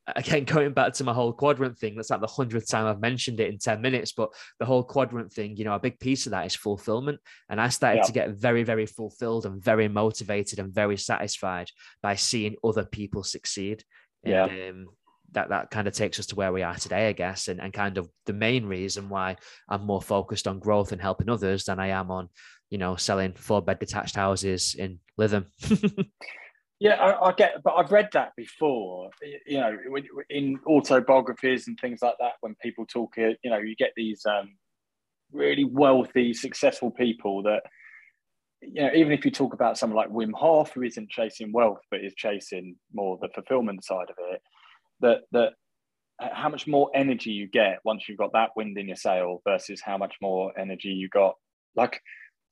again 0.18 0.44
going 0.44 0.74
back 0.74 0.92
to 0.92 1.06
my 1.06 1.14
whole 1.14 1.32
quadrant 1.32 1.78
thing 1.78 1.96
that's 1.96 2.10
like 2.10 2.20
the 2.20 2.28
hundredth 2.28 2.68
time 2.68 2.88
i've 2.88 3.00
mentioned 3.00 3.40
it 3.40 3.52
in 3.52 3.60
10 3.60 3.82
minutes 3.82 4.12
but 4.12 4.32
the 4.60 4.66
whole 4.66 4.84
quadrant 4.84 5.32
thing 5.32 5.56
you 5.56 5.64
know 5.64 5.76
a 5.76 5.80
big 5.80 6.00
piece 6.00 6.26
of 6.26 6.32
that 6.32 6.48
is 6.48 6.56
fulfillment 6.56 7.20
and 7.50 7.62
i 7.62 7.70
started 7.70 7.98
yeah. 7.98 8.04
to 8.06 8.12
get 8.12 8.32
very 8.32 8.64
very 8.64 8.88
fulfilled 8.88 9.46
and 9.46 9.64
very 9.64 9.88
motivated 9.88 10.58
and 10.58 10.74
very 10.74 10.98
satisfied 10.98 11.70
by 12.02 12.16
seeing 12.16 12.56
other 12.64 12.84
people 12.84 13.22
succeed 13.22 13.84
yeah 14.24 14.46
um, 14.46 14.88
that 15.34 15.50
that 15.50 15.70
kind 15.72 15.88
of 15.88 15.94
takes 15.94 16.20
us 16.20 16.26
to 16.28 16.36
where 16.36 16.52
we 16.52 16.64
are 16.64 16.76
today, 16.76 17.10
I 17.10 17.14
guess, 17.14 17.48
and, 17.48 17.60
and 17.60 17.74
kind 17.74 17.98
of 17.98 18.10
the 18.26 18.34
main 18.34 18.66
reason 18.66 19.10
why 19.10 19.38
I'm 19.70 19.86
more 19.86 20.02
focused 20.02 20.48
on 20.48 20.60
growth 20.60 20.92
and 20.92 21.02
helping 21.02 21.30
others 21.30 21.66
than 21.66 21.80
I 21.80 21.88
am 21.88 22.12
on, 22.12 22.30
you 22.70 22.78
know, 22.78 22.96
selling 22.96 23.34
four 23.34 23.62
bed 23.62 23.80
detached 23.80 24.16
houses 24.16 24.76
in 24.78 25.00
Lytham. 25.20 25.46
yeah, 26.80 26.96
I, 26.96 27.30
I, 27.30 27.34
get, 27.34 27.64
but 27.64 27.76
I've 27.76 27.92
read 27.92 28.10
that 28.14 28.34
before. 28.36 29.10
You 29.46 29.60
know, 29.60 29.78
in 30.30 30.60
autobiographies 30.68 31.68
and 31.68 31.80
things 31.80 32.00
like 32.02 32.16
that, 32.20 32.34
when 32.42 32.56
people 32.62 32.86
talk, 32.86 33.14
you 33.18 33.38
know, 33.46 33.60
you 33.60 33.76
get 33.76 33.94
these 33.96 34.26
um, 34.26 34.56
really 35.32 35.66
wealthy, 35.66 36.34
successful 36.34 36.92
people 36.92 37.44
that. 37.44 37.64
You 38.64 38.84
know, 38.84 38.92
even 38.94 39.12
if 39.12 39.26
you 39.26 39.32
talk 39.32 39.56
about 39.56 39.80
someone 39.80 39.98
like 39.98 40.12
Wim 40.12 40.34
Hof, 40.36 40.74
who 40.74 40.84
isn't 40.84 41.10
chasing 41.10 41.52
wealth 41.52 41.80
but 41.90 42.02
is 42.02 42.14
chasing 42.14 42.76
more 42.94 43.18
the 43.20 43.28
fulfillment 43.30 43.84
side 43.84 44.12
of 44.12 44.16
it, 44.32 44.40
that 45.02 45.22
that 45.32 45.54
uh, 46.22 46.30
how 46.34 46.50
much 46.50 46.68
more 46.68 46.90
energy 46.94 47.32
you 47.32 47.48
get 47.48 47.80
once 47.84 48.08
you've 48.08 48.18
got 48.18 48.34
that 48.34 48.50
wind 48.56 48.78
in 48.78 48.88
your 48.88 48.96
sail 48.96 49.42
versus 49.48 49.82
how 49.84 49.98
much 49.98 50.16
more 50.22 50.58
energy 50.58 50.90
you 50.90 51.10
got. 51.10 51.36
Like 51.76 52.02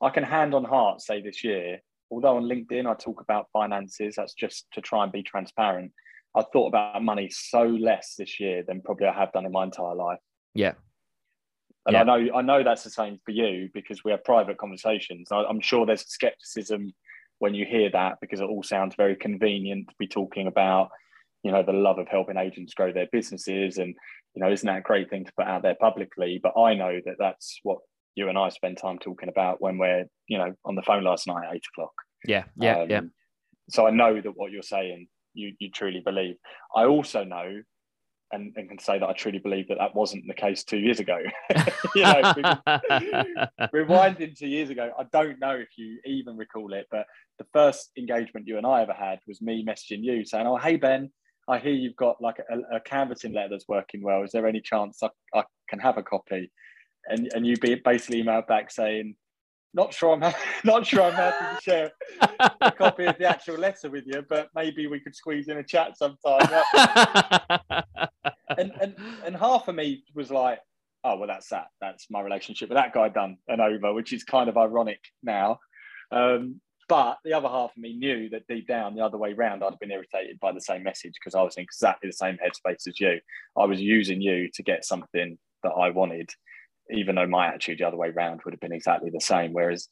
I 0.02 0.10
can 0.10 0.24
hand 0.24 0.54
on 0.54 0.64
heart 0.64 1.02
say 1.02 1.22
this 1.22 1.44
year, 1.44 1.80
although 2.12 2.38
on 2.38 2.44
LinkedIn 2.44 2.90
I 2.90 2.96
talk 2.96 3.22
about 3.22 3.48
finances, 3.54 4.16
that's 4.16 4.34
just 4.34 4.66
to 4.74 4.82
try 4.82 5.04
and 5.04 5.12
be 5.12 5.24
transparent. 5.24 5.92
I 6.36 6.44
thought 6.54 6.68
about 6.68 7.04
money 7.04 7.30
so 7.32 7.64
less 7.64 8.16
this 8.18 8.40
year 8.40 8.64
than 8.68 8.82
probably 8.82 9.08
I 9.08 9.14
have 9.14 9.32
done 9.34 9.46
in 9.46 9.52
my 9.52 9.64
entire 9.64 9.96
life. 9.96 10.20
Yeah. 10.54 10.74
And 11.86 11.94
yeah. 11.94 12.02
I 12.02 12.04
know 12.04 12.36
I 12.36 12.42
know 12.42 12.64
that's 12.64 12.84
the 12.84 12.90
same 12.90 13.20
for 13.26 13.32
you 13.32 13.70
because 13.74 14.04
we 14.04 14.12
have 14.12 14.24
private 14.24 14.58
conversations. 14.58 15.30
I, 15.32 15.44
I'm 15.44 15.62
sure 15.62 15.86
there's 15.86 16.08
skepticism 16.08 16.94
when 17.40 17.54
you 17.54 17.66
hear 17.66 17.90
that 17.92 18.18
because 18.22 18.42
it 18.42 18.46
all 18.46 18.64
sounds 18.64 18.96
very 18.96 19.16
convenient 19.16 19.90
to 19.90 19.96
be 19.98 20.08
talking 20.08 20.48
about 20.48 20.90
you 21.44 21.52
know 21.52 21.64
the 21.64 21.74
love 21.74 22.00
of 22.00 22.08
helping 22.08 22.38
agents 22.38 22.74
grow 22.74 22.92
their 22.92 23.08
businesses 23.12 23.78
and 23.78 23.96
you 24.36 24.42
know 24.42 24.52
isn't 24.52 24.68
that 24.68 24.80
a 24.80 24.82
great 24.82 25.10
thing 25.10 25.26
to 25.26 25.34
put 25.38 25.48
out 25.48 25.62
there 25.62 25.76
publicly? 25.80 26.40
But 26.42 26.60
i 26.60 26.74
know 26.74 27.00
that 27.06 27.16
that's 27.20 27.60
what 27.64 27.80
you 28.16 28.28
and 28.28 28.38
i 28.38 28.50
spend 28.50 28.78
time 28.78 29.00
talking 29.00 29.30
about 29.30 29.62
when 29.62 29.78
we're 29.78 30.06
you 30.28 30.38
know 30.38 30.54
on 30.66 30.76
the 30.76 30.82
phone 30.82 31.04
last 31.04 31.28
night 31.28 31.48
at 31.48 31.56
eight 31.56 31.66
o'clock. 31.74 31.94
Yeah 32.26 32.44
yeah 32.58 32.82
um, 32.82 32.90
yeah 32.90 33.02
so 33.70 33.88
i 33.88 33.92
know 33.92 34.20
that 34.20 34.32
what 34.36 34.52
you're 34.52 34.62
saying 34.64 35.08
you 35.34 35.54
you 35.60 35.70
truly 35.72 36.02
believe. 36.04 36.36
I 36.76 36.86
also 36.86 37.24
know 37.24 37.62
and, 38.32 38.54
and 38.56 38.70
can 38.70 38.80
say 38.80 39.00
that 39.00 39.08
I 39.08 39.14
truly 39.14 39.40
believe 39.40 39.68
that 39.70 39.80
that 39.80 39.96
wasn't 39.96 40.28
the 40.28 40.34
case 40.34 40.64
two 40.64 40.78
years 40.78 41.00
ago. 41.00 41.18
you 41.96 42.04
know, 42.04 42.22
rewinding 43.74 44.38
two 44.38 44.48
years 44.48 44.70
ago, 44.70 44.92
I 44.98 45.06
don't 45.12 45.40
know 45.40 45.56
if 45.56 45.70
you 45.78 46.00
even 46.06 46.38
recall 46.38 46.74
it, 46.74 46.86
but 46.92 47.08
the 47.40 47.46
first 47.54 47.92
engagement 47.98 48.48
you 48.48 48.58
and 48.58 48.68
I 48.68 48.84
ever 48.84 48.94
had 48.94 49.20
was 49.28 49.42
me 49.42 49.66
messaging 49.66 50.04
you 50.04 50.26
saying, 50.26 50.46
"Oh, 50.46 50.58
hey 50.58 50.76
Ben, 50.76 51.12
I 51.50 51.58
hear 51.58 51.74
you've 51.74 51.96
got 51.96 52.22
like 52.22 52.38
a, 52.40 52.76
a 52.76 52.80
canvassing 52.80 53.34
letter 53.34 53.50
that's 53.50 53.68
working 53.68 54.04
well. 54.04 54.24
Is 54.24 54.32
there 54.32 54.48
any 54.48 54.62
chance 54.62 55.02
I, 55.02 55.10
I 55.34 55.44
can 55.70 55.80
have 55.80 55.98
a 55.98 56.04
copy? 56.04 56.52
And 57.08 57.32
and 57.34 57.46
you 57.46 57.58
be 57.58 57.76
basically 57.76 58.24
emailed 58.24 58.48
back 58.48 58.70
saying, 58.72 59.16
not 59.74 59.94
sure 59.94 60.14
I'm 60.14 60.34
not 60.64 60.86
sure 60.86 61.04
I'm 61.04 61.14
happy 61.14 61.56
to 61.56 61.62
share 61.62 61.92
a 62.62 62.72
copy 62.72 63.06
of 63.06 63.18
the 63.18 63.26
actual 63.26 63.58
letter 63.58 63.90
with 63.90 64.06
you, 64.06 64.24
but 64.30 64.50
maybe 64.56 64.88
we 64.88 65.00
could 65.00 65.16
squeeze 65.16 65.48
in 65.48 65.58
a 65.58 65.64
chat 65.64 65.98
sometime. 65.98 66.48
and 68.58 68.72
and 68.82 68.96
and 69.26 69.36
half 69.36 69.68
of 69.68 69.76
me 69.76 70.04
was 70.14 70.30
like, 70.32 70.60
oh 71.04 71.18
well, 71.18 71.28
that's 71.28 71.50
that. 71.50 71.68
That's 71.82 72.08
my 72.12 72.22
relationship 72.22 72.70
with 72.70 72.78
that 72.78 72.94
guy 72.94 73.10
done 73.10 73.38
and 73.48 73.60
over, 73.60 73.94
which 73.94 74.14
is 74.14 74.24
kind 74.24 74.50
of 74.50 74.58
ironic 74.58 75.00
now. 75.24 75.60
Um, 76.12 76.62
but 76.90 77.20
the 77.24 77.34
other 77.34 77.48
half 77.48 77.72
of 77.72 77.78
me 77.78 77.94
knew 77.94 78.30
that 78.30 78.48
deep 78.48 78.68
down, 78.68 78.96
the 78.96 79.06
other 79.06 79.18
way 79.18 79.34
round, 79.34 79.64
I'd 79.64 79.70
have 79.70 79.80
been 79.80 79.92
irritated 79.92 80.40
by 80.40 80.52
the 80.52 80.60
same 80.60 80.84
message 80.84 81.14
because 81.14 81.36
I 81.36 81.44
was 81.44 81.56
in 81.56 81.64
exactly 81.64 82.10
the 82.10 82.14
same 82.14 82.38
headspace 82.38 82.88
as 82.88 83.00
you. 83.00 83.20
I 83.56 83.66
was 83.66 83.80
using 83.80 84.22
you 84.22 84.50
to 84.56 84.64
get 84.64 84.84
something 84.84 85.38
that 85.62 85.70
I 85.70 85.92
wanted, 85.92 86.32
even 86.92 87.16
though 87.16 87.28
my 87.28 87.48
attitude 87.48 87.78
the 87.78 87.88
other 87.88 87.96
way 87.96 88.10
round 88.10 88.42
would 88.44 88.56
have 88.56 88.60
been 88.60 88.74
exactly 88.74 89.12
the 89.12 89.22
same. 89.22 89.54
Whereas, 89.54 89.88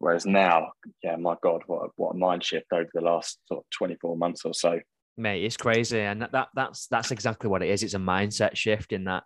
whereas 0.00 0.26
now, 0.26 0.72
yeah, 1.04 1.14
my 1.14 1.36
God, 1.40 1.62
what 1.66 1.84
a, 1.84 1.88
what 1.94 2.16
a 2.16 2.18
mind 2.18 2.44
shift 2.44 2.66
over 2.72 2.90
the 2.92 3.00
last 3.00 3.38
sort 3.46 3.60
of 3.60 3.70
24 3.70 4.16
months 4.16 4.44
or 4.44 4.52
so. 4.52 4.80
Mate, 5.16 5.44
it's 5.44 5.56
crazy, 5.56 6.00
and 6.00 6.22
that, 6.22 6.32
that 6.32 6.48
that's 6.54 6.86
that's 6.86 7.10
exactly 7.10 7.50
what 7.50 7.62
it 7.62 7.68
is. 7.68 7.82
It's 7.82 7.94
a 7.94 7.98
mindset 7.98 8.56
shift 8.56 8.92
in 8.92 9.04
that 9.04 9.24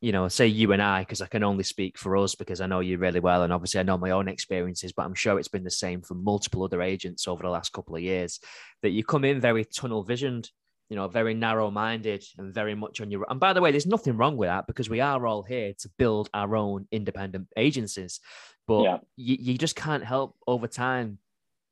you 0.00 0.12
know, 0.12 0.28
say 0.28 0.46
you 0.46 0.72
and 0.72 0.82
I, 0.82 1.00
because 1.00 1.22
I 1.22 1.26
can 1.26 1.42
only 1.42 1.64
speak 1.64 1.96
for 1.96 2.16
us 2.16 2.34
because 2.34 2.60
I 2.60 2.66
know 2.66 2.80
you 2.80 2.98
really 2.98 3.20
well. 3.20 3.42
And 3.42 3.52
obviously, 3.52 3.80
I 3.80 3.84
know 3.84 3.96
my 3.96 4.10
own 4.10 4.28
experiences, 4.28 4.92
but 4.92 5.04
I'm 5.04 5.14
sure 5.14 5.38
it's 5.38 5.48
been 5.48 5.64
the 5.64 5.70
same 5.70 6.02
for 6.02 6.14
multiple 6.14 6.62
other 6.62 6.82
agents 6.82 7.26
over 7.26 7.42
the 7.42 7.48
last 7.48 7.72
couple 7.72 7.96
of 7.96 8.02
years 8.02 8.40
that 8.82 8.90
you 8.90 9.02
come 9.02 9.24
in 9.24 9.40
very 9.40 9.64
tunnel 9.64 10.02
visioned, 10.02 10.50
you 10.90 10.96
know, 10.96 11.08
very 11.08 11.32
narrow 11.32 11.70
minded 11.70 12.22
and 12.36 12.52
very 12.52 12.74
much 12.74 13.00
on 13.00 13.10
your. 13.10 13.24
And 13.30 13.40
by 13.40 13.54
the 13.54 13.60
way, 13.60 13.70
there's 13.70 13.86
nothing 13.86 14.16
wrong 14.16 14.36
with 14.36 14.48
that 14.48 14.66
because 14.66 14.90
we 14.90 15.00
are 15.00 15.26
all 15.26 15.42
here 15.42 15.72
to 15.78 15.90
build 15.96 16.28
our 16.34 16.54
own 16.54 16.86
independent 16.92 17.48
agencies. 17.56 18.20
But 18.66 18.82
yeah. 18.82 18.98
you, 19.16 19.36
you 19.40 19.58
just 19.58 19.76
can't 19.76 20.04
help 20.04 20.36
over 20.46 20.66
time 20.66 21.18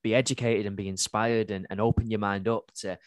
be 0.03 0.15
educated 0.15 0.67
and 0.67 0.77
be 0.77 0.89
inspired 0.89 1.51
and, 1.51 1.67
and 1.71 1.81
open 1.81 2.11
your 2.11 2.21
mind 2.21 2.49
up 2.49 2.71
to 2.77 2.99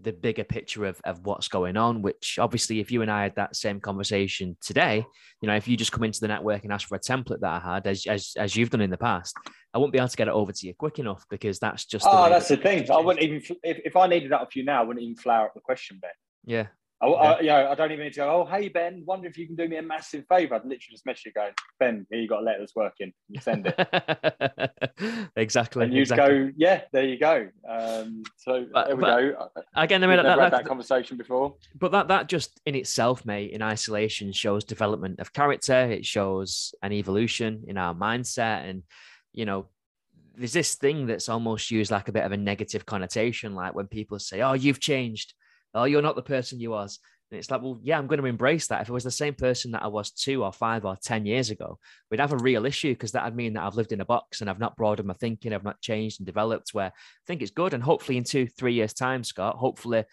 the 0.00 0.12
bigger 0.12 0.44
picture 0.44 0.84
of, 0.84 1.00
of 1.04 1.24
what's 1.24 1.48
going 1.48 1.76
on 1.76 2.02
which 2.02 2.38
obviously 2.38 2.80
if 2.80 2.90
you 2.90 3.00
and 3.02 3.10
i 3.10 3.22
had 3.22 3.34
that 3.34 3.56
same 3.56 3.80
conversation 3.80 4.56
today 4.60 5.04
you 5.40 5.46
know 5.46 5.56
if 5.56 5.66
you 5.66 5.76
just 5.76 5.92
come 5.92 6.04
into 6.04 6.20
the 6.20 6.28
network 6.28 6.64
and 6.64 6.72
ask 6.72 6.86
for 6.86 6.96
a 6.96 7.00
template 7.00 7.40
that 7.40 7.62
i 7.62 7.74
had 7.74 7.86
as, 7.86 8.04
as, 8.06 8.32
as 8.36 8.54
you've 8.54 8.70
done 8.70 8.82
in 8.82 8.90
the 8.90 8.98
past 8.98 9.34
i 9.72 9.78
won't 9.78 9.92
be 9.92 9.98
able 9.98 10.08
to 10.08 10.16
get 10.16 10.28
it 10.28 10.34
over 10.34 10.52
to 10.52 10.66
you 10.66 10.74
quick 10.74 10.98
enough 10.98 11.24
because 11.30 11.58
that's 11.58 11.86
just 11.86 12.06
oh 12.08 12.28
that's 12.28 12.48
the 12.48 12.56
thing. 12.56 12.90
I 12.90 12.98
wouldn't 12.98 13.24
even 13.24 13.42
if, 13.62 13.80
if 13.84 13.96
i 13.96 14.06
needed 14.06 14.32
that 14.32 14.42
of 14.42 14.54
you 14.54 14.64
now 14.64 14.82
i 14.82 14.84
wouldn't 14.84 15.02
even 15.02 15.16
flower 15.16 15.46
up 15.46 15.54
the 15.54 15.60
question 15.60 15.98
Ben. 16.00 16.10
yeah 16.44 16.66
I, 17.02 17.06
I, 17.06 17.40
you 17.40 17.46
know, 17.48 17.68
I 17.70 17.74
don't 17.74 17.92
even 17.92 18.04
need 18.04 18.14
to 18.14 18.20
go, 18.20 18.30
oh, 18.30 18.44
hey, 18.50 18.68
Ben, 18.68 19.02
wonder 19.04 19.28
if 19.28 19.36
you 19.36 19.46
can 19.46 19.54
do 19.54 19.68
me 19.68 19.76
a 19.76 19.82
massive 19.82 20.24
favor. 20.28 20.54
I'd 20.54 20.62
literally 20.62 20.80
just 20.90 21.04
message 21.04 21.26
you 21.26 21.32
going, 21.32 21.52
Ben, 21.78 22.06
here 22.10 22.20
you 22.20 22.26
got 22.26 22.40
a 22.40 22.44
letter 22.44 22.60
that's 22.60 22.74
working. 22.74 23.12
You 23.28 23.40
send 23.40 23.66
it. 23.66 25.30
exactly. 25.36 25.84
And 25.84 25.92
you'd 25.92 26.02
exactly. 26.02 26.38
go, 26.38 26.52
yeah, 26.56 26.82
there 26.92 27.04
you 27.04 27.18
go. 27.18 27.48
Um, 27.68 28.22
so 28.38 28.64
but, 28.72 28.86
there 28.86 28.96
we 28.96 29.02
go. 29.02 29.50
Again, 29.74 30.02
I 30.04 30.06
mean, 30.06 30.16
never 30.16 30.28
that, 30.28 30.38
had 30.38 30.52
that 30.52 30.64
conversation 30.64 31.18
before. 31.18 31.56
But 31.78 31.92
that, 31.92 32.08
that 32.08 32.28
just 32.28 32.58
in 32.64 32.74
itself, 32.74 33.26
mate, 33.26 33.50
in 33.50 33.60
isolation, 33.60 34.32
shows 34.32 34.64
development 34.64 35.20
of 35.20 35.34
character. 35.34 35.90
It 35.90 36.06
shows 36.06 36.74
an 36.82 36.92
evolution 36.92 37.64
in 37.66 37.76
our 37.76 37.94
mindset. 37.94 38.70
And, 38.70 38.84
you 39.34 39.44
know, 39.44 39.66
there's 40.34 40.54
this 40.54 40.76
thing 40.76 41.06
that's 41.06 41.28
almost 41.28 41.70
used 41.70 41.90
like 41.90 42.08
a 42.08 42.12
bit 42.12 42.24
of 42.24 42.32
a 42.32 42.38
negative 42.38 42.86
connotation, 42.86 43.54
like 43.54 43.74
when 43.74 43.86
people 43.86 44.18
say, 44.18 44.40
oh, 44.40 44.54
you've 44.54 44.80
changed 44.80 45.34
oh, 45.76 45.84
you're 45.84 46.02
not 46.02 46.16
the 46.16 46.22
person 46.22 46.60
you 46.60 46.70
was. 46.70 46.98
And 47.30 47.38
it's 47.38 47.50
like, 47.50 47.60
well, 47.60 47.78
yeah, 47.82 47.98
I'm 47.98 48.06
going 48.06 48.20
to 48.20 48.26
embrace 48.26 48.68
that. 48.68 48.82
If 48.82 48.88
it 48.88 48.92
was 48.92 49.04
the 49.04 49.10
same 49.10 49.34
person 49.34 49.72
that 49.72 49.82
I 49.82 49.88
was 49.88 50.10
two 50.10 50.44
or 50.44 50.52
five 50.52 50.84
or 50.84 50.96
10 50.96 51.26
years 51.26 51.50
ago, 51.50 51.78
we'd 52.10 52.20
have 52.20 52.32
a 52.32 52.38
real 52.38 52.66
issue 52.66 52.92
because 52.92 53.12
that'd 53.12 53.34
mean 53.34 53.54
that 53.54 53.64
I've 53.64 53.74
lived 53.74 53.92
in 53.92 54.00
a 54.00 54.04
box 54.04 54.40
and 54.40 54.48
I've 54.48 54.60
not 54.60 54.76
broadened 54.76 55.08
my 55.08 55.14
thinking, 55.14 55.52
I've 55.52 55.64
not 55.64 55.80
changed 55.80 56.20
and 56.20 56.26
developed. 56.26 56.72
Where 56.72 56.86
I 56.86 56.92
think 57.26 57.42
it's 57.42 57.50
good. 57.50 57.74
And 57.74 57.82
hopefully, 57.82 58.16
in 58.16 58.24
two, 58.24 58.46
three 58.46 58.74
years' 58.74 58.94
time, 58.94 59.24
Scott, 59.24 59.56
hopefully, 59.56 60.04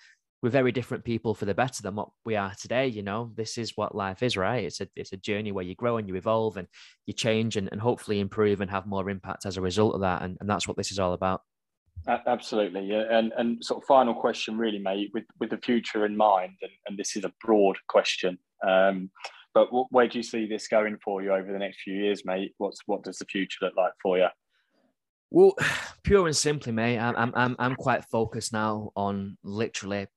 we're 0.42 0.50
very 0.50 0.72
different 0.72 1.06
people 1.06 1.36
for 1.36 1.46
the 1.46 1.54
better 1.54 1.84
than 1.84 1.96
what 1.96 2.10
we 2.26 2.36
are 2.36 2.54
today. 2.60 2.88
You 2.88 3.04
know, 3.04 3.32
this 3.36 3.60
is 3.60 3.78
what 3.78 3.96
life 3.96 4.24
is, 4.24 4.36
right? 4.36 4.64
It's 4.66 4.82
a 4.82 4.90
it's 4.96 5.14
a 5.14 5.18
journey 5.18 5.52
where 5.52 5.64
you 5.64 5.76
grow 5.76 5.98
and 5.98 6.08
you 6.08 6.16
evolve 6.16 6.58
and 6.58 6.68
you 7.06 7.14
change 7.14 7.58
and, 7.58 7.70
and 7.72 7.80
hopefully 7.80 8.20
improve 8.20 8.60
and 8.60 8.72
have 8.72 8.88
more 8.88 9.08
impact 9.10 9.46
as 9.46 9.58
a 9.58 9.62
result 9.62 9.94
of 9.94 10.02
that. 10.02 10.24
And, 10.24 10.38
and 10.42 10.50
that's 10.50 10.68
what 10.68 10.78
this 10.78 10.92
is 10.92 10.98
all 11.00 11.14
about. 11.14 11.42
Absolutely, 12.08 12.82
yeah. 12.82 13.06
And 13.10 13.32
and 13.38 13.64
sort 13.64 13.82
of 13.82 13.88
final 13.88 14.14
question, 14.14 14.58
really, 14.58 14.80
mate, 14.80 15.12
with 15.14 15.24
with 15.40 15.50
the 15.50 15.58
future 15.58 16.06
in 16.06 16.18
mind, 16.18 16.58
and, 16.62 16.72
and 16.88 16.98
this 16.98 17.16
is 17.16 17.24
a 17.24 17.34
broad 17.42 17.78
question. 17.88 18.38
Um, 18.68 19.10
but 19.54 19.66
w- 19.66 19.86
where 19.90 20.08
do 20.08 20.18
you 20.18 20.24
see 20.24 20.46
this 20.46 20.68
going 20.68 20.98
for 21.04 21.22
you 21.22 21.32
over 21.32 21.52
the 21.52 21.60
next 21.60 21.82
few 21.82 21.96
years, 21.96 22.24
mate? 22.26 22.54
What's 22.58 22.82
what 22.88 23.04
does 23.04 23.20
the 23.20 23.26
future 23.26 23.60
look 23.62 23.76
like 23.78 23.94
for 24.02 24.18
you? 24.18 24.28
Well, 25.32 25.54
pure 26.04 26.28
and 26.28 26.36
simply, 26.36 26.72
mate, 26.74 27.00
I'm 27.00 27.34
I'm 27.36 27.56
I'm 27.58 27.76
quite 27.76 28.04
focused 28.06 28.52
now 28.52 28.92
on 28.96 29.38
literally 29.44 30.08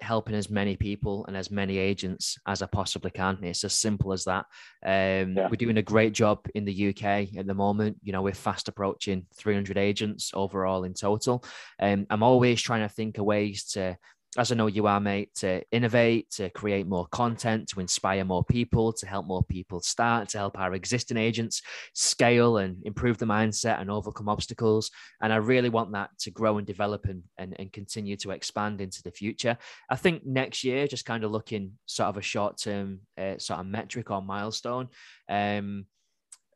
helping 0.00 0.34
as 0.34 0.50
many 0.50 0.76
people 0.76 1.24
and 1.26 1.36
as 1.36 1.50
many 1.50 1.78
agents 1.78 2.38
as 2.46 2.62
I 2.62 2.66
possibly 2.66 3.10
can. 3.10 3.38
It's 3.42 3.64
as 3.64 3.74
simple 3.74 4.12
as 4.12 4.24
that. 4.24 4.46
Um, 4.84 5.34
yeah. 5.34 5.48
We're 5.50 5.56
doing 5.56 5.78
a 5.78 5.82
great 5.82 6.12
job 6.12 6.46
in 6.54 6.64
the 6.64 6.88
UK 6.88 7.36
at 7.36 7.46
the 7.46 7.54
moment. 7.54 7.96
You 8.02 8.12
know, 8.12 8.22
we're 8.22 8.34
fast 8.34 8.68
approaching 8.68 9.26
300 9.36 9.76
agents 9.76 10.30
overall 10.34 10.84
in 10.84 10.94
total. 10.94 11.44
Um, 11.80 12.06
I'm 12.10 12.22
always 12.22 12.62
trying 12.62 12.82
to 12.82 12.94
think 12.94 13.18
of 13.18 13.24
ways 13.24 13.64
to 13.72 13.96
as 14.36 14.52
I 14.52 14.54
know 14.54 14.66
you 14.66 14.86
are, 14.86 15.00
mate, 15.00 15.34
to 15.36 15.62
innovate, 15.72 16.30
to 16.32 16.50
create 16.50 16.86
more 16.86 17.06
content, 17.06 17.68
to 17.68 17.80
inspire 17.80 18.24
more 18.24 18.44
people, 18.44 18.92
to 18.92 19.06
help 19.06 19.26
more 19.26 19.42
people 19.42 19.80
start, 19.80 20.28
to 20.30 20.38
help 20.38 20.58
our 20.58 20.74
existing 20.74 21.16
agents 21.16 21.62
scale 21.94 22.58
and 22.58 22.82
improve 22.84 23.16
the 23.16 23.24
mindset 23.24 23.80
and 23.80 23.90
overcome 23.90 24.28
obstacles. 24.28 24.90
And 25.22 25.32
I 25.32 25.36
really 25.36 25.70
want 25.70 25.92
that 25.92 26.10
to 26.20 26.30
grow 26.30 26.58
and 26.58 26.66
develop 26.66 27.06
and, 27.06 27.22
and, 27.38 27.56
and 27.58 27.72
continue 27.72 28.16
to 28.18 28.32
expand 28.32 28.82
into 28.82 29.02
the 29.02 29.10
future. 29.10 29.56
I 29.88 29.96
think 29.96 30.26
next 30.26 30.62
year, 30.62 30.86
just 30.86 31.06
kind 31.06 31.24
of 31.24 31.30
looking 31.30 31.72
sort 31.86 32.08
of 32.08 32.18
a 32.18 32.22
short 32.22 32.58
term 32.58 33.00
uh, 33.16 33.38
sort 33.38 33.60
of 33.60 33.66
metric 33.66 34.10
or 34.10 34.20
milestone. 34.20 34.88
Um, 35.28 35.86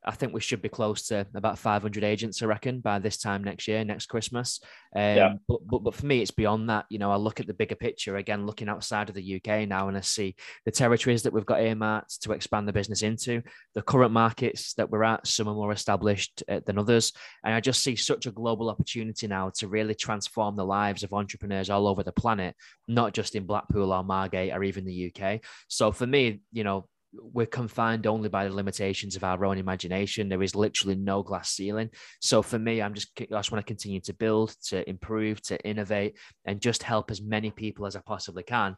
I 0.05 0.13
think 0.13 0.33
we 0.33 0.41
should 0.41 0.61
be 0.61 0.69
close 0.69 1.07
to 1.09 1.27
about 1.35 1.59
500 1.59 2.03
agents, 2.03 2.43
I 2.43 2.47
reckon, 2.47 2.81
by 2.81 2.99
this 2.99 3.19
time 3.19 3.45
next 3.45 3.69
year, 3.69 3.85
next 3.85 4.07
Christmas. 4.07 4.61
Um, 4.95 5.03
yeah. 5.03 5.33
but, 5.47 5.61
but, 5.67 5.85
but 5.85 5.95
for 5.95 6.07
me, 6.07 6.21
it's 6.21 6.31
beyond 6.33 6.71
that. 6.71 6.87
You 6.89 6.99
know, 6.99 7.13
I 7.13 7.17
look 7.17 7.39
at 7.39 7.47
the 7.47 7.55
bigger 7.55 7.77
picture 7.77 8.17
again, 8.17 8.45
looking 8.45 8.69
outside 8.69 9.09
of 9.09 9.15
the 9.15 9.37
UK 9.37 9.69
now, 9.69 9.89
and 9.89 9.97
I 9.97 10.01
see 10.01 10.35
the 10.65 10.73
territories 10.73 11.23
that 11.23 11.33
we've 11.33 11.47
got 11.47 11.63
earmarked 11.63 12.23
to 12.23 12.33
expand 12.33 12.67
the 12.67 12.73
business 12.73 13.03
into, 13.03 13.43
the 13.75 13.83
current 13.83 14.13
markets 14.13 14.75
that 14.75 14.91
we're 14.91 15.05
at, 15.05 15.27
some 15.27 15.49
are 15.49 15.55
more 15.55 15.73
established 15.73 16.43
uh, 16.49 16.61
than 16.67 16.79
others. 16.79 17.13
And 17.45 17.55
I 17.55 17.61
just 17.61 17.83
see 17.83 17.95
such 17.95 18.27
a 18.27 18.33
global 18.33 18.71
opportunity 18.71 19.29
now 19.29 19.51
to 19.59 19.69
really 19.69 19.95
transform 19.95 20.57
the 20.57 20.65
lives 20.65 21.05
of 21.05 21.13
entrepreneurs 21.13 21.71
all 21.71 21.87
over 21.87 22.03
the 22.03 22.13
planet, 22.13 22.57
not 22.89 23.15
just 23.15 23.37
in 23.37 23.47
Blackpool 23.47 23.93
or 23.93 24.03
Margate 24.03 24.53
or 24.53 24.65
even 24.65 24.85
the 24.85 25.13
UK. 25.15 25.41
So 25.69 25.93
for 25.93 26.07
me, 26.07 26.41
you 26.53 26.65
know, 26.65 26.89
we're 27.15 27.47
confined 27.47 28.07
only 28.07 28.29
by 28.29 28.45
the 28.45 28.55
limitations 28.55 29.17
of 29.17 29.25
our 29.25 29.45
own 29.45 29.59
imagination. 29.59 30.29
There 30.29 30.43
is 30.43 30.55
literally 30.55 30.97
no 30.97 31.23
glass 31.23 31.51
ceiling. 31.51 31.91
So 32.21 32.43
for 32.43 32.59
me, 32.59 32.81
I'm 32.81 32.95
just 32.95 33.11
I 33.21 33.27
just 33.31 33.53
want 33.53 33.65
to 33.65 33.71
continue 33.71 34.01
to 34.01 34.15
build, 34.15 34.55
to 34.69 34.89
improve, 34.89 35.43
to 35.43 35.61
innovate, 35.67 36.17
and 36.45 36.61
just 36.61 36.83
help 36.83 37.11
as 37.11 37.21
many 37.21 37.51
people 37.51 37.87
as 37.87 37.97
I 37.97 38.01
possibly 38.01 38.43
can 38.43 38.77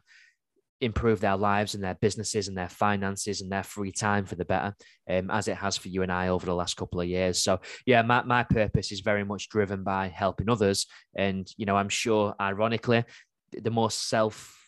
improve 0.81 1.21
their 1.21 1.37
lives 1.37 1.73
and 1.73 1.83
their 1.83 1.95
businesses 1.95 2.47
and 2.47 2.57
their 2.57 2.69
finances 2.69 3.41
and 3.41 3.51
their 3.51 3.63
free 3.63 3.91
time 3.91 4.25
for 4.25 4.35
the 4.35 4.45
better, 4.45 4.75
um, 5.09 5.31
as 5.31 5.47
it 5.47 5.55
has 5.55 5.77
for 5.77 5.87
you 5.87 6.03
and 6.03 6.11
I 6.11 6.27
over 6.27 6.45
the 6.45 6.55
last 6.55 6.75
couple 6.75 6.99
of 6.99 7.07
years. 7.07 7.41
So 7.41 7.59
yeah, 7.85 8.01
my, 8.01 8.23
my 8.23 8.43
purpose 8.43 8.91
is 8.91 8.99
very 8.99 9.23
much 9.23 9.49
driven 9.49 9.83
by 9.83 10.09
helping 10.09 10.49
others. 10.49 10.87
And 11.15 11.49
you 11.57 11.65
know, 11.65 11.77
I'm 11.77 11.89
sure 11.89 12.35
ironically, 12.39 13.05
the 13.53 13.71
more 13.71 13.89
self 13.89 14.64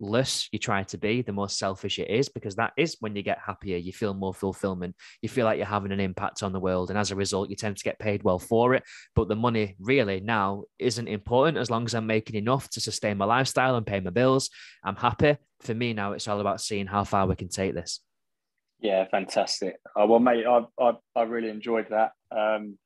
less 0.00 0.48
you 0.52 0.58
try 0.58 0.82
to 0.84 0.98
be, 0.98 1.22
the 1.22 1.32
more 1.32 1.48
selfish 1.48 1.98
it 1.98 2.08
is, 2.08 2.28
because 2.28 2.56
that 2.56 2.72
is 2.76 2.96
when 3.00 3.16
you 3.16 3.22
get 3.22 3.38
happier, 3.38 3.76
you 3.76 3.92
feel 3.92 4.14
more 4.14 4.34
fulfillment, 4.34 4.94
you 5.22 5.28
feel 5.28 5.44
like 5.44 5.56
you're 5.56 5.66
having 5.66 5.92
an 5.92 6.00
impact 6.00 6.42
on 6.42 6.52
the 6.52 6.60
world. 6.60 6.90
And 6.90 6.98
as 6.98 7.10
a 7.10 7.16
result, 7.16 7.50
you 7.50 7.56
tend 7.56 7.76
to 7.76 7.84
get 7.84 7.98
paid 7.98 8.22
well 8.22 8.38
for 8.38 8.74
it. 8.74 8.84
But 9.14 9.28
the 9.28 9.36
money 9.36 9.76
really 9.78 10.20
now 10.20 10.64
isn't 10.78 11.08
important 11.08 11.58
as 11.58 11.70
long 11.70 11.84
as 11.84 11.94
I'm 11.94 12.06
making 12.06 12.36
enough 12.36 12.68
to 12.70 12.80
sustain 12.80 13.18
my 13.18 13.24
lifestyle 13.24 13.76
and 13.76 13.86
pay 13.86 14.00
my 14.00 14.10
bills. 14.10 14.50
I'm 14.84 14.96
happy. 14.96 15.36
For 15.60 15.74
me 15.74 15.92
now, 15.92 16.12
it's 16.12 16.28
all 16.28 16.40
about 16.40 16.60
seeing 16.60 16.86
how 16.86 17.04
far 17.04 17.26
we 17.26 17.36
can 17.36 17.48
take 17.48 17.74
this. 17.74 18.00
Yeah, 18.80 19.06
fantastic. 19.10 19.76
Uh, 20.00 20.06
well, 20.06 20.20
mate, 20.20 20.46
I, 20.46 20.64
I, 20.80 20.92
I 21.16 21.22
really 21.22 21.48
enjoyed 21.48 21.88
that. 21.90 22.12
Um, 22.30 22.78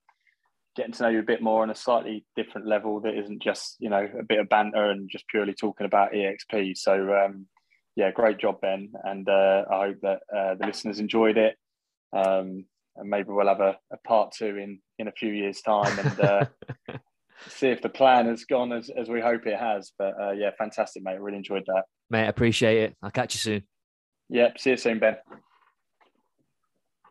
getting 0.77 0.93
to 0.93 1.03
know 1.03 1.09
you 1.09 1.19
a 1.19 1.25
bit 1.25 1.43
more 1.43 1.63
on 1.63 1.71
a 1.71 1.75
slightly 1.75 2.25
different 2.37 2.67
level 2.67 3.01
that 3.01 3.15
isn't 3.15 3.43
just 3.43 3.77
you 3.79 3.91
know 3.91 4.09
a 4.19 4.23
bit 4.23 4.39
of 4.39 4.49
banter 4.49 4.91
and 4.91 5.11
just 5.11 5.29
purely 5.29 5.55
talking 5.55 5.87
about 5.87 6.13
exp 6.13 6.77
so 6.77 7.15
um, 7.15 7.47
yeah 7.97 8.11
great 8.11 8.39
job 8.39 8.61
ben. 8.61 8.93
And 9.05 9.29
uh, 9.29 9.65
i 9.71 9.87
hope 9.87 9.97
that 10.03 10.21
uh, 10.35 10.55
the 10.55 10.67
listeners 10.67 10.99
enjoyed 10.99 11.37
it. 11.39 11.57
Um, 12.15 12.67
and 12.97 13.09
maybe 13.09 13.31
we'll 13.31 13.49
have 13.49 13.61
a, 13.61 13.79
a, 13.91 13.97
part 14.07 14.33
two 14.33 14.59
in 14.59 14.79
in 14.99 15.09
a 15.09 15.13
few 15.13 15.33
years 15.33 15.63
time 15.63 15.99
and 15.99 16.21
uh, 16.21 16.45
see 17.49 17.69
if 17.69 17.81
the 17.81 17.89
plan 17.89 18.27
has 18.27 18.45
gone 18.45 18.71
as, 18.71 18.91
as 18.91 19.09
we 19.09 19.21
hope 19.21 19.47
it 19.47 19.59
has. 19.59 19.93
But 19.99 20.15
uh, 20.21 20.33
yeah 20.33 20.51
fantastic 20.59 21.03
mate. 21.03 21.21
Really 21.21 21.39
enjoyed 21.39 21.65
that. 21.67 21.85
Mate 22.11 22.29
appreciate 22.29 22.83
it. 22.83 22.97
I'll 23.03 23.11
catch 23.11 23.35
you 23.35 23.39
soon. 23.39 23.63
Yep 24.29 24.59
see 24.59 24.71
you 24.71 24.77
soon 24.77 24.99
ben 24.99 25.17